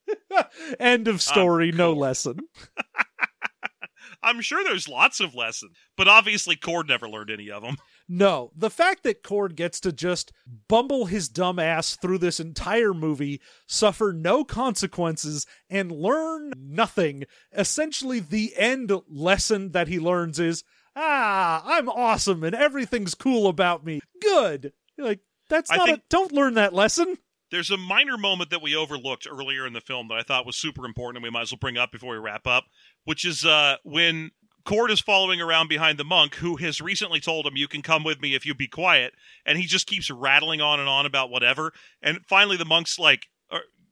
End 0.80 1.06
of 1.06 1.22
story, 1.22 1.70
no 1.70 1.92
Cord. 1.92 1.98
lesson. 1.98 2.40
I'm 4.22 4.40
sure 4.40 4.64
there's 4.64 4.88
lots 4.88 5.20
of 5.20 5.34
lessons, 5.34 5.76
but 5.96 6.08
obviously 6.08 6.56
Cord 6.56 6.88
never 6.88 7.08
learned 7.08 7.30
any 7.30 7.50
of 7.50 7.62
them. 7.62 7.76
No, 8.12 8.50
the 8.56 8.70
fact 8.70 9.04
that 9.04 9.22
Cord 9.22 9.54
gets 9.54 9.78
to 9.80 9.92
just 9.92 10.32
bumble 10.66 11.06
his 11.06 11.28
dumb 11.28 11.60
ass 11.60 11.94
through 11.94 12.18
this 12.18 12.40
entire 12.40 12.92
movie, 12.92 13.40
suffer 13.68 14.12
no 14.12 14.42
consequences, 14.42 15.46
and 15.68 15.92
learn 15.92 16.52
nothing. 16.58 17.22
Essentially, 17.56 18.18
the 18.18 18.52
end 18.56 18.90
lesson 19.08 19.70
that 19.70 19.86
he 19.86 20.00
learns 20.00 20.40
is, 20.40 20.64
ah, 20.96 21.62
I'm 21.64 21.88
awesome 21.88 22.42
and 22.42 22.52
everything's 22.52 23.14
cool 23.14 23.46
about 23.46 23.84
me. 23.84 24.00
Good. 24.20 24.72
You're 24.96 25.06
like, 25.06 25.20
that's 25.48 25.70
not 25.70 25.88
a. 25.88 26.02
Don't 26.10 26.32
learn 26.32 26.54
that 26.54 26.74
lesson. 26.74 27.16
There's 27.52 27.70
a 27.70 27.76
minor 27.76 28.18
moment 28.18 28.50
that 28.50 28.62
we 28.62 28.74
overlooked 28.74 29.28
earlier 29.30 29.68
in 29.68 29.72
the 29.72 29.80
film 29.80 30.08
that 30.08 30.18
I 30.18 30.22
thought 30.22 30.46
was 30.46 30.56
super 30.56 30.84
important 30.84 31.18
and 31.18 31.22
we 31.22 31.30
might 31.30 31.42
as 31.42 31.52
well 31.52 31.58
bring 31.60 31.78
up 31.78 31.92
before 31.92 32.14
we 32.14 32.18
wrap 32.18 32.48
up, 32.48 32.64
which 33.04 33.24
is 33.24 33.44
uh, 33.44 33.76
when 33.84 34.32
Cord 34.70 34.92
is 34.92 35.00
following 35.00 35.40
around 35.40 35.68
behind 35.68 35.98
the 35.98 36.04
monk 36.04 36.36
who 36.36 36.54
has 36.56 36.80
recently 36.80 37.18
told 37.18 37.44
him, 37.44 37.56
You 37.56 37.66
can 37.66 37.82
come 37.82 38.04
with 38.04 38.20
me 38.20 38.36
if 38.36 38.46
you 38.46 38.54
be 38.54 38.68
quiet. 38.68 39.14
And 39.44 39.58
he 39.58 39.66
just 39.66 39.88
keeps 39.88 40.10
rattling 40.10 40.60
on 40.60 40.78
and 40.78 40.88
on 40.88 41.06
about 41.06 41.28
whatever. 41.28 41.72
And 42.00 42.20
finally, 42.28 42.56
the 42.56 42.64
monk's 42.64 42.96
like, 42.96 43.26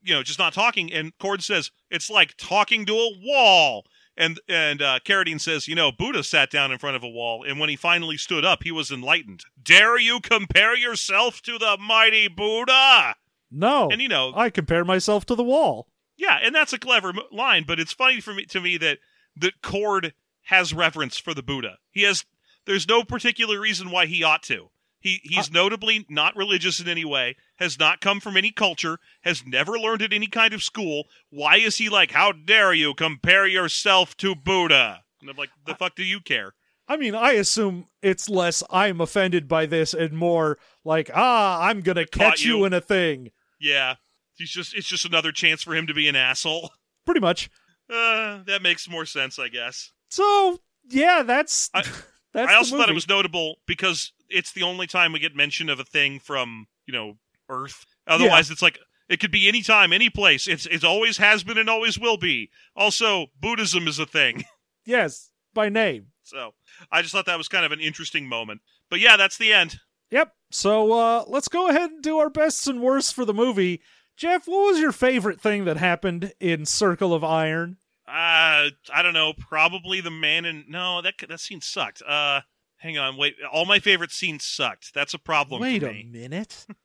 you 0.04 0.14
know, 0.14 0.22
just 0.22 0.38
not 0.38 0.52
talking. 0.52 0.92
And 0.92 1.16
Cord 1.18 1.42
says, 1.42 1.72
It's 1.90 2.08
like 2.08 2.36
talking 2.36 2.86
to 2.86 2.94
a 2.94 3.10
wall. 3.20 3.86
And 4.16 4.40
and 4.48 4.80
uh, 4.80 5.00
Carradine 5.04 5.40
says, 5.40 5.68
you 5.68 5.74
know, 5.74 5.92
Buddha 5.92 6.22
sat 6.22 6.50
down 6.50 6.72
in 6.72 6.78
front 6.78 6.96
of 6.96 7.04
a 7.04 7.08
wall, 7.08 7.44
and 7.44 7.60
when 7.60 7.68
he 7.68 7.76
finally 7.76 8.16
stood 8.16 8.44
up, 8.44 8.64
he 8.64 8.72
was 8.72 8.90
enlightened. 8.90 9.44
Dare 9.60 9.98
you 9.98 10.20
compare 10.20 10.76
yourself 10.76 11.40
to 11.42 11.58
the 11.58 11.76
mighty 11.80 12.26
Buddha? 12.26 13.16
No. 13.50 13.88
And 13.90 14.00
you 14.00 14.08
know, 14.08 14.32
I 14.34 14.50
compare 14.50 14.84
myself 14.84 15.24
to 15.26 15.34
the 15.34 15.44
wall. 15.44 15.88
yeah, 16.16 16.38
and 16.42 16.54
that's 16.54 16.72
a 16.72 16.78
clever 16.78 17.12
line, 17.30 17.64
but 17.64 17.78
it's 17.78 17.92
funny 17.92 18.20
for 18.20 18.34
me 18.34 18.44
to 18.46 18.60
me 18.60 18.76
that 18.78 18.98
that 19.36 19.62
Cord 19.62 20.14
has 20.48 20.72
reverence 20.72 21.18
for 21.18 21.34
the 21.34 21.42
Buddha. 21.42 21.78
He 21.90 22.02
has. 22.02 22.24
There's 22.64 22.88
no 22.88 23.04
particular 23.04 23.60
reason 23.60 23.90
why 23.90 24.06
he 24.06 24.22
ought 24.22 24.42
to. 24.44 24.70
He 25.00 25.20
he's 25.22 25.50
notably 25.50 26.06
not 26.08 26.36
religious 26.36 26.80
in 26.80 26.88
any 26.88 27.04
way. 27.04 27.36
Has 27.56 27.78
not 27.78 28.00
come 28.00 28.18
from 28.18 28.36
any 28.36 28.50
culture. 28.50 28.98
Has 29.22 29.46
never 29.46 29.78
learned 29.78 30.02
at 30.02 30.12
any 30.12 30.26
kind 30.26 30.54
of 30.54 30.62
school. 30.62 31.04
Why 31.30 31.56
is 31.56 31.76
he 31.76 31.88
like? 31.88 32.12
How 32.12 32.32
dare 32.32 32.72
you 32.72 32.94
compare 32.94 33.46
yourself 33.46 34.16
to 34.18 34.34
Buddha? 34.34 35.04
And 35.20 35.30
I'm 35.30 35.36
like, 35.36 35.50
the 35.66 35.74
fuck 35.74 35.94
do 35.94 36.02
you 36.02 36.20
care? 36.20 36.54
I 36.88 36.96
mean, 36.96 37.14
I 37.14 37.32
assume 37.32 37.86
it's 38.02 38.30
less 38.30 38.62
I'm 38.70 39.00
offended 39.00 39.46
by 39.46 39.66
this 39.66 39.92
and 39.92 40.12
more 40.14 40.58
like, 40.82 41.10
ah, 41.14 41.62
I'm 41.62 41.82
gonna 41.82 42.06
catch 42.06 42.42
you. 42.42 42.58
you. 42.58 42.64
in 42.64 42.72
a 42.72 42.80
thing. 42.80 43.30
Yeah, 43.60 43.96
he's 44.36 44.50
just 44.50 44.74
it's 44.74 44.88
just 44.88 45.04
another 45.04 45.30
chance 45.30 45.62
for 45.62 45.76
him 45.76 45.86
to 45.86 45.94
be 45.94 46.08
an 46.08 46.16
asshole. 46.16 46.70
Pretty 47.04 47.20
much. 47.20 47.50
Uh, 47.90 48.40
that 48.46 48.62
makes 48.62 48.88
more 48.88 49.06
sense, 49.06 49.38
I 49.38 49.48
guess. 49.48 49.92
So 50.08 50.58
yeah, 50.88 51.22
that's 51.22 51.70
I- 51.74 51.82
that's 52.32 52.50
I 52.50 52.54
also 52.54 52.76
thought 52.76 52.90
it 52.90 52.94
was 52.94 53.08
notable 53.08 53.56
because 53.66 54.12
it's 54.28 54.52
the 54.52 54.62
only 54.62 54.86
time 54.86 55.12
we 55.12 55.18
get 55.18 55.34
mention 55.34 55.68
of 55.68 55.80
a 55.80 55.84
thing 55.84 56.20
from 56.20 56.66
you 56.86 56.92
know 56.92 57.18
Earth. 57.48 57.84
Otherwise, 58.06 58.50
it's 58.50 58.62
like 58.62 58.78
it 59.08 59.20
could 59.20 59.30
be 59.30 59.48
any 59.48 59.62
time, 59.62 59.92
any 59.92 60.10
place. 60.10 60.46
It's 60.46 60.66
it 60.66 60.84
always 60.84 61.18
has 61.18 61.42
been 61.42 61.58
and 61.58 61.68
always 61.70 61.98
will 61.98 62.18
be. 62.18 62.50
Also, 62.76 63.26
Buddhism 63.40 63.86
is 63.88 63.98
a 63.98 64.06
thing. 64.06 64.44
yes 64.84 65.30
by 65.54 65.68
name. 65.68 66.06
So 66.22 66.52
I 66.92 67.02
just 67.02 67.12
thought 67.12 67.26
that 67.26 67.38
was 67.38 67.48
kind 67.48 67.64
of 67.64 67.72
an 67.72 67.80
interesting 67.80 68.28
moment. 68.28 68.60
But 68.90 69.00
yeah, 69.00 69.16
that's 69.16 69.38
the 69.38 69.52
end. 69.52 69.80
Yep. 70.10 70.32
So 70.52 70.92
uh, 70.92 71.24
let's 71.26 71.48
go 71.48 71.68
ahead 71.68 71.90
and 71.90 72.02
do 72.02 72.18
our 72.18 72.30
bests 72.30 72.66
and 72.66 72.80
worsts 72.80 73.10
for 73.12 73.24
the 73.24 73.34
movie. 73.34 73.80
Jeff, 74.16 74.46
what 74.46 74.72
was 74.72 74.80
your 74.80 74.92
favorite 74.92 75.40
thing 75.40 75.64
that 75.64 75.76
happened 75.76 76.32
in 76.40 76.64
Circle 76.64 77.12
of 77.12 77.24
Iron? 77.24 77.76
Uh, 78.08 78.70
I 78.94 79.02
don't 79.02 79.12
know. 79.12 79.32
Probably 79.38 80.00
the 80.00 80.10
man 80.10 80.44
in 80.44 80.64
no 80.68 81.02
that 81.02 81.14
that 81.28 81.40
scene 81.40 81.60
sucked. 81.60 82.02
Uh, 82.02 82.40
hang 82.78 82.96
on, 82.98 83.16
wait. 83.16 83.36
All 83.52 83.66
my 83.66 83.78
favorite 83.78 84.10
scenes 84.12 84.44
sucked. 84.44 84.94
That's 84.94 85.14
a 85.14 85.18
problem. 85.18 85.60
Wait 85.60 85.82
a 85.82 86.02
minute. 86.04 86.66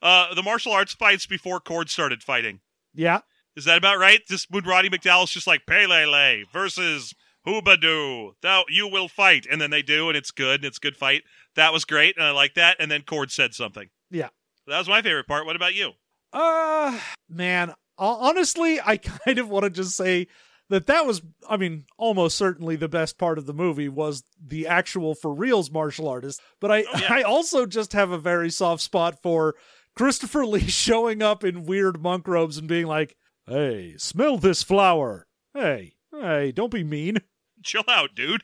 Uh, 0.00 0.32
the 0.34 0.42
martial 0.42 0.72
arts 0.72 0.92
fights 0.92 1.26
before 1.26 1.58
Cord 1.60 1.90
started 1.90 2.22
fighting. 2.22 2.60
Yeah. 2.94 3.20
Is 3.56 3.64
that 3.64 3.78
about 3.78 3.98
right? 3.98 4.20
Just 4.28 4.50
when 4.50 4.64
Roddy 4.64 4.88
McDowall's 4.88 5.30
just 5.32 5.46
like 5.46 5.66
Pelele 5.66 6.44
versus 6.52 7.14
Hoobadoo, 7.46 8.32
thou 8.42 8.64
you 8.68 8.88
will 8.88 9.08
fight, 9.08 9.46
and 9.50 9.60
then 9.60 9.70
they 9.70 9.82
do, 9.82 10.08
and 10.08 10.16
it's 10.16 10.30
good, 10.30 10.60
and 10.60 10.64
it's 10.64 10.78
a 10.78 10.80
good 10.80 10.96
fight. 10.96 11.22
That 11.56 11.72
was 11.72 11.84
great, 11.84 12.16
and 12.16 12.24
I 12.24 12.30
like 12.30 12.54
that. 12.54 12.76
And 12.78 12.90
then 12.90 13.02
Cord 13.02 13.30
said 13.30 13.54
something. 13.54 13.90
Yeah. 14.10 14.28
that 14.66 14.78
was 14.78 14.88
my 14.88 15.02
favorite 15.02 15.26
part. 15.26 15.44
What 15.46 15.56
about 15.56 15.74
you? 15.74 15.92
Uh, 16.32 16.98
man, 17.28 17.74
honestly, 18.04 18.80
I 18.84 18.96
kind 19.24 19.38
of 19.38 19.48
want 19.48 19.64
to 19.64 19.70
just 19.70 19.96
say 19.96 20.28
that 20.68 20.86
that 20.86 21.06
was, 21.06 21.22
I 21.48 21.56
mean, 21.56 21.84
almost 21.98 22.36
certainly 22.38 22.76
the 22.76 22.88
best 22.88 23.18
part 23.18 23.36
of 23.38 23.46
the 23.46 23.52
movie 23.52 23.88
was 23.88 24.24
the 24.42 24.66
actual 24.66 25.14
for 25.14 25.34
reals 25.34 25.70
martial 25.70 26.08
artist. 26.08 26.40
But 26.60 26.70
I, 26.70 26.84
Oh, 26.92 26.98
yeah. 26.98 27.06
I 27.14 27.22
also 27.22 27.66
just 27.66 27.92
have 27.92 28.10
a 28.10 28.18
very 28.18 28.50
soft 28.50 28.82
spot 28.82 29.20
for 29.22 29.54
Christopher 29.94 30.46
Lee 30.46 30.68
showing 30.68 31.22
up 31.22 31.44
in 31.44 31.64
weird 31.66 32.00
monk 32.00 32.26
robes 32.26 32.56
and 32.58 32.66
being 32.68 32.86
like, 32.86 33.16
"Hey, 33.46 33.94
smell 33.98 34.38
this 34.38 34.62
flower. 34.62 35.26
Hey, 35.52 35.94
hey, 36.12 36.52
don't 36.52 36.72
be 36.72 36.84
mean. 36.84 37.18
Chill 37.62 37.84
out, 37.88 38.14
dude. 38.14 38.42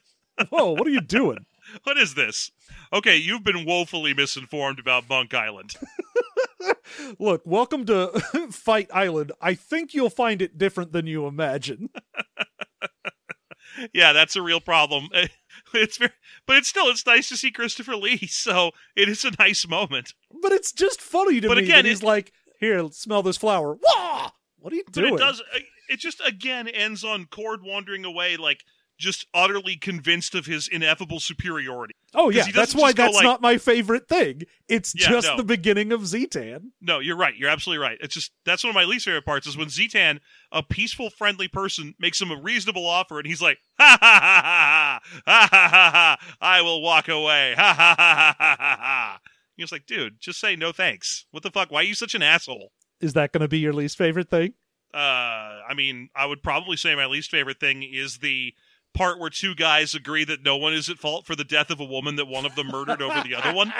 Whoa, 0.51 0.73
what 0.73 0.87
are 0.87 0.91
you 0.91 1.01
doing?" 1.01 1.47
What 1.85 1.99
is 1.99 2.15
this? 2.15 2.51
Okay, 2.93 3.17
you've 3.17 3.45
been 3.45 3.65
woefully 3.67 4.15
misinformed 4.15 4.79
about 4.79 5.09
Monk 5.09 5.35
Island. 5.35 5.75
Look, 7.19 7.43
welcome 7.45 7.85
to 7.87 8.09
Fight 8.51 8.89
Island. 8.93 9.33
I 9.41 9.55
think 9.55 9.93
you'll 9.95 10.09
find 10.11 10.41
it 10.41 10.57
different 10.59 10.93
than 10.93 11.07
you 11.07 11.27
imagine. 11.27 11.91
yeah, 13.93 14.13
that's 14.13 14.37
a 14.37 14.43
real 14.43 14.61
problem. 14.61 15.09
It's 15.75 15.99
very, 15.99 16.13
but 16.47 16.57
it's 16.57 16.69
still 16.69 16.89
it's 16.89 17.05
nice 17.07 17.29
to 17.29 17.37
see 17.37 17.51
Christopher 17.51 17.95
Lee. 17.97 18.27
So 18.27 18.71
it 18.97 19.09
is 19.09 19.25
a 19.25 19.33
nice 19.39 19.69
moment. 19.69 20.15
But 20.43 20.53
it's 20.53 20.73
just 20.73 21.01
funny 21.01 21.41
to 21.43 21.49
But 21.49 21.59
me 21.59 21.65
again, 21.65 21.85
that 21.85 21.89
he's 21.89 22.01
it- 22.03 22.07
like, 22.07 22.33
"Here, 22.59 22.89
smell 22.91 23.23
this 23.23 23.37
flower." 23.37 23.77
Wah! 23.83 24.31
What 24.59 24.73
are 24.73 24.77
you 24.77 24.85
But 24.87 24.95
doing? 24.95 25.15
it 25.15 25.19
does. 25.19 25.41
uh, 25.41 25.59
It 25.91 26.01
just 26.01 26.21
again 26.27 26.69
ends 26.69 27.05
on 27.05 27.27
Cord 27.27 27.61
wandering 27.63 28.05
away, 28.07 28.37
like 28.39 28.65
just 28.99 29.27
utterly 29.33 29.77
convinced 29.77 30.35
of 30.35 30.47
his 30.47 30.67
ineffable 30.69 31.21
superiority. 31.21 31.95
Oh 32.15 32.31
yeah, 32.31 32.47
that's 32.53 32.75
why 32.75 32.93
that's 32.93 33.15
like- 33.15 33.25
not 33.25 33.41
my 33.41 33.57
favorite 33.59 34.09
thing. 34.09 34.43
It's 34.69 34.93
Yeah, 34.95 35.09
just 35.09 35.29
no. 35.29 35.37
the 35.37 35.45
beginning 35.45 35.93
of 35.93 36.01
Zetan. 36.03 36.71
No, 36.81 36.99
you're 36.99 37.17
right. 37.17 37.35
You're 37.37 37.49
absolutely 37.51 37.83
right. 37.83 37.97
It's 38.01 38.15
just 38.15 38.33
that's 38.45 38.65
one 38.65 38.71
of 38.71 38.75
my 38.75 38.85
least 38.85 39.05
favorite 39.05 39.25
parts 39.25 39.47
is 39.47 39.57
when 39.57 39.69
Zetan, 39.69 40.19
a 40.53 40.63
peaceful, 40.63 41.11
friendly 41.11 41.49
person, 41.49 41.95
makes 41.99 42.21
him 42.21 42.31
a 42.31 42.37
reasonable 42.41 42.87
offer, 42.87 43.19
and 43.19 43.27
he's 43.27 43.41
like, 43.41 43.59
"Ha 43.79 43.97
ha 44.01 44.21
ha 44.21 44.41
ha 44.45 45.01
ha 45.27 45.49
ha 45.49 45.49
ha 45.51 45.69
ha 45.71 45.91
ha! 45.91 46.37
I 46.41 46.61
will 46.63 46.83
walk 46.83 47.09
away." 47.09 47.55
Ha 47.57 47.75
ha 47.75 47.95
ha 47.97 47.97
ha 47.99 48.35
ha 48.39 48.57
ha 48.59 48.77
ha! 48.81 49.21
He 49.57 49.63
was 49.63 49.73
like, 49.73 49.87
"Dude, 49.87 50.21
just 50.21 50.41
say 50.41 50.57
no 50.57 50.73
thanks. 50.73 51.27
What 51.31 51.43
the 51.43 51.51
fuck? 51.51 51.71
Why 51.71 51.81
are 51.81 51.85
you 51.85 51.95
such 51.95 52.15
an 52.15 52.23
asshole?" 52.23 52.73
Is 53.01 53.13
that 53.13 53.33
going 53.33 53.43
to 53.43 53.49
be 53.49 53.61
your 53.61 53.73
least 53.73 53.97
favorite 53.97 54.29
thing? 54.29 54.55
Uh, 54.93 54.97
I 55.69 55.75
mean, 55.77 56.09
I 56.17 56.27
would 56.27 56.43
probably 56.43 56.77
say 56.77 56.95
my 56.95 57.07
least 57.07 57.31
favorite 57.31 57.61
thing 57.61 57.83
is 57.83 58.19
the 58.19 58.55
part 58.99 59.21
where 59.21 59.31
two 59.31 59.55
guys 59.55 59.95
agree 59.95 60.25
that 60.25 60.43
no 60.43 60.57
one 60.57 60.75
is 60.75 60.89
at 60.89 60.99
fault 60.99 61.25
for 61.25 61.37
the 61.37 61.45
death 61.45 61.71
of 61.71 61.79
a 61.79 61.85
woman 61.85 62.17
that 62.17 62.27
one 62.27 62.45
of 62.45 62.57
them 62.57 62.67
murdered 62.67 63.01
over 63.01 63.23
the 63.23 63.35
other 63.35 63.55
one. 63.55 63.73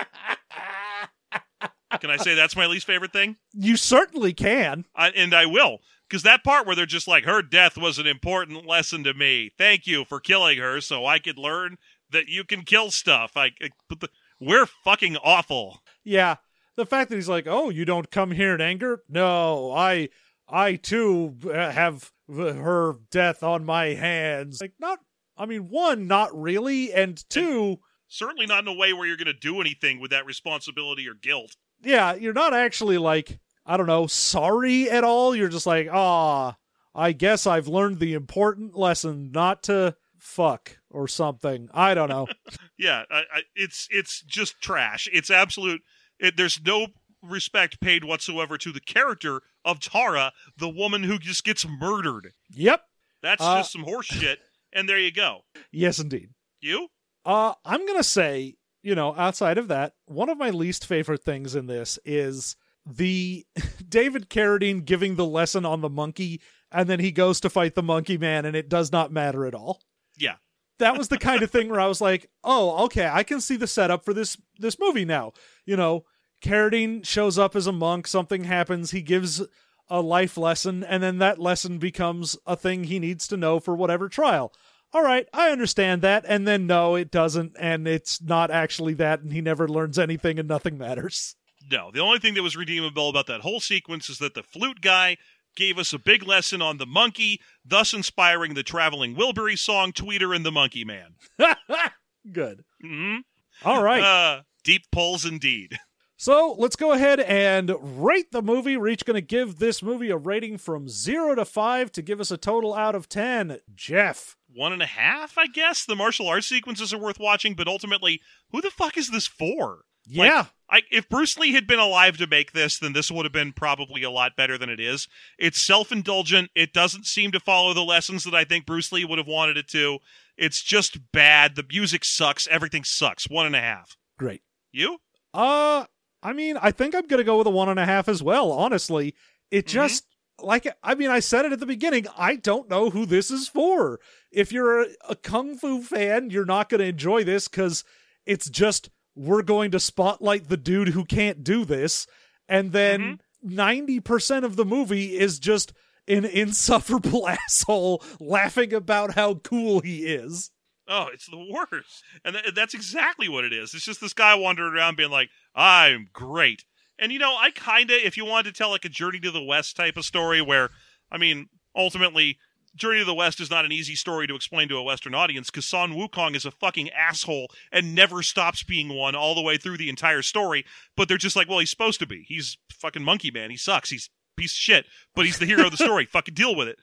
Can 2.01 2.11
I 2.11 2.19
say 2.19 2.35
that's 2.35 2.55
my 2.55 2.67
least 2.67 2.87
favorite 2.87 3.13
thing? 3.13 3.37
You 3.53 3.77
certainly 3.77 4.33
can. 4.33 4.85
I, 4.95 5.09
and 5.09 5.35
I 5.35 5.47
will, 5.47 5.79
because 6.09 6.23
that 6.23 6.45
part 6.45 6.67
where 6.67 6.77
they're 6.77 6.87
just 6.87 7.09
like, 7.09 7.25
her 7.25 7.43
death 7.43 7.77
was 7.77 7.99
an 7.99 8.07
important 8.07 8.65
lesson 8.65 9.03
to 9.05 9.13
me. 9.15 9.51
Thank 9.59 9.87
you 9.87 10.05
for 10.05 10.21
killing 10.21 10.59
her, 10.59 10.81
so 10.81 11.05
I 11.05 11.19
could 11.19 11.39
learn 11.39 11.79
that 12.11 12.29
you 12.29 12.45
can 12.45 12.63
kill 12.63 12.91
stuff. 12.91 13.33
I, 13.37 13.47
I 13.61 13.71
but 13.89 14.01
the, 14.01 14.09
we're 14.41 14.67
fucking 14.67 15.17
awful. 15.17 15.83
Yeah. 16.05 16.37
The 16.77 16.87
fact 16.87 17.11
that 17.11 17.17
he's 17.17 17.29
like, 17.29 17.49
"Oh, 17.49 17.71
you 17.71 17.85
don't 17.85 18.09
come 18.09 18.31
here 18.31 18.55
in 18.55 18.61
anger?" 18.61 19.03
No, 19.09 19.73
I 19.73 20.11
I 20.49 20.77
too 20.77 21.35
uh, 21.53 21.71
have 21.71 22.13
her 22.31 22.95
death 23.11 23.43
on 23.43 23.65
my 23.65 23.87
hands. 23.95 24.61
Like 24.61 24.75
not 24.79 25.01
I 25.39 25.47
mean, 25.47 25.69
one, 25.69 26.07
not 26.07 26.39
really, 26.39 26.93
and 26.93 27.23
two, 27.31 27.79
Certainly 28.11 28.47
not 28.47 28.63
in 28.65 28.69
a 28.69 28.73
way 28.75 28.93
where 28.95 29.07
you're 29.07 29.19
going 29.19 29.27
to 29.27 29.33
do 29.35 29.61
anything 29.61 30.01
with 30.01 30.11
that 30.13 30.25
responsibility 30.27 31.07
or 31.09 31.15
guilt. 31.15 31.57
yeah, 31.83 32.15
you're 32.15 32.33
not 32.33 32.55
actually 32.55 32.97
like, 32.99 33.39
I 33.67 33.77
don't 33.77 33.87
know, 33.87 34.07
sorry 34.07 34.91
at 34.91 35.05
all. 35.05 35.37
You're 35.37 35.51
just 35.51 35.67
like, 35.67 35.89
"Ah, 35.93 36.57
I 36.95 37.13
guess 37.13 37.47
I've 37.47 37.69
learned 37.69 37.99
the 38.01 38.15
important 38.15 38.75
lesson 38.77 39.31
not 39.31 39.63
to 39.65 39.95
fuck 40.17 40.79
or 40.91 41.07
something." 41.07 41.69
I 41.75 41.93
don't 41.95 42.09
know. 42.09 42.27
Yeah, 42.79 43.03
I, 43.11 43.19
I, 43.33 43.43
it's 43.57 43.89
it's 43.91 44.23
just 44.23 44.61
trash. 44.63 45.09
It's 45.13 45.31
absolute. 45.31 45.83
It, 46.21 46.37
there's 46.37 46.61
no 46.65 46.87
respect 47.23 47.81
paid 47.81 48.05
whatsoever 48.05 48.57
to 48.57 48.71
the 48.73 48.81
character 48.81 49.43
of 49.65 49.81
Tara, 49.81 50.33
the 50.57 50.69
woman 50.69 51.03
who 51.03 51.19
just 51.19 51.45
gets 51.45 51.67
murdered. 51.67 52.33
yep. 52.51 52.83
That's 53.21 53.43
Uh, 53.43 53.59
just 53.59 53.73
some 53.73 53.83
horse 53.83 54.07
shit. 54.07 54.39
And 54.73 54.89
there 54.89 54.99
you 54.99 55.13
go. 55.13 55.41
Yes, 55.73 55.99
indeed. 55.99 56.31
You? 56.61 56.89
Uh, 57.25 57.55
I'm 57.65 57.87
gonna 57.87 58.03
say, 58.03 58.57
you 58.83 58.95
know, 58.95 59.15
outside 59.17 59.59
of 59.59 59.69
that, 59.69 59.95
one 60.07 60.29
of 60.29 60.39
my 60.39 60.51
least 60.51 60.87
favorite 60.87 61.25
things 61.25 61.55
in 61.55 61.67
this 61.67 61.99
is 62.05 62.57
the 62.87 63.45
David 63.89 64.31
Carradine 64.31 64.85
giving 64.85 65.17
the 65.17 65.27
lesson 65.27 65.65
on 65.65 65.81
the 65.81 65.91
monkey, 65.91 66.41
and 66.73 66.89
then 66.89 67.01
he 67.01 67.13
goes 67.13 67.41
to 67.41 67.51
fight 67.51 67.75
the 67.75 67.83
monkey 67.83 68.19
man, 68.19 68.45
and 68.45 68.57
it 68.57 68.69
does 68.69 68.93
not 68.93 69.13
matter 69.13 69.47
at 69.47 69.55
all. 69.55 69.81
Yeah. 70.17 70.37
That 70.79 70.97
was 70.97 71.09
the 71.09 71.19
kind 71.19 71.43
of 71.43 71.51
thing 71.51 71.69
where 71.69 71.81
I 71.81 71.89
was 71.89 72.01
like, 72.01 72.31
"Oh, 72.45 72.85
okay, 72.85 73.09
I 73.13 73.25
can 73.25 73.41
see 73.41 73.57
the 73.57 73.67
setup 73.67 74.05
for 74.05 74.15
this 74.15 74.37
this 74.59 74.79
movie 74.79 75.05
now." 75.05 75.33
You 75.67 75.77
know, 75.77 76.05
Carradine 76.43 77.05
shows 77.05 77.39
up 77.39 77.57
as 77.57 77.67
a 77.67 77.73
monk, 77.73 78.07
something 78.07 78.45
happens, 78.45 78.93
he 78.93 79.03
gives 79.03 79.43
a 79.91 80.01
life 80.01 80.37
lesson, 80.37 80.85
and 80.85 81.03
then 81.03 81.19
that 81.19 81.39
lesson 81.39 81.79
becomes 81.79 82.37
a 82.47 82.57
thing 82.57 82.85
he 82.85 82.99
needs 82.99 83.27
to 83.29 83.37
know 83.37 83.61
for 83.61 83.75
whatever 83.75 84.09
trial 84.09 84.53
all 84.93 85.03
right, 85.03 85.29
I 85.33 85.51
understand 85.51 86.03
that. 86.03 86.25
And 86.27 86.47
then 86.47 86.67
no, 86.67 86.95
it 86.95 87.11
doesn't. 87.11 87.57
And 87.59 87.87
it's 87.87 88.23
not 88.23 88.51
actually 88.51 88.95
that. 88.95 89.21
And 89.21 89.33
he 89.33 89.41
never 89.41 89.69
learns 89.69 89.99
anything 89.99 90.39
and 90.39 90.49
nothing 90.49 90.79
matters. 90.79 91.37
No. 91.71 91.91
The 91.93 92.01
only 92.01 92.19
thing 92.19 92.35
that 92.35 92.43
was 92.43 92.57
redeemable 92.57 93.09
about 93.09 93.27
that 93.27 93.43
whole 93.43 93.61
sequence 93.61 94.09
is 94.09 94.19
that 94.19 94.35
the 94.35 94.43
flute 94.43 94.81
guy 94.81 95.19
gave 95.57 95.79
us 95.79 95.93
a 95.93 95.99
big 95.99 96.23
lesson 96.27 96.63
on 96.63 96.79
the 96.79 96.87
monkey, 96.87 97.41
thus 97.65 97.93
inspiring 97.93 98.55
the 98.55 98.63
traveling 98.63 99.15
Wilbury 99.15 99.59
song 99.59 99.93
Tweeter 99.93 100.35
and 100.35 100.47
the 100.47 100.53
Monkey 100.53 100.85
Man. 100.85 101.17
Good. 102.33 102.65
hmm 102.81 103.17
All 103.65 103.83
right. 103.83 104.03
Uh, 104.03 104.43
deep 104.65 104.83
pulls 104.91 105.25
indeed. 105.25 105.77
so 106.19 106.57
let's 106.59 106.75
go 106.75 106.93
ahead 106.93 107.21
and 107.21 107.73
rate 107.81 108.33
the 108.33 108.43
movie. 108.43 108.77
We're 108.77 108.89
each 108.89 109.05
going 109.05 109.15
to 109.15 109.21
give 109.21 109.59
this 109.59 109.83
movie 109.85 110.11
a 110.11 110.17
rating 110.17 110.59
from 110.59 110.89
zero 110.89 111.37
to 111.37 111.45
five 111.45 111.93
to 111.93 112.03
give 112.03 112.21
us 112.21 112.33
a 112.33 112.37
total 112.37 112.75
out 112.75 112.97
of 112.97 113.09
10. 113.09 113.61
Jeff. 113.75 114.37
One 114.53 114.73
and 114.73 114.83
a 114.83 114.87
half, 114.87 115.39
I 115.39 115.47
guess. 115.47 115.85
The 115.85 115.95
martial 115.95 116.27
arts 116.27 116.49
sequences 116.49 116.93
are 116.93 116.99
worth 116.99 117.21
watching, 117.21 117.55
but 117.55 117.69
ultimately, 117.69 118.21
who 118.51 118.61
the 118.61 118.71
fuck 118.71 118.97
is 118.97 119.11
this 119.11 119.29
for? 119.29 119.85
Yeah. 120.09 120.47
I, 120.69 120.83
if 120.91 121.09
Bruce 121.09 121.39
Lee 121.39 121.53
had 121.53 121.67
been 121.67 121.79
alive 121.79 122.17
to 122.17 122.27
make 122.27 122.53
this, 122.53 122.79
then 122.79 122.95
this 122.95 123.11
would 123.11 123.25
have 123.25 123.33
been 123.33 123.53
probably 123.53 124.03
a 124.03 124.11
lot 124.11 124.37
better 124.37 124.59
than 124.59 124.69
it 124.69 124.81
is. 124.81 125.07
It's 125.39 125.61
self 125.61 125.93
indulgent. 125.93 126.51
It 126.55 126.73
doesn't 126.73 127.07
seem 127.07 127.31
to 127.33 127.41
follow 127.41 127.73
the 127.75 127.85
lessons 127.85 128.25
that 128.25 128.35
I 128.35 128.45
think 128.45 128.67
Bruce 128.67 128.91
Lee 128.91 129.05
would 129.05 129.19
have 129.19 129.29
wanted 129.29 129.57
it 129.57 129.69
to. 129.69 129.99
It's 130.37 130.63
just 130.63 131.13
bad. 131.13 131.55
The 131.55 131.65
music 131.71 132.05
sucks. 132.05 132.49
Everything 132.49 132.85
sucks. 132.85 133.31
One 133.31 133.47
and 133.47 133.57
a 133.57 133.61
half. 133.61 133.97
Great. 134.19 134.43
You? 134.73 134.99
Uh, 135.33 135.85
I 136.23 136.33
mean, 136.33 136.57
I 136.61 136.71
think 136.73 136.95
I'm 136.95 137.07
going 137.07 137.19
to 137.19 137.25
go 137.25 137.39
with 137.39 137.47
a 137.47 137.51
one 137.51 137.69
and 137.69 137.79
a 137.79 137.87
half 137.87 138.09
as 138.09 138.23
well. 138.23 138.51
Honestly, 138.53 139.15
it 139.51 139.67
Mhm. 139.67 139.71
just 139.71 140.05
like 140.41 140.67
I 140.83 140.95
mean, 140.95 141.11
I 141.11 141.21
said 141.21 141.45
it 141.45 141.53
at 141.53 141.61
the 141.61 141.67
beginning. 141.67 142.07
I 142.17 142.37
don't 142.37 142.69
know 142.71 142.91
who 142.91 143.07
this 143.07 143.31
is 143.31 143.49
for. 143.49 143.99
If 144.31 144.53
you're 144.53 144.83
a, 144.83 144.87
a 145.09 145.17
kung 145.17 145.57
fu 145.57 145.83
fan, 145.83 146.31
you're 146.31 146.45
not 146.45 146.69
going 146.69 146.81
to 146.81 146.87
enjoy 146.87 147.25
this 147.25 147.49
because 147.49 147.85
it's 148.27 148.49
just 148.51 148.91
we're 149.17 149.43
going 149.43 149.71
to 149.73 149.81
spotlight 149.81 150.49
the 150.49 150.57
dude 150.57 150.89
who 150.89 151.05
can't 151.05 151.43
do 151.43 151.65
this, 151.65 152.07
and 152.49 152.71
then 152.73 153.19
90 153.43 154.01
percent 154.01 154.45
of 154.45 154.55
the 154.57 154.65
movie 154.65 155.17
is 155.19 155.39
just 155.41 155.73
an 156.07 156.25
insufferable 156.43 157.27
asshole 157.47 158.03
laughing 158.21 158.73
about 158.73 159.15
how 159.15 159.35
cool 159.35 159.81
he 159.81 160.07
is. 160.07 160.51
Oh, 160.89 161.09
it's 161.13 161.27
the 161.27 161.47
worst. 161.53 162.03
And 162.25 162.35
th- 162.35 162.55
that's 162.55 162.75
exactly 162.75 163.29
what 163.29 163.45
it 163.45 163.53
is. 163.53 163.75
It's 163.75 163.85
just 163.85 164.01
this 164.01 164.15
guy 164.15 164.35
wandering 164.35 164.75
around 164.75 164.97
being 164.97 165.11
like, 165.11 165.29
I'm 165.55 166.09
great. 166.13 166.65
And, 166.99 167.13
you 167.13 167.19
know, 167.19 167.37
I 167.39 167.51
kind 167.51 167.91
of, 167.91 167.99
if 168.03 168.17
you 168.17 168.25
wanted 168.25 168.53
to 168.55 168.59
tell 168.59 168.71
like 168.71 168.85
a 168.85 168.89
Journey 168.89 169.21
to 169.21 169.31
the 169.31 169.43
West 169.43 169.77
type 169.77 169.97
of 169.97 170.05
story 170.05 170.41
where, 170.41 170.71
I 171.13 171.19
mean, 171.19 171.49
ultimately, 171.77 172.39
Journey 172.75 173.01
to 173.01 173.05
the 173.05 173.15
West 173.15 173.41
is 173.41 173.51
not 173.51 173.65
an 173.65 173.73
easy 173.73 173.95
story 173.95 174.27
to 174.27 174.35
explain 174.35 174.69
to 174.69 174.77
a 174.77 174.83
Western 174.83 175.15
audience 175.15 175.51
because 175.51 175.67
Sun 175.67 175.93
Wukong 175.93 176.35
is 176.35 176.45
a 176.45 176.51
fucking 176.51 176.91
asshole 176.91 177.49
and 177.71 177.95
never 177.95 178.23
stops 178.23 178.63
being 178.63 178.89
one 178.89 179.15
all 179.15 179.35
the 179.35 179.43
way 179.43 179.57
through 179.57 179.77
the 179.79 179.89
entire 179.89 180.23
story. 180.23 180.65
But 180.97 181.09
they're 181.09 181.19
just 181.19 181.37
like, 181.37 181.49
well, 181.49 181.59
he's 181.59 181.71
supposed 181.71 182.01
to 182.01 182.07
be. 182.07 182.25
He's 182.27 182.57
fucking 182.73 183.03
monkey 183.03 183.31
man. 183.31 183.51
He 183.51 183.57
sucks. 183.57 183.91
He's 183.91 184.11
piece 184.37 184.53
of 184.53 184.59
shit. 184.59 184.87
But 185.15 185.27
he's 185.27 185.39
the 185.39 185.47
hero 185.47 185.65
of 185.67 185.71
the 185.73 185.77
story. 185.77 186.05
fucking 186.07 186.35
deal 186.35 186.55
with 186.55 186.69
it. 186.69 186.79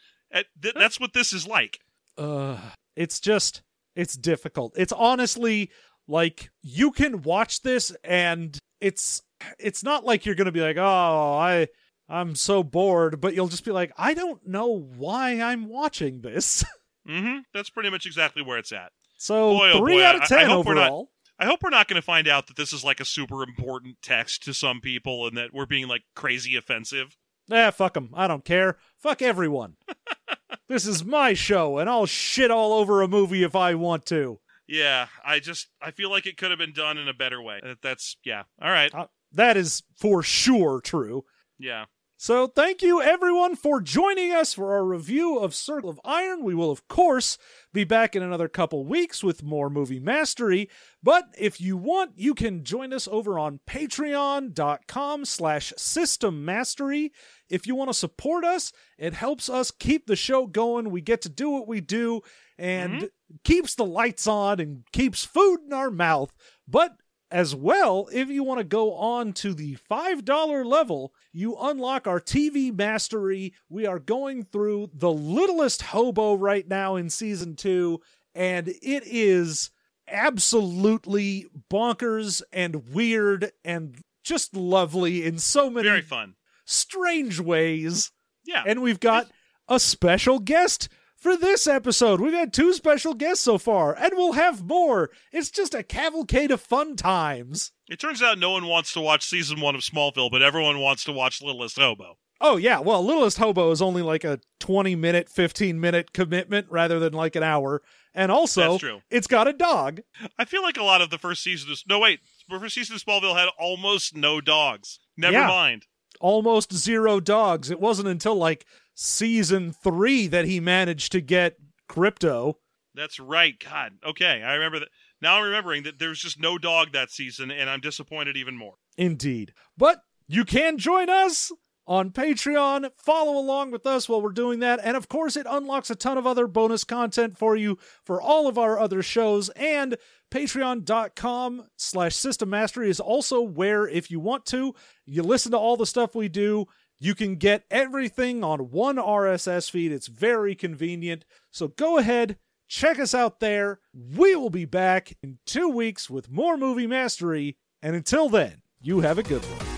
Th- 0.62 0.76
that's 0.76 1.00
what 1.00 1.14
this 1.14 1.34
is 1.34 1.48
like. 1.48 1.80
uh 2.18 2.58
it's 2.96 3.20
just 3.20 3.62
it's 3.96 4.16
difficult 4.18 4.74
it's 4.78 4.92
honestly 4.94 5.70
like 6.08 6.50
you 6.62 6.92
can 6.92 7.22
watch 7.22 7.62
this 7.62 7.96
and 8.04 8.60
it's 8.82 9.22
it's 9.60 9.84
not 9.84 10.06
like 10.06 10.26
you're 10.26 10.36
gonna 10.36 10.52
be 10.52 10.62
like 10.62 10.78
oh 10.78 11.38
i 11.38 11.68
i'm 12.10 12.36
so 12.36 12.62
bored 12.64 13.20
but 13.22 13.34
you'll 13.34 13.48
just 13.48 13.66
be 13.66 13.72
like 13.72 13.92
i 13.98 14.14
don't 14.14 14.46
know 14.48 14.68
why 14.96 15.42
i'm 15.42 15.68
watching 15.68 16.22
this 16.22 16.64
Mm-hmm. 17.08 17.42
That's 17.54 17.70
pretty 17.70 17.92
much 17.92 18.08
exactly 18.08 18.42
where 18.42 18.58
it's 18.58 18.72
at. 18.72 18.92
so 19.20 19.52
Boy, 19.56 19.72
oh 19.74 19.78
three 19.78 19.98
boy, 19.98 20.04
out 20.04 20.16
of 20.16 20.22
I- 20.22 20.26
I 20.26 20.28
ten 20.28 20.50
hope 20.50 20.66
we're 20.66 20.74
not- 20.74 20.88
overall 20.88 21.10
I 21.38 21.46
hope 21.46 21.60
we're 21.62 21.70
not 21.70 21.88
going 21.88 22.02
to 22.02 22.06
find 22.06 22.28
out 22.28 22.48
that 22.48 22.56
this 22.58 22.74
is 22.74 22.84
like 22.84 23.00
a 23.00 23.06
super 23.06 23.44
important 23.44 23.98
text 24.02 24.42
to 24.46 24.54
some 24.56 24.80
people 24.82 25.28
and 25.28 25.38
that 25.38 25.54
we're 25.54 25.66
being 25.68 25.88
like 25.88 26.02
crazy 26.16 26.56
offensive. 26.56 27.16
eh 27.52 27.70
fuck 27.70 27.94
them 27.94 28.10
i 28.16 28.26
don't 28.28 28.44
care 28.44 28.78
fuck 28.98 29.22
everyone 29.22 29.76
this 30.68 30.86
is 30.86 31.04
my 31.06 31.34
show 31.34 31.78
and 31.78 31.90
i'll 31.90 32.06
shit 32.06 32.52
all 32.52 32.74
over 32.74 33.02
a 33.02 33.08
movie 33.08 33.44
if 33.44 33.56
i 33.56 33.74
want 33.76 34.06
to 34.06 34.40
Yeah, 34.68 35.08
I 35.24 35.40
just 35.40 35.68
I 35.80 35.92
feel 35.92 36.10
like 36.10 36.26
it 36.26 36.38
could 36.38 36.50
have 36.50 36.58
been 36.58 36.74
done 36.74 36.98
in 36.98 37.08
a 37.08 37.14
better 37.14 37.40
way. 37.40 37.62
That's 37.84 38.18
yeah. 38.26 38.44
All 38.60 38.72
right. 38.72 38.92
Uh, 38.94 39.06
that 39.32 39.58
is 39.58 39.84
for 39.96 40.24
sure 40.24 40.82
true 40.82 41.24
Yeah. 41.60 41.86
So, 42.18 42.48
thank 42.48 42.82
you 42.82 43.02
everyone 43.02 43.58
for 43.58 43.82
joining 43.82 44.32
us 44.32 44.54
for 44.54 44.72
our 44.74 44.86
review 44.86 45.38
of 45.38 45.54
Circle 45.54 45.90
of 45.90 46.00
Iron. 46.06 46.46
We 46.46 46.56
will, 46.56 46.72
of 46.72 46.88
course, 46.88 47.38
be 47.74 47.84
back 47.84 48.16
in 48.16 48.24
another 48.24 48.48
couple 48.48 48.86
weeks 48.86 49.22
with 49.22 49.44
more 49.44 49.70
movie 49.70 50.00
mastery. 50.00 50.70
But 51.04 51.26
if 51.38 51.60
you 51.60 51.76
want, 51.76 52.12
you 52.16 52.34
can 52.34 52.64
join 52.64 52.94
us 52.94 53.10
over 53.10 53.38
on 53.38 53.60
patreon.com 53.68 55.26
slash 55.26 55.74
system 55.76 56.46
mastery. 56.46 57.12
If 57.50 57.68
you 57.68 57.76
want 57.76 57.90
to 57.90 57.94
support 57.94 58.46
us, 58.46 58.72
it 58.98 59.14
helps 59.14 59.50
us 59.50 59.70
keep 59.70 60.08
the 60.08 60.16
show 60.16 60.48
going. 60.48 60.92
We 60.92 61.02
get 61.02 61.22
to 61.24 61.30
do 61.30 61.50
what 61.50 61.68
we 61.68 61.82
do 61.82 62.22
and 62.58 62.94
mm-hmm. 62.94 63.06
keeps 63.44 63.76
the 63.76 63.86
lights 63.86 64.26
on 64.26 64.62
and 64.62 64.84
keeps 64.94 65.26
food 65.26 65.60
in 65.66 65.74
our 65.74 65.92
mouth. 65.92 66.34
But 66.66 66.96
as 67.36 67.54
well, 67.54 68.08
if 68.14 68.30
you 68.30 68.46
want 68.46 68.60
to 68.60 68.64
go 68.64 68.94
on 68.94 69.34
to 69.34 69.54
the 69.54 69.76
$5 69.92 70.66
level, 70.66 71.14
you 71.34 71.58
unlock 71.60 72.08
our 72.08 72.22
TV 72.22 72.74
mastery. 72.74 73.54
We 73.68 73.86
are 73.86 74.00
going 74.00 74.44
through 74.46 74.92
The 74.94 75.12
Littlest 75.12 75.82
Hobo 75.82 76.36
right 76.36 76.66
now 76.66 76.96
in 76.96 77.10
season 77.10 77.58
two, 77.58 78.00
and 78.34 78.70
it 78.70 79.04
is 79.06 79.70
absolutely 80.08 81.48
bonkers 81.70 82.42
and 82.54 82.88
weird 82.94 83.52
and 83.66 83.98
just 84.24 84.56
lovely 84.56 85.26
in 85.26 85.38
so 85.38 85.70
many 85.70 85.90
Very 85.90 86.02
fun. 86.04 86.36
strange 86.64 87.42
ways. 87.42 88.14
Yeah. 88.46 88.64
And 88.66 88.82
we've 88.82 89.02
got 89.02 89.30
a 89.68 89.78
special 89.82 90.40
guest 90.40 90.88
for 91.26 91.36
this 91.36 91.66
episode. 91.66 92.22
We've 92.22 92.34
had 92.34 92.54
two 92.54 92.72
special 92.72 93.16
guests 93.16 93.44
so 93.44 93.58
far, 93.58 93.96
and 93.98 94.12
we'll 94.16 94.34
have 94.34 94.64
more. 94.64 95.10
It's 95.32 95.50
just 95.50 95.74
a 95.74 95.82
cavalcade 95.82 96.52
of 96.52 96.62
fun 96.62 96.96
times. 96.96 97.72
It 97.88 98.00
turns 98.00 98.22
out 98.22 98.38
no 98.38 98.52
one 98.52 98.68
wants 98.68 98.94
to 98.94 99.02
watch 99.02 99.26
season 99.26 99.60
one 99.60 99.74
of 99.74 99.82
Smallville, 99.82 100.30
but 100.30 100.44
everyone 100.44 100.78
wants 100.80 101.04
to 101.06 101.12
watch 101.12 101.42
Littlest 101.42 101.78
Hobo. 101.80 102.20
Oh, 102.40 102.58
yeah. 102.58 102.78
Well, 102.80 103.04
Littlest 103.04 103.40
Hobo 103.40 103.72
is 103.72 103.82
only 103.82 104.04
like 104.04 104.24
a 104.24 104.40
20 104.60 104.96
minute, 104.96 105.28
15 105.28 105.80
minute 105.80 106.14
commitment 106.14 106.68
rather 106.70 107.00
than 107.00 107.14
like 107.14 107.36
an 107.36 107.42
hour. 107.42 107.82
And 108.14 108.32
also, 108.32 108.78
it's 109.10 109.26
got 109.26 109.48
a 109.48 109.54
dog. 109.54 110.02
I 110.38 110.46
feel 110.46 110.62
like 110.62 110.78
a 110.78 110.84
lot 110.84 111.02
of 111.02 111.10
the 111.10 111.18
first 111.18 111.42
season 111.42 111.72
of 111.72 111.80
no 111.90 111.98
wait, 111.98 112.20
the 112.48 112.60
first 112.60 112.76
season 112.76 112.96
of 112.98 113.04
Smallville 113.04 113.36
had 113.36 113.50
almost 113.60 114.16
no 114.16 114.42
dogs. 114.42 115.00
Never 115.18 115.34
Yeah. 115.34 115.48
mind. 115.48 115.88
Almost 116.22 116.72
zero 116.72 117.20
dogs. 117.20 117.72
It 117.72 117.80
wasn't 117.80 118.10
until 118.10 118.36
like 118.36 118.68
season 118.96 119.72
three 119.72 120.26
that 120.28 120.46
he 120.46 120.60
managed 120.60 121.12
to 121.12 121.22
get 121.22 121.58
Krypto. 121.88 122.56
That's 122.96 123.20
right. 123.20 123.54
God. 123.60 123.94
Okay, 124.06 124.42
I 124.42 124.54
remember 124.54 124.80
that. 124.80 124.90
Now 125.22 125.38
I'm 125.38 125.44
remembering 125.44 125.84
that 125.84 126.00
there's 126.00 126.20
just 126.20 126.40
no 126.40 126.58
dog 126.58 126.94
that 126.94 127.12
season, 127.12 127.52
and 127.52 127.70
I'm 127.70 127.82
disappointed 127.82 128.38
even 128.38 128.58
more. 128.58 128.76
Indeed. 128.98 129.54
But 129.78 130.02
you 130.28 130.46
can 130.46 130.78
join 130.78 131.10
us 131.10 131.52
on 131.88 132.12
Patreon. 132.12 132.90
Follow 132.98 133.38
along 133.38 133.72
with 133.72 133.86
us 133.86 134.10
while 134.10 134.22
we're 134.22 134.32
doing 134.32 134.60
that. 134.60 134.80
And 134.84 134.98
of 134.98 135.08
course, 135.08 135.36
it 135.36 135.46
unlocks 135.48 135.90
a 135.90 135.96
ton 135.96 136.18
of 136.18 136.26
other 136.26 136.48
bonus 136.48 136.84
content 136.84 137.38
for 137.38 137.56
you 137.56 137.78
for 138.04 138.22
all 138.22 138.48
of 138.48 138.58
our 138.58 138.80
other 138.80 139.04
shows. 139.04 139.50
And 139.50 139.98
patreon.com 140.32 141.68
slash 141.78 142.16
system 142.16 142.50
mastery 142.50 142.90
is 142.90 143.00
also 143.00 143.42
where, 143.42 143.88
if 143.88 144.10
you 144.10 144.20
want 144.20 144.46
to, 144.48 144.74
you 145.06 145.22
listen 145.22 145.52
to 145.52 145.58
all 145.58 145.78
the 145.78 145.86
stuff 145.86 146.16
we 146.16 146.28
do. 146.28 146.66
You 147.00 147.16
can 147.16 147.36
get 147.36 147.66
everything 147.70 148.44
on 148.44 148.72
one 148.72 148.96
RSS 148.96 149.70
feed. 149.70 149.92
It's 149.92 150.08
very 150.08 150.56
convenient. 150.56 151.26
So 151.52 151.68
go 151.68 151.98
ahead, 151.98 152.38
check 152.68 153.00
us 153.00 153.14
out 153.14 153.40
there. 153.40 153.80
We 153.94 154.36
will 154.36 154.50
be 154.50 154.66
back 154.66 155.18
in 155.22 155.40
two 155.46 155.70
weeks 155.70 156.10
with 156.10 156.32
more 156.32 156.58
movie 156.58 156.88
mastery. 156.88 157.58
And 157.82 157.96
until 157.96 158.30
then, 158.30 158.62
you 158.82 159.02
have 159.02 159.18
a 159.18 159.24
good 159.24 159.44
one. 159.44 159.75